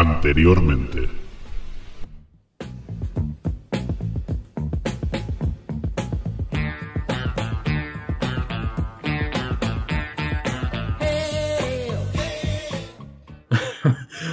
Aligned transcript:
Anteriormente. 0.00 1.08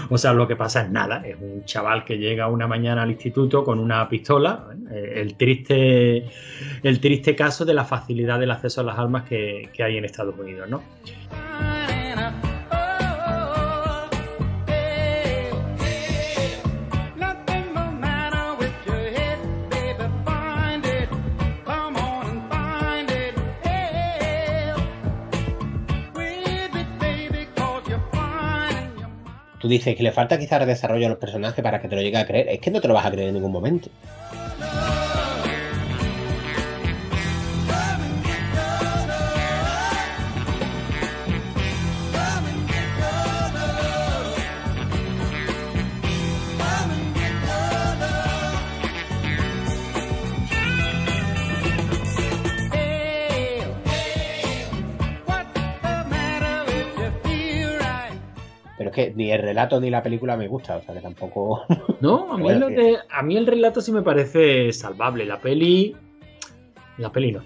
O 0.09 0.17
sea, 0.17 0.31
lo 0.31 0.47
que 0.47 0.55
pasa 0.55 0.83
es 0.83 0.89
nada, 0.89 1.21
es 1.27 1.35
un 1.41 1.65
chaval 1.65 2.05
que 2.05 2.17
llega 2.17 2.47
una 2.47 2.65
mañana 2.65 3.03
al 3.03 3.11
instituto 3.11 3.65
con 3.65 3.77
una 3.77 4.07
pistola, 4.07 4.69
eh, 4.89 5.15
el 5.17 5.35
triste, 5.35 6.29
el 6.81 7.01
triste 7.01 7.35
caso 7.35 7.65
de 7.65 7.73
la 7.73 7.83
facilidad 7.83 8.39
del 8.39 8.51
acceso 8.51 8.79
a 8.79 8.83
las 8.85 8.97
armas 8.97 9.25
que, 9.25 9.69
que 9.73 9.83
hay 9.83 9.97
en 9.97 10.05
Estados 10.05 10.39
Unidos, 10.39 10.69
¿no? 10.69 10.81
Tú 29.67 29.71
dices 29.71 29.97
que 29.97 30.03
le 30.03 30.13
falta 30.13 30.39
quizás 30.39 30.65
desarrollo 30.65 31.07
a 31.07 31.09
los 31.09 31.17
personajes 31.17 31.61
para 31.61 31.81
que 31.81 31.89
te 31.89 31.97
lo 31.97 32.01
llegue 32.01 32.15
a 32.15 32.25
creer. 32.25 32.47
Es 32.47 32.61
que 32.61 32.71
no 32.71 32.79
te 32.79 32.87
lo 32.87 32.93
vas 32.93 33.05
a 33.05 33.11
creer 33.11 33.27
en 33.27 33.33
ningún 33.33 33.51
momento. 33.51 33.89
Que 58.97 59.13
ni 59.15 59.31
el 59.31 59.41
relato 59.43 59.79
ni 59.79 59.89
la 59.91 60.01
película 60.01 60.35
me 60.35 60.47
gusta, 60.47 60.77
o 60.77 60.81
sea 60.81 60.93
que 60.95 61.01
tampoco. 61.01 61.61
No, 62.01 62.33
a 62.33 62.37
mí, 62.37 62.53
lo 62.55 62.67
de- 62.69 62.97
a 63.09 63.21
mí 63.23 63.37
el 63.37 63.45
relato 63.47 63.79
sí 63.81 63.91
me 63.91 64.01
parece 64.01 64.71
salvable. 64.73 65.25
La 65.25 65.39
peli. 65.39 65.95
La 66.97 67.11
peli 67.11 67.31
no. 67.31 67.41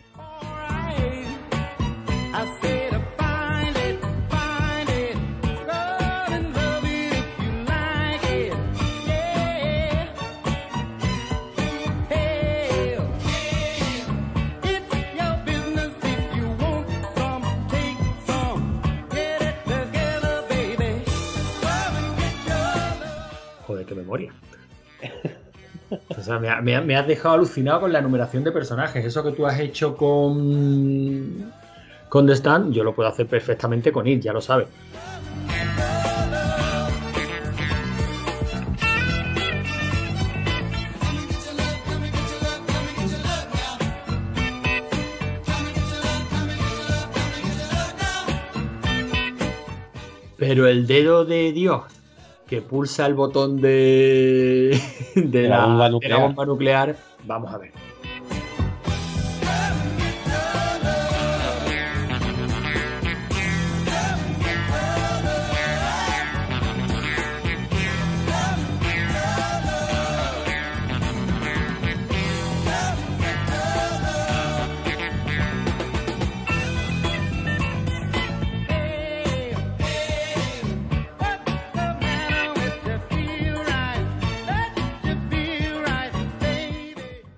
Memoria. 23.95 24.33
O 26.07 26.21
sea, 26.21 26.39
me 26.39 26.95
has 26.95 27.07
dejado 27.07 27.35
alucinado 27.35 27.81
con 27.81 27.91
la 27.91 28.01
numeración 28.01 28.43
de 28.43 28.51
personajes. 28.51 29.03
Eso 29.03 29.23
que 29.23 29.31
tú 29.31 29.45
has 29.45 29.59
hecho 29.59 29.95
con. 29.97 31.51
Con 32.07 32.27
The 32.27 32.33
Stand, 32.33 32.73
yo 32.73 32.83
lo 32.83 32.93
puedo 32.93 33.09
hacer 33.09 33.27
perfectamente 33.27 33.91
con 33.91 34.07
It, 34.07 34.21
ya 34.21 34.33
lo 34.33 34.41
sabes. 34.41 34.67
Pero 50.37 50.67
el 50.67 50.87
dedo 50.87 51.23
de 51.23 51.51
Dios 51.51 51.83
que 52.51 52.61
pulsa 52.61 53.05
el 53.05 53.13
botón 53.13 53.61
de, 53.61 54.77
de, 55.15 55.47
la 55.47 55.59
la, 55.59 55.65
bomba 55.65 55.89
de 55.89 56.09
la 56.09 56.17
bomba 56.17 56.45
nuclear, 56.45 56.97
vamos 57.23 57.53
a 57.53 57.57
ver. 57.57 57.71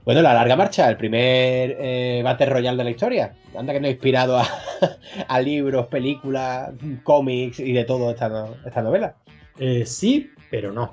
Bueno, 0.06 0.22
la 0.22 0.34
larga 0.34 0.58
marcha, 0.58 0.90
el 0.90 0.98
primer 0.98 1.78
eh, 1.80 2.22
Battle 2.24 2.48
Royale 2.48 2.78
de 2.78 2.84
la 2.84 2.90
historia. 2.90 3.36
Anda 3.58 3.72
que 3.72 3.80
no 3.80 3.88
ha 3.88 3.92
inspirado 3.92 4.38
a, 5.28 5.42
libros, 5.42 5.88
películas, 5.88 6.72
cómics 7.04 7.62
y 7.62 7.72
de 7.72 7.86
todo 7.86 8.12
esta, 8.12 8.48
esta 8.66 8.82
novela. 8.82 9.16
Eh, 9.58 9.86
sí, 9.86 10.30
pero 10.52 10.74
no. 10.74 10.92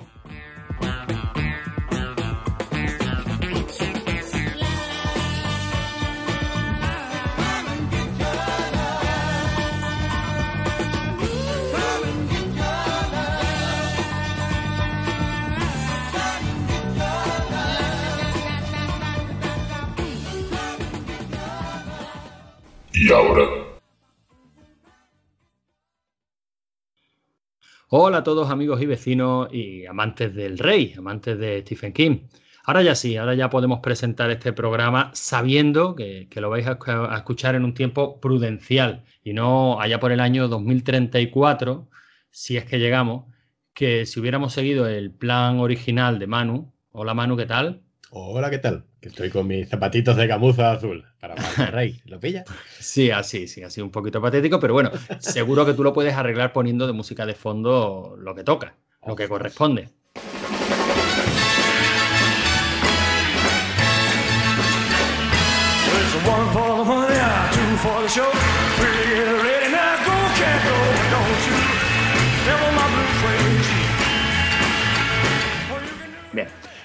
Hola 27.93 28.19
a 28.19 28.23
todos 28.23 28.49
amigos 28.49 28.81
y 28.81 28.85
vecinos 28.85 29.49
y 29.51 29.85
amantes 29.85 30.33
del 30.33 30.57
rey, 30.57 30.93
amantes 30.97 31.37
de 31.37 31.59
Stephen 31.59 31.91
King. 31.91 32.19
Ahora 32.63 32.83
ya 32.83 32.95
sí, 32.95 33.17
ahora 33.17 33.35
ya 33.35 33.49
podemos 33.49 33.81
presentar 33.81 34.31
este 34.31 34.53
programa 34.53 35.11
sabiendo 35.13 35.93
que, 35.93 36.29
lo 36.35 36.49
vais 36.49 36.65
a 36.67 36.77
escuchar 37.17 37.55
en 37.55 37.65
un 37.65 37.73
tiempo 37.73 38.21
prudencial 38.21 39.03
y 39.25 39.33
no 39.33 39.81
allá 39.81 39.99
por 39.99 40.13
el 40.13 40.21
año 40.21 40.47
2034, 40.47 41.89
si 42.29 42.55
es 42.55 42.63
que 42.63 42.79
llegamos, 42.79 43.25
que 43.73 44.05
si 44.05 44.21
hubiéramos 44.21 44.53
seguido 44.53 44.87
el 44.87 45.11
plan 45.11 45.59
original 45.59 46.17
de 46.17 46.27
Manu. 46.27 46.73
Hola 46.93 47.13
Manu, 47.13 47.35
¿qué 47.35 47.45
tal? 47.45 47.81
Hola, 48.13 48.49
¿qué 48.49 48.57
tal? 48.57 48.83
Que 48.99 49.07
estoy 49.07 49.29
con 49.29 49.47
mis 49.47 49.69
zapatitos 49.69 50.17
de 50.17 50.27
gamuza 50.27 50.73
azul 50.73 51.05
para 51.21 51.33
Marta 51.41 51.67
Rey. 51.67 52.01
¿Lo 52.03 52.19
pilla? 52.19 52.43
Sí, 52.77 53.09
así, 53.09 53.47
sí, 53.47 53.63
así 53.63 53.79
un 53.79 53.89
poquito 53.89 54.21
patético, 54.21 54.59
pero 54.59 54.73
bueno, 54.73 54.91
seguro 55.19 55.65
que 55.65 55.73
tú 55.73 55.81
lo 55.81 55.93
puedes 55.93 56.13
arreglar 56.13 56.51
poniendo 56.51 56.85
de 56.87 56.91
música 56.91 57.25
de 57.25 57.35
fondo 57.35 58.17
lo 58.19 58.35
que 58.35 58.43
toca, 58.43 58.75
lo 59.07 59.15
que 59.15 59.29
corresponde. 59.29 59.91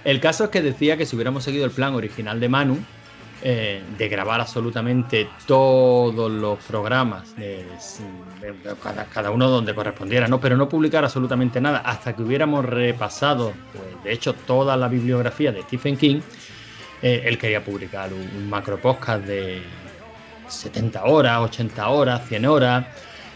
El 0.07 0.21
caso 0.21 0.45
es 0.45 0.51
que 0.51 0.63
decía 0.63 0.97
que 0.97 1.05
si 1.05 1.17
hubiéramos 1.17 1.45
seguido 1.45 1.65
el 1.65 1.73
plan 1.73 1.95
original 1.95 2.41
de 2.41 2.49
Manu, 2.49 2.79
eh, 3.43 3.83
de 3.99 4.09
grabar 4.09 4.41
absolutamente 4.41 5.29
todos 5.47 6.31
los 6.31 6.59
programas, 6.61 7.35
cada, 8.83 9.05
cada 9.05 9.31
uno 9.31 9.51
donde 9.51 9.75
correspondiera, 9.75 10.27
¿no? 10.27 10.41
pero 10.41 10.57
no 10.57 10.69
publicar 10.71 11.05
absolutamente 11.05 11.61
nada 11.61 11.79
hasta 11.79 12.17
que 12.17 12.23
hubiéramos 12.23 12.65
repasado, 12.65 13.53
pues, 13.73 14.05
de 14.05 14.13
hecho, 14.13 14.33
toda 14.33 14.77
la 14.77 14.89
bibliografía 14.89 15.53
de 15.53 15.63
Stephen 15.63 15.99
King, 15.99 16.21
eh, 17.03 17.25
él 17.27 17.37
quería 17.37 17.63
publicar 17.63 18.11
un, 18.13 18.23
un 18.23 18.49
macro 18.49 18.81
podcast 18.81 19.25
de 19.27 19.61
70 20.49 21.05
horas, 21.05 21.41
80 21.41 21.89
horas, 21.89 22.27
100 22.29 22.47
horas, 22.47 22.87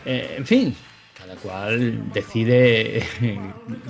eh, 0.04 0.36
en 0.38 0.46
fin, 0.46 0.76
cada 1.20 1.36
cual 1.36 2.12
decide 2.12 3.02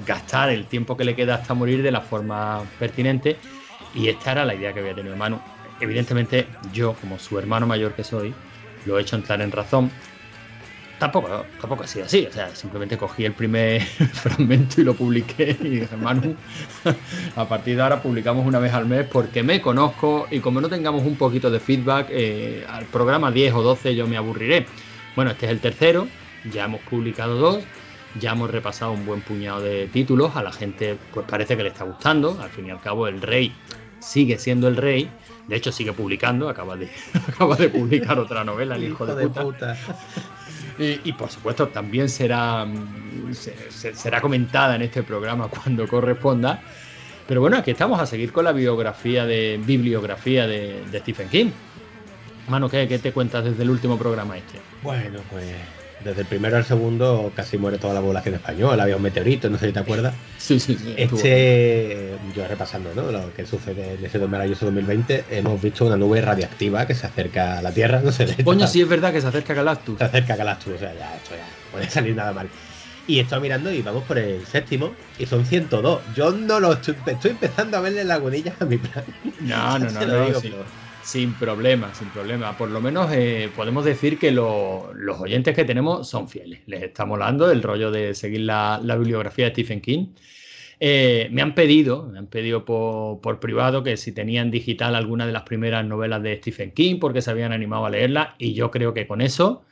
gastar 0.06 0.50
el 0.50 0.66
tiempo 0.66 0.96
que 0.96 1.04
le 1.04 1.14
queda 1.14 1.36
hasta 1.36 1.54
morir 1.54 1.82
de 1.82 1.90
la 1.90 2.00
forma 2.00 2.62
pertinente 2.78 3.36
y 3.94 4.08
esta 4.08 4.32
era 4.32 4.44
la 4.44 4.54
idea 4.54 4.72
que 4.72 4.80
había 4.80 4.94
tenido 4.94 5.16
Manu. 5.16 5.40
Evidentemente 5.80 6.46
yo, 6.72 6.94
como 6.94 7.18
su 7.18 7.38
hermano 7.38 7.66
mayor 7.66 7.94
que 7.94 8.04
soy, 8.04 8.34
lo 8.86 8.98
he 8.98 9.02
hecho 9.02 9.16
entrar 9.16 9.40
en 9.40 9.50
razón 9.50 9.90
tampoco, 11.00 11.44
tampoco 11.60 11.82
ha 11.82 11.86
sido 11.88 12.04
así. 12.04 12.26
O 12.26 12.32
sea, 12.32 12.54
simplemente 12.54 12.96
cogí 12.96 13.24
el 13.24 13.32
primer 13.32 13.82
fragmento 14.12 14.80
y 14.80 14.84
lo 14.84 14.94
publiqué. 14.94 15.56
Y 15.60 15.68
dije, 15.80 15.96
Manu, 15.96 16.36
a 17.36 17.48
partir 17.48 17.74
de 17.74 17.82
ahora 17.82 18.00
publicamos 18.00 18.46
una 18.46 18.60
vez 18.60 18.72
al 18.72 18.86
mes 18.86 19.06
porque 19.10 19.42
me 19.42 19.60
conozco 19.60 20.28
y 20.30 20.38
como 20.38 20.60
no 20.60 20.68
tengamos 20.68 21.04
un 21.04 21.16
poquito 21.16 21.50
de 21.50 21.58
feedback, 21.58 22.08
eh, 22.10 22.64
al 22.68 22.84
programa 22.84 23.32
10 23.32 23.54
o 23.54 23.62
12 23.62 23.96
yo 23.96 24.06
me 24.06 24.16
aburriré. 24.16 24.66
Bueno, 25.16 25.32
este 25.32 25.46
es 25.46 25.52
el 25.52 25.58
tercero, 25.58 26.06
ya 26.44 26.64
hemos 26.64 26.80
publicado 26.82 27.36
dos. 27.36 27.64
Ya 28.18 28.32
hemos 28.32 28.50
repasado 28.50 28.90
un 28.90 29.06
buen 29.06 29.20
puñado 29.20 29.60
de 29.60 29.86
títulos, 29.86 30.34
a 30.34 30.42
la 30.42 30.50
gente 30.50 30.96
pues 31.14 31.24
parece 31.28 31.56
que 31.56 31.62
le 31.62 31.68
está 31.68 31.84
gustando, 31.84 32.36
al 32.42 32.50
fin 32.50 32.66
y 32.66 32.70
al 32.70 32.80
cabo 32.80 33.06
el 33.06 33.22
rey 33.22 33.52
sigue 34.00 34.36
siendo 34.36 34.66
el 34.66 34.76
rey, 34.76 35.08
de 35.46 35.54
hecho 35.54 35.70
sigue 35.70 35.92
publicando, 35.92 36.48
acaba 36.48 36.74
de, 36.76 36.90
acaba 37.28 37.54
de 37.54 37.68
publicar 37.68 38.18
otra 38.18 38.42
novela, 38.42 38.74
el 38.74 38.82
hijo, 38.84 39.06
de, 39.06 39.28
puta. 39.28 39.78
Y, 40.76 41.00
y, 41.08 41.12
por 41.12 41.30
supuesto 41.30 41.68
también 41.68 42.08
será, 42.08 42.66
se- 43.32 43.70
se- 43.70 43.94
será 43.94 44.20
comentada 44.20 44.74
en 44.74 44.82
este 44.82 45.04
programa 45.04 45.46
cuando 45.46 45.86
corresponda. 45.86 46.60
Pero 47.28 47.42
bueno, 47.42 47.58
aquí 47.58 47.70
estamos 47.70 48.00
a 48.00 48.06
seguir 48.06 48.32
con 48.32 48.44
la 48.44 48.50
biografía 48.52 49.24
de 49.24 49.60
bibliografía 49.64 50.48
de, 50.48 50.82
de 50.90 50.98
Stephen 50.98 51.28
King. 51.28 51.50
Mano, 52.48 52.68
¿qué, 52.68 52.88
qué 52.88 52.98
te 52.98 53.12
cuentas 53.12 53.44
desde 53.44 53.62
el 53.62 53.70
último 53.70 53.96
programa 53.96 54.36
este? 54.36 54.58
Bueno, 54.82 55.20
pues 55.30 55.44
desde 56.04 56.22
el 56.22 56.26
primero 56.26 56.56
al 56.56 56.64
segundo 56.64 57.32
casi 57.34 57.58
muere 57.58 57.78
toda 57.78 57.94
la 57.94 58.00
población 58.00 58.34
española, 58.34 58.82
había 58.84 58.96
un 58.96 59.02
meteorito, 59.02 59.48
no 59.50 59.58
sé 59.58 59.66
si 59.68 59.72
te 59.72 59.78
acuerdas. 59.80 60.14
Sí, 60.40 60.58
sí, 60.58 60.74
sí. 60.76 60.94
Este, 60.96 62.16
yo 62.34 62.46
repasando 62.48 62.92
¿no? 62.94 63.12
lo 63.12 63.32
que 63.34 63.46
sucede 63.46 63.94
en 63.94 64.04
ese 64.04 64.18
maravilloso 64.20 64.64
2020, 64.66 65.24
hemos 65.30 65.60
visto 65.62 65.84
una 65.84 65.96
nube 65.96 66.20
radiactiva 66.22 66.86
que 66.86 66.94
se 66.94 67.06
acerca 67.06 67.58
a 67.58 67.62
la 67.62 67.70
Tierra, 67.72 68.00
no 68.02 68.10
sé, 68.10 68.26
Coño, 68.42 68.66
sí 68.66 68.80
es 68.80 68.88
verdad 68.88 69.12
que 69.12 69.20
se 69.20 69.26
acerca 69.28 69.54
Galactus. 69.54 69.98
se 69.98 70.04
acerca 70.04 70.34
a 70.34 70.36
Galactus, 70.36 70.74
o 70.74 70.78
sea, 70.78 70.94
ya, 70.94 71.14
esto 71.16 71.36
ya 71.36 71.46
puede 71.70 71.88
salir 71.90 72.16
nada 72.16 72.32
mal. 72.32 72.48
Y 73.06 73.18
he 73.18 73.22
estado 73.22 73.40
mirando 73.42 73.70
y 73.72 73.82
vamos 73.82 74.04
por 74.04 74.18
el 74.18 74.46
séptimo 74.46 74.94
y 75.18 75.26
son 75.26 75.44
102. 75.44 76.00
Yo 76.14 76.30
no 76.32 76.58
lo 76.58 76.72
estoy, 76.72 76.96
estoy 77.06 77.32
empezando 77.32 77.76
a 77.76 77.80
verle 77.80 78.04
lagunillas 78.04 78.54
a 78.60 78.64
mi 78.64 78.78
plan. 78.78 79.04
No, 79.40 79.78
no, 79.78 79.90
no, 79.90 80.00
Te 80.00 80.06
lo 80.06 80.18
no, 80.20 80.26
digo, 80.26 80.40
sí. 80.40 80.48
pero- 80.50 80.64
Sin 81.02 81.38
problema, 81.38 81.94
sin 81.94 82.10
problema. 82.10 82.56
Por 82.58 82.70
lo 82.70 82.80
menos 82.82 83.10
eh, 83.12 83.50
podemos 83.54 83.84
decir 83.86 84.18
que 84.18 84.30
lo- 84.32 84.92
los 84.94 85.18
oyentes 85.20 85.54
que 85.56 85.64
tenemos 85.64 86.08
son 86.08 86.28
fieles. 86.28 86.60
Les 86.66 86.82
está 86.82 87.06
molando 87.06 87.50
el 87.50 87.62
rollo 87.62 87.90
de 87.90 88.14
seguir 88.14 88.42
la, 88.42 88.78
bibliografía 88.98 89.46
de 89.46 89.50
Stephen 89.52 89.80
King. 89.80 90.08
Eh, 90.80 91.28
me 91.32 91.42
han 91.42 91.54
pedido, 91.54 92.04
me 92.06 92.18
han 92.18 92.26
pedido 92.28 92.64
por, 92.66 93.40
privado 93.40 93.82
que 93.82 93.96
si 93.96 94.12
tenían 94.12 94.50
digital 94.50 94.94
alguna 94.94 95.26
de 95.26 95.32
las 95.32 95.42
primeras 95.44 95.84
novelas 95.86 96.22
de 96.22 96.36
Stephen 96.38 96.72
King 96.72 96.98
porque 97.00 97.22
se 97.22 97.30
habían 97.30 97.52
animado 97.52 97.86
a 97.86 97.90
leerla 97.90 98.34
y 98.38 98.54
yo 98.54 98.70
creo 98.70 98.94
que 98.94 99.06
con 99.06 99.20
eso, 99.22 99.64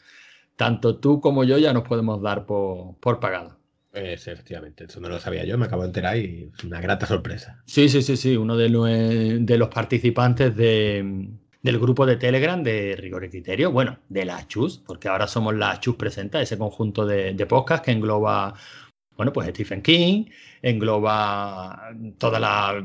tanto 0.56 0.98
tú 0.98 1.20
como 1.20 1.44
yo 1.44 1.58
ya 1.58 1.72
nos 1.74 1.84
podemos 1.84 2.22
dar 2.22 2.46
por 2.46 3.20
pagado. 3.20 3.57
Pues 3.98 4.28
efectivamente, 4.28 4.84
eso 4.84 5.00
no 5.00 5.08
lo 5.08 5.18
sabía 5.18 5.44
yo, 5.44 5.58
me 5.58 5.66
acabo 5.66 5.82
de 5.82 5.88
enterar 5.88 6.16
y 6.16 6.52
es 6.56 6.62
una 6.64 6.80
grata 6.80 7.04
sorpresa. 7.04 7.60
Sí, 7.66 7.88
sí, 7.88 8.00
sí, 8.00 8.16
sí, 8.16 8.36
uno 8.36 8.56
de, 8.56 8.68
los- 8.68 8.86
de 8.88 9.58
los 9.58 9.68
participantes 9.70 10.54
de, 10.54 11.28
del 11.62 11.78
grupo 11.80 12.06
de 12.06 12.16
Telegram 12.16 12.62
de 12.62 12.94
Rigor 12.96 13.24
y 13.24 13.30
Criterio, 13.30 13.72
bueno, 13.72 13.98
de 14.08 14.24
la 14.24 14.46
Chus, 14.46 14.78
porque 14.86 15.08
ahora 15.08 15.26
somos 15.26 15.52
la 15.56 15.80
Chus 15.80 15.96
Presenta, 15.96 16.40
ese 16.40 16.56
conjunto 16.56 17.04
de, 17.06 17.32
de 17.34 17.46
podcast 17.46 17.84
que 17.84 17.90
engloba, 17.90 18.54
bueno, 19.16 19.32
pues 19.32 19.48
Stephen 19.48 19.82
King, 19.82 20.26
engloba 20.62 21.90
todas 22.18 22.40
la- 22.40 22.80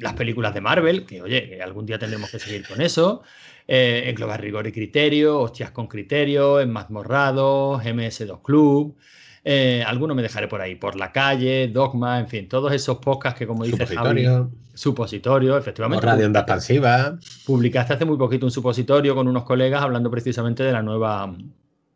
las 0.00 0.12
películas 0.14 0.54
de 0.54 0.60
Marvel, 0.60 1.06
que 1.06 1.22
oye, 1.22 1.60
algún 1.60 1.86
día 1.86 1.98
tendremos 1.98 2.30
que 2.30 2.38
seguir 2.38 2.64
con 2.68 2.80
eso, 2.80 3.22
eh, 3.66 4.04
engloba 4.06 4.36
Rigor 4.36 4.66
y 4.68 4.72
Criterio, 4.72 5.40
Hostias 5.40 5.72
con 5.72 5.88
Criterio, 5.88 6.60
En 6.60 6.70
Mazmorrados, 6.70 7.82
MS2 7.84 8.40
Club, 8.42 8.96
eh, 9.44 9.82
alguno 9.86 10.14
me 10.14 10.22
dejaré 10.22 10.46
por 10.46 10.60
ahí, 10.60 10.76
por 10.76 10.96
la 10.96 11.10
calle, 11.10 11.68
Dogma, 11.68 12.20
en 12.20 12.28
fin, 12.28 12.48
todos 12.48 12.72
esos 12.72 12.98
podcasts 12.98 13.38
que 13.38 13.46
como 13.46 13.64
dice 13.64 13.86
Javi, 13.86 14.26
Supositorio, 14.74 15.58
efectivamente. 15.58 16.06
radio 16.06 16.26
onda 16.26 16.40
expansiva. 16.40 17.18
Publicaste 17.44 17.94
hace 17.94 18.04
muy 18.04 18.16
poquito 18.16 18.46
un 18.46 18.52
supositorio 18.52 19.14
con 19.14 19.28
unos 19.28 19.44
colegas 19.44 19.82
hablando 19.82 20.10
precisamente 20.10 20.62
de 20.62 20.72
la 20.72 20.82
nueva 20.82 21.34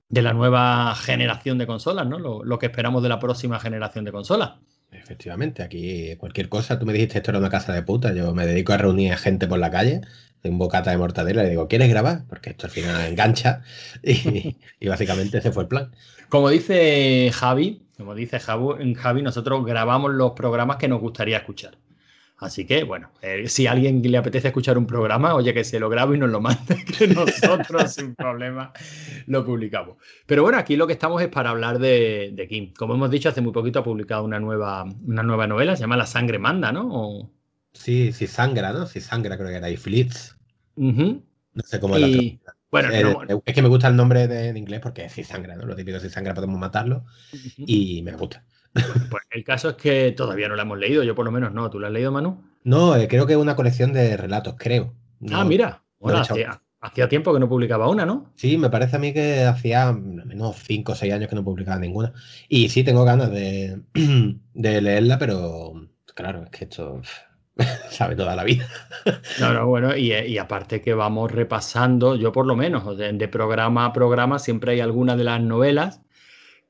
de 0.08 0.22
la 0.22 0.32
nueva 0.32 0.94
generación 0.94 1.58
de 1.58 1.66
consolas, 1.66 2.06
¿no? 2.06 2.19
Lo, 2.19 2.44
lo 2.44 2.58
que 2.58 2.66
esperamos 2.66 3.02
de 3.02 3.08
la 3.08 3.19
próxima 3.19 3.58
generación 3.58 4.04
de 4.04 4.12
consolas. 4.12 4.52
Efectivamente, 4.92 5.62
aquí 5.62 6.14
cualquier 6.16 6.49
cosa, 6.49 6.78
tú 6.78 6.87
me 6.87 6.92
dijiste 6.92 7.19
esto 7.19 7.32
era 7.32 7.38
una 7.38 7.50
casa 7.50 7.72
de 7.72 7.82
puta, 7.82 8.12
yo 8.12 8.32
me 8.34 8.46
dedico 8.46 8.72
a 8.72 8.76
reunir 8.76 9.12
a 9.12 9.16
gente 9.16 9.46
por 9.46 9.58
la 9.58 9.70
calle, 9.70 10.00
un 10.50 10.58
bocata 10.58 10.90
de 10.90 10.98
mortadela, 10.98 11.43
y 11.43 11.44
le 11.46 11.50
digo, 11.50 11.69
¿quieres 11.69 11.88
grabar? 11.88 12.25
Porque 12.28 12.50
esto 12.50 12.66
al 12.66 12.72
final 12.72 13.04
engancha, 13.06 13.62
y, 14.02 14.56
y 14.81 14.88
básicamente 14.88 15.38
ese 15.38 15.52
fue 15.52 15.64
el 15.64 15.69
plan. 15.69 15.90
Como 16.28 16.48
dice 16.50 17.31
Javi, 17.32 17.82
como 17.96 18.14
dice 18.14 18.38
Javi, 18.40 18.94
Javi, 18.94 19.22
nosotros 19.22 19.64
grabamos 19.64 20.12
los 20.12 20.32
programas 20.32 20.76
que 20.76 20.88
nos 20.88 21.00
gustaría 21.00 21.38
escuchar. 21.38 21.78
Así 22.38 22.66
que, 22.66 22.84
bueno, 22.84 23.08
eh, 23.22 23.48
si 23.48 23.66
a 23.66 23.72
alguien 23.72 24.02
le 24.02 24.19
apetece 24.19 24.48
escuchar 24.48 24.76
un 24.76 24.87
programa, 24.87 25.34
oye, 25.34 25.54
que 25.54 25.64
se 25.64 25.81
lo 25.81 25.88
grabe 25.88 26.16
y 26.16 26.20
nos 26.20 26.28
lo 26.28 26.43
mande, 26.43 26.84
que 26.99 27.06
nosotros 27.08 27.94
sin 27.94 28.14
problema 28.14 28.75
lo 29.26 29.42
publicamos. 29.46 29.96
Pero 30.26 30.42
bueno, 30.42 30.58
aquí 30.58 30.76
lo 30.76 30.87
que 30.87 30.92
estamos 30.92 31.22
es 31.22 31.28
para 31.28 31.49
hablar 31.49 31.78
de, 31.78 32.32
de 32.34 32.46
Kim. 32.46 32.75
Como 32.75 32.92
hemos 32.94 33.10
dicho, 33.10 33.31
hace 33.31 33.40
muy 33.40 33.52
poquito 33.52 33.78
ha 33.78 33.84
publicado 33.84 34.22
una 34.22 34.38
nueva, 34.38 34.84
una 35.06 35.22
nueva 35.22 35.46
novela, 35.46 35.76
se 35.76 35.81
llama 35.84 35.96
La 35.96 36.04
sangre 36.04 36.38
manda, 36.38 36.72
¿no? 36.72 36.87
O- 36.92 37.31
Sí, 37.72 38.12
sí 38.12 38.26
sangra, 38.26 38.70
¿no? 38.72 38.87
Sí 38.87 39.00
sangra 39.00 39.38
creo 39.38 39.49
que 39.49 39.56
era, 39.56 39.70
y 39.70 39.78
Flitz, 39.78 40.36
No 40.76 41.62
sé 41.64 41.81
cómo 41.81 41.96
era. 41.96 42.06
Y, 42.06 42.40
bueno, 42.70 42.90
Eh, 42.93 43.02
no- 43.02 43.43
es 43.44 43.55
que 43.55 43.62
me 43.62 43.69
gusta 43.69 43.88
el 43.88 43.96
nombre 43.96 44.28
de, 44.28 44.49
en 44.49 44.56
inglés 44.56 44.81
porque 44.81 45.08
si 45.08 45.25
sangra, 45.25 45.56
¿no? 45.56 45.64
Lo 45.64 45.75
típico 45.75 45.99
si 45.99 46.11
sangra 46.11 46.34
podemos 46.34 46.58
matarlo 46.58 47.05
y 47.58 48.02
me 48.02 48.12
gusta. 48.12 48.44
Pues 49.11 49.23
el 49.31 49.43
caso 49.43 49.70
es 49.70 49.76
que 49.76 50.12
todavía 50.12 50.49
no 50.49 50.56
la 50.56 50.62
hemos 50.62 50.78
leído, 50.78 51.02
yo 51.02 51.14
por 51.14 51.25
lo 51.25 51.31
menos 51.32 51.52
no. 51.52 51.70
¿Tú 51.70 51.78
la 51.81 51.87
has 51.87 51.93
leído, 51.93 52.12
Manu? 52.12 52.44
No, 52.64 52.94
eh, 52.96 53.08
creo 53.08 53.26
que 53.26 53.32
es 53.32 53.38
una 53.38 53.56
colección 53.56 53.93
de 53.94 54.17
relatos, 54.19 54.56
creo. 54.58 54.93
ah, 55.32 55.43
No- 55.43 55.44
mira. 55.46 55.82
Bueno, 55.99 56.19
he 56.19 56.23
echado. 56.23 56.34
hacía, 56.40 56.62
hacía 56.81 57.08
tiempo 57.08 57.32
que 57.32 57.40
no 57.40 57.49
publicaba 57.49 57.88
una, 57.88 58.05
¿no? 58.05 58.32
Sí, 58.37 58.58
me 58.58 58.69
parece 58.69 58.96
a 58.96 58.99
mí 58.99 59.14
que 59.14 59.44
hacía 59.44 59.88
al 59.88 59.96
menos 60.26 60.56
5 60.62 60.93
o 60.93 60.94
6 60.94 61.12
años 61.14 61.31
que 61.31 61.37
no 61.37 61.44
publicaba 61.44 61.78
ninguna. 61.78 62.12
Y 62.50 62.69
sí, 62.69 62.84
tengo 62.84 63.05
ganas 63.05 63.31
de, 63.31 63.81
de 64.55 64.81
leerla, 64.82 65.19
pero 65.19 65.88
claro, 66.14 66.44
es 66.44 66.50
que 66.50 66.64
esto 66.64 67.00
sabe 67.91 68.17
toda 68.17 68.37
la 68.37 68.44
vida. 68.44 68.67
No, 69.37 69.53
no, 69.53 69.67
bueno, 69.67 69.97
y, 69.97 70.12
y 70.12 70.38
aparte 70.38 70.81
que 70.81 70.94
vamos 70.94 71.31
repasando, 71.31 72.17
yo 72.17 72.32
por 72.32 72.47
lo 72.47 72.56
menos, 72.56 72.97
de, 72.97 73.29
programa 73.29 73.85
a 73.87 73.93
programa, 73.93 74.38
siempre 74.38 74.73
hay 74.73 74.81
alguna 74.81 75.17
de 75.17 75.25
las 75.25 75.41
novelas 75.43 76.03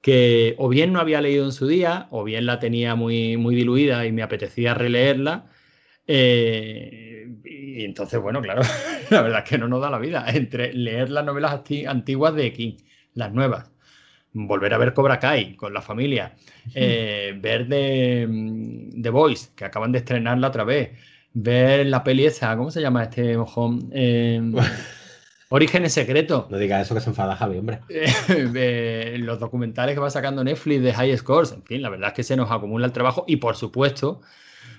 que 0.02 0.54
o 0.58 0.68
bien 0.68 0.92
no 0.92 1.00
había 1.00 1.20
leído 1.22 1.44
en 1.46 1.52
su 1.52 1.66
día, 1.68 2.08
o 2.10 2.24
bien 2.24 2.46
la 2.46 2.58
tenía 2.60 2.94
muy, 2.96 3.36
muy 3.38 3.54
diluida 3.56 4.06
y 4.06 4.12
me 4.12 4.22
apetecía 4.22 4.74
releerla. 4.74 5.46
eh, 6.06 7.28
y 7.44 7.84
entonces, 7.84 8.20
bueno, 8.20 8.42
claro, 8.42 8.62
la 9.10 9.22
verdad 9.22 9.42
es 9.44 9.50
que 9.50 9.58
no 9.58 9.68
nos 9.68 9.80
da 9.82 9.90
la 9.90 9.98
vida 9.98 10.26
entre 10.28 10.72
leer 10.74 11.10
las 11.10 11.24
novelas 11.24 11.52
anti- 11.52 11.86
antiguas 11.86 12.34
de 12.34 12.52
King, 12.52 12.76
las 13.14 13.32
nuevas, 13.32 13.70
volver 14.44 14.74
a 14.74 14.78
ver 14.78 14.92
Cobra 14.92 15.18
Kai 15.18 15.56
con 15.56 15.72
la 15.72 15.80
familia, 15.80 16.34
eh, 16.74 17.34
ver 17.40 17.66
de 17.66 18.92
The 19.00 19.10
Voice, 19.10 19.50
que 19.56 19.64
acaban 19.64 19.92
de 19.92 19.98
estrenarla 19.98 20.48
otra 20.48 20.64
vez, 20.64 20.90
ver 21.32 21.86
la 21.86 22.04
peli 22.04 22.26
esa, 22.26 22.54
¿cómo 22.56 22.70
se 22.70 22.82
llama 22.82 23.04
este 23.04 23.36
mojón? 23.36 23.88
Eh, 23.92 24.40
Orígenes 25.48 25.94
Secretos. 25.94 26.50
No 26.50 26.58
digas 26.58 26.84
eso 26.84 26.94
que 26.94 27.00
se 27.00 27.08
enfada 27.08 27.36
Javi, 27.36 27.56
hombre. 27.56 27.80
Los 29.18 29.38
documentales 29.38 29.94
que 29.94 30.00
va 30.00 30.10
sacando 30.10 30.44
Netflix 30.44 30.82
de 30.82 30.92
High 30.92 31.16
Scores, 31.16 31.52
en 31.52 31.62
fin, 31.62 31.82
la 31.82 31.88
verdad 31.88 32.08
es 32.08 32.14
que 32.14 32.22
se 32.22 32.36
nos 32.36 32.50
acumula 32.50 32.84
el 32.84 32.92
trabajo 32.92 33.24
y 33.26 33.36
por 33.36 33.56
supuesto, 33.56 34.20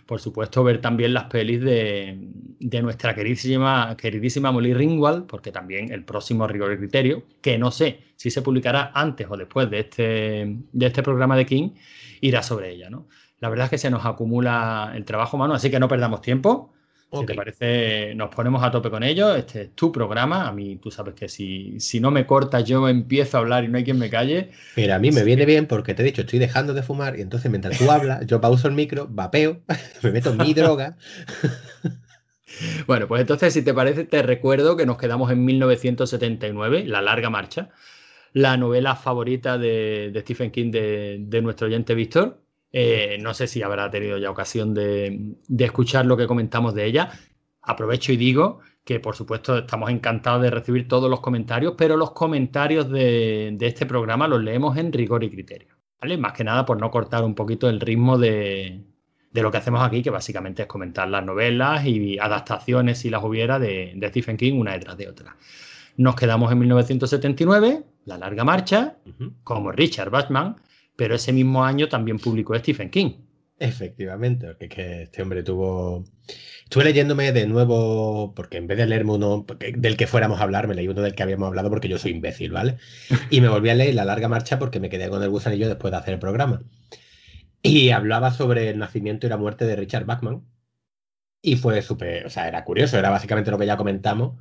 por 0.08 0.20
supuesto, 0.20 0.64
ver 0.64 0.82
también 0.82 1.14
las 1.14 1.26
pelis 1.26 1.62
de, 1.62 2.18
de 2.60 2.82
nuestra 2.82 3.14
queridísima, 3.14 3.96
queridísima 3.98 4.52
Molly 4.52 4.74
Ringwald, 4.74 5.28
porque 5.28 5.52
también 5.52 5.92
el 5.92 6.04
próximo 6.04 6.48
Rigor 6.48 6.74
y 6.74 6.78
Criterio, 6.78 7.24
que 7.42 7.58
no 7.58 7.70
sé 7.70 8.00
si 8.16 8.32
se 8.32 8.42
publicará 8.42 8.92
antes 8.96 9.28
o 9.30 9.38
después 9.38 9.70
de 9.70 9.80
este, 9.80 10.58
de 10.72 10.86
este 10.86 11.04
programa 11.04 11.36
de 11.36 11.46
King, 11.46 11.70
irá 12.22 12.42
sobre 12.42 12.72
ella, 12.72 12.90
¿no? 12.90 13.08
La 13.40 13.50
verdad 13.50 13.66
es 13.66 13.70
que 13.70 13.78
se 13.78 13.92
nos 13.92 14.06
acumula 14.06 14.94
el 14.96 15.06
trabajo, 15.06 15.38
mano, 15.38 15.54
así 15.54 15.70
que 15.70 15.80
no 15.80 15.88
perdamos 15.88 16.22
tiempo. 16.22 16.74
Si 17.12 17.26
te 17.26 17.36
parece, 17.36 18.14
nos 18.16 18.34
ponemos 18.36 18.62
a 18.64 18.70
tope 18.70 18.90
con 18.90 19.02
ello. 19.02 19.34
Este 19.34 19.62
es 19.62 19.76
tu 19.76 19.92
programa. 19.92 20.48
A 20.48 20.52
mí, 20.52 20.76
tú 20.76 20.92
sabes 20.92 21.14
que 21.14 21.30
si, 21.30 21.80
si 21.80 22.02
no 22.02 22.12
me 22.12 22.26
cortas, 22.26 22.66
yo 22.66 22.88
empiezo 22.90 23.38
a 23.38 23.40
hablar 23.40 23.64
y 23.64 23.70
no 23.70 23.78
hay 23.78 23.86
quien 23.86 23.98
me 23.98 24.10
calle. 24.10 24.52
Mira, 24.76 24.96
a 24.96 25.00
mí 25.00 25.12
me 25.12 25.24
viene 25.24 25.46
bien 25.46 25.68
porque 25.68 25.94
te 25.94 26.02
he 26.02 26.06
dicho, 26.06 26.22
estoy 26.22 26.40
dejando 26.40 26.74
de 26.74 26.84
fumar 26.84 27.18
y 27.18 27.22
entonces 27.22 27.50
mientras 27.50 27.78
tú 27.78 27.90
hablas, 27.90 28.26
yo 28.26 28.42
pauso 28.42 28.68
el 28.68 28.74
micro, 28.74 29.08
vapeo, 29.10 29.62
me 30.04 30.12
meto 30.12 30.34
mi 30.34 30.54
droga. 30.54 30.98
Bueno, 32.88 33.08
pues 33.08 33.22
entonces, 33.22 33.54
si 33.54 33.62
te 33.62 33.74
parece, 33.74 34.06
te 34.06 34.24
recuerdo 34.24 34.78
que 34.78 34.86
nos 34.86 34.98
quedamos 34.98 35.30
en 35.32 35.44
1979, 35.46 36.86
La 36.86 37.02
Larga 37.02 37.30
Marcha, 37.30 37.70
la 38.34 38.58
novela 38.58 38.96
favorita 38.96 39.58
de, 39.58 40.12
de 40.12 40.22
Stephen 40.22 40.50
King 40.50 40.72
de, 40.72 41.18
de 41.20 41.42
nuestro 41.42 41.68
oyente 41.68 41.94
Víctor. 41.94 42.42
Eh, 42.72 43.18
no 43.22 43.34
sé 43.34 43.48
si 43.48 43.62
habrá 43.62 43.90
tenido 43.90 44.18
ya 44.18 44.30
ocasión 44.30 44.74
de, 44.74 45.36
de 45.48 45.66
escuchar 45.66 46.06
lo 46.06 46.18
que 46.18 46.28
comentamos 46.28 46.74
de 46.74 46.86
ella. 46.86 47.12
Aprovecho 47.62 48.12
y 48.12 48.18
digo 48.18 48.60
que 48.84 49.00
por 49.00 49.16
supuesto 49.16 49.58
estamos 49.58 49.90
encantados 49.90 50.42
de 50.42 50.50
recibir 50.50 50.88
todos 50.88 51.10
los 51.10 51.20
comentarios, 51.20 51.76
pero 51.78 51.98
los 51.98 52.12
comentarios 52.12 52.90
de, 52.90 53.52
de 53.54 53.68
este 53.68 53.86
programa 53.86 54.28
los 54.28 54.42
leemos 54.42 54.78
en 54.78 54.94
rigor 54.94 55.24
y 55.24 55.30
criterio. 55.30 55.76
¿vale? 56.02 56.18
Más 56.18 56.34
que 56.34 56.44
nada 56.44 56.66
por 56.66 56.80
no 56.80 56.90
cortar 56.92 57.24
un 57.24 57.36
poquito 57.36 57.70
el 57.70 57.80
ritmo 57.82 58.18
de, 58.18 58.84
de 59.32 59.42
lo 59.42 59.52
que 59.52 59.58
hacemos 59.58 59.82
aquí, 59.82 60.02
que 60.02 60.10
básicamente 60.10 60.64
es 60.64 60.68
comentar 60.68 61.08
las 61.10 61.26
novelas 61.26 61.86
y 61.86 62.18
adaptaciones, 62.18 63.00
si 63.00 63.10
las 63.10 63.24
hubiera, 63.24 63.60
de, 63.60 63.94
de 63.96 64.10
Stephen 64.10 64.38
King 64.38 64.60
una 64.60 64.74
detrás 64.74 64.98
de 64.98 65.08
otra. 65.10 65.36
Nos 65.98 66.16
quedamos 66.16 66.52
en 66.52 66.60
1979, 66.60 67.84
La 68.06 68.18
Larga 68.18 68.44
Marcha, 68.44 68.98
como 69.44 69.72
Richard 69.72 70.12
Bachman, 70.12 70.56
pero 70.98 71.16
ese 71.16 71.32
mismo 71.32 71.64
año 71.64 71.88
también 71.88 72.20
publicó 72.20 72.58
Stephen 72.58 72.90
King. 72.90 73.12
Efectivamente, 73.60 74.48
porque 74.48 74.70
que 74.70 75.02
este 75.04 75.22
hombre 75.22 75.42
tuvo. 75.42 76.04
Estuve 76.64 76.84
leyéndome 76.84 77.32
de 77.32 77.48
nuevo, 77.48 78.34
porque 78.36 78.58
en 78.58 78.68
vez 78.68 78.78
de 78.78 78.86
leerme 78.86 79.14
uno 79.14 79.46
del 79.78 79.98
que 79.98 80.06
fuéramos 80.06 80.40
a 80.40 80.44
hablar, 80.44 80.68
me 80.68 80.76
leí 80.76 80.88
uno 80.88 81.02
del 81.02 81.16
que 81.16 81.24
habíamos 81.24 81.48
hablado 81.48 81.70
porque 81.70 81.88
yo 81.88 81.98
soy 81.98 82.12
imbécil, 82.12 82.52
¿vale? 82.52 82.78
Y 83.32 83.42
me 83.42 83.48
volví 83.48 83.70
a 83.70 83.76
leer 83.76 83.96
La 83.96 84.06
Larga 84.06 84.28
Marcha 84.28 84.60
porque 84.60 84.80
me 84.80 84.90
quedé 84.90 85.10
con 85.10 85.24
el 85.24 85.30
gusanillo 85.30 85.68
después 85.68 85.92
de 85.92 85.98
hacer 85.98 86.14
el 86.16 86.20
programa. 86.20 86.62
Y 87.64 87.90
hablaba 87.92 88.32
sobre 88.32 88.70
el 88.70 88.80
nacimiento 88.80 89.28
y 89.28 89.30
la 89.30 89.38
muerte 89.38 89.66
de 89.66 89.76
Richard 89.76 90.06
Bachman. 90.06 90.44
Y 91.42 91.56
fue 91.58 91.82
súper, 91.82 92.26
o 92.26 92.30
sea, 92.30 92.48
era 92.48 92.64
curioso, 92.64 92.98
era 92.98 93.10
básicamente 93.10 93.52
lo 93.52 93.58
que 93.58 93.66
ya 93.66 93.78
comentamos. 93.78 94.38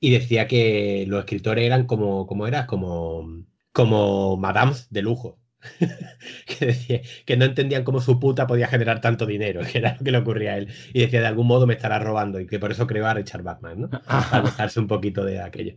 Y 0.00 0.10
decía 0.10 0.46
que 0.48 1.04
los 1.08 1.20
escritores 1.20 1.64
eran 1.64 1.86
como, 1.86 2.26
¿cómo 2.26 2.46
era? 2.46 2.66
Como, 2.66 3.44
como 3.72 4.36
madams 4.36 4.88
de 4.90 5.02
lujo. 5.02 5.38
que, 6.46 6.66
decía, 6.66 7.00
que 7.24 7.36
no 7.36 7.44
entendían 7.44 7.84
cómo 7.84 8.00
su 8.00 8.20
puta 8.20 8.46
podía 8.46 8.68
generar 8.68 9.00
tanto 9.00 9.26
dinero, 9.26 9.60
que 9.70 9.78
era 9.78 9.96
lo 9.98 10.04
que 10.04 10.10
le 10.10 10.18
ocurría 10.18 10.52
a 10.52 10.58
él. 10.58 10.68
Y 10.92 11.00
decía, 11.00 11.20
de 11.20 11.26
algún 11.26 11.46
modo 11.46 11.66
me 11.66 11.74
estará 11.74 11.98
robando, 11.98 12.40
y 12.40 12.46
que 12.46 12.58
por 12.58 12.70
eso 12.70 12.86
creó 12.86 13.06
a 13.06 13.14
Richard 13.14 13.42
Bachman, 13.42 13.80
¿no? 13.82 13.90
Para 14.06 14.38
alejarse 14.38 14.80
un 14.80 14.86
poquito 14.86 15.24
de 15.24 15.40
aquello. 15.40 15.76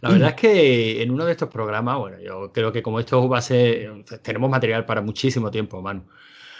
La 0.00 0.08
verdad 0.08 0.30
es 0.30 0.34
que 0.36 1.02
en 1.02 1.10
uno 1.10 1.26
de 1.26 1.32
estos 1.32 1.50
programas, 1.50 1.98
bueno, 1.98 2.18
yo 2.18 2.50
creo 2.52 2.72
que 2.72 2.82
como 2.82 2.98
esto 2.98 3.28
va 3.28 3.38
a 3.38 3.42
ser, 3.42 4.04
tenemos 4.22 4.48
material 4.48 4.86
para 4.86 5.02
muchísimo 5.02 5.50
tiempo, 5.50 5.82
Manu. 5.82 6.06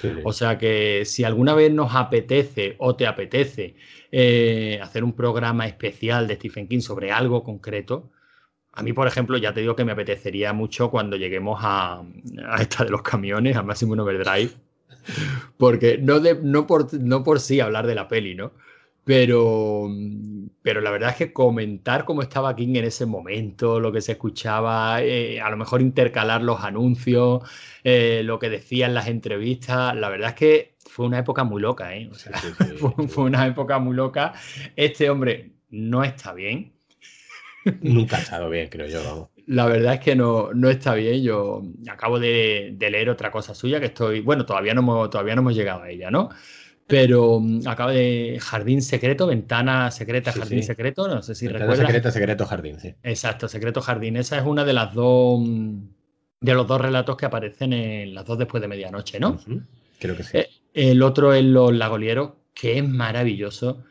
Sí, 0.03 0.09
sí. 0.15 0.21
O 0.23 0.33
sea 0.35 0.59
que 0.59 1.05
si 1.07 1.25
alguna 1.25 1.55
vez 1.55 1.73
nos 1.73 1.95
apetece 1.95 2.77
o 2.79 2.95
te 2.95 3.07
apetece 3.07 3.77
eh, 4.13 4.79
hacer 4.83 5.03
un 5.03 5.15
programa 5.15 5.67
especial 5.67 6.29
de 6.29 6.35
Stephen 6.35 6.69
King 6.69 6.81
sobre 6.81 7.11
algo 7.11 7.43
concreto, 7.43 8.11
a 8.77 8.83
mí, 8.83 8.93
por 8.93 9.09
ejemplo, 9.09 9.39
ya 9.39 9.53
te 9.55 9.61
digo 9.61 9.77
que 9.77 9.85
me 9.85 9.93
apetecería 9.93 10.53
mucho 10.53 10.91
cuando 10.91 11.17
lleguemos 11.17 11.59
a, 11.63 12.03
a 12.49 12.63
esta 12.63 12.85
de 12.85 12.91
los 12.91 13.03
camiones, 13.03 13.57
a 13.57 13.63
Maximum 13.65 13.99
Overdrive, 14.01 14.53
porque 15.57 15.99
no, 15.99 16.21
de- 16.21 16.39
no, 16.43 16.67
por, 16.67 16.93
no 16.95 17.23
por 17.25 17.41
sí 17.41 17.61
hablar 17.61 17.87
de 17.87 17.95
la 17.95 18.09
peli, 18.09 18.35
¿no? 18.35 18.53
Pero, 19.05 19.89
pero 20.63 20.81
la 20.81 20.91
verdad 20.91 21.11
es 21.11 21.17
que 21.17 21.33
comentar 21.33 22.05
cómo 22.05 22.23
estaba 22.23 22.57
King 22.57 22.75
en 22.77 22.85
ese 22.87 23.07
momento, 23.07 23.79
lo 23.79 23.93
que 23.93 24.01
se 24.01 24.13
escuchaba, 24.13 25.01
eh, 25.03 25.41
a 25.41 25.49
lo 25.51 25.57
mejor 25.57 25.81
intercalar 25.81 26.43
los 26.43 26.61
anuncios, 26.65 27.43
eh, 27.85 28.23
lo 28.25 28.39
que 28.41 28.51
decían 28.51 28.95
las 28.95 29.07
entrevistas, 29.07 29.95
la 29.95 30.09
verdad 30.09 30.31
es 30.31 30.35
que 30.35 30.77
fue 30.91 31.07
una 31.07 31.21
época 31.21 31.45
muy 31.45 31.63
loca, 31.63 31.95
¿eh? 31.97 32.09
O 32.11 32.15
sea, 32.15 32.33
Sí, 32.33 32.55
sí, 32.55 32.55
sí, 32.55 32.67
fue, 32.75 33.09
sí. 33.09 33.09
fue 33.09 33.25
una 33.25 33.47
época 33.47 33.79
muy 33.79 33.95
loca. 33.95 34.33
Este 34.75 35.09
hombre 35.11 35.53
no 35.71 36.03
está 36.05 36.33
bien. 36.35 36.73
Nunca 37.83 38.17
ha 38.17 38.21
estado 38.21 38.49
bien, 38.51 38.69
creo 38.69 38.87
yo, 38.87 39.03
vamos. 39.05 39.29
La 39.47 39.67
verdad 39.67 39.95
es 39.95 40.01
que 40.01 40.17
no, 40.17 40.53
no 40.55 40.69
está 40.71 40.95
bien. 40.95 41.23
Yo 41.23 41.63
acabo 41.91 42.19
de, 42.19 42.75
de 42.77 42.91
leer 42.91 43.09
otra 43.11 43.31
cosa 43.31 43.55
suya 43.55 43.79
que 43.81 43.87
estoy. 43.87 44.21
Bueno, 44.21 44.45
todavía 44.45 44.75
no 44.75 44.81
hemos, 44.81 45.11
todavía 45.11 45.35
no 45.35 45.41
hemos 45.43 45.55
llegado 45.55 45.83
a 45.83 45.91
ella, 45.91 46.11
¿no? 46.11 46.31
Pero 46.87 47.41
mm, 47.41 47.67
acabo 47.67 47.91
de 47.91 48.39
Jardín 48.41 48.83
Secreto, 48.83 49.27
Ventana 49.27 49.91
Secreta, 49.91 50.33
Sí, 50.33 50.39
Jardín 50.41 50.61
sí. 50.63 50.67
Secreto. 50.67 51.09
No 51.09 51.23
sé 51.23 51.35
si 51.35 51.47
Ventana 51.47 51.65
recuerdas. 51.67 51.87
secreta, 51.87 52.11
secreto 52.11 52.47
jardín, 52.47 52.81
sí. 52.81 52.95
Exacto, 53.03 53.49
Secreto 53.49 53.81
Jardín. 53.81 54.17
Esa 54.17 54.39
es 54.39 54.45
una 54.45 54.65
de 54.65 54.73
las 54.73 54.95
dos. 54.95 55.41
mm, 55.41 55.79
De 56.41 56.55
los 56.55 56.67
dos 56.67 56.81
relatos 56.81 57.17
que 57.17 57.27
aparecen 57.27 57.73
en 57.73 58.15
las 58.15 58.25
dos 58.27 58.39
después 58.39 58.61
de 58.61 58.69
medianoche, 58.69 59.19
¿no? 59.21 59.39
Creo 59.99 60.17
que 60.17 60.23
sí. 60.23 60.39
Eh, 60.39 60.49
El 60.75 61.03
otro 61.03 61.33
es 61.33 61.43
Los 61.45 61.73
Lagolieros, 61.75 62.33
que 62.55 62.79
es 62.79 62.89
maravilloso, 62.89 63.85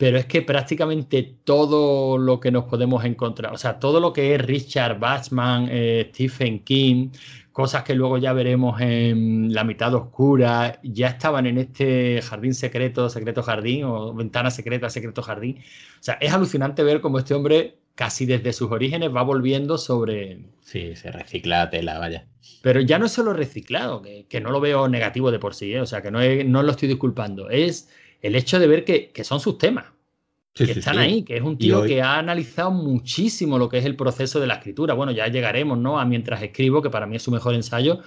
pero 0.00 0.16
es 0.16 0.24
que 0.24 0.40
prácticamente 0.40 1.36
todo 1.44 2.16
lo 2.16 2.40
que 2.40 2.50
nos 2.50 2.64
podemos 2.64 3.04
encontrar, 3.04 3.52
o 3.52 3.58
sea, 3.58 3.78
todo 3.78 4.00
lo 4.00 4.14
que 4.14 4.34
es 4.34 4.40
Richard 4.40 4.98
Bachman, 4.98 5.68
eh, 5.70 6.06
Stephen 6.10 6.60
King, 6.64 7.10
cosas 7.52 7.82
que 7.84 7.94
luego 7.94 8.16
ya 8.16 8.32
veremos 8.32 8.80
en 8.80 9.52
La 9.52 9.62
mitad 9.62 9.92
oscura, 9.94 10.80
ya 10.82 11.08
estaban 11.08 11.44
en 11.46 11.58
este 11.58 12.22
jardín 12.22 12.54
secreto, 12.54 13.10
secreto 13.10 13.42
jardín, 13.42 13.84
o 13.84 14.14
ventana 14.14 14.50
secreta, 14.50 14.88
secreto 14.88 15.20
jardín. 15.20 15.58
O 15.58 16.02
sea, 16.02 16.14
es 16.14 16.32
alucinante 16.32 16.82
ver 16.82 17.02
cómo 17.02 17.18
este 17.18 17.34
hombre, 17.34 17.76
casi 17.94 18.24
desde 18.24 18.54
sus 18.54 18.70
orígenes, 18.72 19.14
va 19.14 19.22
volviendo 19.22 19.76
sobre, 19.76 20.46
Sí, 20.62 20.96
se 20.96 21.10
recicla 21.12 21.68
tela, 21.68 21.98
vaya. 21.98 22.26
pero 22.62 22.80
ya 22.80 22.98
no 22.98 23.04
es 23.04 23.12
solo 23.12 23.34
reciclado, 23.34 24.00
que, 24.00 24.24
que 24.30 24.40
no 24.40 24.50
lo 24.50 24.60
veo 24.62 24.88
negativo 24.88 25.30
de 25.30 25.38
por 25.38 25.54
sí, 25.54 25.74
¿eh? 25.74 25.80
o 25.82 25.86
sea, 25.86 26.00
que 26.00 26.10
no, 26.10 26.22
es- 26.22 26.46
no 26.46 26.62
lo 26.62 26.70
estoy 26.70 26.88
disculpando. 26.88 27.50
Es 27.50 27.90
el 28.22 28.34
hecho 28.36 28.58
de 28.58 28.66
ver 28.66 28.84
que, 28.84 29.10
que 29.10 29.24
son 29.24 29.40
sus 29.40 29.58
temas, 29.58 29.86
Sí, 30.54 30.66
que 30.66 30.72
sí, 30.74 30.78
están 30.80 30.94
sí. 30.96 31.00
ahí, 31.00 31.22
que 31.22 31.36
es 31.36 31.42
un 31.42 31.56
tío 31.56 31.80
hoy- 31.82 31.88
que 31.88 32.02
ha 32.02 32.18
analizado 32.18 32.70
muchísimo 32.72 33.56
lo 33.56 33.68
que 33.68 33.78
es 33.78 33.84
el 33.84 33.94
proceso 33.96 34.40
de 34.40 34.48
la 34.48 34.54
escritura. 34.54 34.94
Bueno, 34.94 35.12
ya 35.12 35.28
llegaremos, 35.28 35.78
¿no? 35.78 35.98
A 36.00 36.04
mientras 36.04 36.42
escribo, 36.42 36.82
que 36.82 36.90
para 36.90 37.06
mí 37.06 37.16
es 37.16 37.22
su 37.22 37.30
mejor 37.30 37.54
ensayo. 37.54 38.00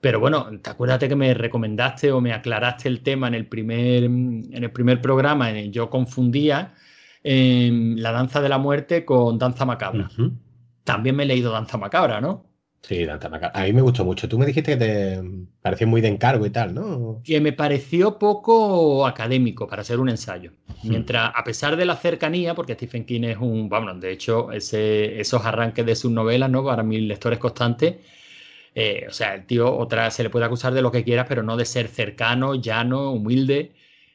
Pero 0.00 0.20
bueno, 0.20 0.46
te 0.62 0.70
acuérdate 0.70 1.08
que 1.08 1.16
me 1.16 1.32
recomendaste 1.34 2.12
o 2.12 2.20
me 2.20 2.32
aclaraste 2.32 2.88
el 2.88 3.00
tema 3.00 3.28
en 3.28 3.34
el 3.34 3.46
primer, 3.46 4.04
en 4.04 4.50
el 4.52 4.70
primer 4.70 5.00
programa. 5.00 5.50
en 5.50 5.56
el- 5.56 5.72
yo 5.72 5.88
confundía 5.90 6.74
la 7.24 8.12
danza 8.12 8.40
de 8.40 8.48
la 8.48 8.58
muerte 8.58 9.04
con 9.04 9.38
danza 9.38 9.64
macabra. 9.64 10.10
También 10.84 11.16
me 11.16 11.22
he 11.24 11.26
leído 11.26 11.50
danza 11.52 11.76
macabra, 11.78 12.20
¿no? 12.20 12.44
Sí, 12.82 13.04
Dante 13.04 13.28
Macabra. 13.28 13.60
A 13.60 13.64
mí 13.64 13.72
me 13.72 13.82
gustó 13.82 14.04
mucho. 14.04 14.28
Tú 14.28 14.38
me 14.38 14.46
dijiste 14.46 14.72
que 14.72 14.84
te 14.84 15.22
pareció 15.60 15.86
muy 15.86 16.00
de 16.00 16.08
encargo 16.08 16.46
y 16.46 16.50
tal, 16.50 16.74
¿no? 16.74 17.20
que 17.22 17.40
me 17.40 17.52
pareció 17.52 18.18
poco 18.18 19.06
académico 19.06 19.68
para 19.68 19.84
ser 19.84 20.00
un 20.00 20.08
ensayo. 20.08 20.52
Mientras, 20.82 21.30
a 21.34 21.44
pesar 21.44 21.76
de 21.76 21.84
la 21.84 21.96
cercanía, 21.96 22.54
porque 22.54 22.74
Stephen 22.74 23.04
King 23.04 23.24
es 23.24 23.36
un, 23.36 23.68
vamos, 23.68 24.00
de 24.00 24.12
hecho, 24.12 24.50
ese, 24.50 25.20
esos 25.20 25.44
arranques 25.44 25.84
de 25.84 25.94
sus 25.94 26.10
novelas, 26.10 26.50
¿no? 26.50 26.64
Para 26.64 26.82
mis 26.82 27.02
lectores 27.02 27.38
constantes, 27.38 27.96
eh, 28.74 29.06
o 29.08 29.12
sea, 29.12 29.34
el 29.34 29.46
tío, 29.46 29.76
otra, 29.76 30.10
se 30.10 30.22
le 30.22 30.30
puede 30.30 30.46
acusar 30.46 30.72
de 30.72 30.82
lo 30.82 30.90
que 30.90 31.04
quieras, 31.04 31.26
pero 31.28 31.42
no 31.42 31.56
de 31.56 31.66
ser 31.66 31.88
cercano, 31.88 32.54
llano, 32.54 33.12
humilde. 33.12 33.74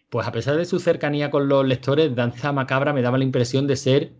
Pues 0.09 0.27
a 0.27 0.31
pesar 0.31 0.57
de 0.57 0.65
su 0.65 0.79
cercanía 0.79 1.29
con 1.29 1.47
los 1.47 1.65
lectores, 1.65 2.15
Danza 2.15 2.51
Macabra 2.51 2.93
me 2.93 3.01
daba 3.01 3.17
la 3.17 3.25
impresión 3.25 3.67
de 3.67 3.75
ser, 3.75 4.13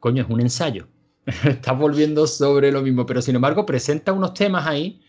coño, 0.00 0.22
es 0.22 0.30
un 0.30 0.40
ensayo. 0.40 0.88
Estás 1.44 1.78
volviendo 1.78 2.26
sobre 2.26 2.70
lo 2.72 2.82
mismo, 2.82 3.06
pero 3.06 3.22
sin 3.22 3.36
embargo 3.36 3.64
presenta 3.66 4.12
unos 4.12 4.34
temas 4.34 4.66
ahí 4.66 5.00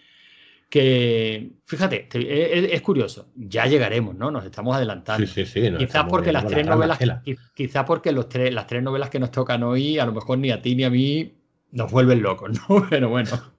que, 0.69 1.51
fíjate, 1.65 2.07
te- 2.09 2.59
es, 2.67 2.73
es 2.73 2.81
curioso, 2.81 3.27
ya 3.35 3.65
llegaremos, 3.65 4.15
¿no? 4.15 4.31
Nos 4.31 4.45
estamos 4.45 4.75
adelantando. 4.75 5.25
Sí, 5.27 5.45
sí, 5.45 5.45
sí. 5.45 5.69
nos 5.69 5.79
Quizás 5.79 6.05
porque 6.09 6.31
las 6.31 6.47
tres 6.47 6.65
la 6.65 6.75
novelas, 6.75 6.99
quizás 7.53 7.83
porque 7.85 8.11
los 8.11 8.29
tres, 8.29 8.53
las 8.53 8.67
tres 8.67 8.83
novelas 8.83 9.09
que 9.09 9.19
nos 9.19 9.31
tocan 9.31 9.63
hoy, 9.63 9.99
a 9.99 10.05
lo 10.05 10.13
mejor 10.13 10.37
ni 10.37 10.51
a 10.51 10.61
ti 10.61 10.75
ni 10.75 10.83
a 10.83 10.89
mí 10.89 11.33
nos 11.71 11.91
vuelven 11.91 12.21
locos, 12.21 12.51
¿no? 12.69 12.85
Pero 12.89 13.09
bueno. 13.09 13.55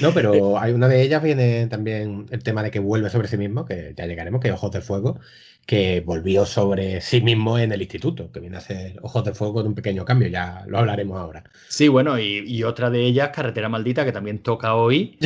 No, 0.00 0.12
pero 0.12 0.58
hay 0.58 0.72
una 0.72 0.88
de 0.88 1.02
ellas 1.02 1.22
viene 1.22 1.68
también 1.68 2.26
el 2.30 2.42
tema 2.42 2.64
de 2.64 2.72
que 2.72 2.80
vuelve 2.80 3.10
sobre 3.10 3.28
sí 3.28 3.36
mismo, 3.36 3.64
que 3.64 3.94
ya 3.96 4.06
llegaremos, 4.06 4.40
que 4.40 4.48
es 4.48 4.54
Ojos 4.54 4.72
de 4.72 4.80
Fuego, 4.80 5.20
que 5.66 6.00
volvió 6.00 6.44
sobre 6.44 7.00
sí 7.00 7.20
mismo 7.20 7.58
en 7.58 7.72
el 7.72 7.80
instituto, 7.80 8.30
que 8.32 8.40
viene 8.40 8.56
a 8.56 8.60
ser 8.60 8.98
Ojos 9.02 9.24
de 9.24 9.34
Fuego 9.34 9.54
con 9.54 9.66
un 9.68 9.74
pequeño 9.74 10.04
cambio, 10.04 10.28
ya 10.28 10.64
lo 10.66 10.78
hablaremos 10.78 11.18
ahora. 11.18 11.44
Sí, 11.68 11.88
bueno, 11.88 12.18
y, 12.18 12.44
y 12.46 12.64
otra 12.64 12.90
de 12.90 13.04
ellas, 13.04 13.30
Carretera 13.32 13.68
Maldita, 13.68 14.04
que 14.04 14.12
también 14.12 14.40
toca 14.40 14.74
hoy, 14.74 15.18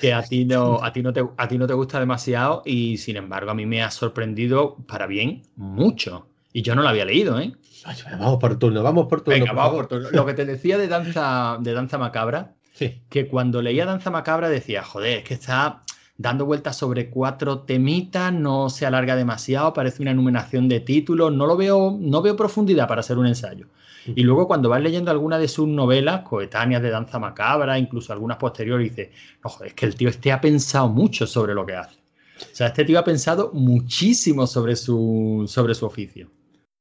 que 0.00 0.12
a 0.12 0.22
ti 0.22 0.44
no, 0.44 0.82
a 0.82 0.92
ti 0.92 1.02
no 1.02 1.12
te, 1.12 1.24
a 1.36 1.48
ti 1.48 1.58
no 1.58 1.66
te 1.66 1.74
gusta 1.74 2.00
demasiado, 2.00 2.62
y 2.64 2.96
sin 2.98 3.16
embargo, 3.16 3.50
a 3.50 3.54
mí 3.54 3.66
me 3.66 3.82
ha 3.82 3.90
sorprendido 3.90 4.76
para 4.86 5.06
bien 5.06 5.42
mucho. 5.56 6.26
Y 6.52 6.62
yo 6.62 6.74
no 6.74 6.82
la 6.82 6.90
había 6.90 7.04
leído, 7.04 7.40
¿eh? 7.40 7.52
Ay, 7.84 7.96
vamos 8.12 8.38
por 8.38 8.58
turno, 8.58 8.82
vamos 8.82 9.06
por 9.06 9.22
turno. 9.22 9.40
Venga, 9.40 9.52
por 9.52 9.56
vamos 9.56 9.74
por 9.74 9.86
turno. 9.88 10.08
Lo 10.12 10.24
que 10.24 10.34
te 10.34 10.44
decía 10.44 10.78
de 10.78 10.88
danza, 10.88 11.58
de 11.60 11.72
danza 11.72 11.98
macabra, 11.98 12.54
Sí, 12.74 13.02
que 13.08 13.28
cuando 13.28 13.62
leía 13.62 13.86
Danza 13.86 14.10
Macabra 14.10 14.48
decía, 14.48 14.82
joder, 14.82 15.18
es 15.18 15.24
que 15.24 15.34
está 15.34 15.84
dando 16.16 16.46
vueltas 16.46 16.76
sobre 16.76 17.10
cuatro 17.10 17.60
temitas, 17.60 18.32
no 18.32 18.70
se 18.70 18.86
alarga 18.86 19.16
demasiado, 19.16 19.72
parece 19.72 20.02
una 20.02 20.12
enumeración 20.12 20.68
de 20.68 20.80
títulos, 20.80 21.32
no 21.32 21.46
lo 21.46 21.56
veo, 21.56 21.96
no 21.98 22.22
veo 22.22 22.36
profundidad 22.36 22.86
para 22.86 23.00
hacer 23.00 23.18
un 23.18 23.26
ensayo. 23.26 23.66
Y 24.06 24.22
luego 24.22 24.46
cuando 24.46 24.68
vas 24.68 24.82
leyendo 24.82 25.10
alguna 25.10 25.38
de 25.38 25.48
sus 25.48 25.66
novelas, 25.66 26.22
coetáneas 26.22 26.82
de 26.82 26.90
Danza 26.90 27.18
Macabra, 27.18 27.78
incluso 27.78 28.12
algunas 28.12 28.36
posteriores, 28.36 28.90
dices, 28.90 29.14
no, 29.42 29.50
joder, 29.50 29.68
es 29.68 29.74
que 29.74 29.86
el 29.86 29.94
tío 29.94 30.08
este 30.08 30.30
ha 30.30 30.40
pensado 30.40 30.88
mucho 30.88 31.26
sobre 31.26 31.54
lo 31.54 31.64
que 31.64 31.74
hace. 31.74 31.96
O 32.36 32.54
sea, 32.54 32.66
este 32.66 32.84
tío 32.84 32.98
ha 32.98 33.04
pensado 33.04 33.50
muchísimo 33.54 34.46
sobre 34.46 34.76
su, 34.76 35.44
sobre 35.48 35.74
su 35.74 35.86
oficio. 35.86 36.30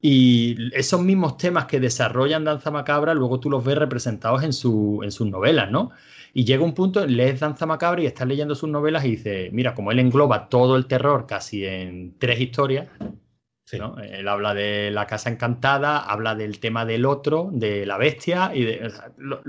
Y 0.01 0.57
esos 0.77 1.01
mismos 1.01 1.37
temas 1.37 1.65
que 1.65 1.79
desarrollan 1.79 2.43
Danza 2.43 2.71
Macabra, 2.71 3.13
luego 3.13 3.39
tú 3.39 3.49
los 3.49 3.63
ves 3.63 3.77
representados 3.77 4.43
en, 4.43 4.51
su, 4.51 4.99
en 5.01 5.13
sus 5.13 5.27
novelas, 5.27 5.71
¿no? 5.71 5.91
Y 6.33 6.45
llega 6.45 6.63
un 6.63 6.73
punto, 6.73 7.05
lees 7.05 7.39
Danza 7.39 7.65
Macabra 7.65 8.01
y 8.01 8.07
estás 8.07 8.27
leyendo 8.27 8.55
sus 8.55 8.69
novelas 8.69 9.05
y 9.05 9.11
dices, 9.11 9.53
mira, 9.53 9.75
como 9.75 9.91
él 9.91 9.99
engloba 9.99 10.49
todo 10.49 10.75
el 10.75 10.87
terror 10.87 11.27
casi 11.27 11.65
en 11.65 12.17
tres 12.17 12.39
historias, 12.39 12.87
Sí. 13.65 13.77
¿no? 13.79 13.97
Él 13.97 14.27
habla 14.27 14.53
de 14.53 14.91
la 14.91 15.07
casa 15.07 15.29
encantada, 15.29 15.99
habla 15.99 16.35
del 16.35 16.59
tema 16.59 16.85
del 16.85 17.05
otro, 17.05 17.49
de 17.53 17.85
la 17.85 17.97
bestia, 17.97 18.51
y 18.53 18.65
de, 18.65 18.85
o 18.85 18.89
sea, 18.89 19.13
lo, 19.17 19.41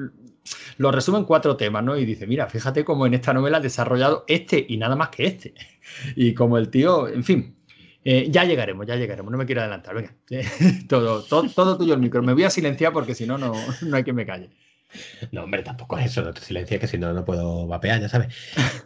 lo 0.78 0.92
resume 0.92 1.18
en 1.18 1.24
cuatro 1.24 1.56
temas, 1.56 1.82
¿no? 1.82 1.96
Y 1.96 2.04
dice, 2.04 2.26
mira, 2.26 2.48
fíjate 2.48 2.84
cómo 2.84 3.06
en 3.06 3.14
esta 3.14 3.32
novela 3.32 3.58
ha 3.58 3.60
desarrollado 3.60 4.24
este 4.28 4.64
y 4.68 4.76
nada 4.76 4.96
más 4.96 5.08
que 5.08 5.26
este. 5.26 5.54
Y 6.16 6.32
como 6.32 6.58
el 6.58 6.70
tío, 6.70 7.08
en 7.08 7.24
fin, 7.24 7.56
eh, 8.04 8.28
ya 8.30 8.44
llegaremos, 8.44 8.86
ya 8.86 8.96
llegaremos, 8.96 9.30
no 9.30 9.38
me 9.38 9.46
quiero 9.46 9.62
adelantar, 9.62 9.94
venga, 9.94 10.14
todo, 10.88 11.22
todo, 11.22 11.48
todo 11.50 11.76
tuyo 11.76 11.94
el 11.94 12.00
micro, 12.00 12.22
me 12.22 12.34
voy 12.34 12.44
a 12.44 12.50
silenciar 12.50 12.92
porque 12.92 13.14
si 13.14 13.26
no, 13.26 13.36
no, 13.36 13.52
no 13.82 13.96
hay 13.96 14.04
que 14.04 14.12
me 14.12 14.24
calle. 14.26 14.50
No, 15.32 15.44
hombre, 15.44 15.62
tampoco 15.62 15.98
es 15.98 16.06
eso, 16.06 16.22
no 16.22 16.32
te 16.32 16.40
silencias 16.40 16.80
que 16.80 16.86
si 16.86 16.98
no, 16.98 17.12
no 17.12 17.24
puedo 17.24 17.66
vapear, 17.66 18.00
ya 18.00 18.08
sabes. 18.08 18.34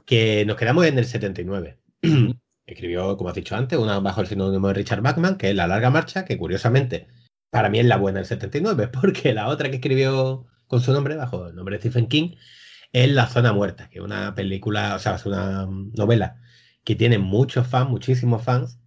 Que 0.07 0.45
nos 0.47 0.57
quedamos 0.57 0.87
en 0.87 0.99
el 0.99 1.05
79. 1.05 1.79
Escribió, 2.67 3.17
como 3.17 3.31
has 3.31 3.35
dicho 3.37 3.57
antes, 3.57 3.79
una 3.79 3.99
bajo 4.01 4.21
el 4.21 4.27
sinónimo 4.27 4.69
de 4.69 4.75
Richard 4.75 5.03
Bachman, 5.03 5.37
que 5.39 5.51
es 5.51 5.57
La 5.57 5.67
Larga 5.67 5.91
Marcha, 5.91 6.25
que 6.25 6.37
curiosamente 6.37 7.09
para 7.51 7.71
mí 7.71 7.79
es 7.79 7.87
la 7.87 7.97
buena 7.97 8.19
del 8.19 8.27
79, 8.27 8.89
porque 8.93 9.33
la 9.35 9.49
otra 9.49 9.71
que 9.71 9.77
escribió 9.77 10.47
con 10.67 10.81
su 10.81 10.93
nombre, 10.93 11.17
bajo 11.17 11.49
el 11.49 11.55
nombre 11.55 11.77
de 11.77 11.81
Stephen 11.81 12.09
King, 12.09 12.37
es 12.93 13.11
La 13.11 13.27
Zona 13.27 13.53
Muerta, 13.53 13.89
que 13.89 13.99
es 13.99 14.05
una 14.05 14.35
película, 14.35 14.95
o 14.97 14.99
sea, 14.99 15.17
es 15.17 15.27
una 15.27 15.67
novela 15.67 16.41
que 16.85 16.95
tiene 16.95 17.19
muchos 17.19 17.67
fans, 17.67 17.91
muchísimos 17.91 18.43
fans, 18.43 18.79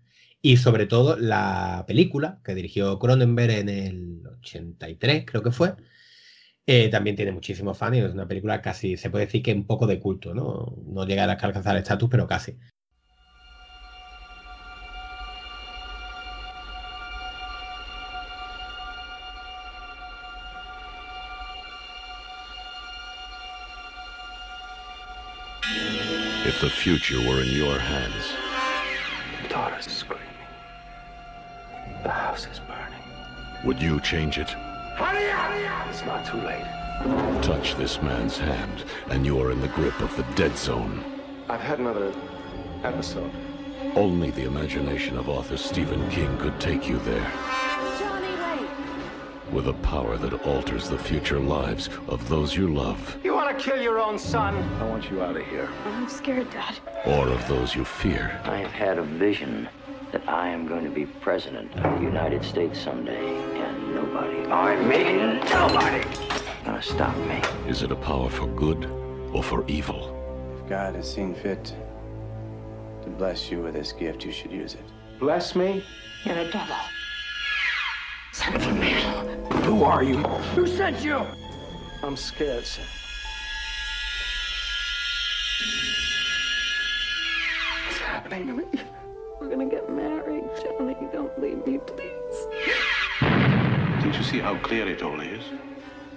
y 0.41 0.57
sobre 0.57 0.87
todo 0.87 1.17
la 1.17 1.85
película 1.87 2.39
que 2.43 2.55
dirigió 2.55 2.97
Cronenberg 2.99 3.51
en 3.51 3.69
el 3.69 4.21
83, 4.39 5.25
creo 5.25 5.43
que 5.43 5.51
fue, 5.51 5.75
eh, 6.73 6.89
también 6.89 7.17
tiene 7.17 7.33
muchísimos 7.33 7.77
fans 7.77 7.97
y 7.97 7.99
es 7.99 8.13
una 8.13 8.27
película 8.27 8.61
casi, 8.61 8.95
se 8.95 9.09
puede 9.09 9.25
decir 9.25 9.43
que 9.43 9.53
un 9.53 9.65
poco 9.65 9.85
de 9.87 9.99
culto, 9.99 10.33
¿no? 10.33 10.73
No 10.85 11.05
llega 11.05 11.25
a 11.25 11.31
alcanzar 11.31 11.75
el 11.75 11.81
estatus, 11.81 12.09
pero 12.09 12.25
casi. 12.27 12.57
If 26.45 26.59
the 26.61 26.69
future 26.69 27.19
were 27.19 27.41
in 27.43 27.53
your 27.53 27.77
hands, 27.77 28.33
daughter's 29.49 29.85
screaming. 29.85 30.25
The 32.03 32.09
house 32.09 32.47
is 32.51 32.59
burning. 32.59 33.01
would 33.63 33.81
you 33.81 33.99
change 33.99 34.37
it? 34.37 34.55
It's 34.99 36.05
not 36.05 36.25
too 36.25 36.37
late. 36.37 36.65
Touch 37.41 37.75
this 37.75 38.01
man's 38.01 38.37
hand, 38.37 38.83
and 39.09 39.25
you 39.25 39.39
are 39.41 39.51
in 39.51 39.59
the 39.61 39.67
grip 39.69 39.99
of 40.01 40.15
the 40.15 40.23
dead 40.35 40.57
zone. 40.57 41.03
I've 41.49 41.59
had 41.61 41.79
another 41.79 42.13
episode. 42.83 43.31
Only 43.95 44.31
the 44.31 44.43
imagination 44.45 45.17
of 45.17 45.27
author 45.29 45.57
Stephen 45.57 46.09
King 46.09 46.37
could 46.37 46.59
take 46.59 46.87
you 46.87 46.97
there. 46.99 47.31
Johnny, 47.99 48.27
wait. 48.61 48.69
With 49.51 49.67
a 49.67 49.73
power 49.73 50.17
that 50.17 50.45
alters 50.45 50.87
the 50.89 50.97
future 50.97 51.39
lives 51.39 51.89
of 52.07 52.27
those 52.29 52.55
you 52.55 52.73
love, 52.73 53.17
You 53.23 53.33
want 53.33 53.57
to 53.57 53.63
kill 53.63 53.81
your 53.81 53.99
own 53.99 54.17
son? 54.17 54.55
I 54.79 54.85
want 54.85 55.09
you 55.11 55.21
out 55.23 55.35
of 55.35 55.45
here. 55.47 55.67
I'm 55.85 56.07
scared, 56.07 56.49
Dad. 56.51 56.75
or 57.05 57.27
of 57.27 57.45
those 57.47 57.75
you 57.75 57.83
fear. 57.83 58.39
I 58.45 58.57
have 58.57 58.71
had 58.71 58.97
a 58.97 59.03
vision 59.03 59.67
that 60.11 60.27
I 60.27 60.47
am 60.49 60.67
going 60.67 60.83
to 60.83 60.89
be 60.91 61.05
president 61.05 61.73
of 61.75 61.99
the 61.99 62.05
United 62.05 62.43
States 62.43 62.79
someday, 62.79 63.25
and 63.55 63.60
nobody, 63.93 64.37
I 64.49 64.75
mean 64.85 65.39
nobody, 65.49 66.03
gonna 66.65 66.81
stop 66.81 67.15
me. 67.17 67.41
Is 67.67 67.83
it 67.83 67.91
a 67.91 67.95
power 67.95 68.29
for 68.29 68.47
good 68.47 68.85
or 69.33 69.43
for 69.43 69.65
evil? 69.67 70.17
If 70.59 70.69
God 70.69 70.95
has 70.95 71.11
seen 71.11 71.33
fit 71.33 71.73
to 73.03 73.09
bless 73.09 73.51
you 73.51 73.61
with 73.61 73.73
this 73.73 73.91
gift, 73.91 74.25
you 74.25 74.31
should 74.31 74.51
use 74.51 74.73
it. 74.75 74.85
Bless 75.19 75.55
me? 75.55 75.83
You're 76.23 76.37
a 76.37 76.51
devil. 76.51 76.75
Son 78.33 78.55
of 78.55 78.65
a 78.67 78.73
man. 78.73 79.51
Who 79.63 79.83
are 79.83 80.03
you? 80.03 80.17
Who 80.55 80.65
sent 80.65 81.03
you? 81.03 81.25
I'm 82.03 82.15
scared, 82.15 82.65
sir. 82.65 82.81
What's 87.85 87.99
happening 87.99 88.47
to 88.47 88.53
me? 88.53 88.63
We're 89.39 89.49
gonna 89.49 89.65
get 89.65 89.89
married. 89.89 90.43
Johnny, 90.63 90.95
don't 91.11 91.39
leave 91.41 91.65
me, 91.65 91.77
please. 91.79 92.20
Don't 94.11 94.19
you 94.19 94.27
see 94.27 94.39
how 94.39 94.57
clear 94.57 94.89
it 94.89 95.03
all 95.03 95.21
is? 95.21 95.41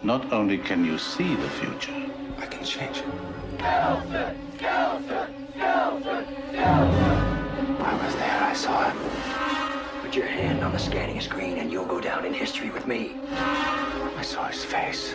Not 0.03 0.33
only 0.33 0.59
can 0.59 0.85
you 0.85 0.99
see 0.99 1.37
the 1.37 1.49
future, 1.49 1.95
I 2.39 2.47
can 2.47 2.65
change 2.65 2.97
it. 2.97 3.05
I 3.61 3.95
was 8.03 8.15
there, 8.17 8.43
I 8.43 8.53
saw 8.53 8.91
him. 8.91 8.99
Put 10.03 10.17
your 10.17 10.27
hand 10.27 10.65
on 10.65 10.73
the 10.73 10.79
scanning 10.81 11.21
screen, 11.21 11.59
and 11.59 11.71
you'll 11.71 11.87
go 11.87 12.01
down 12.01 12.25
in 12.25 12.35
history 12.35 12.69
with 12.71 12.89
me. 12.89 13.13
I 14.17 14.23
saw 14.23 14.49
his 14.49 14.65
face. 14.65 15.15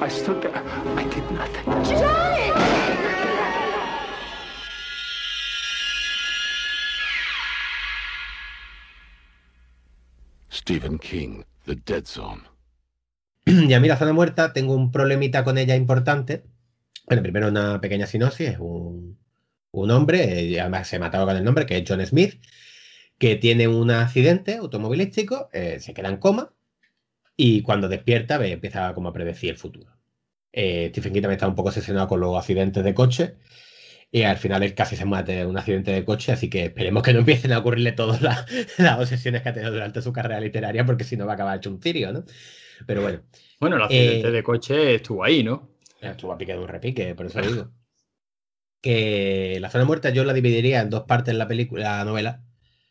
I 0.00 0.06
stood 0.06 0.40
there. 0.40 0.62
I 0.94 1.02
did 1.02 1.28
nothing. 1.32 1.64
Johnny! 1.82 2.52
Stephen 10.48 10.98
King, 10.98 11.44
Dead 11.76 12.04
Zone. 12.04 12.42
Y 13.46 13.72
a 13.72 13.80
mí 13.80 13.88
la 13.88 13.96
zona 13.96 14.12
muerta 14.12 14.52
tengo 14.52 14.74
un 14.74 14.90
problemita 14.90 15.44
con 15.44 15.58
ella 15.58 15.76
importante. 15.76 16.44
Bueno, 17.06 17.22
primero 17.22 17.48
una 17.48 17.80
pequeña 17.80 18.06
sinopsis, 18.06 18.50
es 18.50 18.58
un, 18.58 19.18
un 19.72 19.90
hombre, 19.90 20.54
eh, 20.54 20.60
además 20.60 20.88
se 20.88 20.98
mataba 20.98 21.26
con 21.26 21.36
el 21.36 21.44
nombre, 21.44 21.66
que 21.66 21.78
es 21.78 21.84
John 21.86 22.04
Smith, 22.06 22.40
que 23.18 23.36
tiene 23.36 23.68
un 23.68 23.90
accidente 23.90 24.56
automovilístico, 24.56 25.48
eh, 25.52 25.78
se 25.80 25.94
queda 25.94 26.08
en 26.08 26.18
coma 26.18 26.52
y 27.36 27.62
cuando 27.62 27.88
despierta 27.88 28.38
ve, 28.38 28.52
empieza 28.52 28.94
como 28.94 29.08
a 29.08 29.12
predecir 29.12 29.50
el 29.50 29.58
futuro. 29.58 29.92
Eh, 30.52 30.88
Stephen 30.90 31.12
King 31.12 31.22
también 31.22 31.36
está 31.36 31.48
un 31.48 31.54
poco 31.54 31.68
obsesionado 31.68 32.08
con 32.08 32.20
los 32.20 32.36
accidentes 32.36 32.84
de 32.84 32.94
coche 32.94 33.36
y 34.12 34.22
al 34.22 34.36
final 34.38 34.62
él 34.62 34.74
casi 34.74 34.96
se 34.96 35.04
mata 35.04 35.32
en 35.32 35.46
un 35.48 35.58
accidente 35.58 35.92
de 35.92 36.04
coche, 36.04 36.32
así 36.32 36.50
que 36.50 36.64
esperemos 36.64 37.02
que 37.02 37.12
no 37.12 37.20
empiecen 37.20 37.52
a 37.52 37.58
ocurrirle 37.58 37.92
todas 37.92 38.20
las, 38.22 38.44
las 38.78 38.98
obsesiones 38.98 39.42
que 39.42 39.48
ha 39.50 39.52
tenido 39.52 39.72
durante 39.72 40.02
su 40.02 40.12
carrera 40.12 40.40
literaria 40.40 40.84
porque 40.84 41.04
si 41.04 41.16
no 41.16 41.26
va 41.26 41.32
a 41.32 41.34
acabar 41.34 41.56
hecho 41.58 41.70
un 41.70 41.80
cirio, 41.80 42.12
¿no? 42.12 42.24
Pero 42.86 43.02
bueno, 43.02 43.22
Bueno, 43.60 43.76
el 43.76 43.82
accidente 43.82 44.28
Eh, 44.28 44.32
de 44.32 44.42
coche 44.42 44.94
estuvo 44.96 45.22
ahí, 45.24 45.42
¿no? 45.42 45.68
Estuvo 46.00 46.32
a 46.32 46.38
pique 46.38 46.52
de 46.52 46.58
un 46.58 46.68
repique, 46.68 47.14
por 47.14 47.26
eso 47.26 47.40
digo. 47.40 47.70
Que 48.82 49.58
la 49.60 49.68
zona 49.70 49.84
muerta 49.84 50.10
yo 50.10 50.24
la 50.24 50.32
dividiría 50.32 50.80
en 50.80 50.88
dos 50.90 51.02
partes 51.04 51.32
en 51.32 51.38
la 51.38 51.46
película, 51.48 51.98
la 51.98 52.04
novela. 52.04 52.42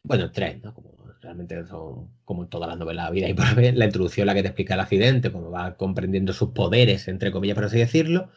Bueno, 0.03 0.25
en 0.25 0.31
tres, 0.31 0.61
¿no? 0.63 0.73
Como 0.73 0.95
realmente 1.21 1.65
son 1.65 2.11
como 2.23 2.43
en 2.43 2.49
todas 2.49 2.69
las 2.69 2.77
novelas 2.77 3.07
de 3.07 3.13
vida 3.15 3.27
y 3.29 3.33
por 3.33 3.45
haber. 3.45 3.75
La 3.75 3.85
introducción, 3.85 4.27
la 4.27 4.35
que 4.35 4.41
te 4.43 4.49
explica 4.49 4.75
el 4.75 4.79
accidente, 4.81 5.31
cómo 5.31 5.49
va 5.51 5.75
comprendiendo 5.77 6.31
sus 6.33 6.49
poderes, 6.51 7.07
entre 7.07 7.31
comillas, 7.31 7.55
por 7.55 7.65
así 7.65 7.79
decirlo. 7.79 8.29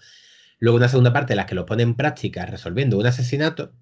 Luego 0.63 0.77
una 0.77 0.89
segunda 0.89 1.13
parte 1.13 1.33
en 1.33 1.39
la 1.39 1.47
que 1.47 1.57
lo 1.57 1.67
pone 1.67 1.83
en 1.83 1.97
práctica 1.97 2.47
resolviendo 2.47 2.97
un 2.97 3.05
asesinato, 3.05 3.73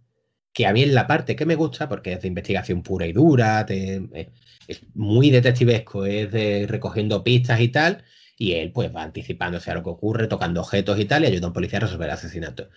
que 0.54 0.66
a 0.66 0.72
mí 0.72 0.82
es 0.82 0.90
la 0.94 1.06
parte 1.06 1.36
que 1.36 1.44
me 1.44 1.54
gusta 1.54 1.90
porque 1.90 2.14
es 2.14 2.22
de 2.22 2.28
investigación 2.28 2.82
pura 2.82 3.06
y 3.06 3.12
dura, 3.12 3.66
eh, 3.68 4.30
es 4.66 4.80
muy 4.94 5.30
detectivesco, 5.30 6.06
es 6.06 6.32
de 6.32 6.66
recogiendo 6.66 7.22
pistas 7.22 7.60
y 7.60 7.68
tal, 7.68 8.02
y 8.38 8.52
él 8.52 8.72
pues 8.72 8.96
va 8.96 9.02
anticipándose 9.02 9.70
a 9.70 9.74
lo 9.74 9.82
que 9.82 9.90
ocurre, 9.90 10.26
tocando 10.26 10.62
objetos 10.62 10.98
y 10.98 11.04
tal, 11.04 11.24
y 11.24 11.26
ayuda 11.26 11.44
a 11.44 11.48
un 11.48 11.52
policía 11.52 11.80
a 11.80 11.82
resolver 11.82 12.08
el 12.08 12.14
asesinato. 12.14 12.70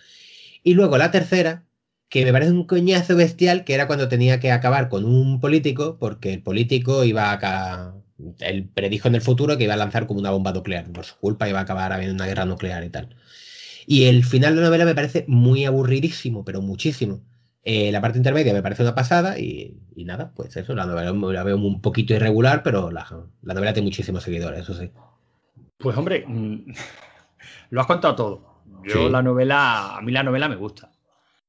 Y 0.62 0.74
luego 0.74 0.98
la 0.98 1.10
tercera, 1.10 1.64
que 2.10 2.26
me 2.26 2.32
parece 2.32 2.52
un 2.52 2.66
coñazo 2.66 3.16
bestial, 3.16 3.64
que 3.64 3.72
era 3.72 3.86
cuando 3.86 4.08
tenía 4.08 4.38
que 4.38 4.52
acabar 4.52 4.90
con 4.90 5.06
un 5.06 5.40
político, 5.40 5.98
porque 5.98 6.34
el 6.34 6.42
político 6.42 7.04
iba 7.04 7.32
a... 7.42 7.94
Él 8.40 8.68
predijo 8.68 9.08
en 9.08 9.14
el 9.14 9.22
futuro 9.22 9.56
que 9.56 9.64
iba 9.64 9.74
a 9.74 9.78
lanzar 9.78 10.06
como 10.06 10.20
una 10.20 10.30
bomba 10.30 10.52
nuclear. 10.52 10.92
Por 10.92 11.06
su 11.06 11.16
culpa 11.16 11.48
iba 11.48 11.60
a 11.60 11.62
acabar 11.62 11.92
habiendo 11.92 12.14
una 12.14 12.26
guerra 12.26 12.44
nuclear 12.44 12.84
y 12.84 12.90
tal. 12.90 13.16
Y 13.86 14.04
el 14.06 14.24
final 14.24 14.54
de 14.54 14.60
la 14.62 14.66
novela 14.68 14.84
me 14.84 14.94
parece 14.94 15.24
muy 15.28 15.64
aburridísimo, 15.64 16.44
pero 16.44 16.60
muchísimo. 16.62 17.22
Eh, 17.64 17.90
la 17.92 18.00
parte 18.00 18.18
intermedia 18.18 18.52
me 18.52 18.62
parece 18.62 18.82
una 18.82 18.94
pasada 18.94 19.38
y, 19.38 19.78
y 19.96 20.04
nada, 20.04 20.32
pues 20.34 20.56
eso, 20.56 20.74
la 20.74 20.86
novela 20.86 21.12
la 21.12 21.44
veo 21.44 21.56
un 21.56 21.80
poquito 21.80 22.14
irregular, 22.14 22.62
pero 22.62 22.90
la, 22.90 23.06
la 23.42 23.54
novela 23.54 23.72
tiene 23.72 23.86
muchísimos 23.86 24.22
seguidores, 24.22 24.60
eso 24.62 24.74
sí. 24.74 24.90
Pues 25.78 25.96
hombre, 25.96 26.24
mm, 26.26 26.72
lo 27.70 27.80
has 27.80 27.86
contado 27.86 28.14
todo. 28.16 28.64
Yo 28.82 29.08
Sí. 29.08 29.08
la 29.08 29.22
novela, 29.22 29.96
a 29.96 30.02
mí 30.02 30.12
la 30.12 30.22
novela 30.22 30.48
me 30.48 30.56
gusta. 30.56 30.92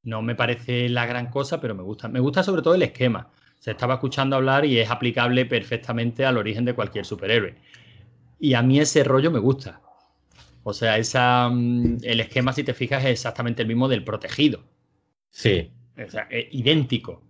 No 0.04 0.21
me 0.21 0.36
parece 0.36 0.89
la 0.89 1.06
gran 1.06 1.30
cosa, 1.30 1.62
pero 1.62 1.76
me 1.76 1.84
gusta. 1.84 2.08
Me 2.10 2.19
gusta 2.19 2.43
sobre 2.43 2.62
todo 2.62 2.76
el 2.76 2.84
esquema. 2.84 3.32
Se 3.60 3.71
estaba 3.71 3.95
escuchando 3.95 4.36
hablar 4.36 4.65
y 4.65 4.80
es 4.80 4.91
aplicable 4.91 5.45
perfectamente 5.45 6.26
al 6.26 6.38
origen 6.38 6.65
de 6.65 6.76
cualquier 6.76 7.06
superhéroe. 7.06 7.56
Y 8.39 8.54
a 8.56 8.62
mí 8.63 8.80
ese 8.80 9.04
rollo 9.04 9.32
me 9.32 9.39
gusta. 9.39 9.82
O 10.67 10.73
sea, 10.73 10.97
esa, 10.97 11.47
mm, 11.49 11.97
el 12.04 12.19
esquema, 12.21 12.51
si 12.51 12.63
te 12.63 12.73
fijas, 12.73 13.04
es 13.06 13.12
exactamente 13.12 13.62
el 13.62 13.67
mismo 13.67 13.88
del 13.88 14.04
protegido. 14.04 14.63
Sí, 15.30 15.71
O 16.08 16.10
sea, 16.10 16.28
es 16.32 16.47
idéntico. 16.51 17.21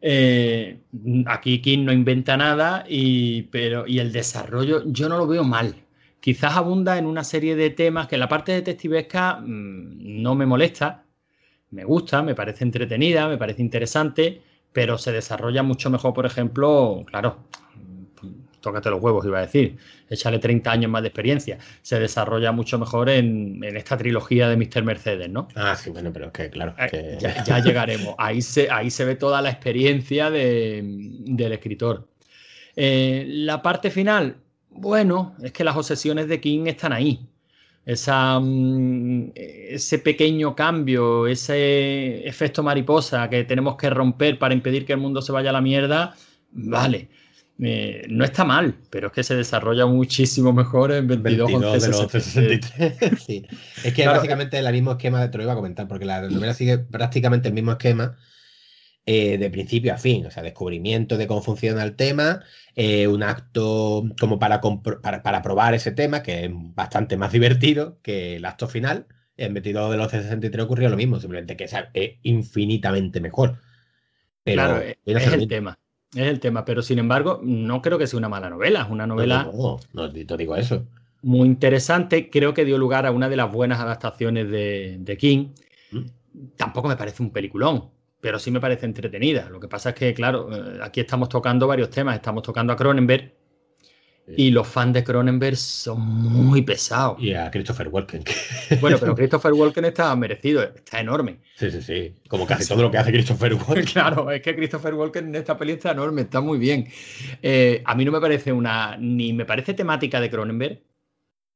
Eh, 0.00 0.80
aquí 1.26 1.62
King 1.62 1.84
no 1.84 1.92
inventa 1.92 2.36
nada, 2.36 2.84
y, 2.88 3.42
pero, 3.44 3.86
y 3.86 4.00
el 4.00 4.10
desarrollo 4.12 4.82
yo 4.86 5.08
no 5.08 5.16
lo 5.18 5.26
veo 5.28 5.44
mal. 5.44 5.76
Quizás 6.20 6.56
abunda 6.56 6.98
en 6.98 7.06
una 7.06 7.24
serie 7.24 7.54
de 7.56 7.70
temas 7.70 8.08
que 8.08 8.16
en 8.16 8.20
la 8.20 8.28
parte 8.28 8.52
detectivesca 8.52 9.36
mm, 9.36 10.22
no 10.22 10.34
me 10.34 10.46
molesta, 10.46 11.04
me 11.70 11.84
gusta, 11.84 12.22
me 12.22 12.34
parece 12.34 12.64
entretenida, 12.64 13.28
me 13.28 13.38
parece 13.38 13.62
interesante, 13.62 14.42
pero 14.72 14.98
se 14.98 15.12
desarrolla 15.12 15.62
mucho 15.62 15.90
mejor, 15.90 16.14
por 16.14 16.26
ejemplo, 16.26 17.04
claro, 17.06 17.38
tócate 18.62 18.88
los 18.88 19.02
huevos, 19.02 19.26
iba 19.26 19.38
a 19.38 19.42
decir, 19.42 19.76
échale 20.08 20.38
30 20.38 20.72
años 20.72 20.90
más 20.90 21.02
de 21.02 21.08
experiencia, 21.08 21.58
se 21.82 22.00
desarrolla 22.00 22.52
mucho 22.52 22.78
mejor 22.78 23.10
en, 23.10 23.62
en 23.62 23.76
esta 23.76 23.98
trilogía 23.98 24.48
de 24.48 24.56
Mr. 24.56 24.82
Mercedes, 24.84 25.28
¿no? 25.28 25.48
Ah, 25.54 25.76
sí, 25.76 25.90
bueno, 25.90 26.10
pero 26.12 26.26
es 26.26 26.32
que, 26.32 26.48
claro. 26.48 26.74
Eh, 26.78 26.86
que- 26.90 27.18
Ya, 27.20 27.44
ya 27.44 27.58
llegaremos. 27.58 28.14
Ahí 28.16 28.40
se, 28.40 28.70
ahí 28.70 28.90
se 28.90 29.04
ve 29.04 29.16
toda 29.16 29.42
la 29.42 29.50
experiencia 29.50 30.30
de- 30.30 30.80
del 31.26 31.52
escritor. 31.52 32.08
Eh, 32.76 33.24
la 33.28 33.60
parte 33.60 33.90
final, 33.90 34.36
bueno, 34.70 35.34
es 35.42 35.52
que 35.52 35.64
las 35.64 35.76
obsesiones 35.76 36.28
de 36.28 36.40
King 36.40 36.66
están 36.66 36.92
ahí. 36.94 37.28
Esa, 37.84 38.38
mm, 38.40 39.32
ese 39.34 39.98
pequeño 39.98 40.54
cambio, 40.54 41.26
ese 41.26 42.26
efecto 42.26 42.62
mariposa 42.62 43.28
que 43.28 43.42
tenemos 43.44 43.76
que 43.76 43.90
romper 43.90 44.38
para 44.38 44.54
impedir 44.54 44.86
que 44.86 44.92
el 44.92 45.00
mundo 45.00 45.20
se 45.20 45.32
vaya 45.32 45.50
a 45.50 45.52
la 45.52 45.60
mierda, 45.60 46.14
vale. 46.52 47.08
Eh, 47.64 48.06
no 48.08 48.24
está 48.24 48.44
mal, 48.44 48.74
pero 48.90 49.06
es 49.08 49.12
que 49.12 49.22
se 49.22 49.36
desarrolla 49.36 49.86
muchísimo 49.86 50.52
mejor 50.52 50.90
en 50.90 51.06
22, 51.06 51.46
22 51.46 51.82
de 51.82 51.88
los 51.90 52.10
63. 52.10 52.64
63. 52.96 53.22
sí. 53.24 53.46
Es 53.84 53.94
que 53.94 54.02
Claro. 54.02 54.16
básicamente 54.16 54.58
es 54.58 54.64
el 54.66 54.72
mismo 54.72 54.92
esquema, 54.92 55.30
te 55.30 55.38
lo 55.38 55.44
iba 55.44 55.52
a 55.52 55.56
comentar, 55.56 55.86
porque 55.86 56.04
la 56.04 56.22
novela 56.22 56.54
sigue 56.54 56.78
prácticamente 56.78 57.48
el 57.48 57.54
mismo 57.54 57.70
esquema 57.72 58.16
eh, 59.06 59.38
de 59.38 59.50
principio 59.50 59.94
a 59.94 59.98
fin. 59.98 60.26
O 60.26 60.30
sea, 60.30 60.42
descubrimiento 60.42 61.16
de 61.16 61.26
cómo 61.26 61.42
funciona 61.42 61.82
el 61.84 61.94
tema, 61.94 62.42
eh, 62.74 63.06
un 63.06 63.22
acto 63.22 64.04
como 64.18 64.38
para, 64.38 64.60
compro- 64.60 65.00
para, 65.00 65.22
para 65.22 65.42
probar 65.42 65.74
ese 65.74 65.92
tema, 65.92 66.22
que 66.22 66.44
es 66.46 66.50
bastante 66.52 67.16
más 67.16 67.30
divertido 67.32 67.98
que 68.02 68.36
el 68.36 68.44
acto 68.44 68.66
final. 68.66 69.06
En 69.36 69.54
22 69.54 69.90
de 69.92 69.96
los 69.96 70.10
63 70.10 70.64
ocurrió 70.64 70.88
lo 70.88 70.96
mismo, 70.96 71.18
simplemente 71.20 71.56
que 71.56 71.64
es 71.64 71.74
es 71.94 72.10
infinitamente 72.22 73.20
mejor. 73.20 73.58
Pero 74.44 74.62
Claro, 74.62 74.82
es, 74.82 75.32
el 75.32 75.48
tema. 75.48 75.78
Es 76.14 76.26
el 76.28 76.40
tema, 76.40 76.64
pero 76.64 76.82
sin 76.82 76.98
embargo, 76.98 77.40
no 77.42 77.80
creo 77.80 77.98
que 77.98 78.06
sea 78.06 78.18
una 78.18 78.28
mala 78.28 78.50
novela. 78.50 78.82
Es 78.82 78.90
una 78.90 79.06
novela 79.06 79.44
No, 79.44 79.80
no, 79.92 80.08
no, 80.08 80.12
no 80.12 80.36
digo 80.36 80.56
eso. 80.56 80.86
muy 81.22 81.46
interesante. 81.48 82.28
Creo 82.30 82.52
que 82.52 82.64
dio 82.64 82.76
lugar 82.78 83.06
a 83.06 83.12
una 83.12 83.28
de 83.28 83.36
las 83.36 83.50
buenas 83.50 83.80
adaptaciones 83.80 84.50
de, 84.50 84.96
de 85.00 85.16
King. 85.16 85.48
Mm. 85.90 86.00
Tampoco 86.56 86.88
me 86.88 86.96
parece 86.96 87.22
un 87.22 87.30
peliculón, 87.30 87.90
pero 88.20 88.38
sí 88.38 88.50
me 88.50 88.60
parece 88.60 88.86
entretenida. 88.86 89.48
Lo 89.50 89.58
que 89.60 89.68
pasa 89.68 89.90
es 89.90 89.94
que, 89.94 90.12
claro, 90.14 90.48
eh, 90.52 90.80
aquí 90.82 91.00
estamos 91.00 91.28
tocando 91.30 91.66
varios 91.66 91.88
temas. 91.90 92.14
Estamos 92.16 92.42
tocando 92.42 92.72
a 92.72 92.76
Cronenberg 92.76 93.32
y 94.36 94.50
los 94.50 94.66
fans 94.66 94.94
de 94.94 95.04
Cronenberg 95.04 95.56
son 95.56 96.00
muy 96.00 96.62
pesados. 96.62 97.16
Y 97.20 97.34
a 97.34 97.50
Christopher 97.50 97.88
Walken. 97.88 98.22
que- 98.24 98.34
Bueno, 98.80 98.96
pero 98.98 99.14
Christopher 99.14 99.52
Walken 99.52 99.84
está 99.86 100.14
merecido, 100.16 100.62
está 100.62 101.00
enorme. 101.00 101.38
Sí, 101.56 101.70
sí, 101.70 101.82
sí. 101.82 102.14
Como 102.28 102.46
casi 102.46 102.66
todo 102.68 102.82
lo 102.82 102.90
que 102.90 102.98
hace 102.98 103.12
Christopher 103.12 103.54
Walken. 103.54 103.84
Claro, 103.92 104.30
es 104.30 104.42
que 104.42 104.54
Christopher 104.56 104.94
Walken 104.94 105.28
en 105.28 105.34
esta 105.36 105.56
peli 105.58 105.72
está 105.72 105.92
enorme, 105.92 106.22
está 106.22 106.40
muy 106.40 106.58
bien. 106.58 106.88
Eh, 107.42 107.82
a 107.84 107.94
mí 107.94 108.04
no 108.04 108.12
me 108.12 108.20
parece 108.20 108.52
una, 108.52 108.96
ni 108.98 109.32
me 109.32 109.44
parece 109.44 109.74
temática 109.74 110.20
de 110.20 110.30
Cronenberg, 110.30 110.80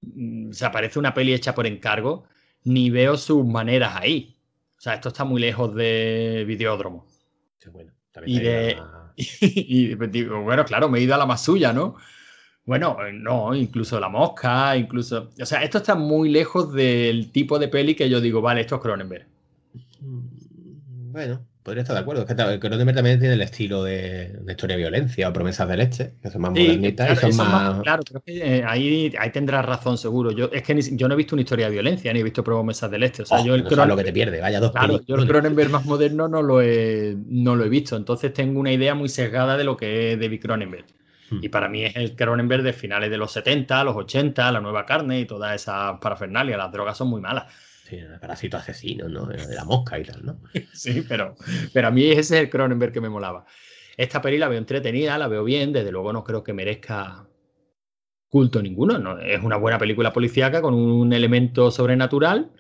mm, 0.03 0.51
o 0.51 0.55
sea, 0.55 0.71
parece 0.71 0.99
una 0.99 1.15
peli 1.15 1.33
hecha 1.35 1.55
por 1.55 1.67
encargo, 1.67 2.25
ni 2.65 2.91
veo 2.91 3.17
sus 3.17 3.45
maneras 3.47 3.93
ahí. 3.97 4.37
O 4.77 4.81
sea, 4.81 4.95
esto 4.95 5.09
está 5.09 5.25
muy 5.25 5.41
lejos 5.41 5.75
de 5.75 6.45
Videódromo. 6.47 7.07
Sí, 7.59 7.71
bueno, 7.71 7.93
Y 8.27 8.41
de- 8.41 8.77
y 9.41 9.95
bueno, 9.95 10.65
claro, 10.65 10.89
me 10.91 10.99
he 10.99 11.03
ido 11.03 11.15
a 11.15 11.19
la 11.19 11.27
más 11.27 11.43
suya, 11.43 11.73
¿no? 11.73 11.97
Bueno, 12.67 12.99
eh, 13.07 13.13
no, 13.15 13.55
incluso 13.55 13.99
la 14.01 14.09
mosca, 14.11 14.77
incluso. 14.77 15.31
O 15.41 15.47
sea, 15.47 15.63
esto 15.63 15.79
está 15.79 15.95
muy 15.95 16.29
lejos 16.29 16.73
del 16.73 17.31
tipo 17.33 17.59
de 17.59 17.69
peli 17.69 17.95
que 17.95 18.11
yo 18.11 18.21
digo, 18.21 18.43
vale, 18.43 18.61
esto 18.63 18.75
es 18.77 18.81
Cronenberg. 18.83 19.27
Mm, 20.01 21.13
Bueno, 21.13 21.47
podría 21.63 21.83
estar 21.83 21.95
de 21.97 22.03
acuerdo. 22.03 22.23
Es 22.23 22.29
que 22.29 22.61
Cronenberg 22.61 22.97
también 22.97 23.19
tiene 23.19 23.35
el 23.35 23.43
estilo 23.43 23.83
de, 23.85 24.29
de 24.43 24.53
historia 24.53 24.77
de 24.77 24.83
violencia 24.83 25.29
o 25.29 25.33
promesas 25.33 25.69
de 25.69 25.77
leche, 25.77 26.13
que 26.23 26.31
son 26.31 26.43
más 26.43 26.53
Sí, 26.55 26.61
modernitas 26.67 27.07
claro, 27.07 27.29
y 27.29 27.33
son 27.33 27.37
más. 27.37 27.51
más- 27.51 27.83
claro, 27.83 28.03
creo 28.05 28.21
que 28.23 28.59
eh, 28.59 28.65
ahí, 28.67 29.13
ahí 29.19 29.31
tendrás 29.31 29.65
razón, 29.65 29.99
seguro. 29.99 30.31
Yo, 30.33 30.47
es 30.53 30.63
que 30.63 30.75
ni- 30.75 30.97
yo 30.97 31.07
no 31.09 31.15
he 31.15 31.17
visto 31.17 31.35
una 31.35 31.43
historia 31.43 31.67
de 31.67 31.73
violencia, 31.73 32.13
ni 32.13 32.21
he 32.21 32.23
visto 32.23 32.43
promesas 32.45 32.91
del 32.91 33.03
este. 33.03 33.23
O 33.23 33.27
sea, 33.27 33.39
Oh, 33.41 33.45
yo 33.47 33.55
el 33.55 33.65
no 33.65 33.71
sabes 33.71 33.89
lo 33.89 33.97
que 33.97 34.05
te 34.05 34.13
pierde, 34.13 34.41
vaya 34.41 34.61
dos 34.61 34.71
Claro, 34.73 35.01
yo 35.07 35.17
el. 35.17 35.27
Cronenberg 35.27 35.71
más 35.71 35.85
moderno 35.85 36.29
no 36.29 36.43
lo, 36.43 36.63
he, 36.63 37.17
no 37.29 37.57
lo 37.57 37.65
he 37.65 37.69
visto. 37.69 37.97
Entonces 37.97 38.33
tengo 38.33 38.59
una 38.61 38.73
idea 38.73 38.95
muy 38.95 39.09
sesgada 39.09 39.57
de 39.57 39.65
lo 39.65 39.77
que 39.77 40.13
es 40.13 40.21
David 40.21 40.41
Cronenberg. 40.41 40.85
Hmm. 41.31 41.39
Y 41.43 41.49
para 41.49 41.69
mí 41.69 41.85
es 41.85 41.97
el 41.97 42.15
Cronenberg 42.17 42.63
de 42.63 42.73
finales 42.73 43.11
de 43.11 43.19
los 43.19 43.33
70, 43.33 43.83
los 43.85 43.97
80, 43.97 44.53
la 44.53 44.61
nueva 44.61 44.87
carne 44.87 45.21
y 45.21 45.25
toda 45.27 45.55
esa 45.55 45.99
parafernalia. 46.01 46.57
Las 46.57 46.73
drogas 46.73 46.97
son 46.97 47.09
muy 47.09 47.21
malas. 47.21 47.53
Sí, 47.85 47.97
el 47.97 48.19
parásito 48.19 48.57
asesino, 48.57 49.09
¿no? 49.09 49.27
De 49.27 49.55
la 49.55 49.65
mosca 49.65 49.99
y 49.99 50.05
tal, 50.05 50.25
¿no? 50.25 50.41
Sí, 50.73 51.05
pero, 51.09 51.37
pero 51.73 51.89
a 51.89 51.91
mí 51.91 52.05
ese 52.07 52.21
es 52.21 52.31
el 52.33 52.51
Cronenberg 52.51 52.93
que 52.93 53.01
me 53.01 53.09
molaba. 53.09 53.45
Esta 53.97 54.21
peli 54.21 54.39
la 54.39 54.49
veo 54.49 54.59
entretenida, 54.59 55.17
la 55.19 55.29
veo 55.29 55.45
bien, 55.45 55.73
desde 55.73 55.91
luego 55.93 56.13
no 56.13 56.23
creo 56.25 56.43
que 56.45 56.53
merezca 56.53 57.27
culto 58.29 58.61
ninguno. 58.61 58.99
No, 58.99 59.19
es 59.19 59.43
una 59.43 59.57
buena 59.57 59.79
película 59.79 60.13
policíaca 60.13 60.61
con 60.61 60.75
un 60.75 61.13
elemento 61.13 61.71
sobrenatural, 61.71 62.51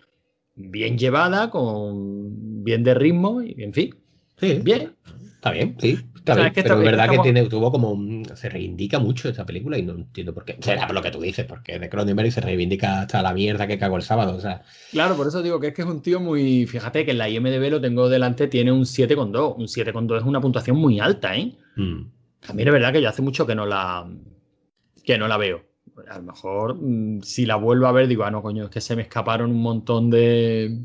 bien 0.55 0.96
llevada, 0.96 1.50
con 1.50 2.64
bien 2.64 2.83
de 2.85 2.94
ritmo, 2.94 3.42
y 3.42 3.62
en 3.62 3.72
fin, 3.74 3.94
Sí, 4.38 4.61
bien. 4.62 4.94
está 5.35 5.50
bien, 5.50 5.76
sí. 5.79 5.98
Está 6.26 6.32
O 6.32 6.36
sea, 6.38 6.44
bien, 6.46 6.48
es 6.48 6.54
que 6.56 6.62
pero 6.64 6.74
es 6.80 6.84
verdad 6.84 7.04
estamos- 7.04 7.24
que 7.24 7.32
tiene, 7.32 7.48
tuvo 7.48 7.70
como. 7.70 7.92
un- 7.92 8.24
se 8.34 8.48
reivindica 8.48 8.98
mucho 8.98 9.28
esta 9.28 9.46
película 9.46 9.78
y 9.78 9.82
no 9.84 9.92
entiendo 9.92 10.34
por 10.34 10.44
qué. 10.44 10.56
Será 10.60 10.84
por 10.88 10.94
lo 10.96 11.00
que 11.02 11.12
tú 11.12 11.20
dices, 11.20 11.46
porque 11.46 11.78
de 11.78 11.88
Cronenberg 11.88 12.32
se 12.32 12.40
reivindica 12.40 13.02
hasta 13.02 13.22
la 13.22 13.32
mierda 13.32 13.68
que 13.68 13.78
cago 13.78 13.94
el 13.96 14.02
sábado. 14.02 14.34
O 14.34 14.40
sea, 14.40 14.62
Claro, 14.90 15.16
por 15.16 15.28
eso 15.28 15.40
digo 15.40 15.60
que 15.60 15.68
es 15.68 15.74
que 15.74 15.82
es 15.82 15.88
un 15.88 16.02
tío 16.02 16.18
muy. 16.18 16.66
Fíjate 16.66 17.04
que 17.04 17.12
en 17.12 17.18
la 17.18 17.28
IMDB 17.28 17.70
lo 17.70 17.80
tengo 17.80 18.08
delante, 18.08 18.48
tiene 18.48 18.72
un 18.72 18.84
7,2. 18.86 19.54
Un 19.56 19.68
7,2 19.68 20.18
es 20.18 20.26
una 20.26 20.40
puntuación 20.40 20.76
muy 20.78 20.98
alta, 20.98 21.36
¿eh? 21.36 21.54
mm, 21.76 22.00
A 22.48 22.52
mí 22.54 22.62
es 22.64 22.72
verdad 22.72 22.92
que 22.92 23.00
yo 23.02 23.08
hace 23.08 23.22
mucho 23.22 23.46
que 23.46 23.54
no 23.54 23.64
la 23.64 24.08
que 25.04 25.18
no 25.18 25.28
la 25.28 25.36
veo. 25.36 25.62
A 26.10 26.16
lo 26.18 26.24
mejor 26.24 26.74
mm, 26.74 27.22
si 27.22 27.46
la 27.46 27.54
vuelvo 27.54 27.86
a 27.86 27.92
ver 27.92 28.08
digo, 28.08 28.24
ah, 28.24 28.32
no, 28.32 28.42
coño, 28.42 28.64
es 28.64 28.70
que 28.70 28.80
se 28.80 28.96
me 28.96 29.02
escaparon 29.02 29.50
un 29.52 29.62
montón 29.62 30.10
de 30.10 30.76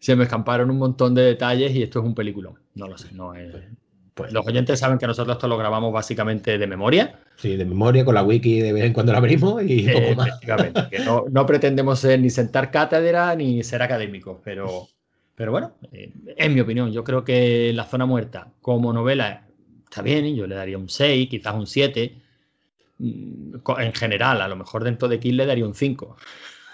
se 0.00 0.16
me 0.16 0.24
escaparon 0.24 0.70
un 0.70 0.78
montón 0.78 1.14
de 1.14 1.22
detalles 1.22 1.72
y 1.76 1.82
esto 1.84 2.00
es 2.00 2.04
un 2.04 2.14
peliculón. 2.16 2.54
No 2.74 2.88
lo 2.88 2.98
sé, 2.98 3.12
no 3.12 3.34
es. 3.34 3.54
Pues 4.18 4.32
Los 4.32 4.46
oyentes 4.46 4.78
saben 4.80 4.98
que 4.98 5.06
nosotros 5.06 5.36
esto 5.36 5.48
lo 5.48 5.56
grabamos 5.58 5.92
básicamente 5.92 6.58
de 6.58 6.66
memoria. 6.66 7.20
sí, 7.36 7.56
de 7.56 7.64
memoria, 7.64 8.04
con 8.04 8.14
la 8.14 8.22
wiki 8.22 8.60
de 8.60 8.72
vez 8.72 8.84
en 8.84 8.92
cuando 8.92 9.12
la 9.12 9.18
abrimos 9.18 9.62
y 9.64 9.88
eh, 9.88 9.90
poco 9.90 10.14
más. 10.14 10.28
efectivamente, 10.28 10.88
que 10.88 10.98
no, 11.00 11.24
no 11.30 11.46
pretendemos 11.46 12.00
ser 12.00 12.20
ni 12.20 12.30
sentar 12.30 12.70
cátedra 12.70 13.34
ni 13.36 13.62
ser 13.62 13.82
académicos, 13.82 14.40
pero, 14.44 14.90
pero 15.34 15.52
bueno, 15.52 15.78
eh, 15.92 16.12
en 16.36 16.54
mi 16.54 16.60
opinión, 16.60 16.92
yo 16.92 17.04
creo 17.04 17.24
que 17.24 17.72
La 17.74 17.84
Zona 17.84 18.06
Muerta 18.06 18.52
como 18.60 18.92
novela 18.92 19.46
está 19.84 20.02
bien, 20.02 20.26
y 20.26 20.36
yo 20.36 20.46
le 20.46 20.54
daría 20.56 20.78
un 20.78 20.88
6, 20.88 21.28
quizás 21.28 21.54
un 21.54 21.66
7. 21.66 22.16
Mm, 22.98 23.54
En 23.78 23.92
general, 23.94 24.40
a 24.42 24.48
lo 24.48 24.56
mejor 24.56 24.84
dentro 24.84 25.08
de 25.08 25.20
Kill 25.20 25.36
le 25.36 25.46
daría 25.46 25.66
un 25.66 25.74
5. 25.74 26.16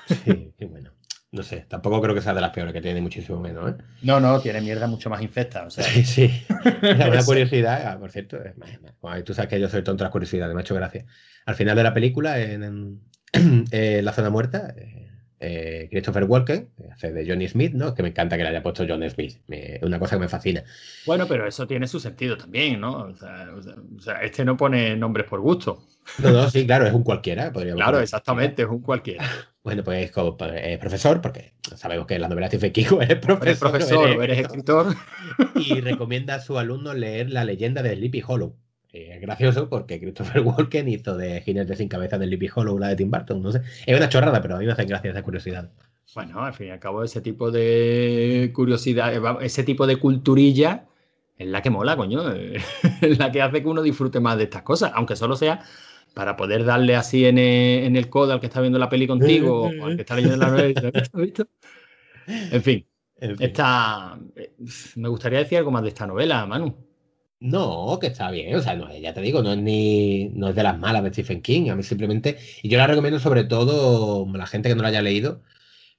Sí, 0.06 0.52
qué 0.58 0.64
bueno. 0.66 0.93
No 1.34 1.42
sé, 1.42 1.66
tampoco 1.68 2.00
creo 2.00 2.14
que 2.14 2.20
sea 2.20 2.32
de 2.32 2.40
las 2.40 2.50
peores, 2.50 2.72
que 2.72 2.80
tiene 2.80 3.00
muchísimo 3.00 3.40
menos, 3.40 3.70
¿eh? 3.70 3.74
No, 4.02 4.20
no, 4.20 4.40
tiene 4.40 4.60
mierda 4.60 4.86
mucho 4.86 5.10
más 5.10 5.20
infecta. 5.20 5.66
O 5.66 5.70
sea, 5.70 5.82
Sí, 5.84 6.04
sí. 6.04 6.30
Mira, 6.82 7.08
una 7.08 7.24
curiosidad, 7.24 7.86
ah, 7.88 7.98
por 7.98 8.10
cierto, 8.12 8.36
es 8.42 8.56
más- 8.56 8.80
más- 8.82 8.94
bueno, 9.00 9.24
tú 9.24 9.34
sabes 9.34 9.50
que 9.50 9.58
yo 9.60 9.68
soy 9.68 9.82
tonto 9.82 10.02
de 10.02 10.06
las 10.06 10.12
curiosidades, 10.12 10.54
me 10.54 10.60
ha 10.60 10.62
hecho 10.62 10.74
gracia. 10.74 11.04
Al 11.46 11.54
final 11.56 11.76
de 11.76 11.82
la 11.82 11.92
película, 11.92 12.38
en, 12.40 12.62
en- 12.62 13.00
en 13.70 14.04
La 14.04 14.12
Zona 14.12 14.30
Muerta, 14.30 14.74
eh, 14.78 15.08
eh, 15.40 15.88
Christopher 15.90 16.22
Walken 16.24 16.70
eh, 16.78 16.88
hace 16.92 17.12
de 17.12 17.26
Johnny 17.28 17.48
Smith, 17.48 17.72
¿no? 17.74 17.94
Que 17.94 18.02
me 18.04 18.10
encanta 18.10 18.36
que 18.36 18.44
le 18.44 18.50
haya 18.50 18.62
puesto 18.62 18.84
John 18.88 19.02
Smith, 19.10 19.38
es 19.48 19.82
una 19.82 19.98
cosa 19.98 20.14
que 20.16 20.20
me 20.20 20.28
fascina. 20.28 20.62
bueno, 21.04 21.26
pero 21.26 21.46
eso 21.48 21.66
tiene 21.66 21.86
su 21.88 21.98
sentido 21.98 22.36
también, 22.36 22.80
¿no? 22.80 22.92
O 23.08 23.16
sea, 23.16 23.48
o 23.54 24.22
este 24.22 24.44
no 24.44 24.56
pone 24.56 24.96
nombres 24.96 25.26
por 25.26 25.40
gusto. 25.40 25.84
No, 26.22 26.30
no, 26.30 26.48
sí, 26.48 26.64
claro, 26.64 26.86
es 26.86 26.92
un 26.94 27.02
cualquiera, 27.02 27.52
podríamos 27.52 27.82
Claro, 27.82 27.98
exactamente, 27.98 28.62
es 28.62 28.68
un 28.68 28.80
cualquiera. 28.82 29.24
Bueno, 29.64 29.82
pues 29.82 30.12
como 30.12 30.36
es 30.54 30.78
profesor, 30.78 31.20
porque 31.22 31.54
sabemos 31.74 32.06
que 32.06 32.14
en 32.16 32.20
la 32.20 32.28
novela 32.28 32.48
de 32.50 32.70
King 32.72 32.84
eres 33.00 33.18
profesor, 33.18 33.48
Eres 33.48 33.58
profesor 33.58 34.08
eres 34.10 34.22
eres 34.24 34.38
escritor. 34.40 34.94
y 35.56 35.80
recomienda 35.80 36.34
a 36.34 36.40
sus 36.40 36.58
alumnos 36.58 36.94
leer 36.94 37.30
la 37.30 37.44
leyenda 37.44 37.82
de 37.82 37.96
Sleepy 37.96 38.22
Hollow. 38.26 38.54
Eh, 38.92 39.14
es 39.14 39.20
gracioso 39.22 39.68
porque 39.70 39.98
Christopher 39.98 40.42
Walken 40.44 40.86
hizo 40.88 41.16
de 41.16 41.40
Jinete 41.40 41.74
sin 41.76 41.88
cabeza 41.88 42.18
de 42.18 42.26
Sleepy 42.26 42.48
Hollow 42.54 42.78
la 42.78 42.88
de 42.88 42.96
Tim 42.96 43.10
Burton. 43.10 43.42
No 43.42 43.50
sé. 43.52 43.62
Es 43.86 43.96
una 43.96 44.08
chorrada, 44.10 44.40
pero 44.42 44.56
a 44.56 44.58
mí 44.58 44.66
me 44.66 44.72
hacen 44.72 44.86
gracia 44.86 45.10
esa 45.10 45.22
curiosidad. 45.22 45.70
Bueno, 46.14 46.44
al 46.44 46.52
fin 46.52 46.66
y 46.66 46.70
al 46.70 46.78
cabo, 46.78 47.02
ese 47.02 47.22
tipo 47.22 47.50
de 47.50 48.50
curiosidad, 48.54 49.14
eh, 49.14 49.20
ese 49.46 49.64
tipo 49.64 49.86
de 49.86 49.96
culturilla 49.96 50.84
es 51.38 51.48
la 51.48 51.62
que 51.62 51.70
mola, 51.70 51.96
coño. 51.96 52.32
eh, 52.34 52.58
Es 53.00 53.18
la 53.18 53.32
que 53.32 53.40
hace 53.40 53.62
que 53.62 53.68
uno 53.68 53.80
disfrute 53.82 54.20
más 54.20 54.36
de 54.36 54.44
estas 54.44 54.62
cosas, 54.62 54.92
aunque 54.94 55.16
solo 55.16 55.34
sea 55.36 55.60
para 56.14 56.36
poder 56.36 56.64
darle 56.64 56.96
así 56.96 57.26
en 57.26 57.38
el, 57.38 57.84
en 57.84 57.96
el 57.96 58.08
codo 58.08 58.32
al 58.32 58.40
que 58.40 58.46
está 58.46 58.60
viendo 58.60 58.78
la 58.78 58.88
peli 58.88 59.06
contigo 59.06 59.72
o 59.80 59.86
al 59.86 59.96
que 59.96 60.02
está 60.02 60.16
leyendo 60.16 60.36
la 60.38 60.48
novela. 60.50 60.68
y 60.70 60.74
dice, 60.74 60.92
¿Has 60.94 61.12
visto? 61.20 61.48
En 62.26 62.62
fin, 62.62 62.86
En 63.20 63.36
fin. 63.38 63.46
esta, 63.46 64.18
eh, 64.36 64.54
me 64.96 65.08
gustaría 65.08 65.40
decir 65.40 65.58
algo 65.58 65.70
más 65.70 65.82
de 65.82 65.88
esta 65.90 66.06
novela, 66.06 66.46
Manu. 66.46 66.74
No, 67.40 67.98
que 68.00 68.06
está 68.08 68.30
bien. 68.30 68.54
O 68.56 68.62
sea, 68.62 68.74
no, 68.74 68.94
ya 68.96 69.12
te 69.12 69.20
digo, 69.20 69.42
no 69.42 69.52
es 69.52 69.58
ni 69.58 70.30
no 70.30 70.48
es 70.48 70.54
de 70.54 70.62
las 70.62 70.78
malas 70.78 71.02
de 71.04 71.10
Stephen 71.10 71.42
King. 71.42 71.68
A 71.70 71.76
mí 71.76 71.82
simplemente. 71.82 72.38
Y 72.62 72.68
yo 72.70 72.78
la 72.78 72.86
recomiendo 72.86 73.18
sobre 73.20 73.44
todo 73.44 74.26
a 74.32 74.38
la 74.38 74.46
gente 74.46 74.68
que 74.70 74.74
no 74.74 74.82
la 74.82 74.88
haya 74.88 75.02
leído. 75.02 75.42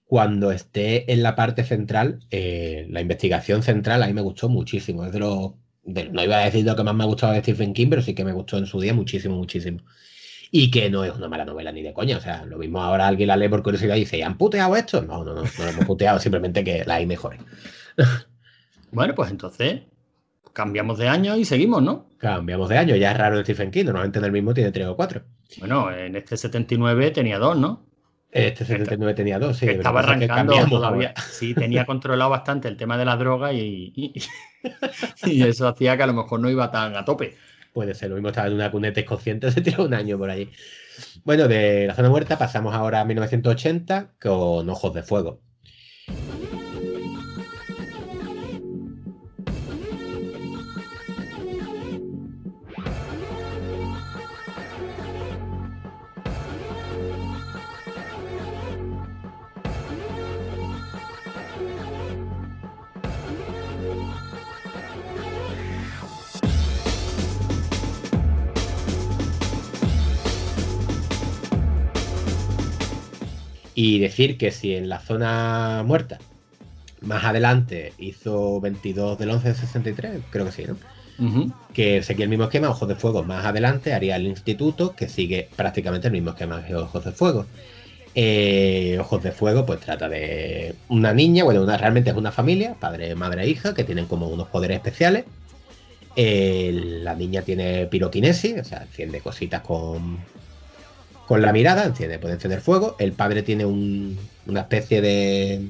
Cuando 0.06 0.52
esté 0.52 1.12
en 1.14 1.24
la 1.24 1.36
parte 1.36 1.64
central, 1.64 2.20
eh, 2.32 2.88
la 2.90 3.02
investigación 3.02 3.64
central, 3.64 4.04
a 4.04 4.08
mí 4.08 4.14
me 4.14 4.22
gustó 4.22 4.50
muchísimo. 4.50 5.06
Es 5.06 5.12
de 5.14 5.20
los 5.20 5.54
de- 5.86 6.10
no 6.10 6.24
iba 6.24 6.38
a 6.38 6.46
decir 6.46 6.66
lo 6.66 6.76
que 6.76 6.84
más 6.84 6.96
me 6.96 7.04
ha 7.04 7.08
gustado 7.08 7.34
de 7.34 7.40
Stephen 7.42 7.74
King, 7.74 7.88
pero 7.90 8.02
sí 8.02 8.14
que 8.14 8.26
me 8.26 8.34
gustó 8.34 8.58
en 8.58 8.66
su 8.66 8.80
día 8.80 8.94
muchísimo, 8.94 9.36
muchísimo. 9.38 9.80
Y 10.52 10.70
que 10.72 10.90
no 10.90 11.04
es 11.04 11.14
una 11.16 11.28
mala 11.28 11.44
novela 11.46 11.72
ni 11.72 11.82
de 11.82 11.94
coña. 11.94 12.18
O 12.18 12.22
sea, 12.22 12.46
lo 12.46 12.58
mismo 12.58 12.82
ahora 12.82 13.08
alguien 13.08 13.28
la 13.28 13.36
lee 13.38 13.50
por 13.50 13.64
curiosidad 13.64 13.96
y 13.96 14.00
dice, 14.02 14.18
¿y 14.18 14.22
han 14.22 14.38
puteado 14.38 14.76
esto? 14.76 15.02
No, 15.02 15.24
no, 15.24 15.34
no, 15.36 15.42
no 15.44 15.50
lo 15.64 15.70
hemos 15.70 15.86
puteado, 15.86 16.20
simplemente 16.20 16.64
que 16.64 16.84
la 16.86 16.96
hay 16.96 17.06
mejores. 17.06 17.40
Bueno, 18.92 19.14
pues 19.14 19.30
entonces 19.30 19.82
cambiamos 20.54 20.98
de 20.98 21.10
año 21.10 21.36
y 21.36 21.44
seguimos, 21.44 21.82
¿no? 21.84 22.08
Cambiamos 22.18 22.70
de 22.70 22.78
año, 22.78 22.96
ya 22.96 23.12
es 23.12 23.18
raro 23.18 23.38
de 23.38 23.44
Stephen 23.44 23.72
King, 23.72 23.86
normalmente 23.86 24.20
en 24.20 24.26
el 24.26 24.32
mismo 24.32 24.54
tiene 24.54 24.72
tres 24.72 24.88
o 24.88 24.96
cuatro. 24.96 25.24
Bueno, 25.60 25.92
en 25.92 26.16
este 26.16 26.38
79 26.38 27.12
tenía 27.12 27.38
dos, 27.38 27.58
¿no? 27.58 27.85
Este 28.36 28.66
79 28.66 29.14
tenía 29.14 29.40
dos, 29.40 29.58
sí. 29.58 29.66
Estaba 29.68 30.02
pasa 30.02 30.14
es 30.14 30.20
que 30.20 30.26
arrancando 30.26 30.68
todavía. 30.68 31.14
Sí, 31.32 31.54
tenía 31.54 31.86
controlado 31.86 32.30
bastante 32.30 32.68
el 32.68 32.76
tema 32.76 32.98
de 32.98 33.06
la 33.06 33.16
droga 33.16 33.54
y, 33.54 33.94
y- 33.96 34.14
y 35.26 35.44
eso 35.44 35.68
hacía 35.68 35.96
que 35.96 36.04
a 36.04 36.08
lo 36.08 36.14
mejor 36.14 36.42
no 36.42 36.50
iba 36.50 36.70
tan 36.70 36.96
a 36.96 37.06
tope. 37.06 37.36
Puede 37.74 37.94
ser, 37.94 38.10
lo 38.10 38.16
mismo 38.16 38.30
estaba 38.30 38.48
en 38.48 38.54
una 38.54 38.72
cuneta 38.72 39.00
inconsciente, 39.00 39.52
se 39.52 39.62
tiró 39.62 39.86
un 39.86 39.94
año 39.94 40.18
por 40.18 40.30
allí. 40.30 40.50
Bueno, 41.24 41.48
de 41.48 41.88
la 41.88 41.96
zona 41.96 42.10
muerta 42.10 42.38
pasamos 42.38 42.74
ahora 42.76 43.02
a 43.02 43.06
1980 43.06 44.12
con 44.22 44.70
Ojos 44.70 44.94
de 44.94 45.04
Fuego. 45.04 45.40
Y 73.88 74.00
decir 74.00 74.40
que 74.40 74.50
si 74.50 74.74
en 74.74 74.90
la 74.90 75.00
zona 75.00 75.84
muerta 75.86 76.18
más 77.02 77.24
adelante 77.24 77.94
hizo 78.00 78.60
22 78.60 79.20
del 79.20 79.30
11 79.30 79.48
del 79.50 79.58
63, 79.58 80.22
creo 80.32 80.46
que 80.46 80.52
sí, 80.52 80.64
¿no? 80.66 81.54
Que 81.72 82.02
seguía 82.02 82.24
el 82.24 82.32
mismo 82.32 82.46
esquema, 82.46 82.72
Ojos 82.72 82.88
de 82.88 82.96
Fuego 82.96 83.22
más 83.24 83.46
adelante 83.46 83.94
haría 83.94 84.16
el 84.16 84.26
instituto, 84.26 84.96
que 84.96 85.08
sigue 85.08 85.50
prácticamente 85.56 86.08
el 86.08 86.14
mismo 86.14 86.32
esquema 86.32 86.66
que 86.66 86.74
Ojos 86.74 87.06
de 87.06 87.12
Fuego. 87.12 87.46
Eh, 88.16 88.98
Ojos 89.00 89.22
de 89.22 89.32
Fuego, 89.32 89.68
pues 89.68 89.82
trata 89.82 90.10
de 90.10 90.74
una 90.90 91.14
niña, 91.14 91.44
bueno, 91.44 91.62
una, 91.62 91.78
realmente 91.78 92.10
es 92.10 92.16
una 92.16 92.32
familia, 92.32 92.74
padre, 92.80 93.14
madre 93.14 93.44
e 93.44 93.50
hija, 93.50 93.76
que 93.76 93.84
tienen 93.84 94.08
como 94.08 94.30
unos 94.30 94.48
poderes 94.48 94.78
especiales. 94.78 95.26
Eh, 96.16 96.72
la 97.04 97.14
niña 97.14 97.44
tiene 97.44 97.86
piroquinesis, 97.86 98.62
o 98.62 98.64
sea, 98.64 98.82
enciende 98.82 99.22
cositas 99.22 99.62
con, 99.62 100.18
con 101.28 101.42
la 101.42 101.52
mirada, 101.54 101.86
enciende, 101.86 102.20
puede 102.20 102.36
encender 102.36 102.62
fuego. 102.62 102.96
El 103.00 103.14
padre 103.14 103.44
tiene 103.44 103.66
un- 103.66 104.18
una 104.46 104.62
especie 104.62 105.02
de 105.02 105.62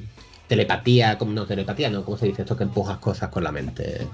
telepatía, 0.47 1.17
como 1.17 1.31
no 1.31 1.45
telepatía, 1.45 1.89
no, 1.89 2.03
¿cómo 2.03 2.17
se 2.17 2.27
dice 2.27 2.41
esto? 2.43 2.55
Que 2.57 2.63
empujas 2.63 2.97
cosas 2.99 3.29
con 3.29 3.43
la 3.43 3.51
mente. 3.51 4.07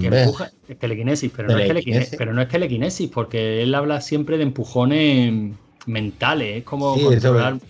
Que 0.00 0.06
empuja, 0.08 0.50
es 0.66 0.78
telequinesis, 0.78 1.30
pero 1.34 1.48
no 1.48 1.58
es, 1.58 1.66
Telequinesis. 1.66 2.10
telequinesis, 2.10 2.18
pero 2.18 2.32
no 2.34 2.42
es 2.42 2.48
telequinesis, 2.48 3.10
porque 3.10 3.62
él 3.62 3.74
habla 3.74 4.00
siempre 4.00 4.36
de 4.36 4.42
empujones 4.42 5.56
mentales, 5.86 6.58
es 6.58 6.64
como 6.64 6.94
Sí, 6.96 7.04
controlar. 7.04 7.60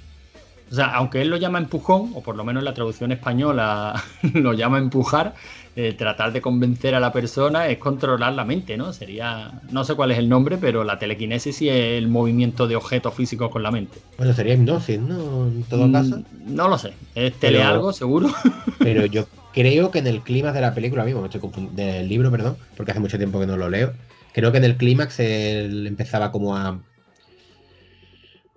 O 0.71 0.75
sea, 0.75 0.87
aunque 0.95 1.23
él 1.23 1.29
lo 1.29 1.37
llama 1.37 1.59
empujón, 1.59 2.11
o 2.15 2.23
por 2.23 2.37
lo 2.37 2.45
menos 2.45 2.63
la 2.65 2.75
traducción 2.75 3.13
española 3.13 4.03
lo 4.35 4.53
llama 4.53 4.79
empujar, 4.79 5.35
eh, 5.77 5.93
tratar 5.93 6.33
de 6.33 6.41
convencer 6.41 6.95
a 6.95 7.01
la 7.01 7.13
persona 7.13 7.69
es 7.69 7.79
controlar 7.79 8.33
la 8.33 8.45
mente, 8.45 8.77
¿no? 8.77 8.93
Sería, 8.93 9.61
no 9.71 9.85
sé 9.85 9.95
cuál 9.95 10.11
es 10.11 10.19
el 10.19 10.29
nombre, 10.29 10.57
pero 10.59 10.83
la 10.85 10.99
telequinesis 10.99 11.55
sí 11.57 11.69
es 11.69 11.99
el 11.99 12.09
movimiento 12.09 12.67
de 12.67 12.77
objetos 12.77 13.15
físicos 13.15 13.51
con 13.51 13.63
la 13.63 13.71
mente. 13.71 13.99
Bueno, 14.17 14.33
sería 14.33 14.55
hipnosis, 14.55 14.99
¿no? 14.99 15.47
En 15.49 15.63
todo 15.65 15.87
Mm, 15.87 15.93
caso. 15.93 16.23
No 16.47 16.69
lo 16.69 16.79
sé, 16.79 16.95
es 17.15 17.35
tele 17.35 17.59
Pero- 17.59 17.69
algo, 17.71 17.93
seguro. 17.93 18.29
Pero 18.81 19.05
yo 19.07 19.27
creo 19.53 19.91
que 19.91 19.99
en 20.01 20.07
el 20.09 20.23
clímax 20.23 20.55
de 20.55 20.61
la 20.63 20.75
película, 20.75 21.05
mismo, 21.05 21.21
me 21.21 21.27
estoy 21.29 21.41
confund- 21.43 21.71
del 21.73 22.09
libro, 22.09 22.31
perdón, 22.31 22.57
porque 22.77 22.91
hace 22.93 23.01
mucho 23.01 23.19
tiempo 23.19 23.39
que 23.39 23.47
no 23.47 23.57
lo 23.57 23.69
leo. 23.71 23.93
Creo 24.33 24.51
que 24.51 24.59
en 24.59 24.65
el 24.65 24.77
clímax 24.77 25.21
él 25.21 25.87
empezaba 25.87 26.33
como 26.33 26.57
a. 26.57 26.81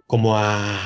como 0.07 0.37
a 0.37 0.79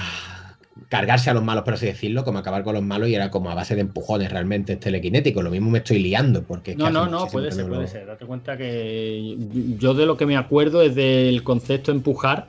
cargarse 0.90 1.30
a 1.30 1.34
los 1.34 1.44
malos, 1.44 1.64
por 1.64 1.76
así 1.76 1.86
decirlo, 1.86 2.24
como 2.24 2.40
acabar 2.40 2.64
con 2.64 2.74
los 2.74 2.84
malos 2.84 3.10
y 3.10 3.16
era 3.16 3.30
como 3.30 3.50
a 3.50 3.56
base 3.56 3.76
de 3.76 3.82
empujones 3.82 4.32
realmente 4.32 4.74
es 4.74 4.80
telequinético. 4.80 5.42
Lo 5.42 5.52
mismo 5.52 5.70
me 5.70 5.80
estoy 5.80 6.00
liando 6.00 6.44
porque 6.44 6.72
es 6.72 6.78
que 6.78 6.84
No, 6.84 6.90
hace 6.90 6.94
no, 6.94 7.06
no, 7.08 7.28
puede 7.28 7.50
que 7.50 7.56
ser, 7.56 7.68
puede 7.68 7.82
lo- 7.82 7.88
ser. 7.88 8.06
Date 8.08 8.26
cuenta 8.26 8.58
que 8.58 9.38
yo 9.78 9.94
de 9.94 10.06
lo 10.06 10.18
que 10.18 10.26
me 10.26 10.38
acuerdo 10.38 10.82
es 10.82 10.96
del 10.96 11.44
concepto 11.44 11.92
empujar, 11.92 12.48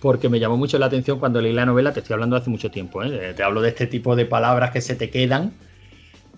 porque 0.00 0.28
me 0.28 0.40
llamó 0.40 0.56
mucho 0.56 0.78
la 0.78 0.86
atención 0.86 1.18
cuando 1.18 1.40
leí 1.40 1.52
la 1.52 1.66
novela, 1.66 1.92
te 1.92 2.00
estoy 2.00 2.14
hablando 2.14 2.36
hace 2.36 2.50
mucho 2.50 2.70
tiempo, 2.70 3.02
¿eh? 3.04 3.34
te 3.34 3.42
hablo 3.42 3.60
de 3.60 3.68
este 3.70 3.86
tipo 3.86 4.16
de 4.16 4.24
palabras 4.26 4.70
que 4.70 4.80
se 4.80 4.96
te 4.96 5.10
quedan. 5.10 5.52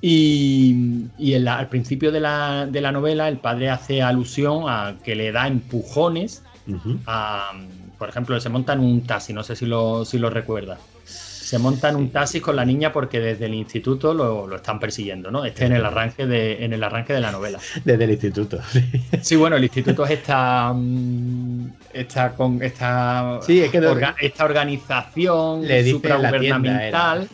Y, 0.01 1.11
y 1.17 1.35
en 1.35 1.45
la- 1.45 1.59
al 1.59 1.69
principio 1.69 2.11
de 2.11 2.21
la, 2.21 2.67
de 2.67 2.81
la 2.81 2.91
novela 2.91 3.29
el 3.29 3.39
padre 3.39 3.71
hace 3.71 4.03
alusión 4.03 4.65
a 4.69 4.99
que 5.05 5.15
le 5.15 5.31
da 5.31 5.47
empujones 5.47 6.43
a, 7.07 7.53
por 8.03 8.09
ejemplo, 8.09 8.41
se 8.41 8.49
monta 8.49 8.73
en 8.73 8.81
un 8.81 9.03
taxi, 9.07 9.33
no 9.33 9.45
sé 9.45 9.55
si 9.55 9.65
lo, 9.65 10.05
si 10.05 10.19
lo 10.19 10.29
recuerdas. 10.29 10.81
Se 11.05 11.57
monta 11.57 11.89
en 11.89 11.95
un 11.95 12.11
taxi 12.11 12.41
con 12.41 12.57
la 12.57 12.65
niña 12.65 12.93
porque 12.93 13.21
desde 13.21 13.47
el 13.47 13.55
instituto 13.55 14.13
lo, 14.13 14.49
lo 14.49 14.57
están 14.57 14.81
persiguiendo, 14.81 15.31
¿no? 15.31 15.45
Este 15.45 15.67
en 15.67 15.73
el 15.75 15.85
arranque 15.85 16.27
de, 16.27 16.65
en 16.65 16.73
el 16.73 16.83
arranque 16.83 17.13
de 17.13 17.21
la 17.21 17.31
novela. 17.31 17.61
Desde 17.85 18.03
el 18.03 18.11
instituto. 18.11 18.59
sí. 18.73 18.83
Sí, 19.21 19.37
bueno, 19.37 19.55
el 19.55 19.63
instituto 19.63 20.05
es 20.05 20.11
esta, 20.11 20.73
mm, 20.75 21.67
esta, 21.93 22.33
con, 22.35 22.61
esta, 22.61 23.39
Sí, 23.43 23.61
es 23.61 23.71
que 23.71 23.81
orga- 23.81 24.17
esta 24.21 24.45
organización 24.47 25.63
supragubernamental. 25.89 27.29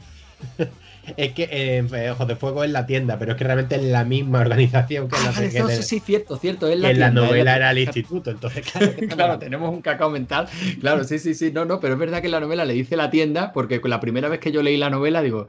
Es 1.17 1.33
que 1.33 1.49
eh, 1.51 2.11
Ojos 2.11 2.29
de 2.29 2.37
Fuego 2.37 2.65
es 2.65 2.71
la 2.71 2.87
tienda, 2.87 3.19
pero 3.19 3.33
es 3.33 3.39
que 3.39 3.45
realmente 3.45 3.77
es 3.77 3.83
la 3.85 4.05
misma 4.05 4.41
organización 4.41 5.09
que 5.09 5.17
Ah, 5.17 5.21
la 5.25 5.61
no, 5.61 5.69
sí, 5.69 5.83
sí, 5.83 6.01
cierto, 6.01 6.37
cierto. 6.37 6.67
Es 6.69 6.75
que 6.75 6.81
la 6.81 6.91
en 6.91 7.01
la 7.01 7.11
novela 7.11 7.45
la- 7.45 7.57
era 7.57 7.71
el 7.71 7.79
instituto. 7.79 8.31
Entonces, 8.31 8.71
claro, 8.71 8.93
Claro, 9.17 9.39
tenemos 9.39 9.71
un 9.73 9.83
cacao 9.83 10.11
mental. 10.11 10.49
Claro, 10.81 11.05
sí, 11.05 11.19
sí, 11.19 11.35
sí. 11.35 11.53
No, 11.53 11.65
no, 11.65 11.81
pero 11.81 11.95
es 11.95 11.99
verdad 12.01 12.21
que 12.21 12.27
en 12.27 12.33
la 12.33 12.41
novela 12.41 12.65
le 12.65 12.75
dice 12.75 12.97
la 12.97 13.11
tienda, 13.11 13.53
porque 13.53 13.81
la 13.85 14.01
primera 14.01 14.29
vez 14.29 14.41
que 14.41 14.53
yo 14.53 14.63
leí 14.63 14.77
la 14.77 14.91
novela, 14.91 15.23
digo, 15.23 15.49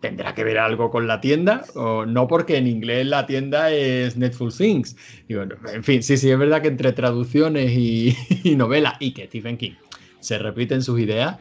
¿tendrá 0.00 0.34
que 0.34 0.44
ver 0.44 0.58
algo 0.58 0.90
con 0.90 1.06
la 1.06 1.20
tienda? 1.20 1.64
O 1.74 2.06
no, 2.06 2.26
porque 2.28 2.56
en 2.56 2.66
inglés 2.66 3.06
la 3.06 3.26
tienda 3.26 3.70
es 3.70 4.16
Netflix 4.16 4.56
Things. 4.58 4.96
Digo, 5.28 5.42
en 5.72 5.84
fin, 5.84 6.02
sí, 6.02 6.16
sí, 6.16 6.30
es 6.30 6.38
verdad 6.38 6.62
que 6.62 6.68
entre 6.68 6.92
traducciones 6.92 7.70
y, 7.72 8.16
y 8.44 8.56
novela 8.56 8.96
y 9.00 9.12
que 9.14 9.26
Stephen 9.26 9.56
King 9.56 9.76
se 10.20 10.38
repiten 10.38 10.82
sus 10.82 11.00
ideas. 11.00 11.38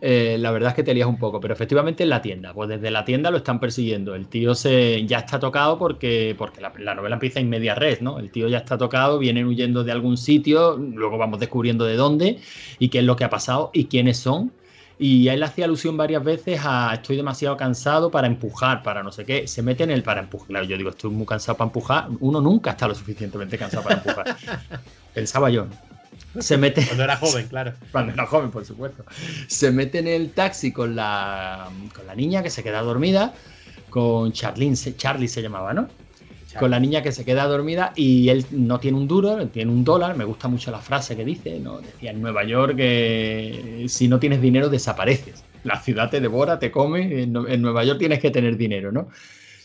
Eh, 0.00 0.36
la 0.38 0.50
verdad 0.50 0.70
es 0.70 0.74
que 0.76 0.82
te 0.82 0.94
lías 0.94 1.08
un 1.08 1.18
poco, 1.18 1.40
pero 1.40 1.54
efectivamente 1.54 2.02
en 2.02 2.10
la 2.10 2.22
tienda, 2.22 2.52
pues 2.52 2.68
desde 2.68 2.90
la 2.90 3.04
tienda 3.04 3.30
lo 3.30 3.38
están 3.38 3.60
persiguiendo. 3.60 4.14
El 4.14 4.28
tío 4.28 4.54
se 4.54 5.04
ya 5.06 5.18
está 5.18 5.38
tocado 5.38 5.78
porque, 5.78 6.34
porque 6.36 6.60
la, 6.60 6.72
la 6.78 6.94
novela 6.94 7.16
empieza 7.16 7.40
en 7.40 7.48
media 7.48 7.74
red, 7.74 8.00
¿no? 8.00 8.18
El 8.18 8.30
tío 8.30 8.48
ya 8.48 8.58
está 8.58 8.76
tocado, 8.78 9.18
vienen 9.18 9.46
huyendo 9.46 9.84
de 9.84 9.92
algún 9.92 10.16
sitio, 10.16 10.76
luego 10.76 11.18
vamos 11.18 11.40
descubriendo 11.40 11.84
de 11.84 11.96
dónde 11.96 12.38
y 12.78 12.88
qué 12.88 12.98
es 12.98 13.04
lo 13.04 13.16
que 13.16 13.24
ha 13.24 13.30
pasado 13.30 13.70
y 13.72 13.86
quiénes 13.86 14.18
son. 14.18 14.52
Y 14.98 15.28
él 15.28 15.42
hacía 15.42 15.66
alusión 15.66 15.96
varias 15.96 16.24
veces 16.24 16.60
a 16.64 16.94
estoy 16.94 17.16
demasiado 17.16 17.56
cansado 17.56 18.10
para 18.10 18.26
empujar, 18.26 18.82
para 18.82 19.02
no 19.02 19.12
sé 19.12 19.26
qué. 19.26 19.46
Se 19.46 19.62
mete 19.62 19.84
en 19.84 19.90
el 19.90 20.02
para 20.02 20.20
empujar. 20.20 20.48
Claro, 20.48 20.64
yo 20.64 20.76
digo, 20.78 20.90
estoy 20.90 21.10
muy 21.10 21.26
cansado 21.26 21.58
para 21.58 21.68
empujar. 21.68 22.08
Uno 22.20 22.40
nunca 22.40 22.70
está 22.70 22.88
lo 22.88 22.94
suficientemente 22.94 23.58
cansado 23.58 23.82
para 23.82 23.96
empujar. 23.96 24.36
Pensaba 25.14 25.50
yo. 25.50 25.66
Se 26.40 26.56
mete. 26.56 26.84
Cuando 26.86 27.04
era 27.04 27.16
joven, 27.16 27.46
claro. 27.48 27.72
Cuando 27.92 28.12
era 28.12 28.26
joven, 28.26 28.50
por 28.50 28.64
supuesto. 28.64 29.04
Se 29.46 29.70
mete 29.70 29.98
en 29.98 30.08
el 30.08 30.30
taxi 30.32 30.72
con 30.72 30.94
la, 30.96 31.68
con 31.94 32.06
la 32.06 32.14
niña 32.14 32.42
que 32.42 32.50
se 32.50 32.62
queda 32.62 32.82
dormida, 32.82 33.34
con 33.90 34.32
Charlene, 34.32 34.76
se- 34.76 34.96
Charlie 34.96 35.28
se 35.28 35.42
llamaba, 35.42 35.72
¿no? 35.74 35.88
Con 36.58 36.70
la 36.70 36.80
niña 36.80 37.02
que 37.02 37.12
se 37.12 37.24
queda 37.26 37.44
dormida 37.46 37.92
y 37.96 38.30
él 38.30 38.46
no 38.50 38.80
tiene 38.80 38.96
un 38.96 39.06
duro, 39.06 39.46
tiene 39.48 39.70
un 39.70 39.84
dólar. 39.84 40.16
Me 40.16 40.24
gusta 40.24 40.48
mucho 40.48 40.70
la 40.70 40.78
frase 40.80 41.14
que 41.14 41.24
dice, 41.24 41.60
¿no? 41.60 41.80
Decía 41.82 42.12
en 42.12 42.22
Nueva 42.22 42.44
York 42.44 42.76
que 42.76 43.84
si 43.88 44.08
no 44.08 44.18
tienes 44.18 44.40
dinero 44.40 44.70
desapareces. 44.70 45.44
La 45.64 45.78
ciudad 45.80 46.08
te 46.08 46.18
devora, 46.20 46.58
te 46.58 46.70
come. 46.70 47.22
En, 47.24 47.36
en 47.36 47.60
Nueva 47.60 47.84
York 47.84 47.98
tienes 47.98 48.20
que 48.20 48.30
tener 48.30 48.56
dinero, 48.56 48.90
¿no? 48.90 49.08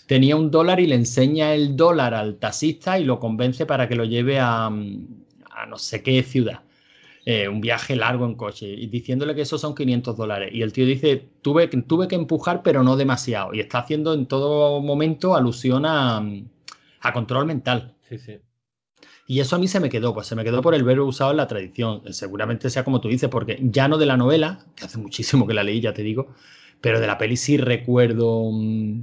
Tenía 0.05 0.35
un 0.35 0.51
dólar 0.51 0.81
y 0.81 0.87
le 0.87 0.95
enseña 0.95 1.53
el 1.53 1.77
dólar 1.77 2.13
al 2.13 2.35
taxista 2.37 2.99
y 2.99 3.05
lo 3.05 3.19
convence 3.19 3.65
para 3.65 3.87
que 3.87 3.95
lo 3.95 4.03
lleve 4.03 4.39
a, 4.41 4.69
a 5.63 5.65
no 5.67 5.77
sé 5.77 6.03
qué 6.03 6.23
ciudad 6.23 6.61
eh, 7.25 7.47
un 7.47 7.61
viaje 7.61 7.95
largo 7.95 8.25
en 8.25 8.35
coche 8.35 8.67
y 8.67 8.87
diciéndole 8.87 9.35
que 9.35 9.41
esos 9.43 9.61
son 9.61 9.75
500 9.75 10.17
dólares. 10.17 10.51
Y 10.53 10.61
el 10.63 10.73
tío 10.73 10.85
dice, 10.85 11.23
tuve, 11.41 11.69
que- 11.69 11.81
tuve 11.83 12.07
que 12.07 12.15
empujar, 12.15 12.63
pero 12.63 12.83
no 12.83 12.97
demasiado. 12.97 13.53
Y 13.53 13.59
está 13.59 13.79
haciendo 13.79 14.13
en 14.13 14.25
todo 14.27 14.81
momento 14.81 15.35
alusión 15.35 15.85
a, 15.85 16.23
a 17.01 17.13
control 17.13 17.45
mental. 17.45 17.93
Sí, 18.09 18.17
sí. 18.19 18.39
Y 19.27 19.39
eso 19.39 19.55
a 19.55 19.59
mí 19.59 19.67
se 19.67 19.79
me 19.79 19.89
quedó, 19.89 20.13
pues 20.13 20.27
se 20.27 20.35
me 20.35 20.43
quedó 20.43 20.61
por 20.61 20.75
el 20.75 20.83
verbo 20.83 21.05
usado 21.05 21.31
en 21.31 21.37
la 21.37 21.47
tradición. 21.47 22.01
Seguramente 22.13 22.69
sea 22.69 22.83
como 22.83 23.01
tú 23.01 23.07
dices, 23.09 23.29
porque 23.29 23.59
ya 23.61 23.87
no 23.87 23.97
de 23.97 24.05
la 24.05 24.17
novela, 24.17 24.65
que 24.75 24.85
hace 24.85 24.97
muchísimo 24.97 25.47
que 25.47 25.53
la 25.53 25.63
leí, 25.63 25.81
ya 25.81 25.93
te 25.93 26.03
digo, 26.03 26.27
pero 26.81 26.99
de 26.99 27.07
la 27.07 27.17
peli 27.17 27.37
sí 27.37 27.57
recuerdo 27.57 28.49
mm, 28.51 29.01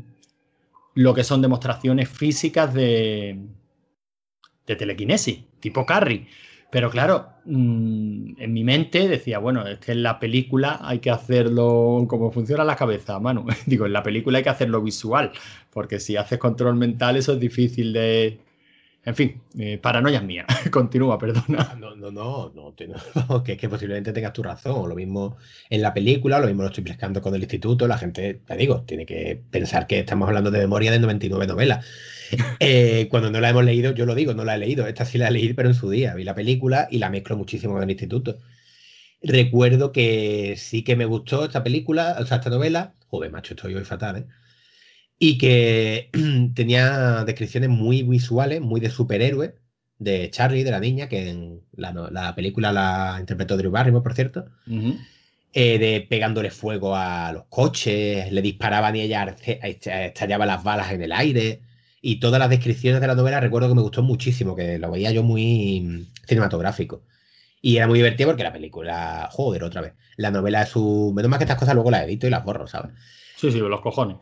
lo 0.97 1.15
que 1.15 1.25
son 1.25 1.43
demostraciones 1.43 2.09
físicas 2.09 2.75
de, 2.75 3.39
de 4.67 4.77
telequinesis, 4.77 5.39
tipo 5.61 5.85
Carrie. 5.87 6.27
Pero 6.71 6.91
claro, 6.91 7.31
mm, 7.47 8.35
en 8.39 8.53
mi 8.53 8.63
mente 8.63 9.09
decía, 9.09 9.39
bueno, 9.39 9.67
es 9.67 9.79
que 9.79 9.93
en 9.93 10.03
la 10.03 10.19
película 10.21 10.79
hay 10.83 10.99
que 10.99 11.11
hacerlo 11.11 12.05
como 12.09 12.31
funciona 12.31 12.65
la 12.65 12.77
cabeza, 12.77 13.19
Manu. 13.19 13.47
Digo, 13.67 13.87
en 13.87 13.93
la 13.95 14.03
película 14.03 14.39
hay 14.39 14.45
que 14.45 14.51
hacerlo 14.51 14.83
visual, 14.83 15.33
porque 15.71 15.99
si 15.99 16.17
haces 16.17 16.39
control 16.39 16.77
mental 16.77 17.17
eso 17.17 17.33
es 17.35 17.41
difícil 17.41 17.93
de... 17.93 18.41
En 19.09 19.15
fin, 19.15 19.41
eh, 19.59 19.79
paranoias 19.79 20.23
mías. 20.23 20.45
Continúa, 20.71 21.19
perdona. 21.19 21.75
No, 21.81 21.97
no, 21.97 22.11
no, 22.11 22.53
no, 22.55 22.75
no, 23.29 23.43
que 23.45 23.53
es 23.53 23.59
que 23.59 23.67
posiblemente 23.67 24.13
tengas 24.13 24.35
tu 24.35 24.43
razón. 24.43 24.87
Lo 24.87 24.95
mismo 24.95 25.39
en 25.71 25.81
la 25.81 25.95
película, 25.95 26.39
lo 26.39 26.47
mismo 26.47 26.61
lo 26.61 26.69
estoy 26.69 26.83
explicando 26.83 27.23
con 27.23 27.35
el 27.35 27.41
instituto. 27.41 27.89
La 27.89 27.97
gente, 27.97 28.35
te 28.35 28.57
digo, 28.59 28.83
tiene 28.83 29.07
que 29.07 29.41
pensar 29.51 29.87
que 29.87 30.01
estamos 30.01 30.29
hablando 30.29 30.51
de 30.51 30.59
memoria 30.59 30.93
de 30.93 30.99
99 31.01 31.47
novelas. 31.47 31.87
Eh, 32.61 33.09
cuando 33.11 33.31
no 33.31 33.41
la 33.41 33.49
hemos 33.49 33.65
leído, 33.65 33.93
yo 33.95 34.05
lo 34.05 34.15
digo, 34.15 34.35
no 34.35 34.45
la 34.45 34.57
he 34.57 34.59
leído. 34.59 34.87
Esta 34.87 35.07
sí 35.07 35.17
la 35.17 35.31
leí, 35.31 35.55
pero 35.55 35.71
en 35.71 35.75
su 35.75 35.89
día. 35.89 36.15
Vi 36.15 36.25
la 36.25 36.35
película 36.35 36.87
y 36.91 36.99
la 36.99 37.09
mezclo 37.09 37.39
muchísimo 37.39 37.73
con 37.73 37.83
el 37.83 37.91
instituto. 37.91 38.39
Recuerdo 39.23 39.93
que 39.93 40.57
sí 40.59 40.85
que 40.85 40.95
me 40.95 41.07
gustó 41.07 41.47
esta 41.47 41.65
película, 41.65 42.19
o 42.21 42.27
sea, 42.27 42.37
esta 42.37 42.51
novela. 42.51 42.93
Joder, 43.07 43.31
macho, 43.31 43.55
estoy 43.55 43.75
hoy 43.75 43.85
fatal, 43.85 44.17
¿eh? 44.19 44.27
Y 45.19 45.39
que 45.39 46.11
tenía 46.55 47.25
descripciones 47.25 47.71
muy 47.71 48.03
visuales, 48.03 48.61
muy 48.61 48.81
de 48.81 48.91
superhéroe, 48.91 49.55
de 49.99 50.31
Charlie, 50.31 50.63
de 50.65 50.71
la 50.71 50.81
niña, 50.81 51.09
que 51.09 51.29
en 51.31 51.63
la, 51.73 52.35
película 52.37 52.73
la 52.73 53.17
interpretó 53.21 53.57
Drew 53.57 53.71
Barrymore, 53.73 54.03
por 54.05 54.15
cierto, 54.15 54.47
eh, 55.53 55.79
de 55.79 56.01
pegándole 56.09 56.51
fuego 56.51 56.95
a 56.97 57.33
los 57.33 57.45
coches, 57.49 58.31
le 58.33 58.43
disparaban 58.43 58.95
y 58.97 59.01
ella 59.03 59.23
arce- 59.27 59.59
est- 59.63 59.87
estallaba 59.87 60.47
las 60.47 60.63
balas 60.63 60.93
en 60.93 61.03
el 61.03 61.13
aire. 61.13 61.63
Y 62.01 62.21
todas 62.21 62.39
las 62.39 62.51
descripciones 62.51 63.01
de 63.01 63.07
la 63.09 63.15
novela 63.17 63.41
recuerdo 63.41 63.69
que 63.69 63.75
me 63.75 63.83
gustó 63.83 64.03
muchísimo, 64.03 64.55
que 64.55 64.79
lo 64.79 64.91
veía 64.91 65.11
yo 65.13 65.23
muy 65.25 65.81
mm, 65.81 66.07
cinematográfico. 66.29 67.03
Y 67.63 67.77
era 67.79 67.87
muy 67.89 67.99
divertido 68.01 68.31
porque 68.31 68.45
la 68.45 68.53
película, 68.53 69.29
joder, 69.33 69.65
otra 69.65 69.81
vez. 69.83 69.95
La 70.17 70.31
novela 70.31 70.63
es 70.63 70.71
su. 70.71 71.13
Menos 71.15 71.31
mal 71.31 71.39
que 71.39 71.45
estas 71.45 71.59
cosas 71.59 71.75
luego 71.75 71.91
las 71.91 72.05
edito 72.05 72.27
y 72.27 72.31
las 72.31 72.45
borro, 72.45 72.67
¿sabes? 72.69 72.93
Sí, 73.39 73.53
sí, 73.53 73.59
los 73.61 73.81
cojones. 73.81 74.17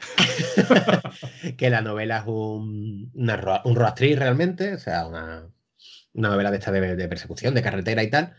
que 1.57 1.71
la 1.71 1.81
novela 1.81 2.19
es 2.19 2.25
un, 2.27 3.11
una, 3.15 3.63
un 3.65 3.75
road 3.75 3.95
trip 3.95 4.19
realmente, 4.19 4.75
o 4.75 4.79
sea, 4.79 5.07
una, 5.07 5.49
una 6.13 6.29
novela 6.29 6.51
de 6.51 6.59
esta 6.59 6.71
de, 6.71 6.97
de 6.97 7.09
persecución, 7.09 7.55
de 7.55 7.63
carretera 7.63 8.03
y 8.03 8.11
tal. 8.11 8.35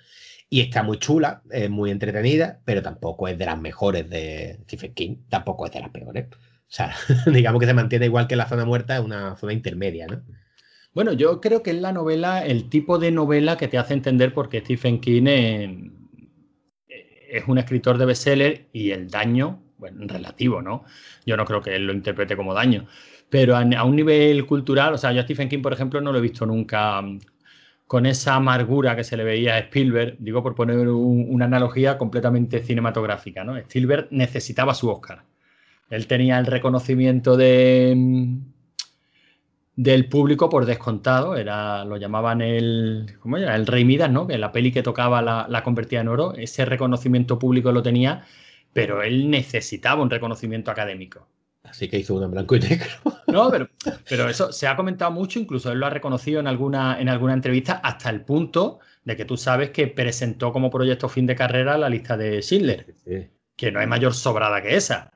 Y 0.51 0.61
está 0.61 0.83
muy 0.83 0.99
chula, 0.99 1.41
es 1.49 1.67
muy 1.67 1.89
entretenida, 1.89 2.61
pero 2.63 2.83
tampoco 2.83 3.27
es 3.27 3.39
de 3.39 3.47
las 3.47 3.59
mejores 3.59 4.07
de 4.07 4.59
Stephen 4.65 4.93
King, 4.93 5.15
tampoco 5.29 5.65
es 5.65 5.71
de 5.71 5.79
las 5.79 5.89
peores. 5.89 6.27
O 6.31 6.35
sea, 6.67 6.95
digamos 7.25 7.59
que 7.59 7.65
se 7.65 7.73
mantiene 7.73 8.05
igual 8.05 8.27
que 8.27 8.35
la 8.35 8.47
zona 8.47 8.63
muerta, 8.63 8.97
es 8.97 9.03
una 9.03 9.35
zona 9.35 9.53
intermedia, 9.53 10.05
¿no? 10.05 10.21
Bueno, 10.93 11.13
yo 11.13 11.41
creo 11.41 11.63
que 11.63 11.71
es 11.71 11.77
la 11.77 11.91
novela, 11.91 12.45
el 12.45 12.69
tipo 12.69 12.99
de 12.99 13.11
novela 13.11 13.57
que 13.57 13.67
te 13.67 13.79
hace 13.79 13.95
entender 13.95 14.31
por 14.31 14.47
qué 14.47 14.59
Stephen 14.59 14.99
King 14.99 15.25
eh, 15.27 15.91
es 17.29 17.47
un 17.47 17.57
escritor 17.57 17.97
de 17.97 18.05
bestseller 18.05 18.67
y 18.73 18.91
el 18.91 19.09
daño, 19.09 19.66
bueno, 19.77 20.05
relativo, 20.07 20.61
¿no? 20.61 20.83
Yo 21.25 21.37
no 21.37 21.45
creo 21.45 21.61
que 21.61 21.75
él 21.75 21.85
lo 21.87 21.93
interprete 21.93 22.35
como 22.35 22.53
daño, 22.53 22.87
pero 23.29 23.55
a, 23.55 23.83
un 23.83 23.95
nivel 23.95 24.45
cultural, 24.45 24.93
o 24.93 24.97
sea, 24.97 25.11
yo 25.11 25.21
a 25.21 25.23
Stephen 25.23 25.49
King, 25.49 25.61
por 25.61 25.73
ejemplo, 25.73 26.01
no 26.01 26.11
lo 26.11 26.19
he 26.19 26.21
visto 26.21 26.45
nunca 26.45 27.01
mm, 27.01 27.19
con 27.87 28.05
esa 28.05 28.35
amargura 28.35 28.95
que 28.95 29.03
se 29.03 29.17
le 29.17 29.23
veía 29.23 29.55
a 29.55 29.59
Spielberg, 29.59 30.17
digo 30.19 30.43
por 30.43 30.55
poner 30.55 30.87
un- 30.89 31.27
una 31.29 31.45
analogía 31.45 31.97
completamente 31.97 32.61
cinematográfica, 32.63 33.43
¿no? 33.43 33.57
Spielberg 33.57 34.07
necesitaba 34.11 34.73
su 34.73 34.89
Oscar. 34.89 35.23
Él 35.89 36.07
tenía 36.07 36.39
el 36.39 36.45
reconocimiento 36.47 37.37
de, 37.37 37.93
mm, 37.95 38.37
del 39.75 40.09
público 40.09 40.49
por 40.49 40.65
descontado, 40.65 41.35
era, 41.35 41.85
lo 41.85 41.97
llamaban 41.97 42.41
el, 42.41 43.15
¿cómo 43.19 43.37
era? 43.37 43.55
El 43.55 43.67
Rey 43.67 43.85
Midas, 43.85 44.09
¿no? 44.11 44.25
Que 44.27 44.37
la 44.37 44.51
peli 44.51 44.71
que 44.71 44.81
tocaba 44.83 45.21
la 45.21 45.63
convertía 45.63 46.01
en 46.01 46.07
oro, 46.07 46.33
ese 46.33 46.65
reconocimiento 46.65 47.37
público 47.37 47.71
lo 47.71 47.83
tenía, 47.83 48.25
pero 48.73 49.01
él 49.03 49.30
necesitaba 49.30 50.01
un 50.01 50.10
reconocimiento 50.10 50.71
académico. 50.71 51.27
Así 51.63 51.89
que 51.89 51.99
hizo 51.99 52.15
uno 52.15 52.25
en 52.25 52.32
blanco 52.32 52.56
y 52.56 52.60
negro. 52.60 52.88
No, 53.27 53.51
pero, 53.51 53.67
pero 54.10 54.30
eso 54.30 54.53
se 54.53 54.67
ha 54.67 54.77
comentado 54.77 55.12
mucho, 55.12 55.38
incluso 55.38 55.69
él 55.69 55.80
lo 55.80 55.86
ha 55.86 55.89
reconocido 55.89 56.39
en 56.39 56.47
alguna, 56.47 56.97
en 56.97 57.10
alguna 57.10 57.34
entrevista, 57.34 57.73
hasta 57.84 58.10
el 58.10 58.21
punto 58.21 58.80
de 59.03 59.17
que 59.17 59.25
tú 59.25 59.36
sabes 59.36 59.71
que 59.71 59.88
presentó 59.88 60.53
como 60.53 60.69
proyecto 60.69 61.10
fin 61.10 61.25
de 61.25 61.36
carrera 61.36 61.77
la 61.77 61.89
lista 61.89 62.15
de 62.15 62.41
Schindler, 62.41 62.95
Sí, 63.03 63.27
que 63.58 63.69
no 63.69 63.82
hay 63.82 63.88
mayor 63.88 64.13
sobrada 64.13 64.62
que 64.62 64.77
esa. 64.77 65.12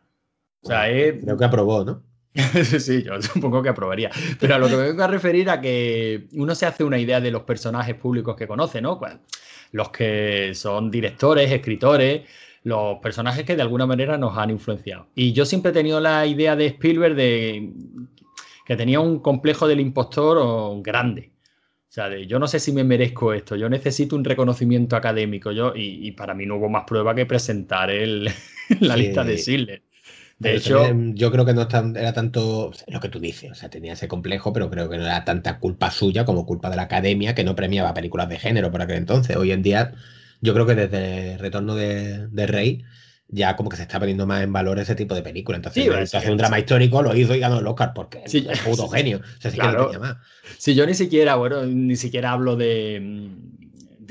O 0.61 0.67
sea, 0.67 0.89
es, 0.89 1.23
creo 1.23 1.37
que 1.37 1.45
aprobó, 1.45 1.85
¿no? 1.85 2.03
Sí, 2.33 2.79
sí, 2.79 3.03
yo 3.03 3.21
supongo 3.21 3.61
que 3.61 3.69
aprobaría. 3.69 4.09
Pero 4.39 4.55
a 4.55 4.57
lo 4.57 4.67
que 4.67 4.75
me 4.75 4.83
vengo 4.83 5.03
a 5.03 5.07
referir 5.07 5.49
a 5.49 5.59
que 5.59 6.27
uno 6.33 6.55
se 6.55 6.65
hace 6.65 6.83
una 6.83 6.99
idea 6.99 7.19
de 7.19 7.31
los 7.31 7.43
personajes 7.43 7.95
públicos 7.95 8.35
que 8.35 8.47
conoce, 8.47 8.81
¿no? 8.81 8.99
Los 9.71 9.89
que 9.89 10.51
son 10.53 10.91
directores, 10.91 11.51
escritores, 11.51 12.23
los 12.63 12.99
personajes 12.99 13.43
que 13.45 13.55
de 13.55 13.61
alguna 13.61 13.85
manera 13.85 14.17
nos 14.17 14.37
han 14.37 14.49
influenciado. 14.51 15.07
Y 15.15 15.33
yo 15.33 15.45
siempre 15.45 15.71
he 15.71 15.73
tenido 15.73 15.99
la 15.99 16.25
idea 16.27 16.55
de 16.55 16.67
Spielberg 16.67 17.15
de 17.15 17.73
que 18.65 18.75
tenía 18.75 18.99
un 18.99 19.19
complejo 19.19 19.67
del 19.67 19.79
impostor 19.79 20.37
o, 20.39 20.81
grande. 20.81 21.31
O 21.89 21.93
sea, 21.93 22.07
de 22.07 22.25
yo 22.25 22.39
no 22.39 22.47
sé 22.47 22.59
si 22.59 22.71
me 22.71 22.83
merezco 22.85 23.33
esto, 23.33 23.55
yo 23.57 23.67
necesito 23.67 24.15
un 24.15 24.23
reconocimiento 24.23 24.95
académico. 24.95 25.51
Yo, 25.51 25.73
y, 25.75 26.07
y 26.07 26.11
para 26.11 26.33
mí 26.33 26.45
no 26.45 26.55
hubo 26.55 26.69
más 26.69 26.85
prueba 26.85 27.13
que 27.15 27.25
presentar 27.25 27.89
el, 27.91 28.25
la 28.79 28.95
Sí. 28.95 29.01
lista 29.01 29.23
de 29.23 29.37
Schindler. 29.37 29.81
De 30.39 30.55
hecho, 30.55 30.91
yo 31.13 31.31
creo 31.31 31.45
que 31.45 31.53
no 31.53 31.67
era 31.95 32.13
tanto 32.13 32.71
lo 32.87 32.99
que 32.99 33.09
tú 33.09 33.19
dices, 33.19 33.51
o 33.51 33.53
sea, 33.55 33.69
tenía 33.69 33.93
ese 33.93 34.07
complejo, 34.07 34.51
pero 34.51 34.71
creo 34.71 34.89
que 34.89 34.97
no 34.97 35.03
era 35.05 35.23
tanta 35.23 35.59
culpa 35.59 35.91
suya 35.91 36.25
como 36.25 36.47
culpa 36.47 36.71
de 36.71 36.77
la 36.77 36.83
academia 36.83 37.35
que 37.35 37.43
no 37.43 37.55
premiaba 37.55 37.93
películas 37.93 38.27
de 38.27 38.39
género 38.39 38.71
por 38.71 38.81
aquel 38.81 38.97
entonces. 38.97 39.35
Hoy 39.35 39.51
en 39.51 39.61
día, 39.61 39.93
yo 40.41 40.53
creo 40.53 40.65
que 40.65 40.75
desde 40.75 41.33
el 41.33 41.39
retorno 41.39 41.75
de, 41.75 42.27
de 42.27 42.47
Rey 42.47 42.83
ya 43.33 43.55
como 43.55 43.69
que 43.69 43.77
se 43.77 43.83
está 43.83 43.99
poniendo 43.99 44.27
más 44.27 44.43
en 44.43 44.51
valor 44.51 44.77
ese 44.79 44.95
tipo 44.95 45.15
de 45.15 45.23
películas. 45.23 45.59
Entonces, 45.59 45.83
Sí, 45.85 46.19
sí, 46.19 46.29
un 46.29 46.37
drama 46.37 46.59
histórico, 46.59 47.01
lo 47.01 47.15
hizo 47.15 47.33
y 47.35 47.39
ganó 47.39 47.59
el 47.59 47.67
Oscar 47.67 47.93
porque 47.93 48.23
es 48.25 48.59
puto 48.59 48.87
sí. 48.89 48.95
genio. 48.97 49.19
O 49.19 49.41
sea, 49.41 49.51
sí 49.51 49.61
que 49.61 49.61
Claro. 49.61 49.79
no 49.79 49.85
tenía 49.85 49.99
más. 49.99 50.17
Si 50.57 50.75
yo 50.75 50.85
ni 50.85 50.93
siquiera, 50.93 51.35
bueno, 51.35 51.65
ni 51.65 51.95
siquiera 51.95 52.31
hablo 52.31 52.55
de, 52.57 52.99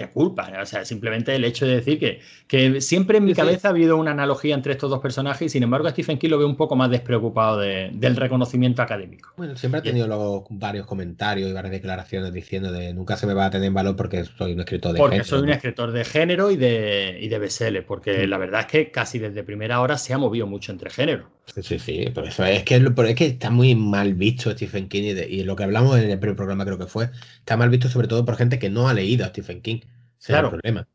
de 0.06 0.10
culpa, 0.10 0.50
o 0.62 0.66
sea, 0.66 0.84
simplemente 0.84 1.34
el 1.34 1.44
hecho 1.44 1.66
de 1.66 1.76
decir 1.76 1.98
que, 1.98 2.20
que 2.46 2.80
siempre 2.80 3.18
en 3.18 3.24
mi 3.24 3.34
Sí, 3.34 3.34
sí. 3.34 3.40
cabeza 3.40 3.68
ha 3.68 3.70
habido 3.70 3.96
una 3.96 4.10
analogía 4.12 4.54
entre 4.54 4.72
estos 4.72 4.90
dos 4.90 5.00
personajes 5.00 5.42
y 5.46 5.48
sin 5.48 5.62
embargo 5.62 5.88
a 5.88 5.90
Stephen 5.90 6.18
King 6.18 6.30
lo 6.30 6.38
veo 6.38 6.48
un 6.48 6.56
poco 6.56 6.76
más 6.76 6.90
despreocupado 6.90 7.58
de- 7.58 7.90
del 7.92 8.16
reconocimiento 8.16 8.82
académico. 8.82 9.30
Bueno, 9.36 9.56
siempre 9.56 9.80
ha 9.80 9.82
tenido 9.82 10.06
luego 10.06 10.46
varios 10.50 10.86
comentarios 10.86 11.50
y 11.50 11.52
varias 11.52 11.72
declaraciones 11.72 12.32
diciendo 12.32 12.70
de 12.72 12.92
nunca 12.94 13.16
se 13.16 13.26
me 13.26 13.34
va 13.34 13.46
a 13.46 13.50
tener 13.50 13.66
en 13.68 13.74
valor 13.74 13.96
porque 13.96 14.24
soy 14.24 14.52
un 14.52 14.60
escritor 14.60 14.92
de 14.92 14.98
Porque 14.98 15.16
género, 15.16 15.24
soy 15.24 15.40
un 15.42 15.48
¿no? 15.48 15.54
escritor 15.54 15.90
de 15.92 16.04
género 16.04 16.50
y 16.52 16.56
de, 16.56 17.18
y 17.20 17.26
de 17.28 17.38
bestseller, 17.40 17.84
porque 17.86 18.26
la 18.28 18.38
verdad 18.38 18.60
es 18.60 18.66
que 18.66 18.90
casi 18.92 19.18
desde 19.18 19.42
primera 19.42 19.80
hora 19.80 19.98
se 19.98 20.12
ha 20.14 20.18
movido 20.18 20.46
mucho 20.46 20.70
entre 20.72 20.90
géneros. 20.90 21.26
Sí, 21.46 21.62
sí, 21.64 21.78
sí, 21.80 22.04
pero 22.14 22.28
eso 22.28 22.44
es 22.44 22.62
que, 22.64 22.80
pero 22.92 23.08
es 23.08 23.14
que 23.16 23.26
está 23.26 23.50
muy 23.50 23.74
mal 23.74 24.14
visto 24.14 24.50
Stephen 24.52 24.88
King 24.88 25.02
y, 25.02 25.12
de- 25.14 25.28
y 25.28 25.42
lo 25.42 25.56
que 25.56 25.64
hablamos 25.64 25.98
en 25.98 26.08
el 26.10 26.18
primer 26.20 26.36
programa 26.36 26.64
creo 26.64 26.78
que 26.78 26.86
fue, 26.86 27.10
está 27.40 27.56
mal 27.56 27.68
visto 27.70 27.88
sobre 27.88 28.06
todo 28.08 28.24
por 28.24 28.36
gente 28.36 28.58
que 28.60 28.70
no 28.70 28.88
ha 28.88 28.94
leído 28.94 29.24
a 29.24 29.28
Stephen 29.28 29.60
King. 29.60 29.80
Ese 30.20 30.32
es 30.34 30.38
Claro. 30.40 30.48
el 30.48 30.50
problema. 30.60 30.88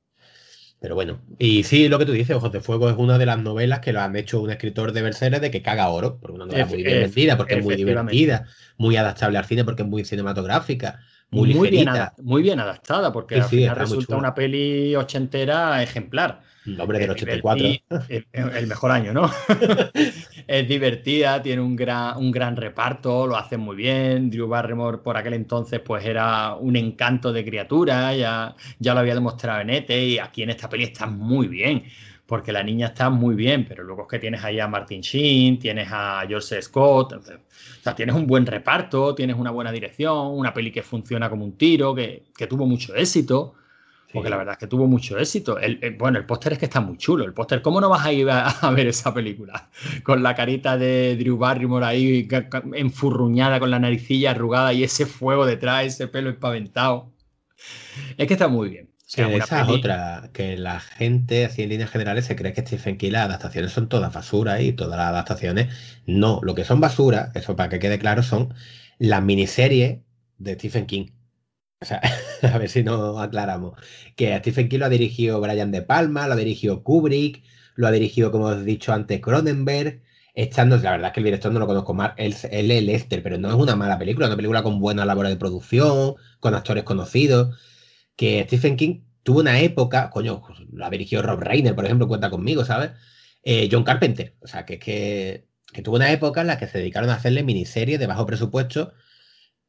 Pero 0.80 0.96
bueno, 0.96 1.22
y 1.40 1.64
sí, 1.64 1.88
lo 1.90 1.98
que 2.00 2.06
tú 2.06 2.12
dices, 2.12 2.36
Ojos 2.36 2.52
de 2.52 2.62
Fuego 2.62 2.90
es 2.90 2.98
una 2.98 3.18
de 3.18 3.26
las 3.26 3.40
novelas 3.40 3.80
que 3.80 3.94
lo 3.94 4.02
han 4.02 4.16
hecho 4.16 4.42
un 4.42 4.52
escritor 4.52 4.92
de 4.92 5.02
Berserker 5.02 5.42
de 5.42 5.52
que 5.52 5.62
caga 5.62 5.90
oro, 5.90 6.20
porque 6.20 6.36
una 6.36 6.46
novela 6.46 6.66
Efe- 6.66 6.76
muy 6.76 6.84
bien 6.84 7.00
vendida, 7.00 7.38
porque 7.38 7.56
es 7.56 7.64
muy 7.64 7.76
divertida, 7.76 8.46
muy 8.78 8.96
adaptable 8.98 9.38
al 9.38 9.46
cine 9.46 9.64
porque 9.66 9.84
es 9.84 9.88
muy 9.88 10.06
cinematográfica, 10.06 11.00
muy, 11.32 11.48
bien, 11.70 11.88
ligerita. 11.88 11.90
ada- 11.90 12.14
muy 12.24 12.42
bien 12.44 12.60
adaptada, 12.60 13.12
porque 13.12 13.36
Sí, 13.36 13.42
al 13.42 13.50
final 13.50 13.76
muy 13.78 13.80
resulta 13.80 14.16
una 14.18 14.34
peli 14.36 14.96
ochentera 14.96 15.82
ejemplar. 15.84 16.42
El 16.66 16.80
hombre 16.82 17.00
del 17.00 17.12
Es 17.12 17.22
84. 17.22 17.68
diverti- 17.68 18.26
El, 18.34 18.50
el 18.58 18.68
mejor 18.68 18.92
año, 18.92 19.14
¿no? 19.14 19.30
es 20.48 20.68
divertida, 20.68 21.42
tiene 21.42 21.62
un 21.62 21.76
gran, 21.76 22.18
un 22.18 22.32
gran 22.32 22.56
reparto, 22.56 23.28
lo 23.28 23.38
hacen 23.38 23.60
muy 23.60 23.76
bien. 23.76 24.30
Drew 24.30 24.48
Barrymore 24.48 25.00
por 25.00 25.18
aquel 25.18 25.34
entonces 25.34 25.80
pues 25.82 26.06
era 26.06 26.56
un 26.56 26.76
encanto 26.76 27.32
de 27.34 27.44
criatura, 27.46 28.16
ya, 28.16 28.56
ya 28.80 28.94
lo 28.94 29.00
había 29.02 29.14
demostrado 29.16 29.62
en 29.62 29.70
ET 29.70 29.90
y 29.90 30.20
aquí 30.20 30.44
en 30.44 30.50
esta 30.52 30.70
peli 30.70 30.84
está 30.86 31.06
muy 31.08 31.48
bien, 31.48 31.84
porque 32.26 32.52
la 32.52 32.64
niña 32.64 32.88
está 32.88 33.10
muy 33.10 33.36
bien, 33.36 33.66
pero 33.68 33.84
luego 33.84 34.04
es 34.04 34.08
que 34.10 34.20
tienes 34.20 34.44
ahí 34.44 34.60
a 34.60 34.68
Martin 34.68 35.02
Sheen, 35.02 35.60
tienes 35.60 35.88
a 35.92 36.24
George 36.28 36.62
Scott, 36.62 37.14
o 37.14 37.22
sea, 37.82 37.96
tienes 37.96 38.16
un 38.16 38.26
buen 38.28 38.46
reparto, 38.46 39.14
tienes 39.14 39.36
una 39.38 39.52
buena 39.52 39.72
dirección, 39.72 40.28
una 40.38 40.54
peli 40.54 40.72
que 40.72 40.82
funciona 40.84 41.30
como 41.30 41.46
un 41.46 41.58
tiro, 41.58 41.94
que, 41.94 42.24
que 42.36 42.48
tuvo 42.48 42.66
mucho 42.66 42.96
éxito. 42.96 43.54
Porque 44.16 44.30
la 44.30 44.38
verdad 44.38 44.54
es 44.54 44.60
que 44.60 44.68
tuvo 44.68 44.88
mucho 44.88 45.18
éxito. 45.20 45.60
El, 45.60 45.80
el- 45.84 45.96
bueno, 45.98 46.18
el 46.18 46.26
póster 46.26 46.54
es 46.54 46.60
que 46.60 46.66
está 46.66 46.80
muy 46.82 46.98
chulo. 46.98 47.26
El 47.26 47.34
póster, 47.34 47.62
¿cómo 47.62 47.82
no 47.82 47.90
vas 47.90 48.06
a 48.06 48.14
ir 48.14 48.30
a, 48.30 48.48
a 48.50 48.72
ver 48.72 48.88
esa 48.88 49.14
película? 49.14 49.70
Con 50.04 50.24
la 50.24 50.36
carita 50.36 50.78
de 50.78 51.16
Drew 51.18 51.38
Barrymore 51.38 51.86
ahí 51.86 52.28
enfurruñada, 52.74 53.60
con 53.60 53.72
la 53.72 53.80
naricilla 53.80 54.32
arrugada 54.32 54.74
y 54.74 54.84
ese 54.84 55.06
fuego 55.06 55.46
detrás, 55.46 55.86
ese 55.86 56.08
pelo 56.08 56.30
espaventado. 56.30 57.12
Es 58.18 58.28
que 58.28 58.34
está 58.34 58.48
muy 58.48 58.70
bien. 58.70 58.90
sea, 59.06 59.28
Que 59.28 59.30
una 59.30 59.46
esa 59.46 59.62
es 59.62 59.68
otra, 59.70 60.30
que 60.34 60.58
la 60.58 60.80
gente, 60.80 61.46
así 61.46 61.64
en 61.64 61.70
líneas 61.70 61.90
generales, 61.92 62.26
se 62.26 62.36
cree 62.36 62.54
que 62.54 62.62
Stephen 62.62 62.98
King 62.98 63.12
las 63.14 63.26
adaptaciones 63.26 63.72
son 63.72 63.88
todas 63.90 64.14
basura 64.14 64.62
y 64.62 64.74
todas 64.74 64.98
las 64.98 65.08
adaptaciones 65.08 65.74
no. 66.06 66.40
Lo 66.44 66.54
que 66.56 66.66
son 66.66 66.82
basura, 66.82 67.32
eso 67.36 67.56
para 67.56 67.70
que 67.70 67.80
quede 67.80 67.98
claro, 68.00 68.24
son 68.24 68.54
las 69.00 69.24
miniseries 69.24 70.00
de 70.38 70.54
Stephen 70.56 70.86
King. 70.86 71.08
Sea, 71.86 72.02
a 72.54 72.58
ver 72.58 72.70
si 72.70 72.84
nos 72.84 73.20
aclaramos. 73.22 73.74
Que 74.16 74.38
Stephen 74.40 74.70
King 74.70 74.80
lo 74.80 74.86
ha 74.86 74.90
dirigido 74.90 75.40
Brian 75.42 75.72
De 75.72 75.82
Palma, 75.82 76.28
lo 76.28 76.34
ha 76.34 76.38
dirigido 76.38 76.84
Kubrick, 76.84 77.44
lo 77.76 77.88
ha 77.88 77.92
dirigido, 77.92 78.32
como 78.32 78.46
os 78.46 78.58
he 78.58 78.64
dicho 78.64 78.94
antes, 78.94 79.22
Cronenberg. 79.22 80.02
Echando, 80.34 80.78
la 80.78 80.92
verdad 80.92 81.08
es 81.08 81.14
que 81.14 81.20
el 81.22 81.26
director 81.26 81.52
no 81.54 81.60
lo 81.60 81.68
conozco 81.68 81.94
más, 81.94 82.12
él, 82.18 82.36
él 82.52 82.70
es 82.70 82.84
Lester, 82.84 83.24
pero 83.24 83.38
no 83.38 83.48
es 83.48 83.56
una 83.56 83.78
mala 83.78 83.98
película, 83.98 84.28
una 84.28 84.36
película 84.36 84.64
con 84.64 84.80
buena 84.82 85.06
labor 85.06 85.30
de 85.30 85.38
producción, 85.38 86.16
con 86.42 86.54
actores 86.56 86.84
conocidos 86.84 87.56
que 88.16 88.44
Stephen 88.44 88.76
King 88.78 89.02
tuvo 89.24 89.40
una 89.40 89.60
época, 89.60 90.10
coño, 90.10 90.42
lo 90.72 90.86
ha 90.86 90.90
dirigido 90.90 91.22
Rob 91.22 91.40
Reiner, 91.40 91.76
por 91.76 91.86
ejemplo, 91.86 92.08
cuenta 92.08 92.30
conmigo, 92.30 92.66
¿sabes? 92.66 92.92
Eh, 93.44 93.70
John 93.72 93.84
Carpenter, 93.84 94.36
o 94.42 94.48
sea, 94.48 94.66
que 94.66 94.76
es 94.76 94.80
que, 94.80 95.48
que 95.74 95.82
tuvo 95.82 95.96
una 95.98 96.12
época 96.12 96.42
en 96.42 96.48
la 96.48 96.58
que 96.58 96.68
se 96.68 96.80
dedicaron 96.80 97.10
a 97.10 97.16
hacerle 97.16 97.44
miniseries 97.44 98.00
de 98.00 98.08
bajo 98.08 98.26
presupuesto 98.26 98.94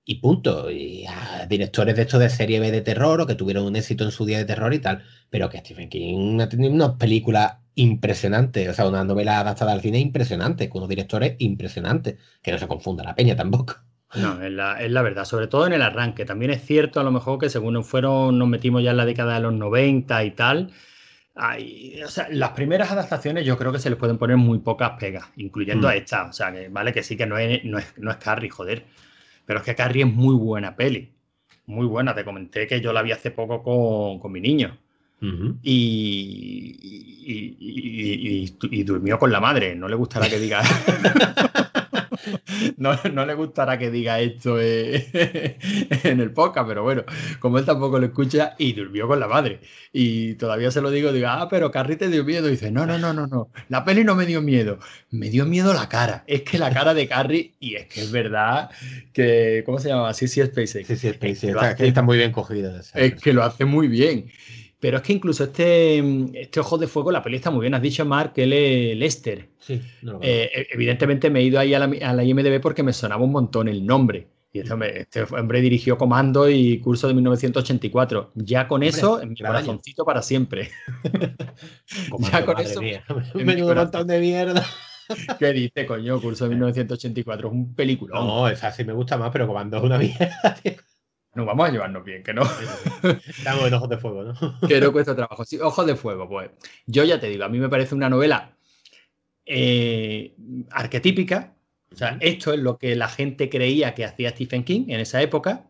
y 0.07 0.15
punto. 0.21 0.71
Y 0.71 1.05
a 1.07 1.47
directores 1.47 1.97
de 1.97 2.03
estos 2.03 2.21
de 2.21 2.31
serie 2.31 2.61
B 2.61 2.71
de 2.71 2.81
terror 2.81 3.21
o 3.21 3.27
que 3.27 3.35
tuvieron 3.35 3.65
un 3.67 3.77
éxito 3.77 4.05
en 4.05 4.11
su 4.13 4.25
día 4.25 4.39
de 4.39 4.47
terror 4.47 4.73
y 4.73 4.79
tal, 4.79 5.05
pero 5.31 5.51
que 5.51 5.59
Stephen 5.59 5.89
King 5.91 6.41
ha 6.41 6.49
tenido 6.49 6.73
unas 6.73 6.93
películas 6.93 7.57
impresionantes, 7.75 8.69
o 8.69 8.73
sea, 8.75 8.89
una 8.89 9.05
novela 9.05 9.41
adaptada 9.41 9.73
al 9.73 9.83
cine 9.83 9.99
impresionante, 9.99 10.69
con 10.71 10.79
unos 10.81 10.89
directores 10.89 11.35
impresionantes, 11.41 12.17
que 12.43 12.53
no 12.53 12.59
se 12.59 12.67
confunda 12.69 13.05
la 13.05 13.15
peña 13.15 13.37
tampoco. 13.37 13.77
No, 14.15 14.41
es 14.41 14.51
la, 14.53 14.81
es 14.83 14.91
la 14.91 15.03
verdad, 15.03 15.25
sobre 15.27 15.49
todo 15.49 15.67
en 15.67 15.73
el 15.75 15.83
arranque. 15.83 16.25
También 16.25 16.53
es 16.53 16.65
cierto, 16.65 17.01
a 17.01 17.03
lo 17.05 17.11
mejor, 17.11 17.39
que 17.39 17.51
según 17.51 17.83
fueron, 17.85 18.39
nos 18.39 18.49
metimos 18.49 18.83
ya 18.83 18.93
en 18.93 18.97
la 18.97 19.05
década 19.05 19.35
de 19.35 19.41
los 19.41 19.53
90 19.53 20.25
y 20.25 20.31
tal. 20.31 20.71
hay- 21.39 22.03
o 22.03 22.09
sea, 22.09 22.29
las 22.31 22.51
primeras 22.53 22.91
adaptaciones 22.91 23.45
yo 23.45 23.59
creo 23.59 23.71
que 23.73 23.79
se 23.79 23.91
les 23.91 23.99
pueden 23.99 24.17
poner 24.17 24.39
muy 24.39 24.59
pocas 24.61 24.93
pegas, 24.99 25.27
incluyendo 25.37 25.87
Mm. 25.87 25.91
a 25.91 25.95
esta. 25.97 26.25
O 26.29 26.33
sea, 26.33 26.51
que 26.53 26.69
vale 26.71 26.93
que 26.95 27.03
sí 27.03 27.15
que 27.17 27.27
no 27.27 27.37
es, 27.37 27.63
no 27.65 27.79
es, 27.79 27.93
no 27.99 28.11
es 28.11 28.17
Carrie, 28.17 28.49
joder. 28.49 28.85
Pero 29.47 29.61
es 29.61 29.65
que 29.65 29.75
Carrie 29.75 30.05
es 30.05 30.13
muy 30.13 30.35
buena 30.35 30.77
peli. 30.77 31.13
Muy 31.67 31.87
buena. 31.87 32.15
Te 32.15 32.25
comenté 32.25 32.67
que 32.67 32.81
yo 32.81 32.93
la 32.93 33.03
vi 33.03 33.13
hace 33.13 33.31
poco 33.31 33.63
con, 33.63 34.19
con 34.21 34.31
mi 34.33 34.41
niño. 34.41 34.77
Y- 37.29 38.53
y 38.71 38.83
durmió 38.85 39.19
con 39.19 39.33
la 39.33 39.41
madre. 39.41 39.75
No 39.75 39.89
le 39.89 39.95
gustará 39.97 40.29
que 40.29 40.39
diga. 40.39 40.63
no, 42.77 42.97
no 43.13 43.27
le 43.27 43.35
gustará 43.35 43.79
que 43.79 43.91
diga 43.91 44.21
esto 44.21 44.59
eh, 44.61 45.57
en 46.05 46.21
el 46.21 46.33
podcast, 46.33 46.69
pero 46.69 46.83
bueno, 46.83 47.05
como 47.41 47.59
él 47.59 47.65
tampoco 47.65 47.99
lo 47.99 48.07
escucha, 48.07 48.55
y 48.59 48.73
durmió 48.73 49.07
con 49.09 49.21
la 49.21 49.29
madre. 49.29 49.61
Y 49.93 50.35
todavía 50.35 50.71
se 50.71 50.81
lo 50.81 50.91
digo, 50.91 51.13
digo, 51.13 51.29
ah, 51.29 51.49
pero 51.49 51.71
Carrie 51.71 51.97
te 51.97 52.09
dio 52.09 52.25
miedo. 52.25 52.49
Y 52.49 52.53
dice, 52.53 52.71
no, 52.71 52.87
no, 52.87 52.99
no, 52.99 53.13
no, 53.13 53.27
no. 53.27 53.51
La 53.69 53.85
peli 53.85 54.05
no 54.05 54.15
me 54.15 54.27
dio 54.27 54.43
miedo. 54.43 54.79
Me 55.11 55.31
dio 55.31 55.47
miedo 55.47 55.73
la 55.73 55.89
cara. 55.89 56.25
Es 56.27 56.43
que 56.43 56.59
la 56.59 56.73
cara 56.73 56.93
de 56.95 57.09
Carrie, 57.09 57.55
y 57.61 57.77
es 57.77 57.87
que 57.87 58.03
es 58.03 58.11
verdad 58.13 58.71
que. 59.13 59.63
¿Cómo 59.65 59.79
se 59.79 59.89
llama? 59.89 60.13
Sí, 60.15 60.29
sí, 60.29 60.43
SpaceX. 60.43 60.87
Sí, 60.87 60.97
sí, 60.97 61.11
Spacey, 61.11 61.33
Es 61.33 61.41
que 61.41 61.47
está, 61.49 61.69
hace- 61.71 61.87
está 61.89 62.03
muy 62.03 62.19
bien 62.19 62.33
cogido. 62.33 62.79
esa- 62.79 62.99
es 62.99 63.15
que 63.15 63.33
lo 63.33 63.43
hace 63.43 63.65
muy 63.65 63.89
bien. 63.89 64.27
Pero 64.87 64.99
es 64.99 65.03
que 65.03 65.15
incluso 65.15 65.43
este, 65.43 65.99
este 66.33 66.61
Ojo 66.61 66.79
de 66.79 66.87
Fuego, 66.87 67.11
la 67.11 67.21
peli 67.21 67.39
está 67.39 67.51
muy 67.51 67.63
bien. 67.63 67.75
Has 67.75 67.83
dicho, 67.83 68.05
Mark, 68.05 68.35
es 68.37 68.47
Lester. 68.97 69.49
Sí, 69.59 69.83
no 70.03 70.13
lo 70.13 70.21
Eh, 70.23 70.49
e- 70.55 70.69
evidentemente 70.71 71.29
me 71.29 71.41
he 71.41 71.43
ido 71.43 71.59
ahí 71.59 71.75
a 71.75 71.81
la, 71.81 71.87
a 72.07 72.13
la 72.13 72.23
IMDB 72.23 72.61
porque 72.61 72.85
me 72.85 72.93
sonaba 72.93 73.25
un 73.25 73.33
montón 73.33 73.67
el 73.67 73.85
nombre. 73.85 74.29
Y 74.53 74.61
este 74.61 74.73
hombre, 74.73 75.01
este 75.01 75.25
hombre 75.25 75.61
dirigió 75.61 75.99
Comando 75.99 76.49
y 76.49 76.79
Curso 76.79 77.09
de 77.09 77.15
1984. 77.15 78.31
Ya 78.37 78.69
con 78.69 78.85
eso, 78.85 79.21
en 79.21 79.31
mi 79.31 79.35
año. 79.41 79.49
corazoncito 79.49 80.05
para 80.05 80.23
siempre. 80.23 80.71
Comando, 82.09 82.39
ya 82.39 82.47
con 82.47 82.61
eso, 82.61 82.81
mía. 82.81 83.05
Menudo 83.35 83.75
montón 83.75 84.07
de 84.07 84.21
mierda. 84.21 84.65
¿Qué 85.41 85.53
dice, 85.53 85.85
coño? 85.85 86.21
Curso 86.21 86.45
de 86.45 86.51
1984 86.51 87.49
es 87.49 87.53
un 87.53 87.75
peliculón. 87.75 88.25
No, 88.25 88.47
esa 88.49 88.71
sí 88.71 88.85
me 88.85 88.93
gusta 88.93 89.19
más, 89.19 89.31
pero 89.33 89.49
Comando 89.49 89.79
es 89.79 89.83
una 89.83 89.99
mierda, 89.99 90.57
tío. 90.63 90.75
No 91.37 91.45
vamos 91.45 91.69
a 91.69 91.71
llevarnos 91.71 92.03
bien, 92.03 92.23
que 92.23 92.33
no. 92.33 92.43
Estamos 93.29 93.67
en 93.67 93.75
ojos 93.75 93.89
de 93.91 93.99
fuego, 93.99 94.23
¿no? 94.23 94.35
que 94.69 94.81
no 94.81 94.91
cuesta 94.91 95.15
trabajo. 95.15 95.45
Sí, 95.45 95.59
Ojos 95.61 95.87
de 95.87 95.95
Fuego, 95.95 96.27
pues. 96.27 96.51
Yo 96.87 97.05
ya 97.05 97.21
te 97.21 97.29
digo, 97.29 97.45
a 97.45 97.51
mí 97.51 97.59
me 97.59 97.69
parece 97.69 97.95
una 97.95 98.09
novela 98.09 98.57
eh, 99.45 100.35
arquetípica. 100.71 101.55
O 101.93 101.95
sea, 101.95 102.17
esto 102.21 102.55
es 102.55 102.59
lo 102.59 102.79
que 102.79 102.97
la 102.97 103.09
gente 103.09 103.51
creía 103.51 103.95
que 103.95 104.07
hacía 104.07 104.31
Stephen 104.31 104.65
King 104.65 104.87
en 104.89 105.01
esa 105.01 105.21
época. 105.21 105.67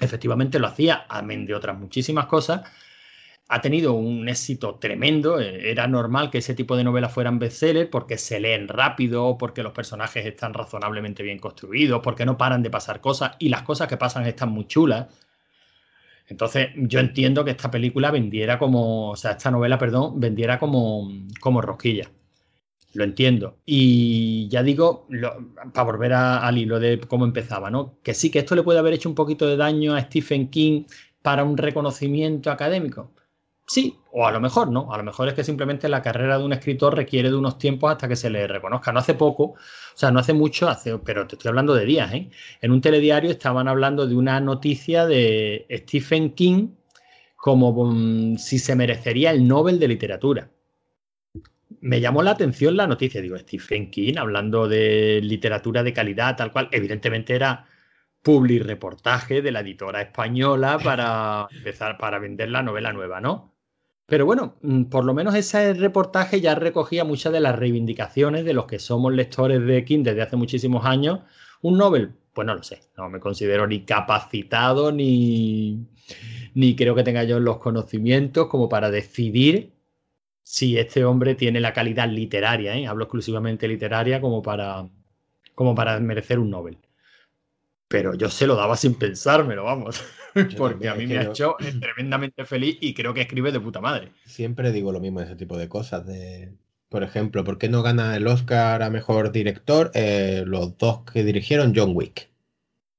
Efectivamente 0.00 0.60
lo 0.60 0.68
hacía, 0.68 1.04
amén 1.08 1.46
de 1.46 1.54
otras 1.54 1.76
muchísimas 1.76 2.26
cosas. 2.26 2.62
Ha 3.54 3.60
tenido 3.60 3.92
un 3.92 4.28
éxito 4.28 4.76
tremendo. 4.80 5.38
eh, 5.40 5.70
Era 5.70 5.86
normal 5.86 6.30
que 6.30 6.38
ese 6.38 6.54
tipo 6.54 6.76
de 6.76 6.84
novelas 6.84 7.12
fueran 7.12 7.38
bestsellers 7.38 7.88
porque 7.90 8.18
se 8.18 8.40
leen 8.40 8.66
rápido, 8.68 9.36
porque 9.38 9.62
los 9.62 9.72
personajes 9.72 10.26
están 10.26 10.54
razonablemente 10.54 11.22
bien 11.22 11.38
construidos, 11.38 12.00
porque 12.02 12.26
no 12.26 12.36
paran 12.38 12.62
de 12.64 12.70
pasar 12.70 13.00
cosas 13.00 13.32
y 13.38 13.48
las 13.50 13.62
cosas 13.62 13.88
que 13.88 13.96
pasan 13.96 14.26
están 14.26 14.50
muy 14.50 14.66
chulas. 14.66 15.06
Entonces, 16.28 16.68
yo 16.76 17.00
entiendo 17.00 17.44
que 17.44 17.50
esta 17.52 17.70
película 17.70 18.10
vendiera 18.10 18.58
como, 18.58 19.10
o 19.10 19.16
sea, 19.16 19.32
esta 19.32 19.50
novela, 19.50 19.78
perdón, 19.78 20.18
vendiera 20.20 20.58
como, 20.58 21.10
como 21.40 21.60
rosquilla. 21.60 22.10
Lo 22.94 23.04
entiendo. 23.04 23.58
Y 23.66 24.48
ya 24.50 24.62
digo, 24.64 25.08
para 25.74 25.84
volver 25.84 26.14
al 26.14 26.58
hilo 26.58 26.80
de 26.80 27.00
cómo 27.00 27.24
empezaba, 27.26 27.70
¿no? 27.70 27.98
Que 28.02 28.14
sí 28.14 28.30
que 28.30 28.40
esto 28.40 28.56
le 28.56 28.64
puede 28.64 28.80
haber 28.80 28.94
hecho 28.94 29.08
un 29.10 29.14
poquito 29.16 29.46
de 29.46 29.56
daño 29.58 29.94
a 29.94 30.02
Stephen 30.02 30.48
King 30.50 30.84
para 31.22 31.44
un 31.44 31.58
reconocimiento 31.58 32.50
académico. 32.50 33.12
Sí, 33.72 33.98
o 34.10 34.26
a 34.26 34.32
lo 34.32 34.38
mejor 34.38 34.70
no. 34.70 34.92
A 34.92 34.98
lo 34.98 35.02
mejor 35.02 35.28
es 35.28 35.34
que 35.34 35.44
simplemente 35.44 35.88
la 35.88 36.02
carrera 36.02 36.36
de 36.36 36.44
un 36.44 36.52
escritor 36.52 36.94
requiere 36.94 37.30
de 37.30 37.36
unos 37.36 37.56
tiempos 37.56 37.90
hasta 37.90 38.06
que 38.06 38.16
se 38.16 38.28
le 38.28 38.46
reconozca. 38.46 38.92
No 38.92 38.98
hace 38.98 39.14
poco, 39.14 39.44
o 39.44 39.56
sea, 39.94 40.10
no 40.10 40.20
hace 40.20 40.34
mucho, 40.34 40.68
hace, 40.68 40.98
pero 40.98 41.26
te 41.26 41.36
estoy 41.36 41.48
hablando 41.48 41.72
de 41.72 41.86
días, 41.86 42.12
¿eh? 42.12 42.28
En 42.60 42.70
un 42.70 42.82
telediario 42.82 43.30
estaban 43.30 43.68
hablando 43.68 44.06
de 44.06 44.14
una 44.14 44.40
noticia 44.40 45.06
de 45.06 45.64
Stephen 45.70 46.34
King 46.34 46.68
como 47.34 47.72
mm, 47.72 48.36
si 48.36 48.58
se 48.58 48.76
merecería 48.76 49.30
el 49.30 49.48
Nobel 49.48 49.78
de 49.78 49.88
Literatura. 49.88 50.50
Me 51.80 51.98
llamó 52.02 52.22
la 52.22 52.32
atención 52.32 52.76
la 52.76 52.86
noticia. 52.86 53.22
Digo, 53.22 53.38
Stephen 53.38 53.90
King 53.90 54.16
hablando 54.18 54.68
de 54.68 55.20
literatura 55.22 55.82
de 55.82 55.94
calidad, 55.94 56.36
tal 56.36 56.52
cual. 56.52 56.68
Evidentemente 56.72 57.34
era 57.34 57.64
publi 58.22 58.58
reportaje 58.58 59.40
de 59.40 59.50
la 59.50 59.60
editora 59.60 60.02
española 60.02 60.78
para 60.78 61.48
empezar, 61.50 61.96
para 61.96 62.18
vender 62.18 62.50
la 62.50 62.62
novela 62.62 62.92
nueva, 62.92 63.20
¿no? 63.22 63.51
Pero 64.12 64.26
bueno, 64.26 64.56
mm, 64.60 64.84
por 64.90 65.06
lo 65.06 65.14
menos 65.14 65.34
ese 65.34 65.72
reportaje 65.72 66.42
ya 66.42 66.54
recogía 66.54 67.02
muchas 67.02 67.32
de 67.32 67.40
las 67.40 67.58
reivindicaciones 67.58 68.44
de 68.44 68.52
los 68.52 68.66
que 68.66 68.78
somos 68.78 69.10
lectores 69.14 69.64
de 69.64 69.86
King 69.86 70.02
desde 70.02 70.20
hace 70.20 70.36
muchísimos 70.36 70.84
años. 70.84 71.20
¿Un 71.62 71.78
Nobel? 71.78 72.12
Pues 72.34 72.46
no 72.46 72.54
lo 72.54 72.62
sé. 72.62 72.80
No 72.98 73.08
me 73.08 73.20
considero 73.20 73.66
ni 73.66 73.86
capacitado 73.86 74.92
ni, 74.92 75.86
ni 76.52 76.76
creo 76.76 76.94
que 76.94 77.04
tenga 77.04 77.24
yo 77.24 77.40
los 77.40 77.56
conocimientos 77.56 78.48
como 78.48 78.68
para 78.68 78.90
decidir 78.90 79.72
si 80.42 80.76
este 80.76 81.06
hombre 81.06 81.34
tiene 81.34 81.60
la 81.60 81.72
calidad 81.72 82.10
literaria, 82.10 82.76
¿eh? 82.76 82.86
hablo 82.86 83.04
exclusivamente 83.04 83.66
literaria, 83.66 84.20
como 84.20 84.42
para, 84.42 84.90
como 85.54 85.74
para 85.74 85.98
merecer 86.00 86.38
un 86.38 86.50
Nobel. 86.50 86.76
Pero 87.92 88.14
yo 88.14 88.30
se 88.30 88.46
lo 88.46 88.56
daba 88.56 88.74
sin 88.74 88.94
pensármelo, 88.94 89.64
vamos. 89.64 90.02
Porque 90.56 90.88
a 90.88 90.94
mí 90.94 91.06
me 91.06 91.18
ha 91.18 91.24
hecho 91.24 91.56
tremendamente 91.78 92.46
feliz 92.46 92.78
y 92.80 92.94
creo 92.94 93.12
que 93.12 93.20
escribe 93.20 93.52
de 93.52 93.60
puta 93.60 93.82
madre. 93.82 94.12
Siempre 94.24 94.72
digo 94.72 94.92
lo 94.92 94.98
mismo 94.98 95.20
de 95.20 95.26
ese 95.26 95.36
tipo 95.36 95.58
de 95.58 95.68
cosas. 95.68 96.06
De, 96.06 96.54
por 96.88 97.02
ejemplo, 97.02 97.44
¿por 97.44 97.58
qué 97.58 97.68
no 97.68 97.82
gana 97.82 98.16
el 98.16 98.26
Oscar 98.26 98.82
a 98.82 98.88
mejor 98.88 99.30
director 99.30 99.90
eh, 99.92 100.42
los 100.46 100.78
dos 100.78 101.02
que 101.02 101.22
dirigieron 101.22 101.74
John 101.76 101.92
Wick? 101.94 102.30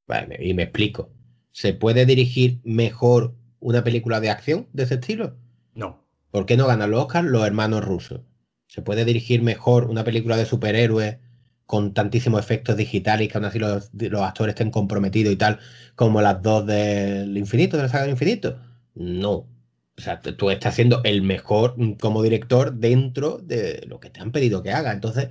Vale, 0.05 0.37
y 0.39 0.53
me 0.53 0.63
explico. 0.63 1.09
¿Se 1.51 1.73
puede 1.73 2.05
dirigir 2.05 2.59
mejor 2.63 3.33
una 3.59 3.83
película 3.83 4.19
de 4.19 4.29
acción 4.29 4.67
de 4.73 4.83
ese 4.83 4.95
estilo? 4.95 5.35
No. 5.73 6.05
¿Por 6.29 6.45
qué 6.45 6.55
no 6.55 6.67
ganan 6.67 6.91
los 6.91 7.01
Oscar 7.01 7.23
los 7.23 7.47
hermanos 7.47 7.83
rusos? 7.83 8.21
¿Se 8.67 8.83
puede 8.83 9.05
dirigir 9.05 9.41
mejor 9.41 9.85
una 9.85 10.03
película 10.03 10.37
de 10.37 10.45
superhéroes 10.45 11.17
con 11.65 11.93
tantísimos 11.93 12.41
efectos 12.41 12.77
digitales 12.77 13.25
y 13.25 13.29
que 13.29 13.37
aún 13.37 13.45
así 13.45 13.59
los, 13.59 13.89
los 13.93 14.21
actores 14.21 14.53
estén 14.53 14.71
comprometidos 14.71 15.33
y 15.33 15.37
tal, 15.37 15.59
como 15.95 16.21
las 16.21 16.41
dos 16.41 16.65
del 16.65 17.37
infinito, 17.37 17.77
de 17.77 17.83
la 17.83 17.89
saga 17.89 18.03
del 18.03 18.11
infinito? 18.11 18.59
No. 18.95 19.49
O 19.97 20.01
sea, 20.01 20.19
tú- 20.21 20.35
tú 20.35 20.49
estás 20.49 20.75
siendo 20.75 21.01
el 21.03 21.21
mejor 21.21 21.75
mm, 21.77 21.93
como 21.93 22.23
director 22.23 22.73
dentro 22.73 23.37
de 23.39 23.83
lo 23.87 23.99
que 23.99 24.09
te 24.09 24.21
han 24.21 24.31
pedido 24.31 24.63
que 24.63 24.71
haga. 24.71 24.91
Entonces, 24.91 25.29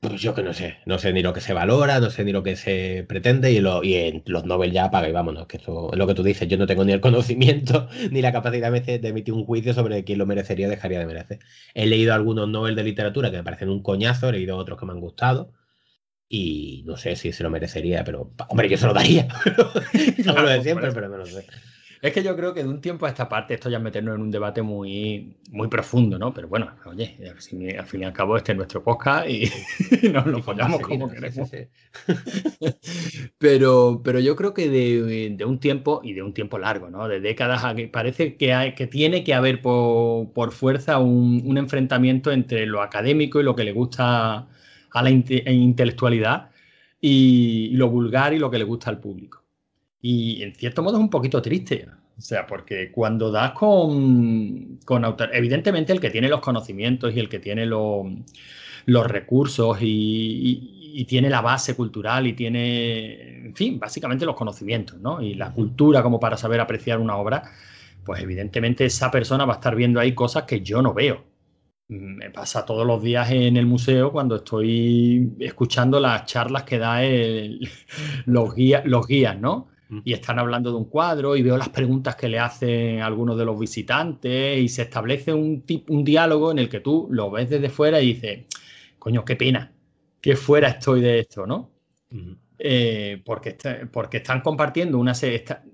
pues 0.00 0.20
yo 0.22 0.32
que 0.32 0.42
no 0.44 0.52
sé, 0.54 0.76
no 0.86 0.98
sé 0.98 1.12
ni 1.12 1.22
lo 1.22 1.32
que 1.32 1.40
se 1.40 1.52
valora, 1.52 1.98
no 1.98 2.08
sé 2.10 2.24
ni 2.24 2.30
lo 2.30 2.44
que 2.44 2.54
se 2.54 3.04
pretende 3.08 3.50
y, 3.50 3.60
lo, 3.60 3.82
y 3.82 3.94
en 3.94 4.22
los 4.26 4.44
Nobel 4.44 4.70
ya 4.70 4.84
apaga 4.84 5.08
y 5.08 5.12
vámonos, 5.12 5.46
que 5.48 5.56
eso 5.56 5.90
es 5.92 5.98
lo 5.98 6.06
que 6.06 6.14
tú 6.14 6.22
dices, 6.22 6.46
yo 6.46 6.56
no 6.56 6.66
tengo 6.66 6.84
ni 6.84 6.92
el 6.92 7.00
conocimiento 7.02 7.88
ni 8.12 8.22
la 8.22 8.32
capacidad 8.32 8.70
de, 8.70 8.98
de 8.98 9.08
emitir 9.08 9.34
un 9.34 9.44
juicio 9.44 9.74
sobre 9.74 10.04
quién 10.04 10.18
lo 10.18 10.26
merecería 10.26 10.68
o 10.68 10.70
dejaría 10.70 11.00
de 11.00 11.06
merecer. 11.06 11.38
He 11.74 11.86
leído 11.86 12.14
algunos 12.14 12.48
Nobel 12.48 12.76
de 12.76 12.84
literatura 12.84 13.30
que 13.30 13.38
me 13.38 13.44
parecen 13.44 13.70
un 13.70 13.82
coñazo, 13.82 14.28
he 14.28 14.32
leído 14.32 14.56
otros 14.56 14.78
que 14.78 14.86
me 14.86 14.92
han 14.92 15.00
gustado 15.00 15.52
y 16.28 16.84
no 16.86 16.96
sé 16.96 17.16
si 17.16 17.32
se 17.32 17.42
lo 17.42 17.50
merecería, 17.50 18.04
pero 18.04 18.32
hombre, 18.48 18.68
yo 18.68 18.76
se 18.76 18.86
lo 18.86 18.94
daría. 18.94 19.28
Como 20.26 20.40
lo 20.40 20.48
de 20.48 20.62
siempre, 20.62 20.92
pero 20.92 21.08
no 21.08 21.16
lo 21.16 21.26
sé. 21.26 21.46
Es 22.00 22.12
que 22.12 22.22
yo 22.22 22.36
creo 22.36 22.54
que 22.54 22.62
de 22.62 22.68
un 22.68 22.80
tiempo 22.80 23.06
a 23.06 23.08
esta 23.08 23.28
parte 23.28 23.54
esto 23.54 23.68
ya 23.68 23.78
es 23.78 23.82
meternos 23.82 24.14
en 24.14 24.22
un 24.22 24.30
debate 24.30 24.62
muy, 24.62 25.36
muy 25.50 25.68
profundo, 25.68 26.18
¿no? 26.18 26.32
Pero 26.32 26.48
bueno, 26.48 26.70
oye, 26.86 27.18
al 27.28 27.40
fin, 27.40 27.76
al 27.76 27.86
fin 27.86 28.02
y 28.02 28.04
al 28.04 28.12
cabo 28.12 28.36
este 28.36 28.52
es 28.52 28.56
nuestro 28.56 28.82
podcast 28.82 29.28
y 29.28 29.50
nos 30.12 30.26
lo 30.26 30.42
follamos 30.42 30.80
como 30.80 31.10
queremos. 31.10 31.50
Pero, 33.38 34.00
pero 34.04 34.20
yo 34.20 34.36
creo 34.36 34.54
que 34.54 34.68
de, 34.68 35.30
de, 35.36 35.44
un 35.44 35.58
tiempo, 35.60 36.00
y 36.02 36.12
de 36.12 36.22
un 36.22 36.34
tiempo 36.34 36.58
largo, 36.58 36.90
¿no? 36.90 37.08
De 37.08 37.20
décadas, 37.20 37.64
a 37.64 37.74
que 37.74 37.88
parece 37.88 38.36
que, 38.36 38.52
hay, 38.52 38.74
que 38.74 38.86
tiene 38.86 39.24
que 39.24 39.34
haber 39.34 39.60
por, 39.62 40.32
por 40.32 40.52
fuerza 40.52 40.98
un, 40.98 41.42
un, 41.44 41.58
enfrentamiento 41.58 42.32
entre 42.32 42.66
lo 42.66 42.82
académico 42.82 43.40
y 43.40 43.44
lo 43.44 43.54
que 43.54 43.64
le 43.64 43.72
gusta 43.72 44.48
a 44.90 45.02
la 45.02 45.10
inte 45.10 45.42
intelectualidad 45.50 46.50
y, 47.00 47.70
y 47.72 47.76
lo 47.76 47.88
vulgar 47.90 48.34
y 48.34 48.38
lo 48.38 48.50
que 48.50 48.58
le 48.58 48.64
gusta 48.64 48.90
al 48.90 49.00
público. 49.00 49.47
Y 50.00 50.42
en 50.42 50.54
cierto 50.54 50.82
modo 50.82 50.96
es 50.96 51.00
un 51.00 51.10
poquito 51.10 51.42
triste. 51.42 51.86
O 52.18 52.20
sea, 52.20 52.46
porque 52.46 52.90
cuando 52.90 53.30
das 53.30 53.52
con, 53.52 54.78
con 54.84 55.04
evidentemente 55.32 55.92
el 55.92 56.00
que 56.00 56.10
tiene 56.10 56.28
los 56.28 56.40
conocimientos 56.40 57.14
y 57.14 57.20
el 57.20 57.28
que 57.28 57.38
tiene 57.38 57.64
lo, 57.64 58.04
los 58.86 59.06
recursos 59.06 59.78
y, 59.80 60.92
y, 60.94 61.04
tiene 61.04 61.30
la 61.30 61.40
base 61.40 61.76
cultural 61.76 62.26
y 62.26 62.32
tiene, 62.32 63.46
en 63.46 63.54
fin, 63.54 63.78
básicamente 63.78 64.26
los 64.26 64.34
conocimientos, 64.34 64.98
¿no? 64.98 65.22
Y 65.22 65.34
la 65.34 65.52
cultura 65.52 66.02
como 66.02 66.18
para 66.18 66.36
saber 66.36 66.60
apreciar 66.60 66.98
una 66.98 67.16
obra, 67.16 67.42
pues 68.04 68.20
evidentemente 68.22 68.84
esa 68.84 69.10
persona 69.10 69.44
va 69.44 69.54
a 69.54 69.56
estar 69.56 69.76
viendo 69.76 70.00
ahí 70.00 70.14
cosas 70.14 70.44
que 70.44 70.60
yo 70.60 70.82
no 70.82 70.94
veo. 70.94 71.24
Me 71.88 72.30
pasa 72.30 72.66
todos 72.66 72.86
los 72.86 73.02
días 73.02 73.30
en 73.30 73.56
el 73.56 73.66
museo 73.66 74.12
cuando 74.12 74.36
estoy 74.36 75.34
escuchando 75.38 76.00
las 76.00 76.24
charlas 76.26 76.64
que 76.64 76.78
da 76.78 77.04
el, 77.04 77.68
los, 78.26 78.54
guías, 78.54 78.84
los 78.84 79.06
guías, 79.06 79.38
¿no? 79.38 79.68
Y 80.04 80.12
están 80.12 80.38
hablando 80.38 80.70
de 80.70 80.76
un 80.76 80.84
cuadro 80.84 81.36
y 81.36 81.42
veo 81.42 81.56
las 81.56 81.70
preguntas 81.70 82.14
que 82.14 82.28
le 82.28 82.38
hacen 82.38 83.00
algunos 83.00 83.38
de 83.38 83.44
los 83.44 83.58
visitantes 83.58 84.58
y 84.58 84.68
se 84.68 84.82
establece 84.82 85.32
un, 85.32 85.64
un 85.88 86.04
diálogo 86.04 86.50
en 86.50 86.58
el 86.58 86.68
que 86.68 86.80
tú 86.80 87.08
lo 87.10 87.30
ves 87.30 87.48
desde 87.48 87.70
fuera 87.70 88.00
y 88.00 88.14
dices, 88.14 88.44
coño, 88.98 89.24
qué 89.24 89.36
pena, 89.36 89.72
que 90.20 90.36
fuera 90.36 90.68
estoy 90.68 91.00
de 91.00 91.20
esto, 91.20 91.46
¿no? 91.46 91.70
Uh 92.10 92.16
-huh. 92.16 92.36
eh, 92.58 93.22
porque, 93.24 93.56
porque 93.90 94.18
están 94.18 94.42
compartiendo 94.42 94.98
una 94.98 95.14
serie, 95.14 95.36
está, 95.36 95.64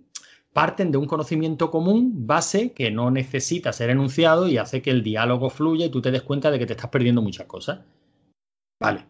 parten 0.52 0.92
de 0.92 0.98
un 0.98 1.06
conocimiento 1.06 1.70
común, 1.70 2.26
base, 2.26 2.72
que 2.72 2.90
no 2.92 3.10
necesita 3.10 3.72
ser 3.72 3.90
enunciado 3.90 4.48
y 4.48 4.58
hace 4.58 4.80
que 4.80 4.90
el 4.90 5.02
diálogo 5.02 5.50
fluya 5.50 5.86
y 5.86 5.90
tú 5.90 6.00
te 6.00 6.12
des 6.12 6.22
cuenta 6.22 6.50
de 6.52 6.58
que 6.60 6.66
te 6.66 6.74
estás 6.74 6.90
perdiendo 6.90 7.20
muchas 7.22 7.46
cosas. 7.46 7.80
Vale, 8.78 9.06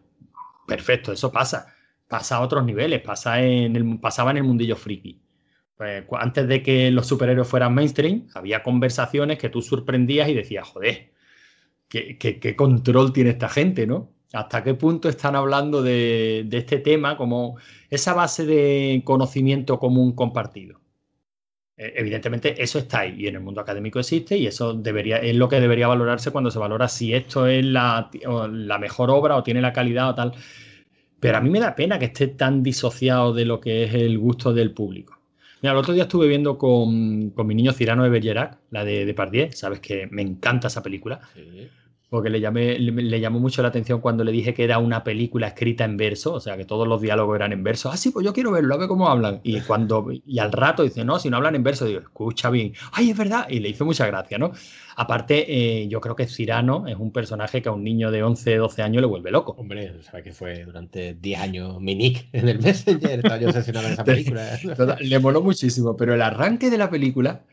perfecto, 0.67 1.11
eso 1.11 1.31
pasa 1.31 1.74
pasa 2.07 2.37
a 2.37 2.41
otros 2.41 2.65
niveles, 2.65 3.01
pasa 3.01 3.41
en 3.41 3.75
el, 3.75 3.99
pasaba 3.99 4.31
en 4.31 4.37
el 4.37 4.43
mundillo 4.43 4.75
friki. 4.75 5.21
Pues, 5.77 6.05
antes 6.13 6.47
de 6.47 6.63
que 6.63 6.91
los 6.91 7.07
superhéroes 7.07 7.47
fueran 7.47 7.73
mainstream, 7.73 8.27
había 8.33 8.63
conversaciones 8.63 9.37
que 9.37 9.49
tú 9.49 9.61
sorprendías 9.61 10.29
y 10.29 10.33
decías, 10.33 10.67
joder, 10.67 11.11
¿qué, 11.89 12.17
qué, 12.17 12.39
qué 12.39 12.55
control 12.55 13.11
tiene 13.13 13.31
esta 13.31 13.49
gente, 13.49 13.85
¿no? 13.87 14.11
¿Hasta 14.33 14.63
qué 14.63 14.73
punto 14.73 15.09
están 15.09 15.35
hablando 15.35 15.81
de, 15.81 16.43
de, 16.47 16.57
este 16.57 16.79
tema 16.79 17.17
como 17.17 17.57
esa 17.89 18.13
base 18.13 18.45
de 18.45 19.01
conocimiento 19.05 19.79
común 19.79 20.13
compartido? 20.13 20.81
Eh, 21.77 21.93
evidentemente 21.97 22.61
eso 22.61 22.79
está 22.79 22.99
ahí 23.01 23.15
y 23.17 23.27
en 23.27 23.35
el 23.35 23.41
mundo 23.41 23.59
académico 23.61 23.99
existe 23.99 24.37
y 24.37 24.47
eso 24.47 24.73
debería, 24.73 25.17
es 25.17 25.35
lo 25.35 25.49
que 25.49 25.59
debería 25.59 25.87
valorarse 25.87 26.31
cuando 26.31 26.49
se 26.49 26.59
valora 26.59 26.87
si 26.87 27.13
esto 27.13 27.47
es 27.47 27.65
la, 27.65 28.09
la 28.49 28.77
mejor 28.79 29.09
obra 29.11 29.35
o 29.35 29.43
tiene 29.43 29.61
la 29.61 29.73
calidad 29.73 30.09
o 30.09 30.15
tal. 30.15 30.33
Pero 31.19 31.37
a 31.37 31.41
mí 31.41 31.49
me 31.49 31.59
da 31.59 31.75
pena 31.75 31.97
que 31.99 32.05
esté 32.05 32.27
tan 32.27 32.61
disociado 32.63 33.33
de 33.33 33.45
lo 33.45 33.59
que 33.59 33.83
es 33.83 33.93
el 33.93 34.17
gusto 34.17 34.53
del 34.53 34.73
público. 34.73 35.19
Mira, 35.61 35.71
el 35.71 35.79
otro 35.79 35.93
día 35.93 36.03
estuve 36.03 36.27
viendo 36.27 36.57
con, 36.57 37.31
con 37.31 37.47
mi 37.47 37.55
niño 37.55 37.71
Cirano 37.71 38.03
de 38.03 38.09
Bergerac, 38.09 38.59
la 38.71 38.83
de, 38.83 39.05
de 39.05 39.13
Pardier, 39.13 39.53
sabes 39.53 39.79
que 39.79 40.07
me 40.11 40.21
encanta 40.21 40.67
esa 40.67 40.83
película. 40.83 41.21
Sí. 41.33 41.69
Porque 42.15 42.29
le, 42.29 42.39
llamé, 42.39 42.79
le, 42.79 42.93
le, 42.93 43.19
llamó 43.19 43.41
mucho 43.41 43.61
la 43.61 43.67
atención 43.67 43.99
cuando 43.99 44.23
le 44.23 44.31
dije 44.31 44.53
que 44.53 44.63
era 44.63 44.79
una 44.79 45.03
película 45.03 45.47
escrita 45.47 45.83
en 45.83 45.97
verso, 45.97 46.31
o 46.31 46.39
sea, 46.39 46.55
que 46.55 46.63
todos 46.63 46.87
los 46.87 47.01
diálogos 47.01 47.35
eran 47.35 47.51
en 47.51 47.61
verso. 47.61 47.91
Ah, 47.91 47.97
sí, 47.97 48.09
pues 48.09 48.25
yo 48.25 48.31
quiero 48.31 48.51
verlo, 48.51 48.73
a 48.73 48.77
ver 48.77 48.87
cómo 48.87 49.09
hablan. 49.09 49.41
Y 49.43 49.59
cuando 49.59 50.07
y 50.25 50.39
al 50.39 50.53
rato 50.53 50.83
dice, 50.83 51.03
no, 51.03 51.19
si 51.19 51.29
no 51.29 51.35
hablan 51.35 51.55
en 51.55 51.63
verso, 51.63 51.83
digo, 51.83 51.99
escucha 51.99 52.49
bien. 52.49 52.71
Ay, 52.93 53.09
es 53.09 53.17
verdad. 53.17 53.47
Y 53.49 53.59
le 53.59 53.67
hizo 53.67 53.83
mucha 53.83 54.07
gracia, 54.07 54.37
¿no? 54.37 54.53
Aparte, 54.95 55.45
eh, 55.49 55.89
yo 55.89 55.99
creo 55.99 56.15
que 56.15 56.25
Cirano 56.25 56.87
es 56.87 56.95
un 56.95 57.11
personaje 57.11 57.61
que 57.61 57.67
a 57.67 57.73
un 57.73 57.83
niño 57.83 58.11
de 58.11 58.23
11, 58.23 58.55
12 58.55 58.81
años 58.81 59.01
le 59.01 59.07
vuelve 59.07 59.29
loco. 59.29 59.53
Hombre, 59.57 60.01
sabe 60.03 60.23
que 60.23 60.31
fue 60.31 60.63
durante 60.63 61.15
10 61.15 61.39
años 61.41 61.81
mi 61.81 61.95
nick 61.95 62.29
en 62.31 62.47
el 62.47 62.59
Messenger, 62.59 63.19
estaba 63.19 63.37
yo 63.37 63.49
obsesionado 63.49 63.87
en 63.87 63.93
esa 63.93 64.05
película. 64.05 64.57
le 65.01 65.19
moló 65.19 65.41
muchísimo, 65.41 65.97
pero 65.97 66.13
el 66.13 66.21
arranque 66.21 66.69
de 66.69 66.77
la 66.77 66.89
película 66.89 67.43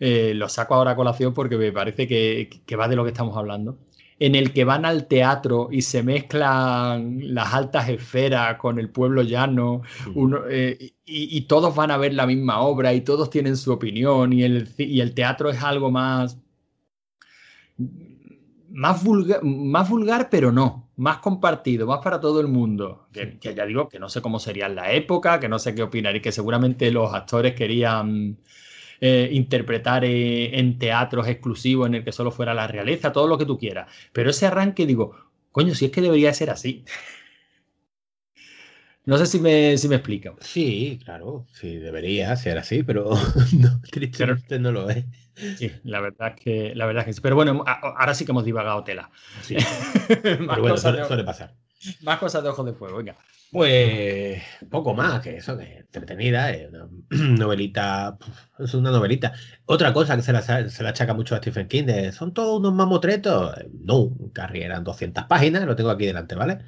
eh, 0.00 0.32
lo 0.34 0.48
saco 0.48 0.74
ahora 0.74 0.92
a 0.92 0.96
colación 0.96 1.34
porque 1.34 1.56
me 1.56 1.70
parece 1.70 2.08
que, 2.08 2.48
que 2.66 2.76
va 2.76 2.88
de 2.88 2.96
lo 2.96 3.04
que 3.04 3.10
estamos 3.10 3.36
hablando 3.36 3.78
en 4.20 4.34
el 4.34 4.52
que 4.52 4.64
van 4.64 4.84
al 4.84 5.06
teatro 5.06 5.68
y 5.70 5.82
se 5.82 6.02
mezclan 6.02 7.34
las 7.34 7.54
altas 7.54 7.88
esferas 7.88 8.56
con 8.58 8.78
el 8.78 8.90
pueblo 8.90 9.22
llano, 9.22 9.82
uno, 10.14 10.40
eh, 10.50 10.92
y, 11.04 11.36
y, 11.36 11.40
todos 11.42 11.74
van 11.74 11.90
a 11.90 11.96
ver 11.96 12.14
la 12.14 12.26
misma 12.26 12.60
obra 12.60 12.92
y 12.92 13.02
todos 13.02 13.30
tienen 13.30 13.56
su 13.56 13.72
opinión 13.72 14.32
y 14.32 14.42
el, 14.42 14.68
y 14.76 15.00
el 15.00 15.14
teatro 15.14 15.50
es 15.50 15.62
algo 15.62 15.90
más, 15.90 16.38
más, 18.70 19.04
vulgar, 19.04 19.42
más 19.44 19.88
vulgar, 19.88 20.28
pero 20.30 20.50
no, 20.50 20.90
más 20.96 21.18
compartido, 21.18 21.86
más 21.86 22.00
para 22.02 22.20
todo 22.20 22.40
el 22.40 22.48
mundo. 22.48 23.08
Que, 23.12 23.38
que, 23.38 23.54
ya 23.54 23.64
digo 23.66 23.88
que 23.88 24.00
no 24.00 24.08
sé 24.08 24.20
cómo 24.20 24.38
sería 24.40 24.66
en 24.66 24.74
la 24.74 24.92
época, 24.92 25.38
que 25.38 25.48
no 25.48 25.58
sé 25.58 25.74
qué 25.74 25.82
opinar 25.82 26.16
y 26.16 26.20
que 26.20 26.32
seguramente 26.32 26.90
los 26.90 27.14
actores 27.14 27.54
querían 27.54 28.38
eh, 29.00 29.28
interpretar 29.32 30.04
eh, 30.04 30.58
en 30.58 30.78
teatros 30.78 31.28
exclusivos 31.28 31.86
en 31.86 31.96
el 31.96 32.04
que 32.04 32.12
solo 32.12 32.30
fuera 32.30 32.54
la 32.54 32.66
realeza, 32.66 33.12
todo 33.12 33.28
lo 33.28 33.38
que 33.38 33.46
tú 33.46 33.58
quieras. 33.58 33.88
Pero 34.12 34.30
ese 34.30 34.46
arranque 34.46 34.86
digo, 34.86 35.14
coño, 35.52 35.74
si 35.74 35.86
es 35.86 35.90
que 35.90 36.00
debería 36.00 36.34
ser 36.34 36.50
así. 36.50 36.84
No 39.04 39.16
sé 39.16 39.26
si 39.26 39.40
me, 39.40 39.78
si 39.78 39.88
me 39.88 39.96
explico. 39.96 40.36
Sí, 40.40 41.00
claro, 41.02 41.46
sí, 41.52 41.76
debería 41.76 42.36
ser 42.36 42.58
así, 42.58 42.82
pero 42.82 43.10
no, 43.58 43.80
tristemente 43.90 44.44
pero, 44.48 44.60
no 44.60 44.72
lo 44.72 44.90
es. 44.90 45.04
Sí, 45.56 45.72
la 45.84 46.00
verdad 46.00 46.34
es 46.36 46.42
que, 46.42 46.74
la 46.74 46.84
verdad 46.84 47.02
es 47.02 47.06
que 47.06 47.12
sí. 47.14 47.20
Pero 47.22 47.36
bueno, 47.36 47.64
ahora 47.66 48.12
sí 48.12 48.24
que 48.24 48.32
hemos 48.32 48.44
divagado 48.44 48.84
tela. 48.84 49.10
Sí. 49.40 49.56
pero 50.22 50.60
bueno, 50.60 50.76
suele, 50.76 51.04
suele, 51.06 51.24
pasar. 51.24 51.54
Más 52.02 52.18
cosas 52.18 52.42
de 52.42 52.48
ojos 52.48 52.66
de 52.66 52.72
fuego, 52.72 52.98
venga. 52.98 53.16
Pues 53.50 54.42
poco 54.70 54.92
más 54.94 55.22
que 55.22 55.38
eso, 55.38 55.56
que 55.56 55.78
entretenida, 55.78 56.50
es 56.50 56.68
una 56.68 56.88
novelita, 57.10 58.18
es 58.58 58.74
una 58.74 58.90
novelita. 58.90 59.32
Otra 59.64 59.92
cosa 59.94 60.16
que 60.16 60.22
se 60.22 60.32
la, 60.34 60.42
se 60.42 60.82
la 60.82 60.90
achaca 60.90 61.14
mucho 61.14 61.34
a 61.34 61.38
Stephen 61.38 61.66
King, 61.66 61.84
de, 61.84 62.12
son 62.12 62.34
todos 62.34 62.58
unos 62.60 62.74
mamotretos. 62.74 63.54
No, 63.72 64.14
Carrie 64.34 64.64
eran 64.64 64.84
200 64.84 65.24
páginas, 65.24 65.64
lo 65.64 65.76
tengo 65.76 65.90
aquí 65.90 66.04
delante, 66.04 66.34
¿vale? 66.34 66.58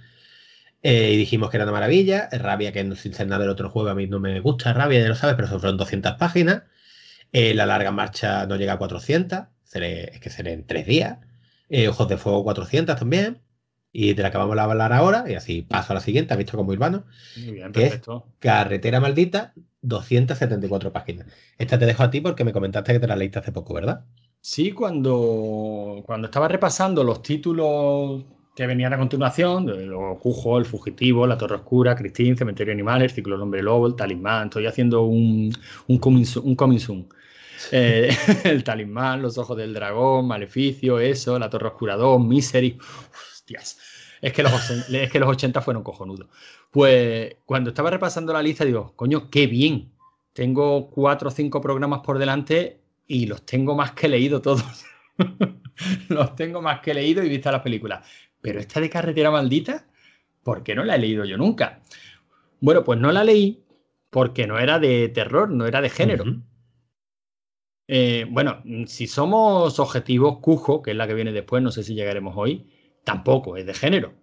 Eh, 0.83 1.13
y 1.15 1.17
dijimos 1.19 1.51
que 1.51 1.59
era 1.59 1.65
una 1.65 1.73
maravilla. 1.73 2.29
Rabia, 2.33 2.73
que 2.73 2.97
sin 2.97 3.15
ser 3.15 3.27
nada 3.29 3.43
del 3.43 3.51
otro 3.51 3.71
juego, 3.71 3.91
a 3.91 3.95
mí 3.95 4.07
no 4.07 4.21
me 4.21 4.41
gusta 4.41 4.73
Rabia, 4.73 5.01
ya 5.01 5.09
lo 5.09 5.15
sabes, 5.17 5.37
pero 5.37 5.49
son 5.49 5.61
fueron 5.61 5.77
200 5.79 6.15
páginas. 6.17 6.65
Eh, 7.33 7.55
la 7.55 7.67
larga 7.67 7.93
marcha 7.93 8.47
no 8.47 8.57
llega 8.57 8.75
a 8.75 8.79
400, 8.79 9.47
seré, 9.65 10.15
es 10.15 10.21
que 10.21 10.31
seré 10.31 10.53
en 10.55 10.67
tres 10.67 10.87
días. 10.87 11.19
Eh, 11.69 11.89
Ojos 11.89 12.09
de 12.09 12.17
Fuego 12.19 12.45
400 12.45 12.97
también. 12.99 13.43
Y 13.93 14.15
te 14.15 14.23
la 14.23 14.29
acabamos 14.29 14.55
de 14.57 14.63
hablar 14.63 14.93
ahora, 14.93 15.25
y 15.29 15.35
así 15.35 15.63
paso 15.63 15.93
a 15.93 15.95
la 15.95 16.01
siguiente, 16.01 16.33
has 16.35 16.39
visto 16.39 16.57
como 16.57 16.71
Urbano. 16.73 17.05
Muy 17.35 17.53
bien, 17.53 17.73
que 17.73 17.81
perfecto. 17.83 18.27
es 18.29 18.35
Carretera 18.39 19.01
Maldita, 19.01 19.53
274 19.83 20.93
páginas. 20.93 21.27
Esta 21.59 21.79
te 21.79 21.87
dejo 21.87 22.03
a 22.03 22.11
ti 22.11 22.21
porque 22.21 22.45
me 22.45 22.53
comentaste 22.53 22.93
que 22.93 23.01
te 23.01 23.07
la 23.07 23.17
leíste 23.17 23.39
hace 23.41 23.53
poco, 23.53 23.75
¿verdad? 23.75 24.07
Sí, 24.43 24.73
cuando, 24.73 26.03
cuando 26.07 26.27
estaba 26.27 26.49
repasando 26.49 27.05
los 27.05 27.23
títulos 27.23 28.25
que 28.55 28.67
venían 28.67 28.93
a 28.93 28.99
continuación, 28.99 29.67
los 29.89 30.19
Cujo, 30.19 30.59
El 30.59 30.65
Fugitivo, 30.65 31.27
La 31.27 31.37
Torre 31.37 31.57
Oscura, 31.57 31.95
Christine, 31.95 32.37
Cementerio 32.37 32.73
Animal, 32.73 33.03
El 33.03 33.11
Ciclo 33.11 33.35
del 33.35 33.43
Hombre 33.43 33.63
Lobo, 33.63 33.87
El 33.87 33.97
Talismán, 33.97 34.45
estoy 34.49 34.67
haciendo 34.67 35.03
un, 35.03 35.53
un 35.89 35.99
coming 35.99 36.25
soon. 36.25 36.47
Un 36.49 36.57
coming 36.57 36.79
soon. 36.79 37.09
Eh, 37.73 38.11
el 38.45 38.65
Talismán, 38.65 39.23
Los 39.23 39.37
Ojos 39.39 39.57
del 39.57 39.75
Dragón, 39.75 40.27
Maleficio, 40.27 40.99
eso, 41.01 41.39
La 41.39 41.51
Torre 41.51 41.69
Oscura 41.69 41.97
2, 41.97 42.25
Misery. 42.25 42.79
Hostias. 43.51 43.79
Es 44.21 44.33
que, 44.33 44.43
los, 44.43 44.71
es 44.93 45.11
que 45.11 45.19
los 45.19 45.29
80 45.29 45.61
fueron 45.61 45.83
cojonudos. 45.83 46.29
Pues 46.71 47.37
cuando 47.45 47.71
estaba 47.71 47.91
repasando 47.91 48.33
la 48.33 48.43
lista, 48.43 48.65
digo, 48.65 48.93
coño, 48.97 49.31
qué 49.31 49.47
bien. 49.47 49.93
Tengo 50.33 50.91
cuatro 50.91 51.29
o 51.29 51.33
cinco 51.33 51.61
programas 51.61 52.01
por 52.01 52.19
delante 52.19 52.81
y 53.07 53.27
los 53.27 53.45
tengo 53.45 53.75
más 53.75 53.93
que 53.93 54.09
leído 54.09 54.41
todos. 54.41 54.85
los 56.09 56.37
tengo 56.37 56.63
más 56.63 56.81
que 56.81 56.95
leído 56.95 57.23
y 57.23 57.29
visto 57.29 57.51
las 57.51 57.63
películas. 57.63 58.07
Pero 58.41 58.61
esta 58.61 58.81
de 58.81 58.89
Carretera 58.89 59.31
Maldita, 59.31 59.87
¿por 60.43 60.63
qué 60.63 60.75
no 60.75 60.85
la 60.85 60.95
he 60.95 60.99
leído 60.99 61.25
yo 61.25 61.37
nunca? 61.37 61.81
Bueno, 62.61 62.85
pues 62.85 62.99
no 63.01 63.11
la 63.11 63.25
leí 63.25 63.65
porque 64.11 64.47
no 64.47 64.59
era 64.59 64.79
de 64.79 65.09
terror, 65.09 65.51
no 65.51 65.67
era 65.67 65.81
de 65.81 65.91
género. 65.91 66.25
Uh 66.25 66.27
-huh. 66.29 66.43
eh, 67.89 68.27
bueno, 68.31 68.63
si 68.87 69.07
somos 69.07 69.79
objetivos, 69.79 70.39
Cujo, 70.39 70.83
que 70.83 70.93
es 70.93 70.97
la 70.97 71.07
que 71.07 71.15
viene 71.15 71.33
después, 71.33 71.63
no 71.63 71.71
sé 71.71 71.83
si 71.83 71.95
llegaremos 71.95 72.35
hoy, 72.37 72.67
tampoco 73.05 73.57
es 73.57 73.67
de 73.67 73.75
género. 73.75 74.15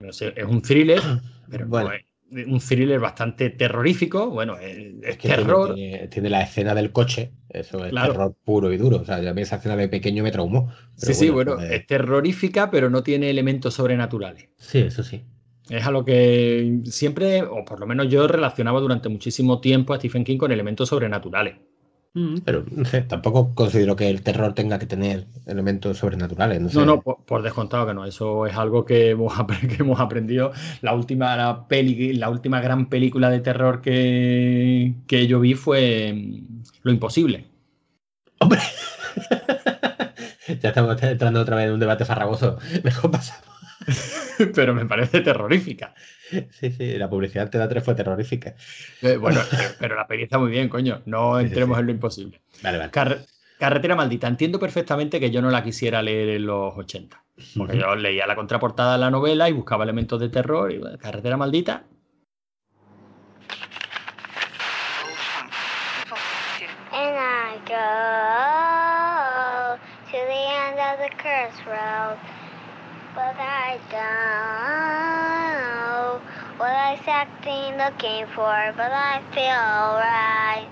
Es 0.00 0.22
un 0.46 0.62
thriller, 0.62 1.00
pero 1.50 1.66
bueno, 1.66 1.90
no, 2.30 2.38
es, 2.38 2.46
un 2.46 2.58
thriller 2.58 3.00
bastante 3.00 3.50
terrorífico. 3.50 4.30
Bueno, 4.30 4.58
es, 4.58 4.94
es 5.02 5.16
Que 5.18 5.28
terror. 5.28 5.74
Tiene, 5.74 6.08
tiene 6.08 6.30
la 6.30 6.42
escena 6.42 6.74
del 6.74 6.92
coche, 6.92 7.32
eso 7.48 7.84
es 7.84 7.90
Claro. 7.90 8.12
terror 8.12 8.36
puro 8.44 8.72
y 8.72 8.76
duro. 8.76 8.98
O 8.98 9.04
sea, 9.04 9.16
a 9.16 9.34
mí 9.34 9.42
esa 9.42 9.56
escena 9.56 9.76
de 9.76 9.88
pequeño 9.88 10.22
me 10.22 10.32
traumó. 10.32 10.72
Sí, 10.96 11.14
sí, 11.14 11.30
bueno, 11.30 11.56
pues, 11.56 11.70
es 11.70 11.86
terrorífica, 11.86 12.70
pero 12.70 12.90
no 12.90 13.02
tiene 13.02 13.30
elementos 13.30 13.74
sobrenaturales. 13.74 14.48
Sí, 14.56 14.78
eso 14.78 15.02
sí. 15.02 15.22
Es 15.70 15.86
a 15.86 15.90
lo 15.90 16.04
que 16.04 16.80
siempre, 16.84 17.42
o 17.42 17.64
por 17.64 17.80
lo 17.80 17.86
menos 17.86 18.08
yo 18.08 18.28
relacionaba 18.28 18.80
durante 18.80 19.08
muchísimo 19.08 19.60
tiempo 19.60 19.94
a 19.94 19.96
Stephen 19.96 20.24
King 20.24 20.36
con 20.36 20.52
elementos 20.52 20.90
sobrenaturales. 20.90 21.56
Mm, 22.14 22.36
Pero 22.44 22.64
no 22.70 22.84
sé, 22.84 23.02
tampoco 23.02 23.54
considero 23.54 23.96
que 23.96 24.08
el 24.08 24.22
terror 24.22 24.54
tenga 24.54 24.78
que 24.78 24.86
tener 24.86 25.26
elementos 25.46 25.98
sobrenaturales. 25.98 26.60
No, 26.60 26.68
sé. 26.68 26.78
No, 26.78 26.84
no, 26.86 27.00
por, 27.02 27.24
por 27.24 27.42
descontado 27.42 27.86
que 27.86 27.94
no. 27.94 28.04
Eso 28.04 28.46
es 28.46 28.54
algo 28.56 28.84
que 28.84 29.10
hemos, 29.10 29.32
apre- 29.38 29.66
que 29.68 29.82
hemos 29.82 29.98
aprendido. 30.00 30.52
La 30.80 30.94
última, 30.94 31.36
la, 31.36 31.66
peli, 31.66 32.12
la 32.14 32.30
última 32.30 32.60
gran 32.60 32.88
película 32.88 33.30
de 33.30 33.40
terror 33.40 33.80
que, 33.80 34.94
que 35.08 35.26
yo 35.26 35.40
vi 35.40 35.54
fue 35.54 36.12
mm, 36.14 36.62
Lo 36.82 36.92
Imposible. 36.92 37.46
¡Hombre! 38.40 38.60
ya 40.60 40.68
estamos 40.68 41.02
entrando 41.02 41.40
otra 41.40 41.56
vez 41.56 41.66
en 41.66 41.72
un 41.72 41.80
debate 41.80 42.04
farragoso. 42.04 42.58
Mejor 42.84 43.10
pasamos. 43.10 43.44
Pero 44.54 44.74
me 44.74 44.86
parece 44.86 45.20
terrorífica. 45.20 45.94
Sí, 46.50 46.70
sí, 46.70 46.96
la 46.98 47.08
publicidad 47.08 47.50
te 47.50 47.58
da 47.58 47.68
tres 47.68 47.84
fue 47.84 47.94
terrorífica. 47.94 48.54
Eh, 49.02 49.16
bueno, 49.16 49.40
eh, 49.40 49.74
pero 49.78 49.94
la 49.96 50.06
peli 50.06 50.24
está 50.24 50.38
muy 50.38 50.50
bien, 50.50 50.68
coño. 50.68 51.02
No 51.06 51.36
Sí, 51.38 51.42
sí, 51.42 51.46
entremos 51.48 51.76
sí. 51.76 51.80
en 51.80 51.86
lo 51.86 51.92
imposible. 51.92 52.40
Vale, 52.62 52.78
vale. 52.78 52.90
Car- 52.90 53.18
Carretera 53.58 53.94
Maldita. 53.96 54.26
Entiendo 54.28 54.58
perfectamente 54.58 55.20
que 55.20 55.30
yo 55.30 55.40
no 55.40 55.50
la 55.50 55.62
quisiera 55.62 56.02
leer 56.02 56.28
en 56.30 56.46
los 56.46 56.76
80. 56.76 57.22
Porque 57.56 57.78
yo 57.78 57.94
leía 57.96 58.26
la 58.26 58.34
contraportada 58.36 58.92
de 58.94 58.98
la 58.98 59.10
novela 59.10 59.48
y 59.48 59.52
buscaba 59.52 59.84
elementos 59.84 60.20
de 60.20 60.28
terror. 60.28 60.70
Y 60.72 60.78
bueno, 60.78 60.98
Carretera 60.98 61.36
Maldita. 61.36 61.84
And 66.92 67.16
I 67.16 67.58
go 67.66 67.84
to 70.10 70.18
the 70.30 70.42
end 70.62 70.78
of 70.78 70.98
the 71.00 71.10
curse 71.16 71.58
road. 71.66 72.18
But 73.14 73.36
I 73.38 73.78
don't 73.94 75.54
know 75.70 76.20
what 76.58 76.70
I'm 76.70 76.98
exactly 76.98 77.70
looking 77.78 78.26
for, 78.34 78.74
but 78.76 78.90
I 78.90 79.22
feel 79.30 79.54
alright. 79.54 80.66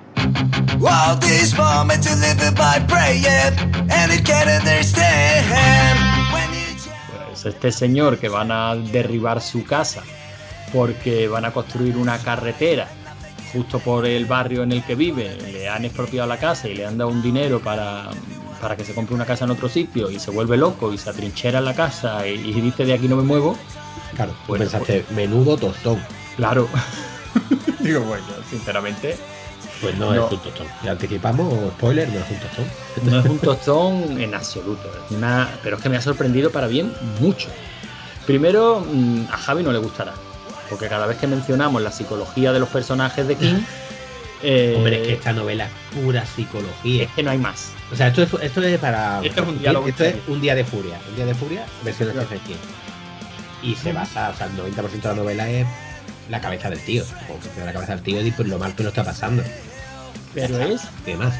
Wow, 0.80 1.14
this 1.20 1.56
moment 1.56 2.02
to 2.02 2.16
live 2.16 2.42
it 2.42 2.56
by 2.56 2.80
praying, 2.88 3.54
and 3.88 4.10
it 4.10 4.24
can't 4.24 4.50
understand. 4.50 5.46
When 6.34 6.52
you 6.52 6.66
Pues 7.28 7.46
este 7.46 7.70
señor 7.70 8.18
que 8.18 8.28
van 8.28 8.50
a 8.50 8.74
derribar 8.74 9.40
su 9.40 9.64
casa 9.64 10.02
porque 10.72 11.28
van 11.28 11.44
a 11.44 11.52
construir 11.52 11.96
una 11.96 12.18
carretera 12.18 12.88
justo 13.52 13.78
por 13.78 14.04
el 14.04 14.26
barrio 14.26 14.64
en 14.64 14.72
el 14.72 14.82
que 14.82 14.96
vive, 14.96 15.36
le 15.36 15.68
han 15.68 15.84
expropiado 15.84 16.26
la 16.26 16.38
casa 16.38 16.66
y 16.68 16.74
le 16.74 16.86
han 16.86 16.98
dado 16.98 17.10
un 17.10 17.22
dinero 17.22 17.60
para, 17.60 18.10
para 18.62 18.76
que 18.76 18.84
se 18.84 18.94
compre 18.94 19.14
una 19.14 19.26
casa 19.26 19.44
en 19.44 19.50
otro 19.50 19.68
sitio 19.68 20.08
y 20.08 20.18
se 20.20 20.30
vuelve 20.30 20.56
loco 20.56 20.92
y 20.92 20.96
se 20.98 21.10
atrinchera 21.10 21.58
en 21.58 21.64
la 21.66 21.74
casa 21.74 22.26
y, 22.28 22.34
y 22.34 22.60
dice 22.60 22.84
de 22.86 22.94
aquí 22.94 23.08
no 23.08 23.16
me 23.16 23.24
muevo, 23.24 23.58
Claro, 24.14 24.32
tú 24.32 24.38
Bueno, 24.48 24.64
pensaste, 24.64 25.04
menudo 25.10 25.56
tostón. 25.56 26.00
claro. 26.36 26.68
Digo, 27.80 28.00
bueno, 28.02 28.24
sinceramente, 28.48 29.16
Pues 29.80 29.96
no, 29.98 30.14
No. 30.14 30.26
es 30.26 30.32
un 30.32 30.38
tostón. 30.38 30.66
Ya 30.84 30.92
anticipamos, 30.92 31.52
spoiler, 31.72 32.08
no 32.08 32.20
es 32.20 32.30
un 32.30 32.36
tostón. 32.38 32.64
no 33.10 33.18
es 33.20 33.24
un 33.26 33.38
tostón 33.38 34.20
en 34.20 34.34
absoluto. 34.34 34.88
Una, 35.10 35.48
pero 35.62 35.76
es 35.76 35.82
que 35.82 35.88
me 35.88 35.96
ha 35.96 36.00
sorprendido 36.02 36.50
para 36.50 36.68
bien 36.68 36.92
mucho. 37.20 37.48
Primero, 38.26 38.80
mm, 38.88 39.24
a 39.32 39.36
Javi 39.38 39.62
no 39.64 39.72
le 39.72 39.78
gustará, 39.78 40.12
porque 40.70 40.88
cada 40.88 41.06
vez 41.06 41.18
que 41.18 41.26
mencionamos 41.26 41.82
la 41.82 41.90
psicología 41.90 42.52
de 42.52 42.60
los 42.60 42.68
personajes 42.68 43.26
de 43.26 43.34
King, 43.34 43.54
eh, 44.42 44.74
Hombre, 44.76 45.00
es 45.00 45.06
que 45.06 45.12
esta 45.14 45.32
novela 45.32 45.66
es 45.66 45.98
pura 46.00 46.24
psicología. 46.26 47.04
es 47.04 47.10
que 47.10 47.22
no 47.22 47.30
hay 47.30 47.38
más. 47.38 47.70
O 47.92 47.96
sea, 47.96 48.08
esto 48.08 48.22
es, 48.22 48.32
esto 48.42 48.62
es 48.62 48.78
para. 48.78 49.20
Esto 49.24 49.42
es 49.42 49.48
un 49.48 49.58
diálogo 49.58 49.88
Esto 49.88 50.04
es 50.04 50.16
un 50.28 50.40
día 50.40 50.54
de 50.54 50.64
furia. 50.64 50.98
Un 51.08 51.16
día 51.16 51.26
de 51.26 51.34
furia, 51.34 51.66
versión 51.84 52.08
de 52.08 52.14
Claro. 52.14 52.28
Stephen 52.28 52.46
King. 52.46 53.70
Y 53.70 53.74
se 53.76 53.92
basa, 53.92 54.30
o 54.30 54.36
sea, 54.36 54.46
el 54.46 54.56
90% 54.56 54.90
de 54.90 55.08
la 55.08 55.14
novela 55.14 55.48
es 55.48 55.66
la 56.28 56.40
cabeza 56.40 56.70
del 56.70 56.80
tío. 56.84 57.04
Como 57.26 57.38
funciona 57.38 57.66
la 57.66 57.72
cabeza 57.72 57.94
del 57.94 58.02
tío 58.04 58.20
y 58.26 58.30
por 58.32 58.48
lo 58.48 58.58
mal 58.58 58.74
que 58.74 58.82
lo 58.82 58.88
está 58.88 59.04
pasando. 59.04 59.42
Pero 60.34 60.58
es. 60.58 60.82
¿Qué 61.04 61.16
más? 61.16 61.34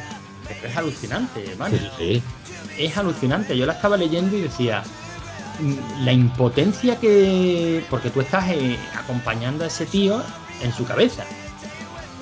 es 0.65 0.77
alucinante, 0.77 1.55
man. 1.59 1.73
Sí, 1.73 1.89
sí. 1.99 2.23
es 2.79 2.97
alucinante. 2.97 3.57
Yo 3.57 3.67
la 3.67 3.73
estaba 3.73 3.97
leyendo 3.97 4.37
y 4.37 4.43
decía, 4.43 4.83
mm, 5.61 6.05
la 6.05 6.13
impotencia 6.13 6.97
que... 6.97 7.83
Porque 7.89 8.11
tú 8.11 8.21
estás 8.21 8.51
eh, 8.51 8.77
acompañando 8.95 9.65
a 9.65 9.69
ese 9.69 9.87
tío 9.87 10.23
en 10.63 10.73
su 10.73 10.85
cabeza. 10.85 11.25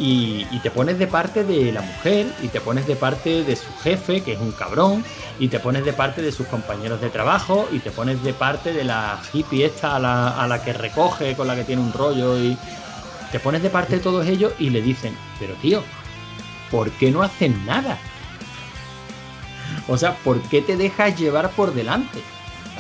Y, 0.03 0.47
te 0.63 0.71
pones 0.71 0.99
de 0.99 1.07
parte 1.07 1.45
de 1.45 1.73
la 1.73 1.83
mujer, 1.83 2.27
y 2.43 2.49
te 2.49 2.61
pones 2.61 2.87
de 2.87 2.97
parte 2.97 3.45
de 3.45 3.55
su 3.55 3.71
jefe, 3.83 4.23
que 4.23 4.33
es 4.33 4.41
un 4.41 4.53
cabrón, 4.53 5.05
y 5.39 5.49
te 5.49 5.61
pones 5.61 5.85
de 5.85 5.93
parte 5.93 6.23
de 6.23 6.33
sus 6.33 6.47
compañeros 6.47 7.03
de 7.03 7.11
trabajo, 7.11 7.69
y 7.71 7.81
te 7.81 7.91
pones 7.91 8.23
de 8.23 8.33
parte 8.33 8.73
de 8.73 8.85
la 8.85 9.21
hippie 9.33 9.67
esta 9.67 9.97
a 9.97 9.99
la, 9.99 10.29
a 10.43 10.49
la 10.49 10.65
que 10.65 10.73
recoge, 10.73 11.37
con 11.37 11.47
la 11.47 11.55
que 11.55 11.65
tiene 11.65 11.83
un 11.83 11.93
rollo, 11.93 12.39
y 12.39 12.57
te 13.31 13.39
pones 13.39 13.63
de 13.63 13.71
parte 13.71 13.97
de 13.97 14.01
todos 14.01 14.27
ellos 14.27 14.53
y 14.59 14.71
le 14.71 14.83
dicen, 14.83 15.17
pero 15.39 15.55
tío, 15.55 15.83
¿por 16.71 16.91
qué 16.93 17.11
no 17.11 17.23
hacen 17.23 17.65
nada? 17.67 17.99
O 19.87 19.97
sea, 19.97 20.17
¿por 20.17 20.41
qué 20.43 20.63
te 20.63 20.77
dejas 20.77 21.19
llevar 21.19 21.51
por 21.51 21.75
delante? 21.75 22.21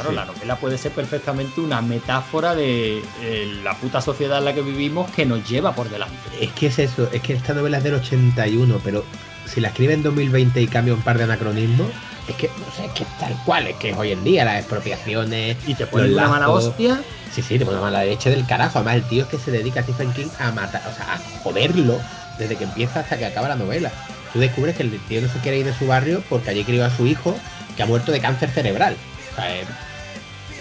Claro, 0.01 0.11
Sí. 0.11 0.16
la 0.16 0.24
novela 0.24 0.57
puede 0.57 0.78
ser 0.78 0.92
perfectamente 0.92 1.61
una 1.61 1.80
metáfora 1.82 2.55
de 2.55 3.03
eh, 3.22 3.61
la 3.62 3.74
puta 3.74 4.01
sociedad 4.01 4.38
en 4.38 4.44
la 4.46 4.55
que 4.55 4.62
vivimos 4.62 5.11
que 5.11 5.26
nos 5.26 5.48
lleva 5.48 5.72
por 5.74 5.88
delante. 5.90 6.16
Es 6.40 6.51
que 6.53 6.66
es 6.68 6.78
eso, 6.78 7.09
es 7.12 7.20
que 7.22 7.34
esta 7.34 7.55
novela 7.55 7.78
es 7.78 7.84
del 7.84 7.94
81, 7.94 8.80
pero 8.82 9.05
si 9.46 9.61
la 9.61 9.68
escribe 9.68 9.94
en 9.94 10.03
2020 10.03 10.61
y 10.61 10.66
cambia 10.66 10.94
un 10.94 11.03
par 11.03 11.18
de 11.18 11.24
anacronismos, 11.24 11.88
es 12.28 12.36
que, 12.36 12.48
no 12.48 12.72
sé, 12.76 12.86
es 12.86 12.92
que 12.92 13.05
tal 13.18 13.36
cual, 13.44 13.66
es 13.66 13.76
que 13.76 13.90
es 13.90 13.96
hoy 13.96 14.12
en 14.12 14.22
día 14.22 14.44
las 14.44 14.59
expropiaciones. 14.59 15.57
Y 15.66 15.74
te 15.74 15.86
ponen 15.86 16.12
una 16.12 16.28
mala 16.28 16.48
hostia. 16.48 17.01
Sí, 17.32 17.42
sí, 17.42 17.59
te 17.59 17.64
pone 17.64 17.78
una 17.78 17.86
mala 17.90 18.05
leche 18.05 18.30
del 18.30 18.46
carajo. 18.46 18.78
Además, 18.78 18.96
el 18.96 19.03
tío 19.05 19.22
es 19.24 19.28
que 19.28 19.38
se 19.38 19.51
dedica 19.51 19.80
a 19.80 19.82
Stephen 19.82 20.12
King 20.12 20.28
a 20.38 20.51
matar, 20.53 20.82
o 20.90 20.94
sea, 20.94 21.14
a 21.14 21.18
joderlo 21.42 21.98
desde 22.38 22.57
que 22.57 22.64
empieza 22.64 23.01
hasta 23.01 23.18
que 23.18 23.26
acaba 23.26 23.48
la 23.48 23.57
novela. 23.57 23.90
Tú 24.32 24.38
descubres 24.38 24.76
que 24.76 24.84
el 24.84 24.98
tío 25.09 25.20
no 25.20 25.28
se 25.28 25.38
quiere 25.40 25.59
ir 25.59 25.66
de 25.66 25.74
su 25.74 25.86
barrio 25.86 26.22
porque 26.28 26.51
allí 26.51 26.62
crió 26.64 26.84
a 26.84 26.90
su 26.90 27.07
hijo 27.07 27.36
que 27.76 27.82
ha 27.82 27.86
muerto 27.86 28.12
de 28.12 28.20
cáncer 28.20 28.51
cerebral. 28.51 28.96
O 29.32 29.36
sea, 29.36 29.46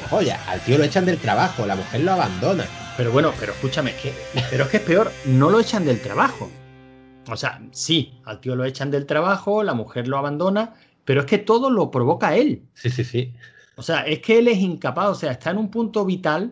joya. 0.10 0.40
Al 0.48 0.60
tío 0.62 0.78
lo 0.78 0.84
echan 0.84 1.06
del 1.06 1.18
trabajo, 1.18 1.66
la 1.66 1.76
mujer 1.76 2.02
lo 2.02 2.12
abandona. 2.14 2.66
Pero 2.98 3.12
bueno, 3.12 3.32
pero 3.40 3.54
escúchame, 3.54 3.94
que, 3.96 4.14
pero 4.50 4.64
es 4.66 4.70
que 4.70 4.78
es 4.78 4.84
peor, 4.84 5.12
no 5.26 5.50
lo 5.50 5.60
echan 5.60 5.86
del 5.86 6.02
trabajo. 6.02 6.50
O 7.30 7.38
sea, 7.38 7.62
sí, 7.72 8.14
al 8.26 8.40
tío 8.42 8.56
lo 8.56 8.66
echan 8.66 8.92
del 8.92 9.06
trabajo, 9.06 9.64
la 9.64 9.74
mujer 9.74 10.08
lo 10.08 10.18
abandona, 10.18 10.74
pero 11.06 11.22
es 11.22 11.26
que 11.28 11.38
todo 11.38 11.70
lo 11.70 11.92
provoca 11.92 12.36
él. 12.36 12.64
Sí, 12.74 12.90
sí, 12.90 13.04
sí. 13.04 13.34
O 13.76 13.82
sea, 13.84 14.02
es 14.02 14.20
que 14.20 14.40
él 14.40 14.48
es 14.48 14.58
incapaz, 14.58 15.10
o 15.10 15.16
sea, 15.16 15.32
está 15.32 15.52
en 15.52 15.58
un 15.60 15.70
punto 15.72 16.04
vital. 16.06 16.52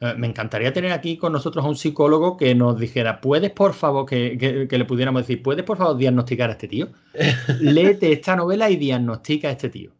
Eh, 0.00 0.14
me 0.16 0.28
encantaría 0.28 0.72
tener 0.72 0.92
aquí 0.92 1.16
con 1.16 1.32
nosotros 1.32 1.64
a 1.64 1.68
un 1.68 1.74
psicólogo 1.76 2.36
que 2.36 2.54
nos 2.54 2.78
dijera, 2.78 3.20
¿puedes 3.20 3.50
por 3.50 3.74
favor, 3.74 4.06
que, 4.06 4.38
que- 4.38 4.68
que 4.68 4.78
le 4.78 4.84
pudiéramos 4.84 5.22
decir, 5.22 5.42
¿puedes 5.42 5.64
por 5.64 5.76
favor 5.78 5.96
diagnosticar 5.96 6.50
a 6.50 6.52
este 6.52 6.68
tío? 6.68 6.90
Léete 7.60 8.12
esta 8.12 8.36
novela 8.36 8.70
y 8.70 8.76
diagnostica 8.76 9.48
a 9.48 9.52
este 9.52 9.70
tío. 9.70 9.90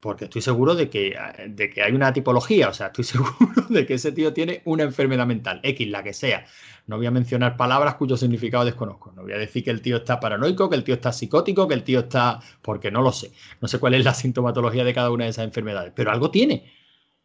Porque 0.00 0.26
estoy 0.26 0.42
seguro 0.42 0.74
de 0.74 0.90
que, 0.90 1.16
de 1.48 1.70
que 1.70 1.82
hay 1.82 1.92
una 1.92 2.12
tipología, 2.12 2.68
o 2.68 2.74
sea, 2.74 2.88
estoy 2.88 3.04
seguro 3.04 3.66
de 3.68 3.86
que 3.86 3.94
ese 3.94 4.12
tío 4.12 4.32
tiene 4.32 4.62
una 4.64 4.82
enfermedad 4.82 5.26
mental, 5.26 5.60
X, 5.62 5.88
la 5.88 6.02
que 6.02 6.12
sea. 6.12 6.44
No 6.86 6.96
voy 6.96 7.06
a 7.06 7.10
mencionar 7.10 7.56
palabras 7.56 7.94
cuyo 7.96 8.16
significado 8.16 8.64
desconozco. 8.64 9.12
No 9.12 9.22
voy 9.22 9.32
a 9.32 9.38
decir 9.38 9.64
que 9.64 9.70
el 9.70 9.82
tío 9.82 9.96
está 9.96 10.20
paranoico, 10.20 10.68
que 10.68 10.76
el 10.76 10.84
tío 10.84 10.94
está 10.94 11.12
psicótico, 11.12 11.66
que 11.66 11.74
el 11.74 11.82
tío 11.82 12.00
está... 12.00 12.40
porque 12.62 12.90
no 12.90 13.02
lo 13.02 13.10
sé. 13.12 13.32
No 13.60 13.68
sé 13.68 13.78
cuál 13.78 13.94
es 13.94 14.04
la 14.04 14.14
sintomatología 14.14 14.84
de 14.84 14.94
cada 14.94 15.10
una 15.10 15.24
de 15.24 15.30
esas 15.30 15.44
enfermedades, 15.44 15.92
pero 15.96 16.10
algo 16.10 16.30
tiene. 16.30 16.72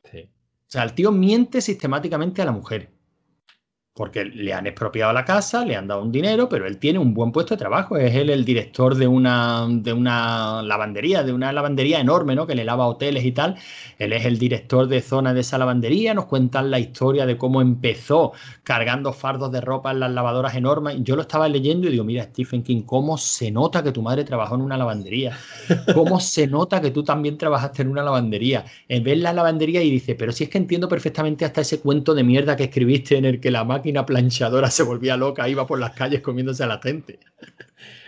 Sí. 0.09 0.29
O 0.67 0.71
sea, 0.71 0.83
el 0.83 0.93
tío 0.93 1.11
miente 1.11 1.61
sistemáticamente 1.61 2.41
a 2.41 2.45
la 2.45 2.51
mujer. 2.53 2.89
Porque 3.93 4.23
le 4.23 4.53
han 4.53 4.67
expropiado 4.67 5.11
la 5.11 5.25
casa, 5.25 5.65
le 5.65 5.75
han 5.75 5.85
dado 5.85 6.01
un 6.01 6.13
dinero, 6.13 6.47
pero 6.47 6.65
él 6.65 6.77
tiene 6.77 6.97
un 6.97 7.13
buen 7.13 7.33
puesto 7.33 7.55
de 7.55 7.59
trabajo. 7.59 7.97
Es 7.97 8.15
él 8.15 8.29
el 8.29 8.45
director 8.45 8.95
de 8.95 9.05
una, 9.05 9.67
de 9.69 9.91
una 9.91 10.61
lavandería, 10.63 11.23
de 11.23 11.33
una 11.33 11.51
lavandería 11.51 11.99
enorme, 11.99 12.33
¿no? 12.33 12.47
Que 12.47 12.55
le 12.55 12.63
lava 12.63 12.87
hoteles 12.87 13.25
y 13.25 13.33
tal. 13.33 13.57
Él 13.99 14.13
es 14.13 14.23
el 14.23 14.39
director 14.39 14.87
de 14.87 15.01
zona 15.01 15.33
de 15.33 15.41
esa 15.41 15.57
lavandería. 15.57 16.13
Nos 16.13 16.27
cuentan 16.27 16.71
la 16.71 16.79
historia 16.79 17.25
de 17.25 17.37
cómo 17.37 17.61
empezó 17.61 18.31
cargando 18.63 19.11
fardos 19.11 19.51
de 19.51 19.59
ropa 19.59 19.91
en 19.91 19.99
las 19.99 20.11
lavadoras 20.11 20.55
enormes. 20.55 20.95
Yo 21.01 21.17
lo 21.17 21.23
estaba 21.23 21.49
leyendo 21.49 21.89
y 21.89 21.91
digo, 21.91 22.05
mira, 22.05 22.23
Stephen 22.23 22.63
King, 22.63 22.83
¿cómo 22.83 23.17
se 23.17 23.51
nota 23.51 23.83
que 23.83 23.91
tu 23.91 24.01
madre 24.01 24.23
trabajó 24.23 24.55
en 24.55 24.61
una 24.61 24.77
lavandería? 24.77 25.37
¿Cómo 25.93 26.21
se 26.21 26.47
nota 26.47 26.79
que 26.79 26.91
tú 26.91 27.03
también 27.03 27.37
trabajaste 27.37 27.81
en 27.81 27.89
una 27.89 28.03
lavandería? 28.03 28.63
Eh, 28.87 29.01
ves 29.01 29.19
la 29.19 29.33
lavandería 29.33 29.83
y 29.83 29.91
dice, 29.91 30.15
pero 30.15 30.31
si 30.31 30.45
es 30.45 30.49
que 30.49 30.59
entiendo 30.59 30.87
perfectamente 30.87 31.43
hasta 31.43 31.59
ese 31.59 31.81
cuento 31.81 32.13
de 32.15 32.23
mierda 32.23 32.55
que 32.55 32.63
escribiste 32.63 33.17
en 33.17 33.25
el 33.25 33.41
que 33.41 33.51
la 33.51 33.65
máquina 33.65 33.80
planchadora 34.05 34.69
se 34.71 34.83
volvía 34.83 35.17
loca, 35.17 35.49
iba 35.49 35.67
por 35.67 35.79
las 35.79 35.91
calles 35.91 36.21
comiéndose 36.21 36.63
a 36.63 36.67
la 36.67 36.79
gente. 36.79 37.19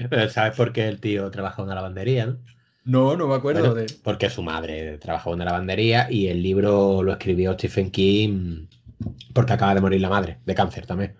Pero 0.10 0.30
¿sabes 0.30 0.56
por 0.56 0.74
qué 0.74 0.88
el 0.88 1.00
tío 1.00 1.30
trabaja 1.32 1.62
en 1.62 1.66
una 1.66 1.76
lavandería, 1.76 2.28
no? 2.28 2.38
No, 2.86 3.16
no 3.16 3.28
me 3.28 3.36
acuerdo 3.36 3.62
Bueno, 3.62 3.76
de... 3.76 3.86
Porque 4.04 4.30
su 4.30 4.44
madre 4.44 4.98
trabajó 4.98 5.30
en 5.30 5.36
una 5.36 5.46
lavandería 5.46 6.12
y 6.12 6.28
el 6.28 6.44
libro 6.44 7.02
lo 7.02 7.14
escribió 7.14 7.54
Stephen 7.54 7.92
King 7.92 8.68
porque 9.34 9.54
acaba 9.54 9.74
de 9.74 9.82
morir 9.82 10.02
la 10.02 10.10
madre, 10.10 10.40
de 10.46 10.56
cáncer 10.56 10.86
también. 10.86 11.16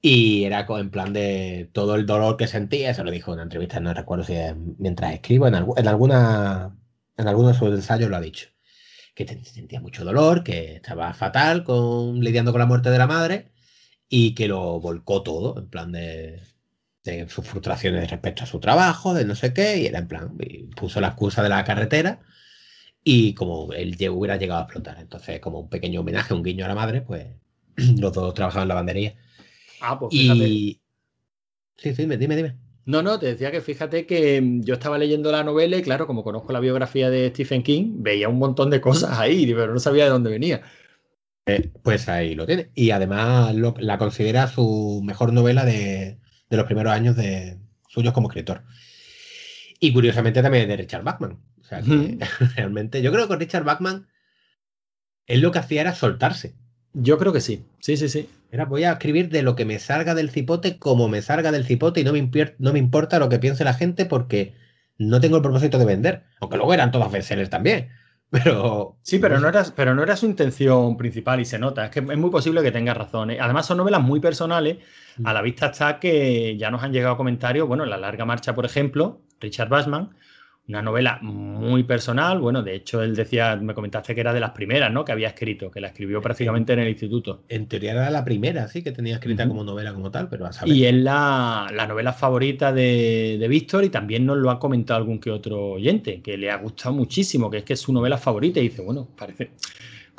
Y 0.00 0.44
era 0.44 0.66
en 0.68 0.90
plan 0.90 1.12
de 1.12 1.70
todo 1.72 1.94
el 1.94 2.06
dolor 2.06 2.36
que 2.36 2.48
sentía, 2.48 2.90
eso 2.90 3.04
lo 3.04 3.10
dijo 3.10 3.30
en 3.30 3.34
una 3.34 3.42
entrevista, 3.44 3.78
no 3.80 3.94
recuerdo 3.94 4.24
si 4.24 4.34
es 4.34 4.54
mientras 4.78 5.12
escribo, 5.14 5.46
en, 5.46 5.54
en 5.54 5.88
alguna 5.88 6.76
en 7.16 7.28
alguno 7.28 7.48
de 7.48 7.54
sus 7.54 7.68
ensayos 7.68 8.10
lo 8.10 8.16
ha 8.16 8.20
dicho, 8.20 8.48
que 9.14 9.26
sentía 9.44 9.80
mucho 9.80 10.04
dolor, 10.04 10.42
que 10.42 10.76
estaba 10.76 11.12
fatal 11.14 11.64
con, 11.64 12.20
lidiando 12.20 12.52
con 12.52 12.60
la 12.60 12.66
muerte 12.66 12.90
de 12.90 12.98
la 12.98 13.06
madre 13.06 13.52
y 14.08 14.34
que 14.34 14.48
lo 14.48 14.80
volcó 14.80 15.22
todo, 15.22 15.58
en 15.58 15.68
plan 15.68 15.92
de, 15.92 16.42
de 17.04 17.28
sus 17.28 17.46
frustraciones 17.46 18.10
respecto 18.10 18.44
a 18.44 18.46
su 18.46 18.60
trabajo, 18.60 19.14
de 19.14 19.24
no 19.24 19.34
sé 19.34 19.52
qué, 19.52 19.78
y 19.78 19.86
era 19.86 19.98
en 19.98 20.08
plan, 20.08 20.36
puso 20.76 21.00
la 21.00 21.08
excusa 21.08 21.42
de 21.42 21.48
la 21.48 21.64
carretera 21.64 22.20
y 23.04 23.34
como 23.34 23.72
él 23.72 23.96
hubiera 24.10 24.36
llegado 24.36 24.60
a 24.60 24.64
explotar. 24.64 24.98
Entonces, 24.98 25.40
como 25.40 25.60
un 25.60 25.68
pequeño 25.68 26.00
homenaje, 26.00 26.34
un 26.34 26.42
guiño 26.42 26.64
a 26.64 26.68
la 26.68 26.74
madre, 26.74 27.02
pues 27.02 27.26
los 27.76 28.12
dos 28.12 28.34
trabajaban 28.34 28.64
en 28.64 28.68
la 28.68 28.74
bandería. 28.74 29.14
Ah, 29.80 29.98
pues 29.98 30.12
fíjate. 30.12 30.48
Y... 30.48 30.80
Sí, 31.76 31.94
sí, 31.94 32.02
dime, 32.02 32.16
dime, 32.16 32.36
dime. 32.36 32.56
No, 32.84 33.02
no, 33.02 33.18
te 33.18 33.26
decía 33.26 33.52
que 33.52 33.60
fíjate 33.60 34.06
que 34.06 34.40
mm, 34.40 34.62
yo 34.62 34.74
estaba 34.74 34.98
leyendo 34.98 35.30
la 35.30 35.44
novela 35.44 35.76
y 35.76 35.82
claro, 35.82 36.06
como 36.06 36.24
conozco 36.24 36.52
la 36.52 36.60
biografía 36.60 37.10
de 37.10 37.28
Stephen 37.30 37.62
King, 37.62 37.94
veía 38.02 38.28
un 38.28 38.38
montón 38.38 38.70
de 38.70 38.80
cosas 38.80 39.18
ahí, 39.18 39.46
pero 39.54 39.72
no 39.72 39.78
sabía 39.80 40.04
de 40.04 40.10
dónde 40.10 40.30
venía. 40.30 40.62
Eh, 41.46 41.72
pues 41.82 42.08
ahí 42.08 42.34
lo 42.34 42.46
tiene. 42.46 42.70
Y 42.74 42.90
además 42.90 43.54
lo- 43.54 43.74
la 43.78 43.98
considera 43.98 44.48
su 44.48 45.02
mejor 45.04 45.32
novela 45.32 45.64
de, 45.64 46.18
de 46.50 46.56
los 46.56 46.66
primeros 46.66 46.92
años 46.92 47.16
de 47.16 47.58
suyos 47.88 48.12
como 48.14 48.28
escritor. 48.28 48.64
Y 49.80 49.92
curiosamente 49.92 50.42
también 50.42 50.68
de 50.68 50.76
Richard 50.76 51.02
Bachman. 51.04 51.38
O 51.60 51.64
sea, 51.64 51.82
que 51.82 52.18
realmente 52.56 53.02
yo 53.02 53.12
creo 53.12 53.28
que 53.28 53.36
Richard 53.36 53.64
Bachman 53.64 54.06
él 55.26 55.40
lo 55.40 55.50
que 55.52 55.58
hacía 55.58 55.80
era 55.80 55.94
soltarse. 55.94 56.54
Yo 56.94 57.18
creo 57.18 57.32
que 57.32 57.40
sí, 57.40 57.64
sí, 57.80 57.96
sí, 57.96 58.08
sí. 58.08 58.28
Era 58.52 58.66
voy 58.66 58.84
a 58.84 58.92
escribir 58.92 59.30
de 59.30 59.42
lo 59.42 59.56
que 59.56 59.64
me 59.64 59.78
salga 59.80 60.14
del 60.14 60.30
cipote 60.30 60.78
como 60.78 61.08
me 61.08 61.22
salga 61.22 61.50
del 61.50 61.64
cipote 61.64 62.00
y 62.00 62.04
no 62.04 62.12
me, 62.12 62.20
impier- 62.22 62.54
no 62.58 62.72
me 62.72 62.78
importa 62.78 63.18
lo 63.18 63.28
que 63.28 63.38
piense 63.40 63.64
la 63.64 63.74
gente 63.74 64.06
porque 64.06 64.54
no 64.98 65.20
tengo 65.20 65.36
el 65.36 65.42
propósito 65.42 65.78
de 65.78 65.86
vender. 65.86 66.24
Aunque 66.40 66.56
luego 66.58 66.74
eran 66.74 66.90
todos 66.92 67.10
bestsellers 67.10 67.50
también. 67.50 67.88
Pero 68.30 68.96
Sí, 69.02 69.18
pero 69.18 69.38
no, 69.40 69.48
era, 69.48 69.62
pero 69.76 69.94
no 69.94 70.02
era 70.02 70.16
su 70.16 70.24
intención 70.24 70.96
principal 70.96 71.40
y 71.40 71.44
se 71.44 71.58
nota. 71.58 71.84
Es 71.86 71.90
que 71.90 71.98
es 72.00 72.16
muy 72.18 72.30
posible 72.30 72.62
que 72.62 72.72
tenga 72.72 72.94
razón. 72.94 73.30
¿eh? 73.30 73.38
Además, 73.38 73.66
son 73.66 73.76
novelas 73.76 74.00
muy 74.02 74.20
personales. 74.20 74.78
A 75.22 75.34
la 75.34 75.42
vista 75.42 75.66
está 75.66 76.00
que 76.00 76.56
ya 76.56 76.70
nos 76.70 76.82
han 76.82 76.92
llegado 76.94 77.18
comentarios. 77.18 77.68
Bueno, 77.68 77.84
en 77.84 77.90
La 77.90 77.98
Larga 77.98 78.24
Marcha, 78.24 78.54
por 78.54 78.64
ejemplo, 78.64 79.20
Richard 79.40 79.68
Bachman, 79.68 80.16
una 80.68 80.80
novela 80.80 81.18
muy 81.22 81.82
personal. 81.82 82.40
Bueno, 82.40 82.62
de 82.62 82.74
hecho, 82.74 83.02
él 83.02 83.16
decía, 83.16 83.56
me 83.56 83.74
comentaste 83.74 84.14
que 84.14 84.20
era 84.20 84.32
de 84.32 84.40
las 84.40 84.50
primeras, 84.50 84.92
¿no? 84.92 85.04
Que 85.04 85.12
había 85.12 85.28
escrito, 85.28 85.70
que 85.70 85.80
la 85.80 85.88
escribió 85.88 86.20
prácticamente 86.20 86.72
en 86.72 86.78
el 86.80 86.88
instituto. 86.88 87.42
en 87.48 87.66
teoría 87.66 87.92
era 87.92 88.10
la 88.10 88.24
primera, 88.24 88.68
sí, 88.68 88.82
que 88.82 88.92
tenía 88.92 89.14
escrita 89.14 89.46
como 89.48 89.64
novela 89.64 89.92
como 89.92 90.10
tal, 90.10 90.28
pero 90.28 90.46
a 90.46 90.52
saber. 90.52 90.74
Y 90.74 90.86
es 90.86 90.94
la, 90.94 91.66
la 91.74 91.86
novela 91.86 92.12
favorita 92.12 92.72
de, 92.72 93.36
de 93.38 93.48
Víctor 93.48 93.84
y 93.84 93.88
también 93.88 94.24
nos 94.24 94.38
lo 94.38 94.50
ha 94.50 94.58
comentado 94.58 94.98
algún 94.98 95.18
que 95.18 95.30
otro 95.30 95.72
oyente, 95.72 96.22
que 96.22 96.36
le 96.36 96.50
ha 96.50 96.56
gustado 96.56 96.94
muchísimo, 96.94 97.50
que 97.50 97.58
es 97.58 97.64
que 97.64 97.72
es 97.72 97.80
su 97.80 97.92
novela 97.92 98.16
favorita 98.16 98.60
y 98.60 98.64
dice, 98.68 98.82
bueno, 98.82 99.08
parece, 99.16 99.50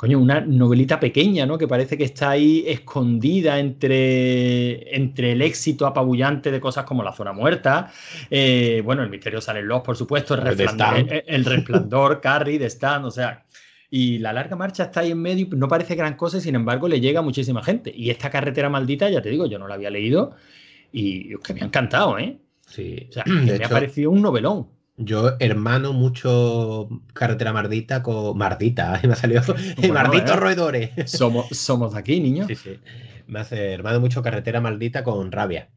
coño, 0.04 0.18
una 0.18 0.42
novelita 0.42 1.00
pequeña, 1.00 1.46
¿no? 1.46 1.56
Que 1.56 1.66
parece 1.66 1.96
que 1.96 2.04
está 2.04 2.28
ahí 2.28 2.62
escondida 2.66 3.58
entre, 3.58 4.94
entre 4.94 5.32
el 5.32 5.40
éxito 5.40 5.86
apabullante 5.86 6.50
de 6.50 6.60
cosas 6.60 6.84
como 6.84 7.02
La 7.02 7.14
Zona 7.14 7.32
Muerta, 7.32 7.90
eh, 8.30 8.82
bueno, 8.84 9.02
El 9.02 9.08
Misterio 9.08 9.40
sale 9.40 9.60
en 9.60 9.68
los, 9.68 9.80
por 9.80 9.96
supuesto, 9.96 10.34
El 10.34 10.42
Resplandor, 10.42 10.98
Stan. 10.98 11.08
el, 11.10 11.22
el 11.26 11.44
Resplandor, 11.46 12.20
Carrie, 12.22 12.58
de 12.58 12.66
Stan, 12.66 13.02
o 13.04 13.10
sea... 13.10 13.44
Y 13.88 14.18
la 14.18 14.32
larga 14.32 14.56
marcha 14.56 14.84
está 14.84 15.00
ahí 15.00 15.12
en 15.12 15.22
medio, 15.22 15.46
no 15.52 15.68
parece 15.68 15.94
gran 15.94 16.16
cosa, 16.16 16.38
y 16.38 16.40
sin 16.40 16.56
embargo 16.56 16.88
le 16.88 17.00
llega 17.00 17.20
a 17.20 17.22
muchísima 17.22 17.62
gente. 17.62 17.92
Y 17.94 18.10
esta 18.10 18.28
carretera 18.28 18.68
maldita, 18.68 19.08
ya 19.08 19.22
te 19.22 19.30
digo, 19.30 19.46
yo 19.46 19.56
no 19.58 19.68
la 19.68 19.74
había 19.74 19.88
leído 19.88 20.34
y 20.92 21.32
es 21.32 21.38
que 21.40 21.54
me 21.54 21.60
ha 21.60 21.66
encantado, 21.66 22.18
¿eh? 22.18 22.36
Sí. 22.66 23.06
O 23.08 23.12
sea, 23.12 23.24
me 23.26 23.64
ha 23.64 23.68
parecido 23.68 24.10
un 24.10 24.20
novelón. 24.20 24.66
Yo 24.96 25.32
hermano 25.40 25.92
mucho 25.92 26.88
carretera 27.14 27.52
mardita 27.52 28.02
con 28.02 28.38
mardita, 28.38 29.00
me 29.04 29.12
ha 29.12 29.16
salido 29.16 29.42
marditos 29.92 30.30
eh. 30.30 30.36
roedores. 30.36 30.90
Somos, 31.10 31.48
somos 31.48 31.94
de 31.94 31.98
aquí, 31.98 32.20
niños. 32.20 32.46
Sí, 32.46 32.54
sí. 32.54 32.78
Me 33.26 33.40
hace 33.40 33.72
hermano 33.72 33.98
mucho 34.00 34.22
carretera 34.22 34.60
maldita 34.60 35.02
con 35.02 35.32
rabia. 35.32 35.68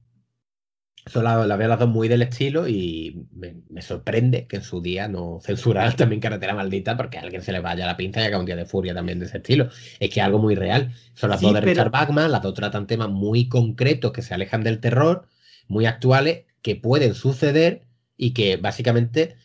Son 1.07 1.23
la, 1.23 1.47
la 1.47 1.55
veo 1.55 1.69
las 1.69 1.79
dos 1.79 1.87
muy 1.87 2.09
del 2.09 2.21
estilo 2.21 2.67
y 2.67 3.25
me, 3.31 3.55
me 3.69 3.81
sorprende 3.81 4.45
que 4.45 4.57
en 4.57 4.61
su 4.61 4.81
día 4.81 5.07
no 5.07 5.39
censuraran 5.41 5.95
también 5.95 6.19
carretera 6.21 6.53
maldita 6.53 6.97
porque 6.97 7.17
a 7.17 7.21
alguien 7.21 7.41
se 7.41 7.53
le 7.53 7.61
vaya 7.61 7.87
la 7.87 7.95
pinza 7.97 8.21
y 8.21 8.25
haga 8.25 8.37
un 8.37 8.45
día 8.45 8.57
de 8.57 8.65
furia 8.65 8.93
también 8.93 9.17
de 9.17 9.25
ese 9.25 9.37
estilo. 9.37 9.69
Es 9.99 10.09
que 10.13 10.19
es 10.19 10.25
algo 10.25 10.37
muy 10.37 10.53
real. 10.53 10.93
Son 11.15 11.29
las 11.31 11.39
Sí, 11.39 11.45
dos 11.45 11.55
de 11.55 11.61
pero- 11.61 11.71
Richard 11.71 11.91
Bachman, 11.91 12.31
las 12.31 12.41
dos 12.43 12.53
tratan 12.53 12.85
temas 12.87 13.09
muy 13.09 13.47
concretos 13.47 14.11
que 14.11 14.21
se 14.21 14.33
alejan 14.33 14.63
del 14.63 14.79
terror, 14.81 15.27
muy 15.69 15.85
actuales, 15.87 16.43
que 16.61 16.75
pueden 16.75 17.15
suceder 17.15 17.86
y 18.17 18.33
que 18.33 18.57
básicamente 18.57 19.37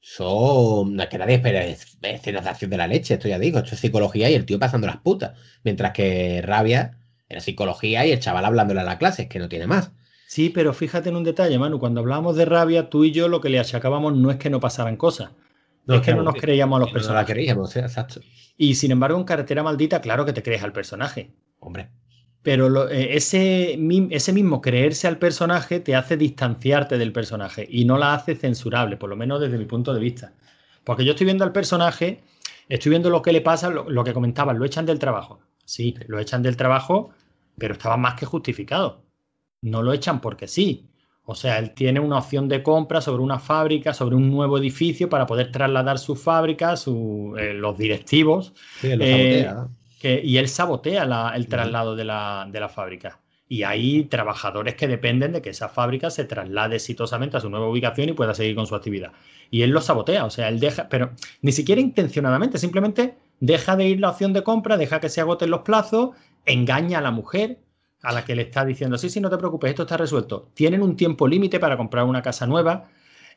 son. 0.00 0.94
No 0.96 1.02
es 1.02 1.08
que 1.08 1.18
nadie 1.18 1.36
espere 1.36 1.70
escenas 2.02 2.44
de 2.44 2.50
acción 2.50 2.70
de 2.70 2.76
la 2.76 2.86
leche, 2.86 3.14
esto 3.14 3.28
ya 3.28 3.38
digo, 3.38 3.58
esto 3.58 3.74
es 3.74 3.80
psicología 3.80 4.30
y 4.30 4.34
el 4.34 4.46
tío 4.46 4.58
pasando 4.58 4.86
las 4.86 4.98
putas. 4.98 5.38
Mientras 5.64 5.92
que 5.92 6.42
rabia 6.42 6.98
era 7.28 7.40
psicología 7.40 8.06
y 8.06 8.12
el 8.12 8.20
chaval 8.20 8.44
hablándole 8.44 8.80
a 8.80 8.84
la 8.84 8.98
clase, 8.98 9.22
es 9.22 9.28
que 9.28 9.38
no 9.38 9.48
tiene 9.48 9.66
más. 9.66 9.92
Sí, 10.26 10.50
pero 10.50 10.72
fíjate 10.74 11.08
en 11.08 11.16
un 11.16 11.24
detalle, 11.24 11.58
Manu. 11.58 11.78
Cuando 11.80 12.00
hablábamos 12.00 12.36
de 12.36 12.44
rabia, 12.44 12.90
tú 12.90 13.04
y 13.04 13.12
yo 13.12 13.28
lo 13.28 13.40
que 13.40 13.48
le 13.48 13.58
achacábamos 13.58 14.14
no 14.16 14.30
es 14.30 14.36
que 14.36 14.50
no 14.50 14.60
pasaran 14.60 14.96
cosas. 14.96 15.30
es 15.86 16.00
que 16.02 16.14
no 16.14 16.22
nos 16.22 16.34
creíamos 16.36 16.76
a 16.76 16.80
los 16.80 16.88
No 16.88 17.12
la 17.12 17.24
personajes. 17.24 17.72
sí, 17.72 17.78
exacto. 17.78 18.20
Y 18.56 18.74
sin 18.74 18.90
embargo, 18.90 19.18
en 19.18 19.24
Carretera 19.24 19.62
Maldita, 19.62 20.00
claro 20.00 20.24
que 20.26 20.32
te 20.32 20.42
crees 20.42 20.62
al 20.62 20.72
personaje. 20.72 21.32
Hombre. 21.60 21.90
Pero 22.42 22.68
lo- 22.68 22.88
eh, 22.88 23.16
ese, 23.16 23.78
ese 24.10 24.32
mismo 24.32 24.60
creerse 24.60 25.06
al 25.08 25.18
personaje 25.18 25.80
te 25.80 25.94
hace 25.96 26.16
distanciarte 26.16 26.96
del 26.96 27.12
personaje 27.12 27.66
y 27.68 27.84
no 27.84 27.98
la 27.98 28.14
hace 28.14 28.36
censurable, 28.36 28.96
por 28.96 29.10
lo 29.10 29.16
menos 29.16 29.40
desde 29.40 29.58
mi 29.58 29.64
punto 29.64 29.92
de 29.92 30.00
vista. 30.00 30.32
Porque 30.84 31.04
yo 31.04 31.10
estoy 31.12 31.24
viendo 31.26 31.44
al 31.44 31.52
personaje, 31.52 32.20
estoy 32.68 32.90
viendo 32.90 33.10
lo 33.10 33.20
que 33.22 33.32
le 33.32 33.40
pasa, 33.40 33.68
lo, 33.70 33.90
lo 33.90 34.04
que 34.04 34.14
comentaban, 34.14 34.58
lo 34.58 34.64
echan 34.64 34.86
del 34.86 34.98
trabajo. 34.98 35.40
Sí, 35.64 35.94
lo 36.06 36.18
echan 36.18 36.42
del 36.42 36.56
trabajo, 36.56 37.10
pero 37.58 37.74
estaba 37.74 37.96
más 37.96 38.14
que 38.14 38.24
justificado. 38.24 39.02
No 39.60 39.82
lo 39.82 39.92
echan 39.92 40.20
porque 40.20 40.46
sí. 40.48 40.86
O 41.24 41.34
sea, 41.34 41.58
él 41.58 41.72
tiene 41.74 42.00
una 42.00 42.16
opción 42.18 42.48
de 42.48 42.62
compra 42.62 43.02
sobre 43.02 43.22
una 43.22 43.38
fábrica, 43.38 43.92
sobre 43.92 44.16
un 44.16 44.30
nuevo 44.30 44.56
edificio 44.56 45.10
para 45.10 45.26
poder 45.26 45.52
trasladar 45.52 45.98
su 45.98 46.16
fábrica, 46.16 46.74
su- 46.76 47.34
eh, 47.38 47.52
los 47.52 47.76
directivos. 47.76 48.54
Sí, 48.80 48.96
lo 48.96 49.04
Eh. 49.04 49.46
Que- 50.00 50.20
y 50.24 50.38
él 50.38 50.48
sabotea 50.48 51.04
la- 51.04 51.32
el 51.34 51.46
traslado 51.48 51.96
de 51.96 52.04
la, 52.04 52.48
de 52.50 52.60
la 52.60 52.68
fábrica. 52.68 53.20
Y 53.50 53.62
hay 53.62 54.04
trabajadores 54.04 54.74
que 54.74 54.86
dependen 54.86 55.32
de 55.32 55.40
que 55.40 55.50
esa 55.50 55.68
fábrica 55.68 56.10
se 56.10 56.24
traslade 56.24 56.76
exitosamente 56.76 57.36
a 57.38 57.40
su 57.40 57.48
nueva 57.48 57.68
ubicación 57.68 58.08
y 58.10 58.12
pueda 58.12 58.34
seguir 58.34 58.54
con 58.54 58.66
su 58.66 58.74
actividad. 58.74 59.12
Y 59.50 59.62
él 59.62 59.70
lo 59.70 59.80
sabotea, 59.80 60.26
o 60.26 60.30
sea, 60.30 60.48
él 60.48 60.60
deja, 60.60 60.88
pero 60.90 61.12
ni 61.40 61.52
siquiera 61.52 61.80
intencionadamente, 61.80 62.58
simplemente 62.58 63.14
deja 63.40 63.76
de 63.76 63.88
ir 63.88 64.00
la 64.00 64.10
opción 64.10 64.34
de 64.34 64.42
compra, 64.42 64.76
deja 64.76 65.00
que 65.00 65.08
se 65.08 65.22
agoten 65.22 65.50
los 65.50 65.60
plazos, 65.60 66.10
engaña 66.44 66.98
a 66.98 67.02
la 67.02 67.10
mujer 67.10 67.58
a 68.02 68.12
la 68.12 68.24
que 68.24 68.36
le 68.36 68.42
está 68.42 68.64
diciendo, 68.64 68.98
sí, 68.98 69.08
sí, 69.10 69.20
no 69.20 69.30
te 69.30 69.38
preocupes, 69.38 69.70
esto 69.70 69.82
está 69.82 69.96
resuelto. 69.96 70.50
Tienen 70.54 70.82
un 70.82 70.96
tiempo 70.96 71.26
límite 71.26 71.58
para 71.58 71.76
comprar 71.76 72.04
una 72.04 72.22
casa 72.22 72.46
nueva 72.46 72.88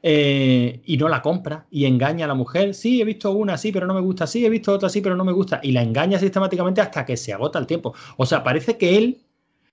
eh, 0.03 0.81
y 0.85 0.97
no 0.97 1.07
la 1.09 1.21
compra 1.21 1.67
y 1.69 1.85
engaña 1.85 2.25
a 2.25 2.27
la 2.27 2.33
mujer. 2.33 2.73
Sí, 2.73 3.01
he 3.01 3.05
visto 3.05 3.31
una 3.31 3.53
así, 3.53 3.71
pero 3.71 3.87
no 3.87 3.93
me 3.93 4.01
gusta. 4.01 4.27
Sí, 4.27 4.45
he 4.45 4.49
visto 4.49 4.73
otra 4.73 4.87
así, 4.87 5.01
pero 5.01 5.15
no 5.15 5.25
me 5.25 5.31
gusta. 5.31 5.59
Y 5.63 5.71
la 5.71 5.81
engaña 5.83 6.19
sistemáticamente 6.19 6.81
hasta 6.81 7.05
que 7.05 7.17
se 7.17 7.33
agota 7.33 7.59
el 7.59 7.67
tiempo. 7.67 7.93
O 8.17 8.25
sea, 8.25 8.43
parece 8.43 8.77
que 8.77 8.97
él, 8.97 9.21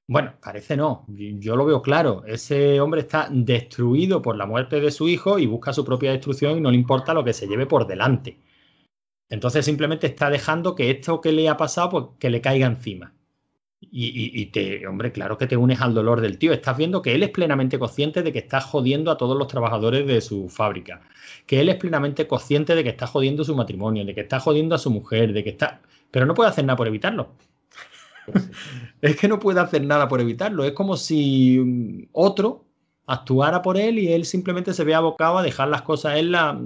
bueno, 0.08 0.34
parece 0.42 0.76
no, 0.76 1.06
yo 1.08 1.56
lo 1.56 1.64
veo 1.66 1.82
claro. 1.82 2.24
Ese 2.26 2.80
hombre 2.80 3.02
está 3.02 3.28
destruido 3.30 4.22
por 4.22 4.36
la 4.36 4.46
muerte 4.46 4.80
de 4.80 4.90
su 4.90 5.08
hijo 5.08 5.38
y 5.38 5.46
busca 5.46 5.72
su 5.72 5.84
propia 5.84 6.12
destrucción 6.12 6.58
y 6.58 6.60
no 6.60 6.70
le 6.70 6.76
importa 6.76 7.14
lo 7.14 7.24
que 7.24 7.32
se 7.32 7.46
lleve 7.46 7.66
por 7.66 7.86
delante. 7.86 8.38
Entonces 9.30 9.64
simplemente 9.64 10.06
está 10.06 10.30
dejando 10.30 10.74
que 10.74 10.90
esto 10.90 11.20
que 11.20 11.32
le 11.32 11.48
ha 11.48 11.56
pasado, 11.56 11.90
pues 11.90 12.04
que 12.18 12.30
le 12.30 12.40
caiga 12.40 12.66
encima. 12.66 13.14
Y, 13.80 14.06
y- 14.06 14.40
y 14.42 14.46
te, 14.46 14.86
hombre, 14.88 15.12
claro 15.12 15.38
que 15.38 15.46
te 15.46 15.56
unes 15.56 15.80
al 15.80 15.94
dolor 15.94 16.20
del 16.20 16.36
tío. 16.38 16.52
Estás 16.52 16.76
viendo 16.76 17.00
que 17.00 17.14
él 17.14 17.22
es 17.22 17.30
plenamente 17.30 17.78
consciente 17.78 18.22
de 18.22 18.32
que 18.32 18.40
está 18.40 18.60
jodiendo 18.60 19.10
a 19.10 19.16
todos 19.16 19.38
los 19.38 19.46
trabajadores 19.46 20.06
de 20.06 20.20
su 20.20 20.48
fábrica. 20.48 21.00
Que 21.46 21.60
él 21.60 21.68
es 21.68 21.76
plenamente 21.76 22.26
consciente 22.26 22.74
de 22.74 22.82
que 22.82 22.90
está 22.90 23.06
jodiendo 23.06 23.44
su 23.44 23.54
matrimonio, 23.54 24.04
de 24.04 24.14
que 24.14 24.20
está 24.22 24.40
jodiendo 24.40 24.74
a 24.74 24.78
su 24.78 24.90
mujer, 24.90 25.32
de 25.32 25.44
que 25.44 25.50
está. 25.50 25.80
Pero 26.10 26.26
no 26.26 26.34
puede 26.34 26.50
hacer 26.50 26.64
nada 26.64 26.76
por 26.76 26.88
evitarlo. 26.88 27.30
es 29.00 29.16
que 29.16 29.28
no 29.28 29.38
puede 29.38 29.60
hacer 29.60 29.84
nada 29.84 30.08
por 30.08 30.20
evitarlo. 30.20 30.64
Es 30.64 30.72
como 30.72 30.96
si 30.96 31.58
mm, 31.58 32.08
otro 32.12 32.64
actuara 33.06 33.62
por 33.62 33.78
él 33.78 33.98
y 33.98 34.12
él 34.12 34.24
simplemente 34.24 34.74
se 34.74 34.84
ve 34.84 34.94
abocado 34.94 35.38
a 35.38 35.42
dejar 35.42 35.68
las 35.68 35.82
cosas 35.82 36.16
en 36.18 36.32
la. 36.32 36.60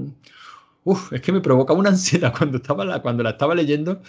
Uf, 0.85 1.13
es 1.13 1.21
que 1.21 1.31
me 1.31 1.41
provoca 1.41 1.73
una 1.75 1.91
ansiedad 1.91 2.33
cuando, 2.37 2.57
estaba 2.57 2.85
la, 2.85 3.01
cuando 3.03 3.23
la 3.23 3.31
estaba 3.31 3.55
leyendo. 3.55 4.01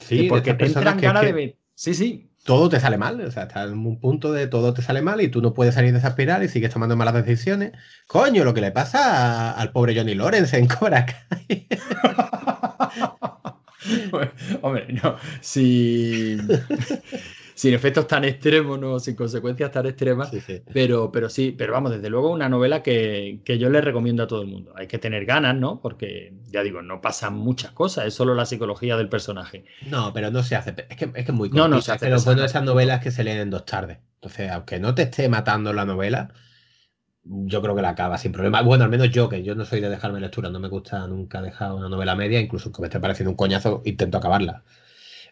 Sí, 0.00 0.24
porque 0.28 0.54
te 0.54 0.66
entran 0.66 0.98
ganas 1.00 1.20
que- 1.20 1.26
de 1.26 1.32
ver. 1.32 1.56
Sí, 1.74 1.94
sí. 1.94 2.28
Todo 2.44 2.68
te 2.68 2.80
sale 2.80 2.98
mal, 2.98 3.20
o 3.20 3.30
sea, 3.30 3.44
está 3.44 3.64
en 3.64 3.74
un 3.86 4.00
punto 4.00 4.32
de 4.32 4.46
todo 4.48 4.74
te 4.74 4.82
sale 4.82 5.02
mal 5.02 5.20
y 5.20 5.28
tú 5.28 5.40
no 5.42 5.54
puedes 5.54 5.74
salir 5.74 5.92
de 5.92 5.98
esa 5.98 6.08
espiral 6.08 6.42
y 6.42 6.48
sigues 6.48 6.72
tomando 6.72 6.96
malas 6.96 7.14
decisiones. 7.14 7.72
Coño, 8.06 8.44
lo 8.44 8.54
que 8.54 8.60
le 8.60 8.72
pasa 8.72 9.52
al 9.52 9.72
pobre 9.72 9.96
Johnny 9.96 10.14
Lawrence 10.14 10.56
en 10.58 10.66
Cobra 10.66 11.06
Kai. 11.06 11.68
Hombre, 14.62 14.86
no. 15.02 15.16
Si, 15.40 16.38
sin 17.62 17.74
efectos 17.74 18.08
tan 18.08 18.24
extremos, 18.24 18.76
¿no? 18.76 18.98
sin 18.98 19.14
consecuencias 19.14 19.70
tan 19.70 19.86
extremas, 19.86 20.30
Sí, 20.30 20.40
sí. 20.40 20.60
pero, 20.72 21.12
pero 21.12 21.28
sí, 21.28 21.54
pero 21.56 21.72
vamos, 21.72 21.92
desde 21.92 22.10
luego 22.10 22.32
una 22.32 22.48
novela 22.48 22.82
que, 22.82 23.40
que 23.44 23.56
yo 23.56 23.70
le 23.70 23.80
recomiendo 23.80 24.24
a 24.24 24.26
todo 24.26 24.42
el 24.42 24.48
mundo. 24.48 24.72
Hay 24.74 24.88
que 24.88 24.98
tener 24.98 25.24
ganas, 25.24 25.54
¿no? 25.54 25.80
Porque, 25.80 26.34
ya 26.50 26.64
digo, 26.64 26.82
no 26.82 27.00
pasan 27.00 27.34
muchas 27.34 27.70
cosas, 27.70 28.06
es 28.06 28.14
solo 28.14 28.34
la 28.34 28.46
psicología 28.46 28.96
del 28.96 29.08
personaje. 29.08 29.64
No, 29.80 30.12
pero 30.12 30.32
no 30.32 30.42
se 30.42 30.56
hace. 30.56 30.74
Es 30.88 30.96
que 30.96 31.12
es, 31.14 31.24
que 31.24 31.30
muy 31.32 31.50
No, 31.50 31.68
no 31.68 31.76
cortita, 31.76 31.82
se 31.82 31.92
hace 31.92 32.06
Pero 32.06 32.20
bueno, 32.22 32.44
esas 32.44 32.64
novelas 32.64 33.00
que 33.00 33.12
se 33.12 33.22
leen 33.22 33.38
en 33.38 33.50
dos 33.50 33.64
tardes. 33.64 33.98
Entonces, 34.14 34.50
aunque 34.50 34.80
no 34.80 34.94
te 34.96 35.02
esté 35.02 35.28
matando 35.28 35.72
la 35.72 35.84
novela, 35.84 36.32
yo 37.24 37.62
creo 37.62 37.74
que 37.74 37.82
la 37.82 37.90
acaba 37.90 38.18
sin 38.18 38.32
problema. 38.32 38.62
Bueno, 38.62 38.84
al 38.84 38.90
menos 38.90 39.10
yo, 39.10 39.28
que 39.28 39.42
yo 39.42 39.54
no 39.54 39.64
soy 39.64 39.80
de 39.80 39.88
dejarme 39.90 40.20
lectura, 40.20 40.50
no 40.50 40.60
me 40.60 40.68
gusta 40.68 41.06
nunca 41.06 41.40
dejar 41.42 41.72
una 41.72 41.88
novela 41.88 42.14
media, 42.16 42.40
incluso 42.40 42.72
que 42.72 42.82
me 42.82 42.88
esté 42.88 43.00
pareciendo 43.00 43.30
un 43.30 43.36
coñazo, 43.36 43.82
intento 43.84 44.18
acabarla. 44.18 44.64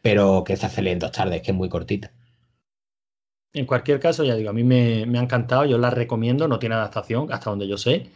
Pero 0.02 0.44
que 0.44 0.56
se 0.56 0.82
lee 0.82 0.90
en 0.92 0.98
dos 1.00 1.12
tardes, 1.12 1.42
que 1.42 1.52
es 1.52 1.56
muy 1.56 1.68
cortita. 1.68 2.12
En 3.52 3.66
cualquier 3.66 3.98
caso, 3.98 4.22
ya 4.24 4.36
digo, 4.36 4.50
a 4.50 4.52
mí 4.52 4.62
me, 4.64 5.04
me 5.06 5.18
ha 5.18 5.22
encantado, 5.22 5.64
yo 5.64 5.76
la 5.78 5.90
recomiendo, 5.90 6.46
no 6.46 6.58
tiene 6.58 6.76
adaptación, 6.76 7.32
hasta 7.32 7.50
donde 7.50 7.66
yo 7.66 7.76
sé. 7.76 8.06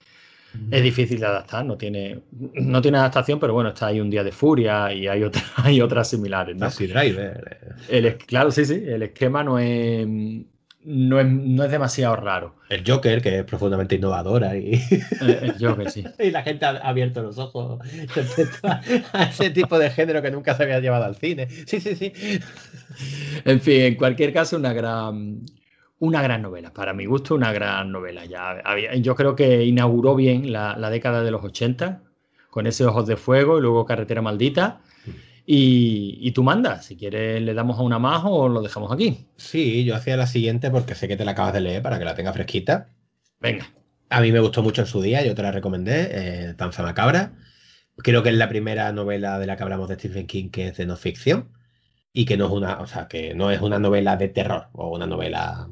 Es 0.70 0.82
difícil 0.84 1.18
de 1.18 1.26
adaptar, 1.26 1.64
no 1.64 1.76
tiene, 1.76 2.20
no 2.54 2.80
tiene 2.80 2.98
adaptación, 2.98 3.40
pero 3.40 3.52
bueno, 3.52 3.70
está 3.70 3.88
ahí 3.88 4.00
un 4.00 4.08
día 4.08 4.22
de 4.22 4.30
furia 4.30 4.92
y 4.92 5.08
hay, 5.08 5.24
otra- 5.24 5.42
hay 5.56 5.80
otras 5.80 6.08
similares, 6.08 6.54
¿no? 6.54 6.60
Taxi 6.66 6.86
Driver. 6.86 7.74
eh, 7.88 7.98
El, 7.98 8.16
claro, 8.18 8.52
sí, 8.52 8.64
sí, 8.64 8.74
el 8.86 9.02
esquema 9.02 9.42
no 9.42 9.58
es, 9.58 10.06
no 10.84 11.18
es, 11.20 11.26
no 11.26 11.64
es 11.64 11.70
demasiado 11.70 12.16
raro. 12.16 12.56
El 12.68 12.82
Joker, 12.86 13.20
que 13.22 13.38
es 13.40 13.44
profundamente 13.44 13.94
innovadora 13.96 14.56
y, 14.56 14.74
Eh, 15.22 15.52
Yo 15.58 15.76
que 15.76 15.90
sí. 15.90 16.04
y 16.18 16.30
la 16.30 16.42
gente 16.42 16.64
ha 16.66 16.70
abierto 16.70 17.22
los 17.22 17.38
ojos 17.38 17.78
respecto 18.14 18.68
a 18.68 18.80
a 19.12 19.22
ese 19.24 19.50
tipo 19.50 19.78
de 19.78 19.90
género 19.90 20.20
que 20.22 20.30
nunca 20.30 20.54
se 20.54 20.62
había 20.64 20.80
llevado 20.80 21.04
al 21.04 21.16
cine. 21.16 21.48
Sí, 21.66 21.80
sí, 21.80 21.94
sí. 21.96 22.12
En 23.44 23.60
fin, 23.60 23.80
en 23.82 23.94
cualquier 23.96 24.32
caso, 24.32 24.56
una 24.56 24.72
gran, 24.72 25.40
una 25.98 26.22
gran 26.22 26.42
novela. 26.42 26.72
Para 26.72 26.92
mi 26.92 27.06
gusto, 27.06 27.34
una 27.34 27.52
gran 27.52 27.90
novela. 27.90 28.24
Ya 28.24 28.50
había- 28.64 28.94
yo 28.96 29.14
creo 29.14 29.34
que 29.36 29.64
inauguró 29.64 30.14
bien 30.14 30.52
la, 30.52 30.76
la 30.76 30.90
década 30.90 31.22
de 31.22 31.30
los 31.30 31.42
80 31.44 32.02
con 32.50 32.66
ese 32.66 32.84
Ojos 32.84 33.06
de 33.06 33.16
Fuego 33.16 33.58
y 33.58 33.62
luego 33.62 33.84
Carretera 33.84 34.22
Maldita. 34.22 34.80
Y, 35.46 36.18
y 36.20 36.32
tú 36.32 36.42
mandas, 36.42 36.86
si 36.86 36.96
quieres 36.96 37.42
le 37.42 37.52
damos 37.52 37.78
a 37.78 37.82
una 37.82 37.98
más 37.98 38.22
o 38.24 38.48
lo 38.48 38.62
dejamos 38.62 38.90
aquí. 38.90 39.26
Sí, 39.36 39.84
yo 39.84 39.94
hacía 39.94 40.16
la 40.16 40.26
siguiente 40.26 40.70
porque 40.70 40.94
sé 40.94 41.06
que 41.06 41.16
te 41.16 41.24
la 41.24 41.32
acabas 41.32 41.52
de 41.52 41.60
leer 41.60 41.82
para 41.82 41.98
que 41.98 42.04
la 42.04 42.14
tenga 42.14 42.32
fresquita. 42.32 42.88
Venga. 43.40 43.66
A 44.08 44.20
mí 44.20 44.32
me 44.32 44.40
gustó 44.40 44.62
mucho 44.62 44.82
en 44.82 44.86
su 44.86 45.02
día, 45.02 45.24
yo 45.24 45.34
te 45.34 45.42
la 45.42 45.52
recomendé, 45.52 46.08
eh, 46.12 46.54
Danza 46.56 46.82
Macabra. 46.82 47.34
Creo 47.96 48.22
que 48.22 48.30
es 48.30 48.34
la 48.36 48.48
primera 48.48 48.90
novela 48.92 49.38
de 49.38 49.46
la 49.46 49.56
que 49.56 49.62
hablamos 49.62 49.88
de 49.88 49.96
Stephen 49.96 50.26
King 50.26 50.50
que 50.50 50.68
es 50.68 50.76
de 50.76 50.86
no 50.86 50.96
ficción 50.96 51.52
y 52.12 52.24
que 52.24 52.36
no 52.36 52.46
es 52.46 52.52
una, 52.52 52.80
o 52.80 52.86
sea, 52.86 53.08
que 53.08 53.34
no 53.34 53.50
es 53.50 53.60
una 53.60 53.78
novela 53.78 54.16
de 54.16 54.28
terror 54.28 54.68
o 54.72 54.94
una 54.94 55.06
novela, 55.06 55.68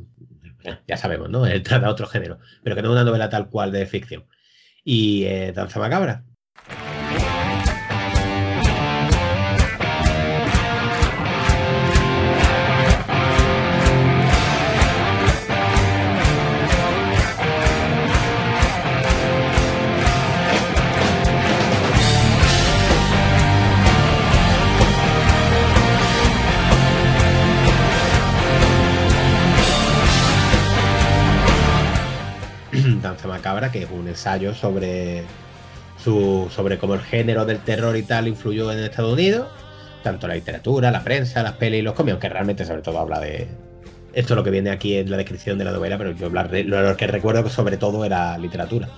ya 0.87 0.97
sabemos, 0.97 1.31
¿no? 1.31 1.47
Él 1.47 1.63
trata 1.63 1.89
otro 1.89 2.07
género, 2.07 2.39
pero 2.63 2.77
que 2.77 2.83
no 2.83 2.89
es 2.89 2.93
una 2.93 3.05
novela 3.05 3.31
tal 3.31 3.49
cual 3.49 3.73
de 3.73 3.87
ficción. 3.87 4.27
Y 4.85 5.25
eh, 5.25 5.53
Danza 5.53 5.79
Macabra. 5.79 6.25
Que 33.71 33.83
es 33.83 33.91
un 33.91 34.09
ensayo 34.09 34.55
sobre, 34.55 35.25
su, 36.03 36.49
sobre 36.51 36.79
cómo 36.79 36.95
el 36.95 37.01
género 37.01 37.45
del 37.45 37.59
terror 37.59 37.97
y 37.97 38.03
tal 38.03 38.27
influyó 38.27 38.73
en 38.73 38.79
Estados 38.79 39.13
Unidos, 39.13 39.47
tanto 40.03 40.27
la 40.27 40.35
literatura, 40.35 40.91
la 40.91 41.05
prensa, 41.05 41.43
las 41.43 41.53
pelis 41.53 41.81
y 41.81 41.83
los 41.83 41.95
cómics, 41.95 42.13
aunque 42.13 42.29
realmente 42.29 42.65
sobre 42.65 42.83
todo 42.83 42.99
habla 42.99 43.21
de... 43.21 43.49
Esto 44.15 44.35
es 44.35 44.37
lo 44.37 44.45
que 44.45 44.51
viene 44.51 44.71
aquí 44.71 44.97
en 44.97 45.11
la 45.11 45.17
descripción 45.17 45.59
de 45.59 45.65
la 45.65 45.73
novela, 45.73 45.97
pero 45.99 46.13
yo 46.13 46.29
lo 46.29 46.97
que 46.97 47.07
recuerdo 47.07 47.45
que 47.45 47.51
sobre 47.51 47.77
todo 47.77 48.05
era 48.05 48.37
literatura. 48.39 48.89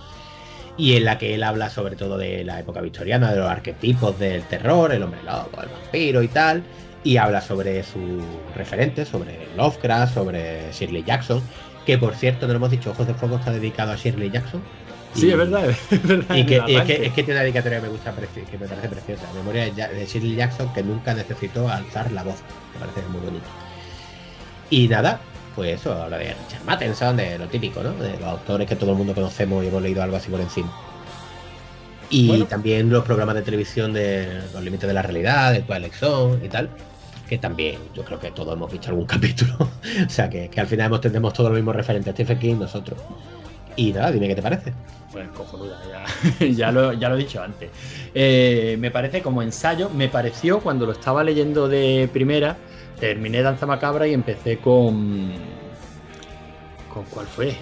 Y 0.77 0.97
en 0.97 1.05
la 1.05 1.19
que 1.19 1.35
él 1.35 1.43
habla 1.43 1.71
sobre 1.71 1.95
todo 1.95 2.17
de 2.17 2.43
la 2.43 2.59
época 2.59 2.81
victoriana, 2.81 3.31
de 3.31 3.39
los 3.39 3.49
arquetipos 3.49 4.19
del 4.19 4.43
terror, 4.45 4.93
el 4.93 5.03
hombre 5.03 5.21
lobo, 5.25 5.63
el 5.63 5.69
vampiro 5.69 6.23
y 6.23 6.29
tal, 6.29 6.65
y 7.05 7.19
habla 7.19 7.41
sobre 7.43 7.83
sus 7.83 8.25
referentes, 8.57 9.09
sobre 9.09 9.47
Lovecraft, 9.57 10.15
sobre 10.15 10.73
Shirley 10.73 11.05
Jackson, 11.05 11.43
que 11.87 11.99
por 11.99 12.15
cierto, 12.15 12.47
no 12.47 12.53
lo 12.53 12.57
hemos 12.59 12.71
dicho, 12.71 12.91
Ojos 12.91 13.07
de 13.07 13.15
Fuego 13.15 13.37
está 13.37 13.51
dedicado 13.53 13.93
a 13.93 13.97
Shirley 13.97 14.31
Jackson. 14.31 14.63
Sí, 15.15 15.27
Y- 15.27 15.31
es 15.33 15.37
verdad, 15.37 15.69
es 15.69 16.03
verdad. 16.07 16.37
Y 16.37 16.45
que, 16.47 16.63
y 16.67 16.77
es, 16.77 16.83
que, 16.85 17.07
es 17.07 17.13
que 17.13 17.23
tiene 17.23 17.33
una 17.35 17.43
dedicatoria 17.43 17.79
que 17.79 17.87
me 17.87 17.89
gusta, 17.93 18.13
que 18.51 18.59
me 18.59 18.67
parece 18.67 18.89
preciosa. 18.89 19.25
Memoria 19.35 19.65
de 19.71 20.07
Shirley 20.07 20.35
Jackson 20.37 20.73
que 20.73 20.83
nunca 20.83 21.15
necesitó 21.15 21.69
alzar 21.69 22.11
la 22.13 22.23
voz. 22.23 22.37
Me 22.75 22.81
parece 22.81 23.03
muy 23.11 23.21
bonito. 23.21 23.45
Y 24.71 24.89
nada, 24.89 25.21
pues 25.55 25.81
eso, 25.81 25.93
habla 26.03 26.19
de 26.19 26.35
Richard 26.35 26.65
Matheson, 26.65 27.17
de 27.17 27.39
lo 27.39 27.47
típico, 27.47 27.83
¿no? 27.83 27.93
De 27.93 28.13
los 28.13 28.25
autores 28.25 28.67
que 28.69 28.77
todo 28.77 28.91
el 28.93 28.97
mundo 28.97 29.15
conocemos 29.15 29.63
y 29.63 29.69
hemos 29.69 29.83
leído 29.83 30.03
algo 30.03 30.17
así 30.17 30.31
por 30.31 30.41
encima. 30.41 30.73
Y 32.11 32.29
Bueno. 32.29 32.47
también 32.47 32.91
los 32.91 33.05
programas 33.05 33.35
de 33.35 33.43
televisión 33.43 33.93
de 33.93 34.41
Los 34.53 34.63
Límites 34.63 34.87
de 34.87 34.95
la 34.95 35.03
Realidad, 35.03 35.53
de 35.53 35.61
Twilight 35.63 35.95
Zone 35.95 36.45
y 36.45 36.49
tal. 36.49 36.71
Que 37.29 37.39
también 37.39 37.79
yo 37.95 38.05
creo 38.05 38.19
que 38.21 38.31
todos 38.31 38.55
hemos 38.55 38.71
visto 38.71 38.89
algún 38.91 39.07
capítulo. 39.07 39.55
o 39.61 40.09
sea 40.11 40.29
que, 40.29 40.49
que 40.49 40.61
al 40.61 40.67
final 40.67 40.87
hemos, 40.87 41.01
tendremos 41.01 41.33
todos 41.33 41.51
los 41.51 41.57
mismos 41.57 41.75
referentes. 41.77 42.13
Stephen 42.15 42.39
King, 42.39 42.57
nosotros. 42.59 42.99
Y 43.77 43.93
nada, 43.93 44.13
dime 44.13 44.29
qué 44.29 44.35
te 44.37 44.43
parece. 44.43 44.73
Pues 45.11 45.29
cojonuda, 45.29 45.81
ya, 46.41 46.47
ya, 46.49 46.73
lo, 46.73 46.93
ya 46.93 47.09
lo 47.09 47.15
he 47.15 47.19
dicho 47.19 47.43
antes. 47.43 47.71
Eh, 48.15 48.77
me 48.81 48.91
parece 48.91 49.23
como 49.23 49.43
ensayo, 49.43 49.89
me 49.91 50.09
pareció 50.09 50.61
cuando 50.61 50.87
lo 50.87 50.93
estaba 50.93 51.23
leyendo 51.25 51.69
de 51.69 52.09
primera, 52.13 52.57
terminé 53.01 53.43
Danza 53.43 53.65
Macabra 53.67 54.07
y 54.09 54.13
empecé 54.15 54.59
con. 54.59 55.33
¿Con 56.93 57.05
cuál 57.07 57.27
fue? 57.27 57.57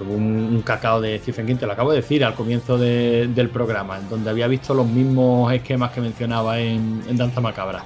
Un, 0.00 0.54
un 0.54 0.62
cacao 0.62 1.00
de 1.00 1.18
Stephen 1.18 1.46
King, 1.46 1.56
te 1.56 1.66
lo 1.66 1.72
acabo 1.72 1.90
de 1.90 1.96
decir 1.96 2.24
al 2.24 2.34
comienzo 2.34 2.78
de- 2.78 3.28
del 3.28 3.50
programa, 3.50 3.98
en 3.98 4.08
donde 4.08 4.30
había 4.30 4.46
visto 4.48 4.72
los 4.74 4.86
mismos 4.86 5.52
esquemas 5.52 5.92
que 5.92 6.00
mencionaba 6.00 6.58
en, 6.58 7.02
en 7.08 7.16
Danza 7.16 7.40
Macabra. 7.40 7.84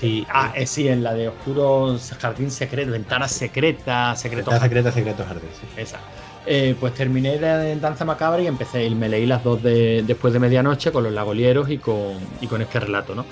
Sí, 0.00 0.24
Ah, 0.30 0.52
eh, 0.54 0.66
sí, 0.66 0.86
en 0.88 1.02
la 1.02 1.12
de 1.14 1.28
Oscuros 1.28 2.12
Jardín 2.20 2.50
Secreto, 2.50 2.92
Ventanas 2.92 3.32
Secretas, 3.32 4.20
Secretos 4.20 4.54
Secreto, 4.54 4.90
secreto, 4.90 4.92
secreto 4.92 5.24
jardín. 5.26 5.50
sí. 5.60 5.66
esa. 5.76 5.98
Eh, 6.46 6.76
pues 6.78 6.94
terminé 6.94 7.36
de 7.38 7.76
Danza 7.76 8.04
Macabra 8.04 8.40
y 8.40 8.46
empecé, 8.46 8.86
y 8.86 8.94
me 8.94 9.08
leí 9.08 9.26
las 9.26 9.42
dos 9.44 9.62
de, 9.62 10.02
después 10.06 10.32
de 10.32 10.38
medianoche 10.38 10.92
con 10.92 11.04
los 11.04 11.12
lagolieros 11.12 11.68
y 11.68 11.78
con, 11.78 12.16
y 12.40 12.46
con 12.46 12.62
este 12.62 12.80
relato, 12.80 13.14
¿no? 13.14 13.26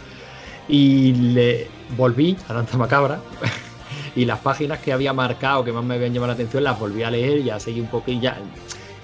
Y 0.69 1.13
le 1.15 1.69
volví 1.97 2.37
a 2.49 2.53
Danza 2.55 2.77
Macabra 2.77 3.21
y 4.17 4.25
las 4.25 4.41
páginas 4.41 4.81
que 4.81 4.93
había 4.93 5.13
marcado 5.13 5.65
que 5.65 5.73
más 5.73 5.85
me 5.85 5.95
habían 5.95 6.13
llamado 6.13 6.29
la 6.29 6.35
atención 6.35 6.65
las 6.65 6.79
volví 6.79 7.05
a 7.05 7.11
leer, 7.11 7.43
ya 7.43 7.61
seguí 7.61 7.81
un 7.81 7.87
poco 7.87 8.11
y 8.11 8.21
ya, 8.21 8.37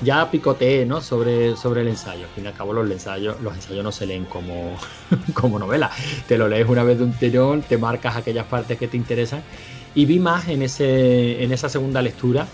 ya 0.02 0.30
picoteé, 0.30 0.84
¿no? 0.86 1.00
Sobre, 1.00 1.56
sobre 1.56 1.82
el 1.82 1.88
ensayo. 1.88 2.24
Al 2.24 2.30
fin 2.30 2.44
y 2.44 2.46
al 2.48 2.54
cabo 2.54 2.72
los 2.72 2.90
ensayos, 2.90 3.40
los 3.40 3.54
ensayos 3.54 3.84
no 3.84 3.92
se 3.92 4.06
leen 4.06 4.24
como, 4.24 4.76
como 5.34 5.58
novela. 5.58 5.90
Te 6.26 6.38
lo 6.38 6.48
lees 6.48 6.68
una 6.68 6.82
vez 6.82 6.98
de 6.98 7.04
un 7.04 7.12
tirón, 7.12 7.62
te 7.62 7.78
marcas 7.78 8.16
aquellas 8.16 8.46
partes 8.46 8.78
que 8.78 8.88
te 8.88 8.96
interesan 8.96 9.42
y 9.94 10.06
vi 10.06 10.18
más 10.18 10.48
en, 10.48 10.62
ese, 10.62 11.42
en 11.42 11.52
esa 11.52 11.68
segunda 11.68 12.02
lectura 12.02 12.46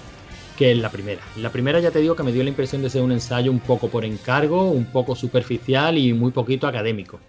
que 0.56 0.72
en 0.72 0.82
la 0.82 0.90
primera. 0.90 1.22
La 1.36 1.50
primera 1.50 1.78
ya 1.78 1.90
te 1.90 2.00
digo 2.00 2.16
que 2.16 2.24
me 2.24 2.32
dio 2.32 2.42
la 2.42 2.48
impresión 2.48 2.82
de 2.82 2.90
ser 2.90 3.02
un 3.02 3.12
ensayo 3.12 3.50
un 3.50 3.60
poco 3.60 3.88
por 3.88 4.04
encargo, 4.04 4.70
un 4.70 4.86
poco 4.86 5.14
superficial 5.14 5.96
y 5.96 6.12
muy 6.12 6.32
poquito 6.32 6.66
académico. 6.66 7.20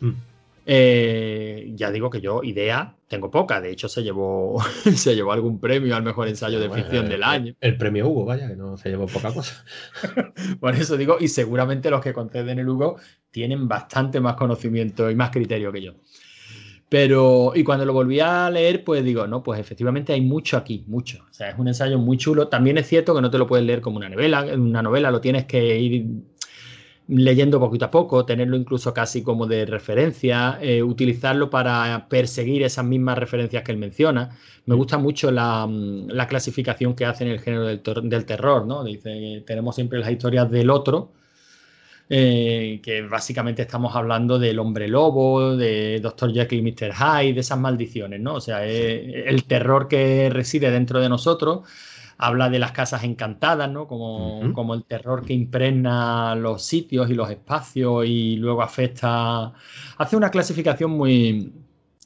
Mm. 0.00 0.33
Eh, 0.66 1.72
ya 1.74 1.90
digo 1.90 2.08
que 2.08 2.20
yo 2.22 2.42
idea 2.42 2.96
tengo 3.06 3.30
poca, 3.30 3.60
de 3.60 3.70
hecho 3.70 3.88
se 3.88 4.02
llevó 4.02 4.58
se 4.94 5.14
llevó 5.14 5.32
algún 5.32 5.60
premio 5.60 5.94
al 5.94 6.02
mejor 6.02 6.26
ensayo 6.28 6.58
de 6.58 6.68
Bueno, 6.68 6.82
ficción 6.82 7.04
el- 7.04 7.10
del 7.10 7.22
año. 7.22 7.54
El 7.60 7.76
premio 7.76 8.08
Hugo, 8.08 8.24
vaya, 8.24 8.48
que 8.48 8.56
no 8.56 8.76
se 8.78 8.88
llevó 8.88 9.06
poca 9.06 9.32
cosa. 9.32 9.64
Por 10.60 10.74
eso 10.74 10.96
digo, 10.96 11.18
y 11.20 11.28
seguramente 11.28 11.90
los 11.90 12.00
que 12.00 12.12
conceden 12.14 12.58
el 12.58 12.68
Hugo 12.68 12.96
tienen 13.30 13.68
bastante 13.68 14.20
más 14.20 14.36
conocimiento 14.36 15.10
y 15.10 15.14
más 15.14 15.30
criterio 15.30 15.70
que 15.70 15.82
yo. 15.82 15.92
Pero, 16.88 17.52
y 17.54 17.64
cuando 17.64 17.84
lo 17.84 17.92
volví 17.92 18.20
a 18.20 18.48
leer, 18.50 18.84
pues 18.84 19.02
digo, 19.02 19.26
no, 19.26 19.42
pues 19.42 19.58
efectivamente 19.58 20.12
hay 20.12 20.20
mucho 20.20 20.56
aquí, 20.56 20.84
mucho. 20.86 21.24
O 21.28 21.32
sea, 21.32 21.48
es 21.50 21.58
un 21.58 21.66
ensayo 21.66 21.98
muy 21.98 22.16
chulo. 22.18 22.46
También 22.48 22.78
es 22.78 22.86
cierto 22.86 23.14
que 23.14 23.20
no 23.22 23.30
te 23.30 23.38
lo 23.38 23.46
puedes 23.48 23.66
leer 23.66 23.80
como 23.80 23.96
una 23.96 24.08
novela, 24.08 24.44
una 24.54 24.80
novela 24.82 25.10
lo 25.10 25.20
tienes 25.20 25.44
que 25.46 25.76
ir 25.80 26.06
leyendo 27.08 27.60
poquito 27.60 27.84
a 27.86 27.90
poco, 27.90 28.24
tenerlo 28.24 28.56
incluso 28.56 28.94
casi 28.94 29.22
como 29.22 29.46
de 29.46 29.66
referencia, 29.66 30.58
eh, 30.62 30.82
utilizarlo 30.82 31.50
para 31.50 32.06
perseguir 32.08 32.62
esas 32.62 32.84
mismas 32.84 33.18
referencias 33.18 33.62
que 33.62 33.72
él 33.72 33.78
menciona. 33.78 34.30
Me 34.66 34.74
gusta 34.74 34.96
mucho 34.98 35.30
la, 35.30 35.66
mm, 35.66 36.08
la 36.08 36.26
clasificación 36.26 36.94
que 36.94 37.04
hace 37.04 37.24
en 37.24 37.30
el 37.30 37.40
género 37.40 37.66
del, 37.66 38.24
terror, 38.24 38.66
¿no? 38.66 38.84
Dice, 38.84 39.42
tenemos 39.46 39.74
siempre 39.74 39.98
las 39.98 40.10
historias 40.10 40.50
del 40.50 40.70
otro, 40.70 41.12
eh, 42.08 42.80
que 42.82 43.02
básicamente 43.02 43.62
estamos 43.62 43.94
hablando 43.96 44.38
del 44.38 44.58
hombre 44.58 44.88
lobo, 44.88 45.56
de 45.56 46.00
Dr. 46.00 46.32
Jekyll 46.32 46.66
y 46.66 46.72
Mr. 46.72 46.92
Hyde, 46.94 47.34
de 47.34 47.40
esas 47.40 47.58
maldiciones, 47.58 48.20
¿no? 48.20 48.34
O 48.34 48.40
sea, 48.40 48.64
es 48.66 49.26
el 49.26 49.44
terror 49.44 49.88
que 49.88 50.30
reside 50.30 50.70
dentro 50.70 51.00
de 51.00 51.08
nosotros. 51.08 51.62
Habla 52.18 52.50
de 52.50 52.58
las 52.58 52.72
casas 52.72 53.04
encantadas, 53.04 53.70
¿no? 53.70 53.86
Como, 53.86 54.52
como 54.52 54.74
el 54.74 54.84
terror 54.84 55.24
que 55.24 55.32
impregna 55.32 56.34
los 56.34 56.62
sitios 56.62 57.10
y 57.10 57.14
los 57.14 57.30
espacios 57.30 58.06
y 58.06 58.36
luego 58.36 58.62
afecta. 58.62 59.52
Hace 59.98 60.16
una 60.16 60.30
clasificación 60.30 60.92
muy, 60.92 61.52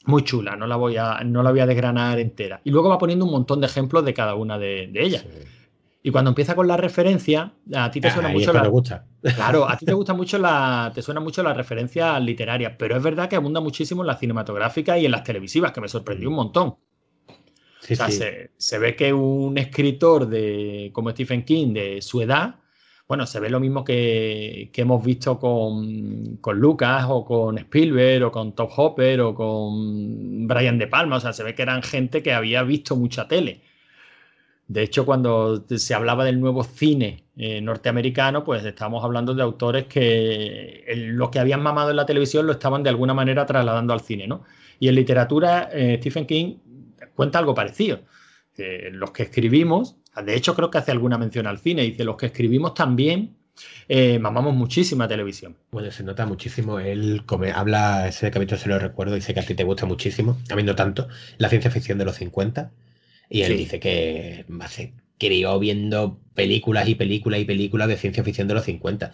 muy 0.06 0.24
chula, 0.24 0.56
no 0.56 0.66
la, 0.66 0.76
voy 0.76 0.96
a, 0.96 1.20
no 1.24 1.42
la 1.42 1.50
voy 1.50 1.60
a 1.60 1.66
desgranar 1.66 2.18
entera. 2.18 2.60
Y 2.64 2.70
luego 2.70 2.88
va 2.88 2.98
poniendo 2.98 3.24
un 3.24 3.30
montón 3.30 3.60
de 3.60 3.66
ejemplos 3.66 4.04
de 4.04 4.14
cada 4.14 4.34
una 4.34 4.58
de, 4.58 4.88
de 4.90 5.02
ellas. 5.02 5.24
Y 6.02 6.10
cuando 6.10 6.30
empieza 6.30 6.54
con 6.54 6.66
la 6.66 6.76
referencia, 6.76 7.52
a 7.74 7.90
ti 7.90 8.00
te 8.00 8.10
suena 8.10 8.28
Ahí 8.28 8.36
es 8.36 8.40
mucho 8.40 8.52
la. 8.52 8.62
me 8.62 8.68
gusta. 8.68 9.04
Claro, 9.34 9.68
a 9.68 9.76
ti 9.76 9.84
te 9.84 9.92
gusta 9.94 10.14
mucho 10.14 10.38
la. 10.38 10.90
Te 10.94 11.02
suena 11.02 11.20
mucho 11.20 11.42
la 11.42 11.52
referencia 11.52 12.18
literaria, 12.20 12.78
pero 12.78 12.96
es 12.96 13.02
verdad 13.02 13.28
que 13.28 13.36
abunda 13.36 13.60
muchísimo 13.60 14.02
en 14.02 14.06
las 14.06 14.18
cinematográficas 14.18 14.98
y 14.98 15.06
en 15.06 15.10
las 15.10 15.24
televisivas, 15.24 15.72
que 15.72 15.80
me 15.80 15.88
sorprendió 15.88 16.28
un 16.30 16.36
montón. 16.36 16.76
Sí, 17.80 17.92
o 17.94 17.96
sea, 17.96 18.10
sí. 18.10 18.18
se, 18.18 18.50
se 18.56 18.78
ve 18.78 18.96
que 18.96 19.12
un 19.12 19.56
escritor 19.58 20.28
de, 20.28 20.90
como 20.92 21.10
Stephen 21.10 21.44
King 21.44 21.72
de 21.74 22.02
su 22.02 22.20
edad, 22.20 22.56
bueno, 23.06 23.24
se 23.26 23.40
ve 23.40 23.48
lo 23.48 23.58
mismo 23.60 23.84
que, 23.84 24.68
que 24.72 24.82
hemos 24.82 25.02
visto 25.02 25.38
con, 25.38 26.36
con 26.42 26.58
Lucas 26.58 27.06
o 27.08 27.24
con 27.24 27.56
Spielberg 27.56 28.24
o 28.26 28.32
con 28.32 28.52
Top 28.54 28.70
Hopper 28.76 29.20
o 29.22 29.34
con 29.34 30.46
Brian 30.46 30.76
De 30.78 30.88
Palma. 30.88 31.16
O 31.16 31.20
sea, 31.20 31.32
se 31.32 31.42
ve 31.42 31.54
que 31.54 31.62
eran 31.62 31.82
gente 31.82 32.22
que 32.22 32.32
había 32.34 32.62
visto 32.64 32.96
mucha 32.96 33.26
tele. 33.26 33.62
De 34.66 34.82
hecho, 34.82 35.06
cuando 35.06 35.64
se 35.66 35.94
hablaba 35.94 36.24
del 36.26 36.38
nuevo 36.40 36.62
cine 36.62 37.24
eh, 37.38 37.60
norteamericano, 37.62 38.44
pues 38.44 38.62
estábamos 38.66 39.02
hablando 39.02 39.32
de 39.34 39.42
autores 39.42 39.86
que 39.86 40.84
el- 40.86 41.12
lo 41.16 41.30
que 41.30 41.38
habían 41.38 41.62
mamado 41.62 41.88
en 41.90 41.96
la 41.96 42.04
televisión 42.04 42.44
lo 42.46 42.52
estaban 42.52 42.82
de 42.82 42.90
alguna 42.90 43.14
manera 43.14 43.46
trasladando 43.46 43.94
al 43.94 44.00
cine, 44.02 44.26
¿no? 44.26 44.42
Y 44.78 44.88
en 44.88 44.94
literatura, 44.96 45.70
eh, 45.72 45.96
Stephen 46.00 46.26
King 46.26 46.56
cuenta 47.18 47.40
algo 47.40 47.52
parecido. 47.52 48.02
Que 48.54 48.90
los 48.92 49.10
que 49.10 49.24
escribimos, 49.24 49.96
de 50.24 50.36
hecho 50.36 50.54
creo 50.54 50.70
que 50.70 50.78
hace 50.78 50.92
alguna 50.92 51.18
mención 51.18 51.48
al 51.48 51.58
cine, 51.58 51.82
dice, 51.82 52.04
los 52.04 52.16
que 52.16 52.26
escribimos 52.26 52.74
también 52.74 53.34
eh, 53.88 54.20
mamamos 54.20 54.54
muchísima 54.54 55.08
televisión. 55.08 55.56
Bueno, 55.72 55.90
se 55.90 56.04
nota 56.04 56.24
muchísimo. 56.26 56.78
Él 56.78 57.24
come, 57.26 57.50
habla, 57.50 58.06
ese 58.06 58.30
capítulo 58.30 58.56
se 58.56 58.68
lo 58.68 58.78
recuerdo, 58.78 59.16
dice 59.16 59.34
que 59.34 59.40
a 59.40 59.44
ti 59.46 59.54
te 59.54 59.64
gusta 59.64 59.84
muchísimo, 59.84 60.38
a 60.48 60.54
mí 60.54 60.62
no 60.62 60.76
tanto, 60.76 61.08
la 61.38 61.48
ciencia 61.48 61.72
ficción 61.72 61.98
de 61.98 62.04
los 62.04 62.14
50. 62.16 62.70
Y 63.28 63.42
él 63.42 63.52
Sí. 63.52 63.58
dice 63.58 63.80
que 63.80 64.44
se 64.68 64.92
crió 65.18 65.58
viendo 65.58 66.20
películas 66.34 66.88
y 66.88 66.94
películas 66.94 67.40
y 67.40 67.44
películas 67.44 67.88
de 67.88 67.96
ciencia 67.96 68.22
ficción 68.22 68.46
de 68.46 68.54
los 68.54 68.62
50. 68.64 69.12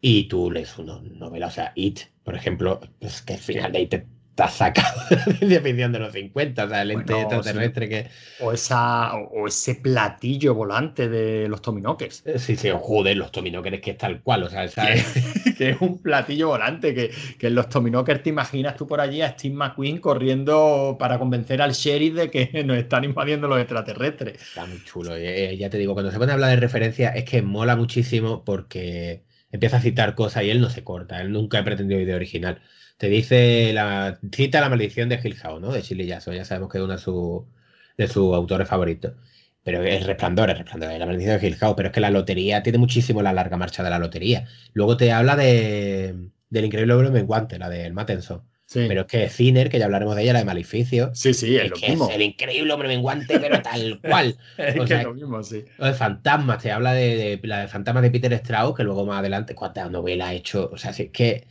Y 0.00 0.28
tú 0.28 0.52
lees 0.52 0.78
una 0.78 1.00
novela, 1.02 1.48
o 1.48 1.50
sea, 1.50 1.72
It, 1.74 1.98
por 2.22 2.36
ejemplo, 2.36 2.80
es 3.00 3.22
que 3.22 3.34
al 3.34 3.40
final 3.40 3.72
de 3.72 3.80
It 3.82 3.90
te 3.90 4.06
está 4.44 4.48
sacado 4.48 5.00
de 5.10 5.16
la 5.16 5.24
ciencia 5.24 5.60
ficción 5.60 5.92
de 5.92 5.98
los 5.98 6.12
50, 6.12 6.64
o 6.64 6.68
sea, 6.68 6.82
el 6.82 6.90
ente 6.92 7.12
Bueno, 7.14 7.36
extraterrestre 7.36 7.88
que. 7.88 8.06
O, 8.40 8.52
esa, 8.52 9.14
o, 9.16 9.42
o 9.42 9.46
ese 9.46 9.74
platillo 9.76 10.54
volante 10.54 11.08
de 11.08 11.48
los 11.48 11.62
Tominokers. 11.62 12.22
Eh, 12.26 12.38
Sí, 12.38 12.56
sí, 12.56 12.68
joder, 12.72 13.16
los 13.16 13.30
Tominokers 13.32 13.80
que 13.80 13.90
es 13.92 13.98
tal 13.98 14.22
cual, 14.22 14.42
o 14.44 14.48
sea, 14.50 14.64
esa 14.64 14.90
es- 14.92 15.14
que 15.58 15.70
es 15.70 15.80
un 15.80 16.00
platillo 16.02 16.48
volante, 16.48 16.94
que, 16.94 17.10
que 17.38 17.46
en 17.48 17.54
los 17.54 17.68
Tominokers 17.68 18.22
te 18.22 18.30
imaginas 18.30 18.76
tú 18.76 18.86
por 18.86 19.00
allí 19.00 19.22
a 19.22 19.30
Steve 19.30 19.54
McQueen 19.54 19.98
corriendo 19.98 20.96
para 20.98 21.18
convencer 21.18 21.60
al 21.62 21.72
sheriff 21.72 22.14
de 22.14 22.30
que 22.30 22.64
nos 22.64 22.78
están 22.78 23.04
invadiendo 23.04 23.48
los 23.48 23.58
extraterrestres. 23.60 24.40
Está 24.40 24.66
muy 24.66 24.82
chulo. 24.84 25.16
eh, 25.16 25.56
ya 25.58 25.70
te 25.70 25.78
digo, 25.78 25.94
cuando 25.94 26.10
se 26.10 26.18
pone 26.18 26.32
a 26.32 26.34
hablar 26.34 26.50
de 26.50 26.56
referencia 26.56 27.10
es 27.10 27.24
que 27.24 27.42
mola 27.42 27.76
muchísimo 27.76 28.44
porque 28.44 29.24
empieza 29.52 29.78
a 29.78 29.80
citar 29.80 30.14
cosas 30.14 30.44
y 30.44 30.50
él 30.50 30.60
no 30.60 30.70
se 30.70 30.84
corta. 30.84 31.20
Él 31.20 31.32
nunca 31.32 31.58
ha 31.58 31.64
pretendido 31.64 32.00
idea 32.00 32.16
original. 32.16 32.60
Te 33.00 33.08
dice 33.08 33.72
la 33.72 34.20
cita 34.32 34.60
la 34.60 34.68
maldición 34.68 35.08
de 35.08 35.20
Hill 35.24 35.36
House, 35.36 35.60
¿no? 35.60 35.72
De 35.72 35.82
Shirley 35.82 36.06
Jackson. 36.06 36.34
Ya 36.34 36.44
sabemos 36.44 36.70
que 36.70 36.78
es 36.78 36.84
uno 36.84 36.92
de, 36.94 36.98
su- 37.00 37.48
de 37.96 38.08
sus 38.08 38.34
autores 38.34 38.68
favoritos. 38.68 39.14
Pero 39.62 39.82
es 39.84 40.06
resplandor, 40.06 40.50
es 40.50 40.58
resplandor, 40.58 40.90
es 40.92 40.98
la 40.98 41.06
maldición 41.06 41.38
de 41.40 41.46
Hill 41.48 41.56
House. 41.56 41.74
Pero 41.76 41.88
es 41.88 41.94
que 41.94 42.00
la 42.00 42.10
lotería 42.10 42.62
tiene 42.62 42.78
muchísimo 42.78 43.22
la 43.22 43.32
larga 43.32 43.56
marcha 43.56 43.82
de 43.82 43.90
la 43.90 43.98
lotería. 43.98 44.46
Luego 44.74 44.96
te 44.98 45.12
habla 45.12 45.36
de 45.36 46.30
del 46.50 46.64
increíble 46.64 46.92
hombre 46.94 47.10
menguante, 47.10 47.58
la 47.58 47.68
del 47.70 47.92
Mattenson. 47.94 48.42
Sí, 48.66 48.84
Pero 48.88 49.02
es 49.02 49.06
que 49.08 49.28
Ciner, 49.28 49.68
que 49.70 49.78
ya 49.78 49.86
hablaremos 49.86 50.16
de 50.16 50.22
ella, 50.22 50.32
la 50.34 50.38
de 50.40 50.44
Maleficio. 50.44 51.10
sí, 51.14 51.34
sí, 51.34 51.56
es, 51.56 51.64
Es 51.64 51.70
lo 51.70 51.76
que 51.76 51.88
mismo. 51.90 52.08
es 52.10 52.14
el 52.16 52.22
increíble 52.22 52.72
hombre 52.72 52.88
menguante, 52.88 53.38
pero 53.40 53.62
tal 53.62 54.00
cual. 54.08 54.36
Es 54.56 54.78
o 54.78 54.86
que 54.86 54.86
sea, 54.88 54.98
es 55.00 55.04
lo 55.04 55.14
mismo, 55.14 55.42
sí. 55.42 55.64
Lo 55.78 55.86
de 55.86 55.94
fantasmas, 55.94 56.62
te 56.62 56.70
habla 56.72 56.92
de, 56.92 57.38
de 57.40 57.48
la 57.48 57.60
de 57.62 57.68
fantasmas 57.68 58.02
de 58.02 58.10
Peter 58.10 58.32
Strauss, 58.34 58.76
que 58.76 58.84
luego 58.84 59.06
más 59.06 59.18
adelante, 59.20 59.54
cuántas 59.54 59.90
novelas 59.90 60.28
ha 60.28 60.34
hecho. 60.34 60.70
O 60.72 60.76
sea, 60.78 60.92
si 60.92 61.04
es 61.04 61.10
que 61.10 61.46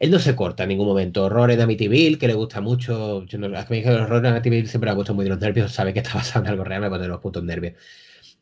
él 0.00 0.10
no 0.10 0.18
se 0.18 0.36
corta 0.36 0.64
en 0.64 0.70
ningún 0.70 0.88
momento. 0.88 1.24
Horror 1.26 1.52
en 1.52 1.60
Amityville, 1.62 2.18
que 2.18 2.26
le 2.28 2.34
gusta 2.34 2.60
mucho. 2.60 3.24
Yo 3.26 3.38
no, 3.38 3.46
es 3.56 3.70
me 3.70 3.76
dije 3.78 3.90
el 3.90 4.00
horror 4.02 4.26
en 4.26 4.32
Amityville 4.32 4.66
siempre 4.68 4.88
me 4.88 4.92
ha 4.92 4.96
puesto 4.96 5.14
muy 5.14 5.24
de 5.24 5.30
los 5.30 5.40
nervios. 5.40 5.72
Sabe 5.72 5.92
que 5.94 6.00
está 6.00 6.14
basado 6.14 6.44
en 6.46 6.50
algo 6.52 6.64
real, 6.64 6.80
me 6.82 6.90
pone 6.90 7.06
los 7.08 7.20
putos 7.20 7.44
nervios. 7.44 7.74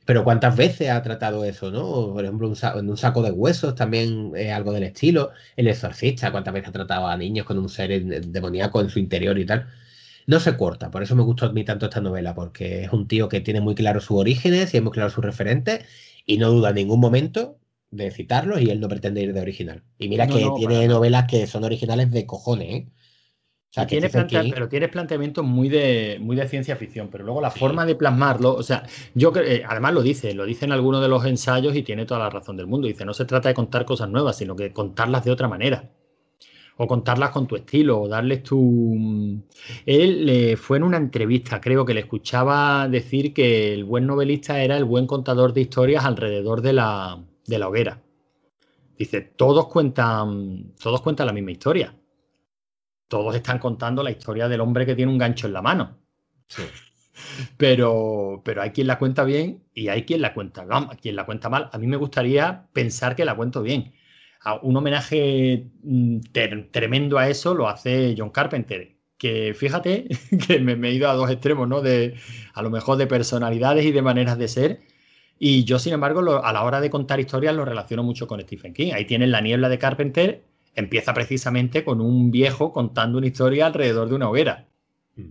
Pero 0.06 0.24
cuántas 0.24 0.56
veces 0.56 0.90
ha 0.90 1.02
tratado 1.02 1.44
eso, 1.44 1.70
¿no? 1.70 2.12
Por 2.14 2.24
ejemplo, 2.24 2.48
un 2.48 2.56
sa- 2.56 2.74
en 2.78 2.88
un 2.90 2.96
saco 2.96 3.22
de 3.22 3.30
huesos 3.30 3.74
también 3.74 4.32
es 4.36 4.52
algo 4.52 4.72
del 4.72 4.84
estilo. 4.84 5.32
El 5.56 5.68
exorcista, 5.68 6.30
cuántas 6.32 6.54
veces 6.54 6.70
ha 6.70 6.72
tratado 6.72 7.06
a 7.08 7.16
niños 7.16 7.46
con 7.46 7.58
un 7.58 7.68
ser 7.68 8.02
demoníaco 8.04 8.80
en 8.80 8.90
su 8.90 8.98
interior 8.98 9.38
y 9.38 9.46
tal. 9.46 9.68
No 10.26 10.40
se 10.40 10.56
corta, 10.56 10.90
por 10.90 11.02
eso 11.02 11.16
me 11.16 11.22
gustó 11.22 11.46
a 11.46 11.52
mí 11.52 11.64
tanto 11.64 11.86
esta 11.86 12.00
novela, 12.00 12.34
porque 12.34 12.84
es 12.84 12.92
un 12.92 13.08
tío 13.08 13.28
que 13.28 13.40
tiene 13.40 13.60
muy 13.60 13.74
claro 13.74 14.00
sus 14.00 14.18
orígenes 14.18 14.74
y 14.74 14.80
muy 14.80 14.92
claro 14.92 15.10
sus 15.10 15.24
referentes 15.24 15.84
y 16.26 16.38
no 16.38 16.50
duda 16.50 16.70
en 16.70 16.76
ningún 16.76 17.00
momento 17.00 17.58
de 17.90 18.10
citarlos 18.10 18.60
y 18.60 18.70
él 18.70 18.80
no 18.80 18.88
pretende 18.88 19.22
ir 19.22 19.32
de 19.32 19.40
original. 19.40 19.82
Y 19.98 20.08
mira 20.08 20.26
No, 20.26 20.34
que 20.34 20.44
no, 20.44 20.54
tiene 20.54 20.86
novelas 20.88 21.26
que 21.26 21.46
son 21.46 21.64
originales 21.64 22.10
de 22.10 22.26
cojones, 22.26 22.68
¿eh? 22.74 22.88
O 23.70 23.72
sea, 23.72 23.86
plantea- 23.86 24.50
pero 24.54 24.68
tienes 24.68 24.88
planteamientos 24.88 25.44
muy 25.44 25.68
de, 25.68 26.16
muy 26.20 26.36
de 26.36 26.48
ciencia 26.48 26.74
ficción, 26.76 27.08
pero 27.10 27.24
luego 27.24 27.40
la 27.42 27.50
Sí. 27.50 27.60
forma 27.60 27.84
de 27.84 27.94
plasmarlo, 27.94 28.54
o 28.54 28.62
sea, 28.62 28.84
yo 29.14 29.30
creo, 29.30 29.44
eh, 29.44 29.62
además 29.68 29.92
lo 29.92 30.02
dice, 30.02 30.32
lo 30.34 30.46
dice 30.46 30.64
en 30.64 30.72
alguno 30.72 31.00
de 31.00 31.08
los 31.08 31.24
ensayos 31.26 31.76
y 31.76 31.82
tiene 31.82 32.06
toda 32.06 32.20
la 32.20 32.30
razón 32.30 32.56
del 32.56 32.66
mundo. 32.66 32.88
Dice, 32.88 33.04
no 33.04 33.12
se 33.12 33.26
trata 33.26 33.48
de 33.50 33.54
contar 33.54 33.84
cosas 33.84 34.08
nuevas, 34.08 34.36
sino 34.38 34.56
que 34.56 34.72
contarlas 34.72 35.24
de 35.24 35.30
otra 35.32 35.48
manera. 35.48 35.90
O 36.78 36.86
contarlas 36.86 37.30
con 37.30 37.46
tu 37.46 37.56
estilo, 37.56 38.00
o 38.02 38.08
darles 38.08 38.42
tu. 38.44 39.42
Él 39.84 40.28
eh, 40.28 40.56
fue 40.56 40.76
en 40.78 40.84
una 40.84 40.96
entrevista, 40.96 41.60
creo 41.60 41.84
que 41.84 41.94
le 41.94 42.00
escuchaba 42.00 42.88
decir 42.88 43.34
que 43.34 43.74
el 43.74 43.84
buen 43.84 44.06
novelista 44.06 44.62
era 44.62 44.76
el 44.76 44.84
buen 44.84 45.06
contador 45.06 45.52
de 45.52 45.62
historias 45.62 46.04
alrededor 46.04 46.62
de 46.62 46.72
la, 46.74 47.20
de 47.48 47.58
la 47.58 47.68
hoguera. 47.68 48.02
Dice, 48.98 49.22
todos 49.22 49.68
cuentan, 49.68 50.74
todos 50.82 51.02
cuentan 51.02 51.26
la 51.28 51.34
misma 51.34 51.52
historia 51.52 51.94
todos 53.08 53.34
están 53.34 53.58
contando 53.58 54.02
la 54.02 54.10
historia 54.10 54.48
del 54.48 54.60
hombre 54.60 54.84
que 54.86 54.94
tiene 54.94 55.10
un 55.12 55.18
gancho 55.18 55.46
en 55.46 55.52
la 55.52 55.62
mano. 55.62 55.98
Sí. 56.48 56.62
Pero, 57.56 58.42
pero 58.44 58.62
hay 58.62 58.70
quien 58.70 58.86
la 58.86 58.96
cuenta 58.98 59.24
bien 59.24 59.64
y 59.74 59.88
hay 59.88 60.04
quien 60.04 60.22
la 60.22 60.32
cuenta, 60.34 60.64
mal- 60.64 60.96
quien 61.02 61.16
la 61.16 61.26
cuenta 61.26 61.48
mal. 61.48 61.68
A 61.72 61.78
mí 61.78 61.86
me 61.88 61.96
gustaría 61.96 62.68
pensar 62.72 63.16
que 63.16 63.24
la 63.24 63.34
cuento 63.34 63.60
bien. 63.62 63.92
Un 64.62 64.76
homenaje 64.76 65.68
mm, 65.82 66.20
tremendo 66.70 67.18
a 67.18 67.28
eso 67.28 67.54
lo 67.54 67.68
hace 67.68 68.14
John 68.16 68.30
Carpenter. 68.30 68.96
Que 69.18 69.52
fíjate 69.54 70.06
que 70.46 70.60
me, 70.60 70.76
me 70.76 70.90
he 70.90 70.92
ido 70.94 71.10
a 71.10 71.14
dos 71.14 71.28
extremos, 71.30 71.68
¿no? 71.68 71.80
De, 71.82 72.14
a 72.54 72.62
lo 72.62 72.70
mejor 72.70 72.96
de 72.98 73.08
personalidades 73.08 73.84
y 73.84 73.90
de 73.92 74.02
maneras 74.02 74.38
de 74.38 74.48
ser. 74.48 74.80
Y 75.38 75.64
yo, 75.64 75.78
sin 75.78 75.92
embargo, 75.92 76.20
lo- 76.22 76.44
a 76.44 76.52
la 76.52 76.64
hora 76.64 76.80
de 76.80 76.90
contar 76.90 77.20
historias 77.20 77.54
lo 77.54 77.64
relaciono 77.64 78.02
mucho 78.02 78.26
con 78.26 78.40
Stephen 78.40 78.72
King. 78.74 78.92
Ahí 78.92 79.04
tienes 79.04 79.28
la 79.28 79.40
niebla 79.40 79.68
de 79.68 79.78
Carpenter, 79.78 80.42
empieza 80.74 81.14
precisamente 81.14 81.84
con 81.84 82.00
un 82.00 82.30
viejo 82.30 82.72
contando 82.72 83.18
una 83.18 83.26
historia 83.28 83.66
alrededor 83.66 84.08
de 84.08 84.14
una 84.14 84.28
hoguera. 84.28 84.66
Mm. 85.16 85.22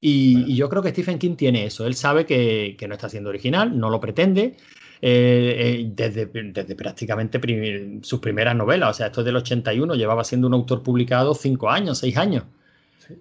Y, 0.00 0.32
Bueno. 0.34 0.48
y 0.48 0.56
yo 0.56 0.68
creo 0.68 0.82
que 0.82 0.90
Stephen 0.90 1.18
King 1.18 1.34
tiene 1.36 1.64
eso. 1.66 1.86
Él 1.86 1.94
sabe 1.94 2.24
que, 2.26 2.76
que 2.78 2.88
no 2.88 2.94
está 2.94 3.08
siendo 3.08 3.28
original, 3.30 3.76
no 3.78 3.90
lo 3.90 4.00
pretende. 4.00 4.56
eh, 5.02 5.78
eh, 5.80 5.90
desde, 5.94 6.26
desde 6.26 6.74
prácticamente 6.76 7.40
prim- 7.40 8.02
sus 8.02 8.20
primeras 8.20 8.54
novelas, 8.54 8.90
o 8.90 8.92
sea, 8.92 9.06
esto 9.06 9.22
es 9.22 9.24
del 9.24 9.36
81, 9.36 9.94
llevaba 9.94 10.24
siendo 10.24 10.46
un 10.46 10.52
autor 10.52 10.82
publicado 10.82 11.32
cinco 11.34 11.70
años, 11.70 11.96
seis 11.98 12.18
años. 12.18 12.44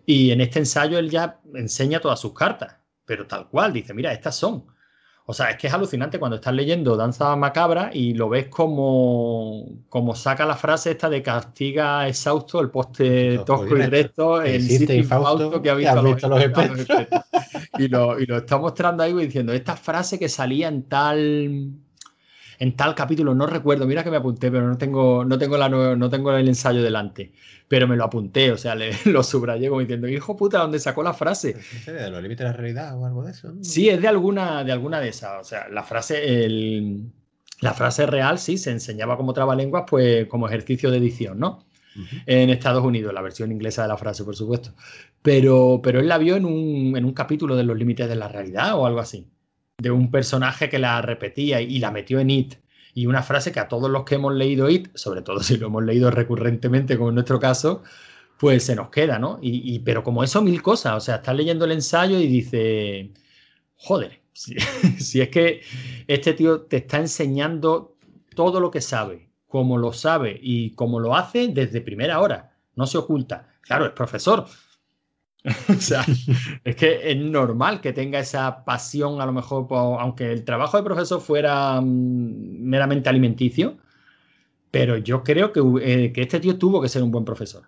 Y 0.06 0.32
en 0.32 0.42
este 0.42 0.60
ensayo 0.60 1.00
él 1.00 1.10
ya 1.10 1.40
enseña 1.56 2.02
todas 2.02 2.20
sus 2.20 2.34
cartas, 2.34 2.76
pero 3.06 3.26
tal 3.28 3.48
cual, 3.48 3.72
dice, 3.72 3.94
mira, 3.94 4.12
estas 4.12 4.36
son. 4.36 4.66
O 5.30 5.34
sea, 5.34 5.52
es 5.52 5.58
que 5.58 5.68
es 5.68 5.74
alucinante 5.76 6.18
cuando 6.18 6.38
estás 6.38 6.56
leyendo 6.56 6.98
Danza 6.98 7.36
Macabra 7.36 7.92
y 7.94 8.16
lo 8.16 8.30
ves 8.30 8.48
como, 8.48 9.64
como 9.88 10.16
saca 10.16 10.44
la 10.44 10.56
frase 10.56 10.90
esta 10.90 11.08
de 11.08 11.22
castiga 11.22 12.08
exhausto 12.08 12.60
el 12.60 12.72
poste 12.72 13.38
Tosco 13.46 13.78
y 13.78 13.82
y 13.82 13.86
recto. 13.86 14.42
en 14.42 14.64
infausto 14.64 15.38
Fausto 15.38 15.62
que 15.62 15.70
ha 15.70 15.76
visto, 15.76 16.02
los, 16.02 16.16
visto 16.16 16.28
los. 16.28 16.88
Y 17.78 17.90
lo, 17.90 18.20
y 18.20 18.26
lo 18.26 18.38
está 18.38 18.58
mostrando 18.58 19.04
ahí 19.04 19.14
diciendo, 19.14 19.54
esta 19.54 19.76
frase 19.76 20.18
que 20.18 20.30
salía 20.30 20.68
en 20.68 20.82
tal 20.90 21.74
en 22.60 22.76
tal 22.76 22.94
capítulo, 22.94 23.34
no 23.34 23.46
recuerdo, 23.48 23.88
mira 23.88 24.04
que 24.04 24.12
me 24.12 24.18
apunté, 24.18 24.52
pero 24.52 24.68
no 24.68 24.78
tengo, 24.78 25.24
no 25.26 25.38
tengo, 25.40 25.58
la, 25.58 25.70
no 25.70 26.10
tengo 26.10 26.32
el 26.34 26.48
ensayo 26.48 26.84
delante, 26.84 27.32
pero 27.68 27.88
me 27.88 27.96
lo 27.96 28.04
apunté, 28.04 28.52
o 28.52 28.58
sea, 28.58 28.76
le- 28.76 28.92
lo 29.06 29.24
subrayé 29.24 29.70
como 29.70 29.82
diciendo, 29.82 30.08
hijo 30.08 30.36
puta, 30.36 30.60
¿dónde 30.60 30.80
sacó 30.80 31.02
la 31.02 31.14
frase? 31.14 31.56
De 31.86 32.10
los 32.10 32.22
límites 32.22 32.46
de 32.46 32.52
la 32.52 32.54
realidad 32.54 32.98
o 33.00 33.06
algo 33.06 33.24
de 33.24 33.32
eso. 33.32 33.52
¿no? 33.54 33.64
Sí, 33.64 33.90
es 33.90 34.02
de 34.02 34.08
alguna, 34.08 34.64
de 34.64 34.72
alguna 34.72 35.00
de 35.00 35.10
esas. 35.10 35.40
O 35.42 35.44
sea, 35.44 35.68
la 35.70 35.84
frase, 35.84 36.46
el, 36.46 37.12
La 37.62 37.74
frase 37.74 38.06
real 38.06 38.40
sí 38.40 38.58
se 38.58 38.72
enseñaba 38.72 39.18
como 39.18 39.34
trabalenguas, 39.34 39.84
pues 39.88 40.28
como 40.28 40.48
ejercicio 40.48 40.92
de 40.92 40.98
edición, 40.98 41.40
¿no? 41.40 41.66
En 42.26 42.50
Estados 42.50 42.84
Unidos, 42.84 43.14
la 43.14 43.22
versión 43.22 43.52
inglesa 43.52 43.82
de 43.82 43.90
la 43.90 43.98
frase, 43.98 44.24
por 44.24 44.36
supuesto. 44.36 44.74
Pero, 45.22 45.82
pero 45.84 46.00
él 46.00 46.08
la 46.08 46.18
vio 46.18 46.36
en 46.38 46.46
un, 46.46 46.96
en 46.96 47.04
un 47.04 47.14
capítulo 47.14 47.56
de 47.58 47.64
Los 47.64 47.78
Límites 47.78 48.08
de 48.08 48.16
la 48.16 48.28
Realidad 48.30 48.78
o 48.78 48.86
algo 48.86 49.00
así. 49.00 49.28
De 49.80 49.92
un 49.92 50.12
personaje 50.12 50.70
que 50.70 50.80
la 50.80 51.02
repetía 51.02 51.62
y 51.62 51.80
la 51.80 51.92
metió 51.92 52.20
en 52.20 52.30
It. 52.30 52.56
Y 52.94 53.06
una 53.06 53.24
frase 53.24 53.52
que 53.52 53.60
a 53.60 53.68
todos 53.68 53.90
los 53.90 54.04
que 54.04 54.16
hemos 54.16 54.34
leído 54.34 54.70
It, 54.70 54.90
sobre 54.96 55.22
todo 55.22 55.40
si 55.44 55.58
lo 55.58 55.68
hemos 55.68 55.84
leído 55.84 56.12
recurrentemente, 56.12 56.98
como 56.98 57.10
en 57.10 57.16
nuestro 57.16 57.40
caso, 57.40 57.84
pues 58.38 58.64
se 58.64 58.76
nos 58.76 58.90
queda, 58.90 59.20
¿no? 59.20 59.40
Y, 59.42 59.80
pero 59.80 60.04
como 60.04 60.24
eso, 60.24 60.42
mil 60.42 60.62
cosas. 60.62 60.96
O 60.96 61.00
sea, 61.00 61.16
estás 61.16 61.36
leyendo 61.36 61.66
el 61.66 61.74
ensayo 61.74 62.20
y 62.20 62.28
dice, 62.28 63.12
joder, 63.76 64.22
si, 64.34 64.56
si 65.00 65.22
es 65.22 65.30
que 65.30 65.62
este 66.08 66.34
tío 66.34 66.62
te 66.62 66.78
está 66.78 66.98
enseñando 66.98 67.98
todo 68.36 68.60
lo 68.60 68.72
que 68.72 68.82
sabe, 68.82 69.30
como 69.48 69.78
lo 69.78 69.92
sabe 69.92 70.40
y 70.42 70.72
como 70.72 71.00
lo 71.00 71.16
hace 71.16 71.50
desde 71.50 71.82
primera 71.82 72.20
hora, 72.20 72.56
no 72.76 72.88
se 72.88 72.98
oculta. 72.98 73.50
Claro, 73.62 73.86
es 73.86 73.92
profesor. 73.92 74.46
o 75.70 75.74
sea, 75.80 76.04
es 76.64 76.76
que 76.76 77.12
es 77.12 77.18
normal 77.18 77.80
que 77.80 77.94
tenga 77.94 78.20
esa 78.20 78.66
pasión, 78.66 79.22
a 79.22 79.26
lo 79.26 79.32
mejor, 79.32 79.68
por- 79.68 80.00
aunque 80.02 80.32
el 80.32 80.44
trabajo 80.44 80.78
de 80.78 80.84
profesor 80.84 81.22
fuera 81.22 81.80
mm, 81.82 82.62
meramente 82.62 83.10
alimenticio, 83.10 83.78
pero 84.72 84.98
yo 84.98 85.24
creo 85.24 85.54
que, 85.54 85.62
eh, 85.82 86.14
que 86.14 86.22
este 86.24 86.40
tío 86.40 86.58
tuvo 86.58 86.82
que 86.82 86.90
ser 86.90 87.04
un 87.04 87.12
buen 87.12 87.26
profesor, 87.26 87.64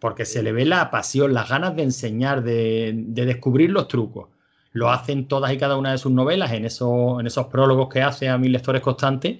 porque 0.00 0.24
se 0.26 0.42
le 0.42 0.52
ve 0.52 0.64
la 0.66 0.90
pasión, 0.90 1.34
las 1.34 1.48
ganas 1.50 1.76
de 1.76 1.84
enseñar, 1.84 2.42
de, 2.44 2.92
de 2.96 3.26
descubrir 3.26 3.70
los 3.70 3.88
trucos. 3.88 4.28
Lo 4.72 4.90
hace 4.90 5.12
en 5.12 5.28
todas 5.28 5.52
y 5.52 5.58
cada 5.58 5.76
una 5.78 5.92
de 5.92 5.98
sus 5.98 6.12
novelas, 6.12 6.52
en 6.52 6.64
esos, 6.66 7.20
en 7.20 7.26
esos 7.26 7.46
prólogos 7.48 7.88
que 7.88 8.02
hace 8.02 8.28
a 8.28 8.38
mis 8.38 8.50
lectores 8.50 8.82
constantes, 8.82 9.38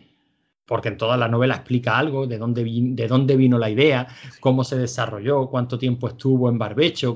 porque 0.67 0.89
en 0.89 0.97
todas 0.97 1.19
las 1.19 1.31
novelas 1.31 1.59
explica 1.59 1.97
algo, 1.99 2.27
de 2.27 2.39
dónde, 2.39 2.65
vi- 2.65 2.95
de 2.95 3.07
dónde 3.09 3.37
vino 3.37 3.59
la 3.59 3.71
idea, 3.71 4.09
cómo 4.41 4.65
se 4.65 4.77
desarrolló, 4.79 5.47
cuánto 5.49 5.79
tiempo 5.79 6.09
estuvo 6.09 6.49
en 6.49 6.59
barbecho, 6.59 7.15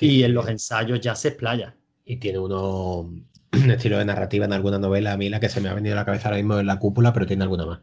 y 0.00 0.22
en 0.22 0.34
los 0.34 0.48
ensayos 0.48 1.00
ya 1.00 1.14
se 1.14 1.28
explaya. 1.28 1.76
Y 2.04 2.16
tiene 2.16 2.38
uno 2.38 3.10
un 3.52 3.70
estilo 3.70 3.98
de 3.98 4.04
narrativa 4.04 4.44
en 4.44 4.52
alguna 4.52 4.78
novela, 4.78 5.12
a 5.12 5.16
mí 5.16 5.28
la 5.28 5.40
que 5.40 5.48
se 5.48 5.60
me 5.60 5.68
ha 5.68 5.74
venido 5.74 5.94
a 5.94 5.96
la 5.96 6.04
cabeza 6.04 6.28
ahora 6.28 6.38
mismo 6.38 6.58
es 6.58 6.66
La 6.66 6.78
Cúpula, 6.78 7.12
pero 7.12 7.26
tiene 7.26 7.44
alguna 7.44 7.66
más. 7.66 7.80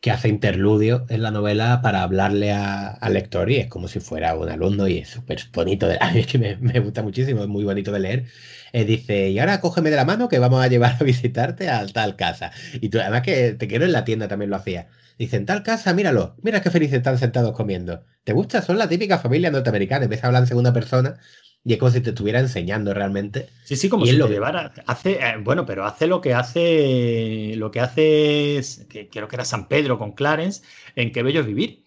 Que 0.00 0.10
hace 0.10 0.28
interludio 0.28 1.06
en 1.08 1.22
la 1.22 1.30
novela 1.30 1.80
para 1.82 2.02
hablarle 2.02 2.52
al 2.52 3.12
lector 3.14 3.50
y 3.50 3.56
es 3.56 3.68
como 3.68 3.88
si 3.88 4.00
fuera 4.00 4.34
un 4.36 4.50
alumno 4.50 4.86
y 4.86 4.98
es 4.98 5.08
súper 5.08 5.40
bonito. 5.52 5.88
De, 5.88 5.96
a 6.00 6.12
mí 6.12 6.20
es 6.20 6.26
que 6.26 6.38
me, 6.38 6.56
me 6.56 6.78
gusta 6.80 7.02
muchísimo, 7.02 7.42
es 7.42 7.48
muy 7.48 7.64
bonito 7.64 7.90
de 7.92 8.00
leer. 8.00 8.24
Eh, 8.72 8.84
dice, 8.84 9.30
y 9.30 9.38
ahora 9.38 9.60
cógeme 9.60 9.90
de 9.90 9.96
la 9.96 10.04
mano 10.04 10.28
que 10.28 10.38
vamos 10.38 10.62
a 10.62 10.68
llevar 10.68 10.96
a 11.00 11.04
visitarte 11.04 11.70
a 11.70 11.86
tal 11.86 12.16
casa. 12.16 12.52
Y 12.74 12.88
tú, 12.88 13.00
además 13.00 13.22
que 13.22 13.54
te 13.54 13.68
quiero 13.68 13.84
en 13.84 13.92
la 13.92 14.04
tienda 14.04 14.28
también 14.28 14.50
lo 14.50 14.56
hacía. 14.56 14.88
Dice, 15.18 15.36
en 15.36 15.46
tal 15.46 15.62
casa, 15.62 15.94
míralo, 15.94 16.36
mira 16.42 16.60
qué 16.60 16.70
felices 16.70 16.96
están 16.98 17.18
sentados 17.18 17.52
comiendo. 17.52 18.04
¿Te 18.24 18.32
gusta? 18.32 18.62
Son 18.62 18.78
la 18.78 18.88
típica 18.88 19.18
familia 19.18 19.50
norteamericana. 19.50 20.04
Empieza 20.04 20.26
a 20.26 20.28
hablar 20.28 20.42
en 20.42 20.48
segunda 20.48 20.72
persona 20.72 21.18
y 21.64 21.72
es 21.72 21.78
como 21.78 21.90
si 21.92 22.00
te 22.00 22.10
estuviera 22.10 22.40
enseñando 22.40 22.92
realmente. 22.92 23.48
Sí, 23.64 23.76
sí, 23.76 23.88
como 23.88 24.04
Y 24.04 24.10
si 24.10 24.16
lo 24.16 24.26
te 24.26 24.32
llevara. 24.32 24.72
Hace, 24.86 25.12
eh, 25.12 25.36
bueno, 25.42 25.64
pero 25.64 25.84
hace 25.86 26.06
lo 26.06 26.20
que 26.20 26.34
hace. 26.34 27.54
Lo 27.56 27.70
que 27.70 27.80
hace 27.80 28.58
es. 28.58 28.86
Que 28.88 29.08
creo 29.08 29.28
que 29.28 29.36
era 29.36 29.44
San 29.44 29.68
Pedro 29.68 29.98
con 29.98 30.12
Clarence, 30.12 30.62
en 30.96 31.12
Qué 31.12 31.22
Bello 31.22 31.40
es 31.40 31.46
Vivir. 31.46 31.84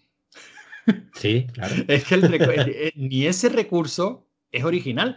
Sí, 1.14 1.46
claro. 1.52 1.74
Es 1.88 2.04
que 2.04 2.14
el- 2.14 2.34
eh, 2.34 2.92
ni 2.96 3.26
ese 3.26 3.48
recurso 3.48 4.26
es 4.52 4.64
original. 4.64 5.16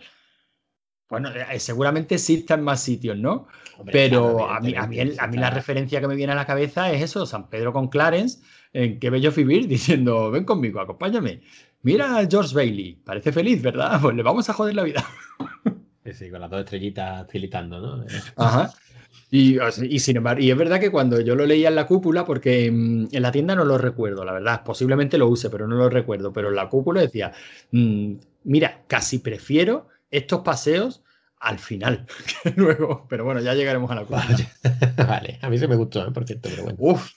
Bueno, 1.11 1.29
eh, 1.29 1.59
seguramente 1.59 2.15
exista 2.15 2.53
en 2.53 2.61
más 2.61 2.81
sitios, 2.81 3.17
¿no? 3.17 3.45
Hombre, 3.77 3.91
Pero 3.91 4.37
claro, 4.37 4.49
a 4.53 4.59
mí, 4.61 4.73
a, 4.75 4.87
mí, 4.87 4.97
el- 4.97 5.19
a 5.19 5.27
mí 5.27 5.35
la 5.37 5.49
referencia 5.49 5.99
que 5.99 6.07
me 6.07 6.15
viene 6.15 6.31
a 6.31 6.37
la 6.37 6.45
cabeza 6.45 6.89
es 6.89 7.01
eso, 7.01 7.25
San 7.25 7.49
Pedro 7.49 7.73
con 7.73 7.89
Clarence, 7.89 8.39
en 8.71 8.97
Qué 8.97 9.09
Bello 9.09 9.29
Vivir, 9.33 9.67
diciendo, 10.07 10.31
ven 10.31 10.45
conmigo, 10.45 10.79
acompáñame. 10.79 11.41
Mira 11.83 12.17
a 12.17 12.25
George 12.25 12.55
Bailey, 12.55 12.95
parece 13.03 13.33
feliz, 13.33 13.61
¿verdad? 13.61 13.99
Pues 14.01 14.15
le 14.15 14.23
vamos 14.23 14.49
a 14.49 14.53
joder 14.53 14.73
la 14.73 14.83
vida. 14.83 15.05
Sí, 16.05 16.13
sí, 16.13 16.29
con 16.31 16.39
las 16.39 16.49
dos 16.49 16.61
estrellitas 16.61 17.27
tilitando, 17.27 17.79
¿no? 17.81 18.05
Ajá. 18.37 18.71
Y, 19.29 19.57
sin 19.99 20.15
embargo, 20.15 20.41
y 20.41 20.49
es 20.49 20.57
verdad 20.57 20.79
que 20.79 20.91
cuando 20.91 21.19
yo 21.19 21.35
lo 21.35 21.45
leía 21.45 21.67
en 21.67 21.75
la 21.75 21.87
cúpula, 21.87 22.23
porque 22.23 22.71
mm, 22.71 23.07
en 23.11 23.21
la 23.21 23.31
tienda 23.33 23.53
no 23.55 23.65
lo 23.65 23.77
recuerdo, 23.77 24.23
la 24.23 24.31
verdad, 24.31 24.63
posiblemente 24.63 25.17
lo 25.17 25.27
use, 25.27 25.49
pero 25.49 25.67
no 25.67 25.75
lo 25.75 25.89
recuerdo, 25.89 26.31
pero 26.31 26.47
en 26.49 26.55
la 26.55 26.69
cúpula 26.69 27.01
decía, 27.01 27.33
mm, 27.71 28.13
mira, 28.45 28.83
casi 28.87 29.19
prefiero 29.19 29.87
estos 30.11 30.41
paseos 30.41 31.03
al 31.39 31.57
final 31.57 32.05
que 32.43 32.51
luego, 32.55 33.07
pero 33.09 33.25
bueno, 33.25 33.39
ya 33.41 33.53
llegaremos 33.55 33.89
a 33.91 33.95
la 33.95 34.01
cúpula. 34.01 34.27
vale, 35.07 35.39
a 35.41 35.49
mí 35.49 35.57
se 35.57 35.67
me 35.67 35.75
gustó, 35.75 36.05
¿eh? 36.07 36.11
por 36.11 36.25
cierto, 36.27 36.49
pero 36.49 36.63
bueno. 36.63 36.77
Uf. 36.79 37.09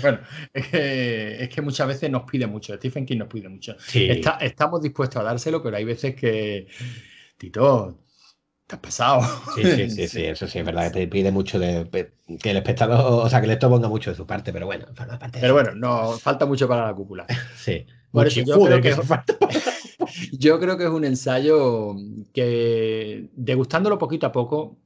Bueno, 0.00 0.18
es 0.54 0.68
que, 0.68 1.42
es 1.44 1.48
que 1.50 1.60
muchas 1.60 1.86
veces 1.86 2.10
nos 2.10 2.22
pide 2.24 2.46
mucho, 2.46 2.74
Stephen 2.76 3.04
King 3.04 3.18
nos 3.18 3.28
pide 3.28 3.48
mucho. 3.50 3.76
Sí. 3.78 4.08
Está- 4.10 4.38
estamos 4.40 4.80
dispuestos 4.80 5.20
a 5.20 5.24
dárselo, 5.24 5.62
pero 5.62 5.76
hay 5.76 5.84
veces 5.84 6.14
que, 6.16 6.68
Tito, 7.36 7.98
te 8.66 8.76
has 8.76 8.80
pasado. 8.80 9.20
Sí, 9.54 9.62
sí, 9.62 9.90
sí, 9.90 10.08
sí, 10.08 10.24
eso 10.24 10.48
sí, 10.48 10.58
es 10.60 10.64
verdad 10.64 10.84
que 10.90 11.00
te 11.00 11.08
pide 11.08 11.30
mucho 11.30 11.58
de 11.58 11.86
que 12.42 12.50
el 12.50 12.56
espectador, 12.56 13.26
o 13.26 13.28
sea, 13.28 13.40
que 13.40 13.44
el 13.44 13.50
lector 13.50 13.68
ponga 13.70 13.88
mucho 13.88 14.08
de 14.10 14.16
su 14.16 14.26
parte, 14.26 14.54
pero 14.54 14.64
bueno, 14.64 14.86
forma 14.94 15.18
parte 15.18 15.38
de 15.38 15.42
Pero 15.42 15.58
eso. 15.60 15.70
bueno, 15.70 15.78
no 15.78 16.12
falta 16.18 16.46
mucho 16.46 16.66
para 16.66 16.86
la 16.86 16.94
cúpula. 16.94 17.26
Sí. 17.56 17.86
Por 18.10 18.26
eso 18.26 18.40
yo 18.40 18.58
creo 18.64 18.80
que- 18.80 18.94
que 18.94 19.02
falta. 19.02 19.36
Yo 20.32 20.60
creo 20.60 20.76
que 20.76 20.84
es 20.84 20.90
un 20.90 21.04
ensayo 21.04 21.94
que, 22.32 23.28
degustándolo 23.34 23.98
poquito 23.98 24.26
a 24.26 24.32
poco, 24.32 24.78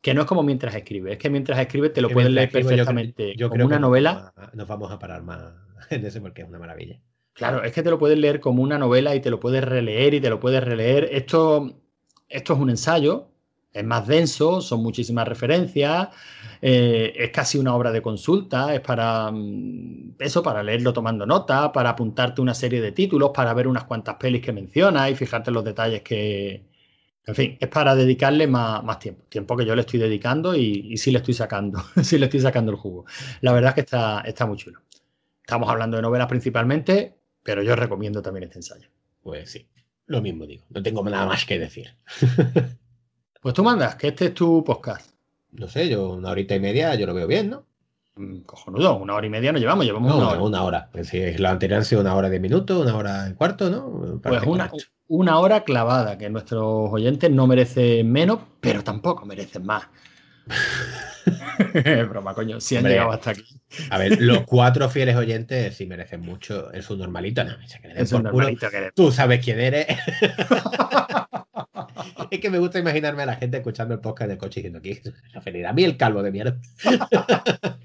que 0.00 0.14
no 0.14 0.22
es 0.22 0.26
como 0.26 0.42
mientras 0.42 0.74
escribes, 0.74 1.12
es 1.14 1.18
que 1.18 1.30
mientras 1.30 1.58
escribes 1.58 1.92
te 1.92 2.02
lo 2.02 2.08
Que 2.08 2.14
puedes 2.14 2.30
leer 2.30 2.48
escribo, 2.48 2.68
perfectamente. 2.68 3.34
Yo, 3.36 3.48
como 3.48 3.56
creo 3.56 3.66
una 3.66 3.76
que 3.76 3.80
novela, 3.80 4.12
Nos 4.12 4.34
vamos, 4.34 4.52
a, 4.52 4.56
nos 4.56 4.68
vamos 4.68 4.92
a 4.92 4.98
parar 4.98 5.22
más 5.22 5.54
en 5.90 6.04
ese 6.04 6.20
porque 6.20 6.42
es 6.42 6.48
una 6.48 6.58
maravilla. 6.58 7.00
claro, 7.32 7.62
es 7.64 7.72
que 7.72 7.82
te 7.82 7.90
lo 7.90 7.98
puedes 7.98 8.18
leer 8.18 8.40
como 8.40 8.62
una 8.62 8.78
novela 8.78 9.14
y 9.14 9.20
te 9.20 9.30
lo 9.30 9.40
puedes 9.40 9.64
releer 9.64 10.14
y 10.14 10.20
te 10.20 10.30
lo 10.30 10.40
puedes 10.40 10.62
releer. 10.62 11.08
Esto, 11.12 11.80
esto 12.28 12.52
es 12.54 12.58
un 12.58 12.70
ensayo, 12.70 13.30
es 13.74 13.84
más 13.84 14.06
denso, 14.06 14.60
son 14.60 14.82
muchísimas 14.82 15.26
referencias, 15.26 16.08
eh, 16.62 17.12
es 17.16 17.30
casi 17.30 17.58
una 17.58 17.74
obra 17.74 17.90
de 17.90 18.00
consulta, 18.00 18.72
es 18.72 18.80
para 18.80 19.30
mm, 19.32 20.14
eso, 20.20 20.42
para 20.44 20.62
leerlo 20.62 20.92
tomando 20.92 21.26
nota, 21.26 21.72
para 21.72 21.90
apuntarte 21.90 22.40
una 22.40 22.54
serie 22.54 22.80
de 22.80 22.92
títulos, 22.92 23.32
para 23.34 23.52
ver 23.52 23.66
unas 23.66 23.84
cuantas 23.84 24.14
pelis 24.14 24.42
que 24.42 24.52
menciona 24.52 25.10
y 25.10 25.16
fijarte 25.16 25.50
los 25.50 25.64
detalles 25.64 26.02
que... 26.02 26.72
En 27.26 27.34
fin, 27.34 27.56
es 27.58 27.68
para 27.68 27.94
dedicarle 27.94 28.46
más, 28.46 28.84
más 28.84 28.98
tiempo, 28.98 29.24
tiempo 29.28 29.56
que 29.56 29.64
yo 29.64 29.74
le 29.74 29.80
estoy 29.80 29.98
dedicando 29.98 30.54
y, 30.54 30.92
y 30.92 30.96
sí 30.98 31.10
le 31.10 31.18
estoy 31.18 31.34
sacando, 31.34 31.82
sí 32.02 32.18
le 32.18 32.26
estoy 32.26 32.40
sacando 32.40 32.70
el 32.70 32.78
jugo. 32.78 33.06
La 33.40 33.52
verdad 33.52 33.70
es 33.70 33.74
que 33.74 33.80
está, 33.80 34.20
está 34.20 34.46
muy 34.46 34.56
chulo. 34.58 34.80
Estamos 35.40 35.68
hablando 35.68 35.96
de 35.96 36.02
novelas 36.02 36.28
principalmente, 36.28 37.16
pero 37.42 37.62
yo 37.62 37.74
recomiendo 37.76 38.22
también 38.22 38.44
este 38.44 38.58
ensayo. 38.58 38.88
Pues 39.22 39.50
sí, 39.50 39.66
lo 40.06 40.20
mismo 40.22 40.46
digo, 40.46 40.64
no 40.70 40.82
tengo 40.82 41.02
nada 41.02 41.26
más 41.26 41.44
que 41.44 41.58
decir. 41.58 41.96
Pues 43.44 43.52
tú 43.52 43.62
mandas, 43.62 43.94
que 43.96 44.08
este 44.08 44.24
es 44.28 44.32
tu 44.34 44.64
podcast. 44.64 45.10
No 45.52 45.68
sé, 45.68 45.86
yo 45.90 46.12
una 46.12 46.30
horita 46.30 46.54
y 46.54 46.60
media 46.60 46.94
yo 46.94 47.04
lo 47.04 47.12
veo 47.12 47.26
bien, 47.26 47.50
¿no? 47.50 47.66
Mm, 48.16 48.38
Cojonudo, 48.40 48.96
una 48.96 49.14
hora 49.16 49.26
y 49.26 49.28
media 49.28 49.52
no 49.52 49.58
llevamos, 49.58 49.84
llevamos 49.84 50.08
No, 50.10 50.16
una 50.16 50.28
hora. 50.30 50.40
una 50.42 50.62
hora. 50.62 50.88
Pues 50.90 51.08
si 51.08 51.36
lo 51.36 51.50
anterior 51.50 51.80
han 51.80 51.84
sido 51.84 52.00
una 52.00 52.14
hora 52.14 52.30
de 52.30 52.40
minutos, 52.40 52.80
una 52.86 52.96
hora 52.96 53.28
y 53.28 53.34
cuarto, 53.34 53.68
¿no? 53.68 54.18
Pues 54.22 54.42
una, 54.44 54.72
una 55.08 55.38
hora 55.40 55.62
clavada, 55.62 56.16
que 56.16 56.30
nuestros 56.30 56.90
oyentes 56.90 57.30
no 57.30 57.46
merecen 57.46 58.10
menos, 58.10 58.38
pero 58.62 58.82
tampoco 58.82 59.26
merecen 59.26 59.66
más. 59.66 59.88
Broma, 62.08 62.32
coño, 62.32 62.62
si 62.62 62.76
han 62.76 62.80
Hombre. 62.80 62.92
llegado 62.94 63.12
hasta 63.12 63.32
aquí. 63.32 63.60
A 63.90 63.98
ver, 63.98 64.22
los 64.22 64.40
cuatro 64.46 64.88
fieles 64.88 65.16
oyentes 65.16 65.76
sí 65.76 65.84
merecen 65.84 66.22
mucho. 66.22 66.72
Es 66.72 66.88
un 66.88 66.98
normalito, 66.98 67.44
no, 67.44 67.50
se 67.68 67.78
que 67.78 67.88
por 67.90 68.06
culo. 68.08 68.22
normalito 68.22 68.70
que 68.70 68.90
Tú 68.94 69.12
sabes 69.12 69.44
quién 69.44 69.60
eres. 69.60 69.86
es 72.30 72.40
que 72.40 72.50
me 72.50 72.58
gusta 72.58 72.78
imaginarme 72.78 73.22
a 73.22 73.26
la 73.26 73.36
gente 73.36 73.58
escuchando 73.58 73.94
el 73.94 74.00
podcast 74.00 74.28
del 74.28 74.38
coche 74.38 74.60
diciendo 74.60 74.80
que 74.80 75.00
la 75.32 75.40
felicidad. 75.40 75.70
A 75.70 75.74
mí 75.74 75.84
el 75.84 75.96
calvo 75.96 76.22
de 76.22 76.30
mierda. 76.30 76.58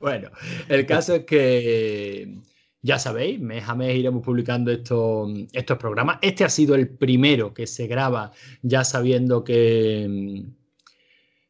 Bueno, 0.00 0.30
el 0.68 0.84
caso 0.84 1.14
es 1.14 1.24
que 1.24 2.40
ya 2.82 2.98
sabéis, 2.98 3.38
mes 3.38 3.68
a 3.68 3.76
mes 3.76 3.96
iremos 3.96 4.20
publicando 4.20 4.72
estos, 4.72 5.30
estos 5.52 5.78
programas. 5.78 6.18
Este 6.22 6.44
ha 6.44 6.48
sido 6.48 6.74
el 6.74 6.88
primero 6.88 7.54
que 7.54 7.68
se 7.68 7.86
graba 7.86 8.32
ya 8.62 8.82
sabiendo 8.82 9.44
que 9.44 10.44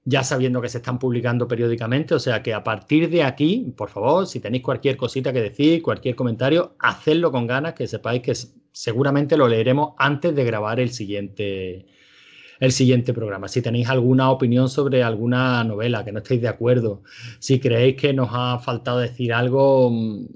ya 0.04 0.24
sabiendo 0.24 0.60
que 0.60 0.68
se 0.68 0.78
están 0.78 0.98
publicando 0.98 1.46
periódicamente, 1.46 2.14
o 2.14 2.18
sea 2.18 2.42
que 2.42 2.54
a 2.54 2.64
partir 2.64 3.10
de 3.10 3.22
aquí, 3.22 3.72
por 3.76 3.90
favor, 3.90 4.26
si 4.26 4.40
tenéis 4.40 4.62
cualquier 4.62 4.96
cosita 4.96 5.32
que 5.32 5.40
decir, 5.42 5.82
cualquier 5.82 6.16
comentario, 6.16 6.74
hacedlo 6.78 7.30
con 7.30 7.46
ganas, 7.46 7.74
que 7.74 7.86
sepáis 7.86 8.22
que 8.22 8.32
seguramente 8.72 9.36
lo 9.36 9.46
leeremos 9.46 9.94
antes 9.98 10.34
de 10.34 10.44
grabar 10.44 10.80
el 10.80 10.90
siguiente, 10.90 11.86
el 12.60 12.72
siguiente 12.72 13.12
programa. 13.12 13.48
Si 13.48 13.62
tenéis 13.62 13.88
alguna 13.88 14.30
opinión 14.30 14.68
sobre 14.68 15.02
alguna 15.02 15.64
novela, 15.64 16.04
que 16.04 16.12
no 16.12 16.18
estéis 16.18 16.42
de 16.42 16.48
acuerdo, 16.48 17.02
si 17.38 17.58
creéis 17.58 17.96
que 17.96 18.12
nos 18.12 18.28
ha 18.32 18.58
faltado 18.58 18.98
decir 18.98 19.32
algo 19.32 19.90
mm, 19.90 20.26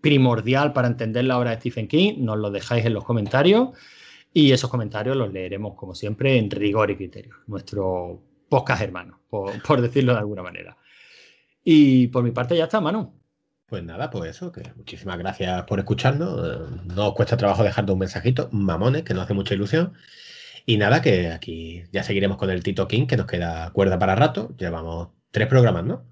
primordial 0.00 0.72
para 0.72 0.88
entender 0.88 1.24
la 1.24 1.38
obra 1.38 1.50
de 1.50 1.56
Stephen 1.56 1.88
King, 1.88 2.14
nos 2.18 2.38
lo 2.38 2.50
dejáis 2.50 2.84
en 2.84 2.94
los 2.94 3.04
comentarios 3.04 3.70
y 4.32 4.52
esos 4.52 4.70
comentarios 4.70 5.16
los 5.16 5.32
leeremos, 5.32 5.74
como 5.74 5.94
siempre, 5.94 6.38
en 6.38 6.50
rigor 6.50 6.90
y 6.90 6.96
criterio. 6.96 7.34
Nuestro 7.46 8.22
podcast 8.48 8.82
hermano, 8.82 9.20
por, 9.30 9.60
por 9.62 9.80
decirlo 9.80 10.12
de 10.12 10.18
alguna 10.18 10.42
manera. 10.42 10.76
Y 11.64 12.08
por 12.08 12.22
mi 12.22 12.30
parte 12.30 12.56
ya 12.56 12.64
está, 12.64 12.80
Manu. 12.80 13.12
Pues 13.66 13.84
nada, 13.84 14.10
pues 14.10 14.30
eso, 14.30 14.50
que 14.50 14.62
muchísimas 14.76 15.16
gracias 15.16 15.62
por 15.62 15.78
escucharnos. 15.78 16.70
No 16.86 17.08
os 17.08 17.14
cuesta 17.14 17.36
trabajo 17.36 17.62
dejarnos 17.62 17.94
un 17.94 18.00
mensajito, 18.00 18.48
mamones, 18.52 19.04
que 19.04 19.14
nos 19.14 19.24
hace 19.24 19.34
mucha 19.34 19.54
ilusión. 19.54 19.92
Y 20.66 20.76
nada, 20.76 21.02
que 21.02 21.30
aquí 21.30 21.84
ya 21.92 22.02
seguiremos 22.02 22.36
con 22.36 22.50
el 22.50 22.62
Tito 22.62 22.86
King, 22.88 23.06
que 23.06 23.16
nos 23.16 23.26
queda 23.26 23.70
cuerda 23.70 23.98
para 23.98 24.14
rato. 24.14 24.54
Llevamos 24.56 25.08
tres 25.30 25.48
programas, 25.48 25.84
¿no? 25.84 26.04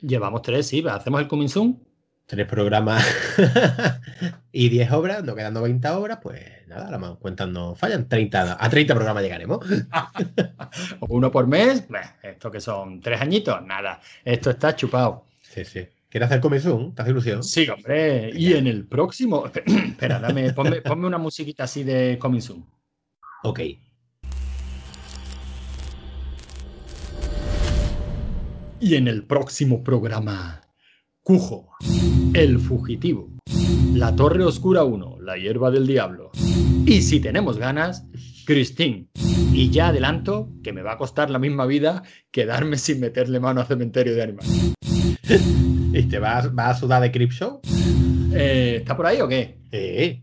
Llevamos 0.00 0.42
tres, 0.42 0.66
sí, 0.66 0.84
hacemos 0.88 1.20
el 1.20 1.28
coming 1.28 1.48
soon. 1.48 1.82
Tres 2.26 2.48
programas 2.48 3.06
y 4.52 4.68
10 4.68 4.90
obras, 4.90 5.22
nos 5.22 5.36
quedan 5.36 5.54
90 5.54 5.96
obras, 5.96 6.18
pues 6.20 6.42
nada, 6.66 6.90
las 6.90 7.16
cuentas 7.18 7.48
no 7.48 7.76
fallan. 7.76 8.08
30, 8.08 8.56
a 8.58 8.68
30 8.68 8.94
programas 8.94 9.22
llegaremos. 9.22 9.64
Uno 11.08 11.30
por 11.30 11.46
mes, 11.46 11.86
Beh, 11.88 12.00
esto 12.24 12.50
que 12.50 12.60
son 12.60 13.00
tres 13.00 13.20
añitos, 13.20 13.64
nada, 13.64 14.00
esto 14.24 14.50
está 14.50 14.74
chupado. 14.74 15.24
Sí, 15.40 15.64
sí. 15.64 15.86
¿Quieres 16.08 16.26
hacer 16.26 16.40
comisión? 16.40 16.94
¿Te 16.94 17.02
hace 17.02 17.12
ilusión? 17.12 17.44
Sí, 17.44 17.68
hombre, 17.68 18.30
y 18.34 18.54
en 18.54 18.66
el 18.66 18.86
próximo, 18.86 19.46
espera, 19.54 20.18
dame, 20.18 20.52
ponme, 20.52 20.80
ponme 20.82 21.06
una 21.06 21.18
musiquita 21.18 21.64
así 21.64 21.84
de 21.84 22.18
coming 22.18 22.40
soon. 22.40 22.66
Ok. 23.44 23.60
Y 28.78 28.96
en 28.96 29.08
el 29.08 29.24
próximo 29.24 29.82
programa, 29.82 30.60
Cujo, 31.22 31.68
El 32.34 32.58
Fugitivo, 32.58 33.30
La 33.94 34.14
Torre 34.14 34.44
Oscura 34.44 34.84
1, 34.84 35.18
La 35.22 35.38
Hierba 35.38 35.70
del 35.70 35.86
Diablo. 35.86 36.30
Y 36.84 37.00
si 37.00 37.18
tenemos 37.18 37.56
ganas, 37.56 38.04
Christine. 38.44 39.08
Y 39.52 39.70
ya 39.70 39.88
adelanto 39.88 40.50
que 40.62 40.74
me 40.74 40.82
va 40.82 40.92
a 40.92 40.98
costar 40.98 41.30
la 41.30 41.38
misma 41.38 41.64
vida 41.64 42.02
quedarme 42.30 42.76
sin 42.76 43.00
meterle 43.00 43.40
mano 43.40 43.62
a 43.62 43.64
Cementerio 43.64 44.14
de 44.14 44.22
Animales. 44.22 44.74
¿Y 45.94 46.02
te 46.02 46.18
vas, 46.18 46.54
vas 46.54 46.76
a 46.76 46.80
sudar 46.80 47.00
de 47.00 47.10
Crip 47.10 47.32
Show? 47.32 47.60
Eh, 48.34 48.76
¿Está 48.80 48.94
por 48.94 49.06
ahí 49.06 49.22
o 49.22 49.28
qué? 49.28 49.58
Sí. 49.72 50.22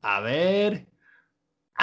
A 0.00 0.20
ver. 0.20 0.91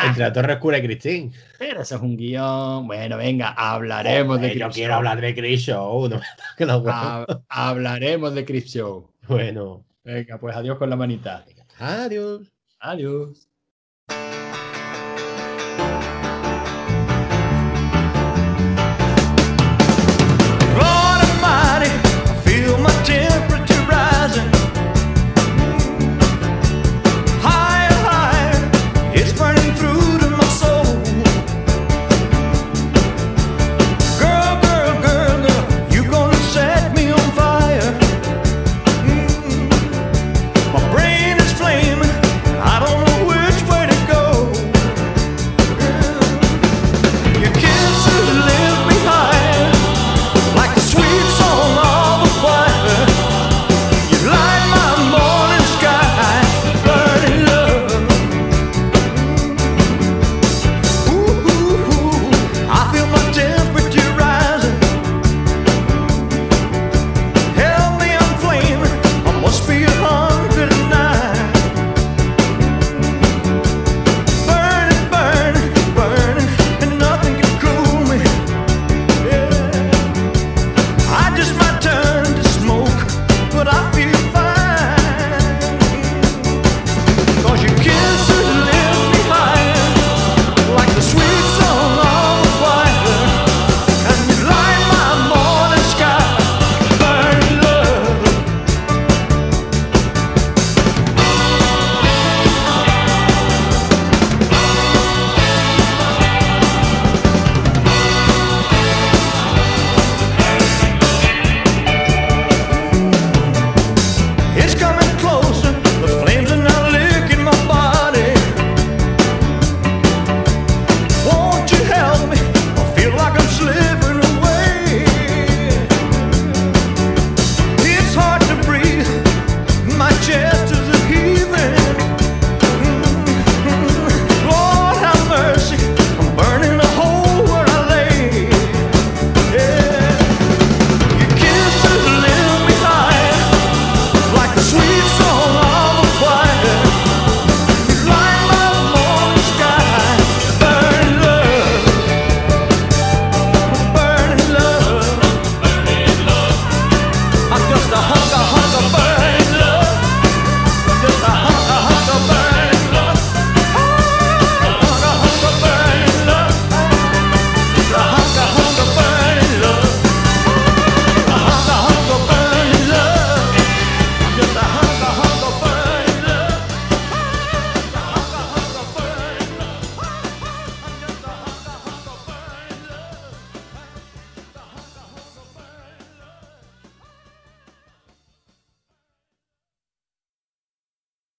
Entre 0.07 0.23
la 0.23 0.33
Torre 0.33 0.53
Oscura 0.53 0.77
y 0.77 0.83
Christine. 0.83 1.31
Pero 1.57 1.81
eso 1.81 1.95
es 1.95 2.01
un 2.01 2.15
guion. 2.17 2.87
Bueno, 2.87 3.17
venga, 3.17 3.49
hablaremos 3.49 4.39
de 4.41 4.47
Yo 4.49 4.53
Crip 4.65 4.71
quiero 4.73 4.91
Show. 4.93 4.97
hablar 4.97 5.21
de 5.21 5.35
Crip 5.35 5.59
Show. 5.59 6.09
No 6.09 6.15
me 6.17 6.21
toques 6.51 6.67
los 6.67 6.77
huevos. 6.83 6.93
Ha- 6.93 7.25
hablaremos 7.49 8.33
de 8.35 8.45
Crip 8.45 8.65
Show. 8.65 9.11
Bueno. 9.27 9.85
Venga, 10.03 10.37
pues 10.39 10.55
adiós 10.55 10.77
con 10.77 10.89
la 10.89 10.95
manita. 10.95 11.45
Adiós. 11.79 12.51
Adiós. 12.79 13.48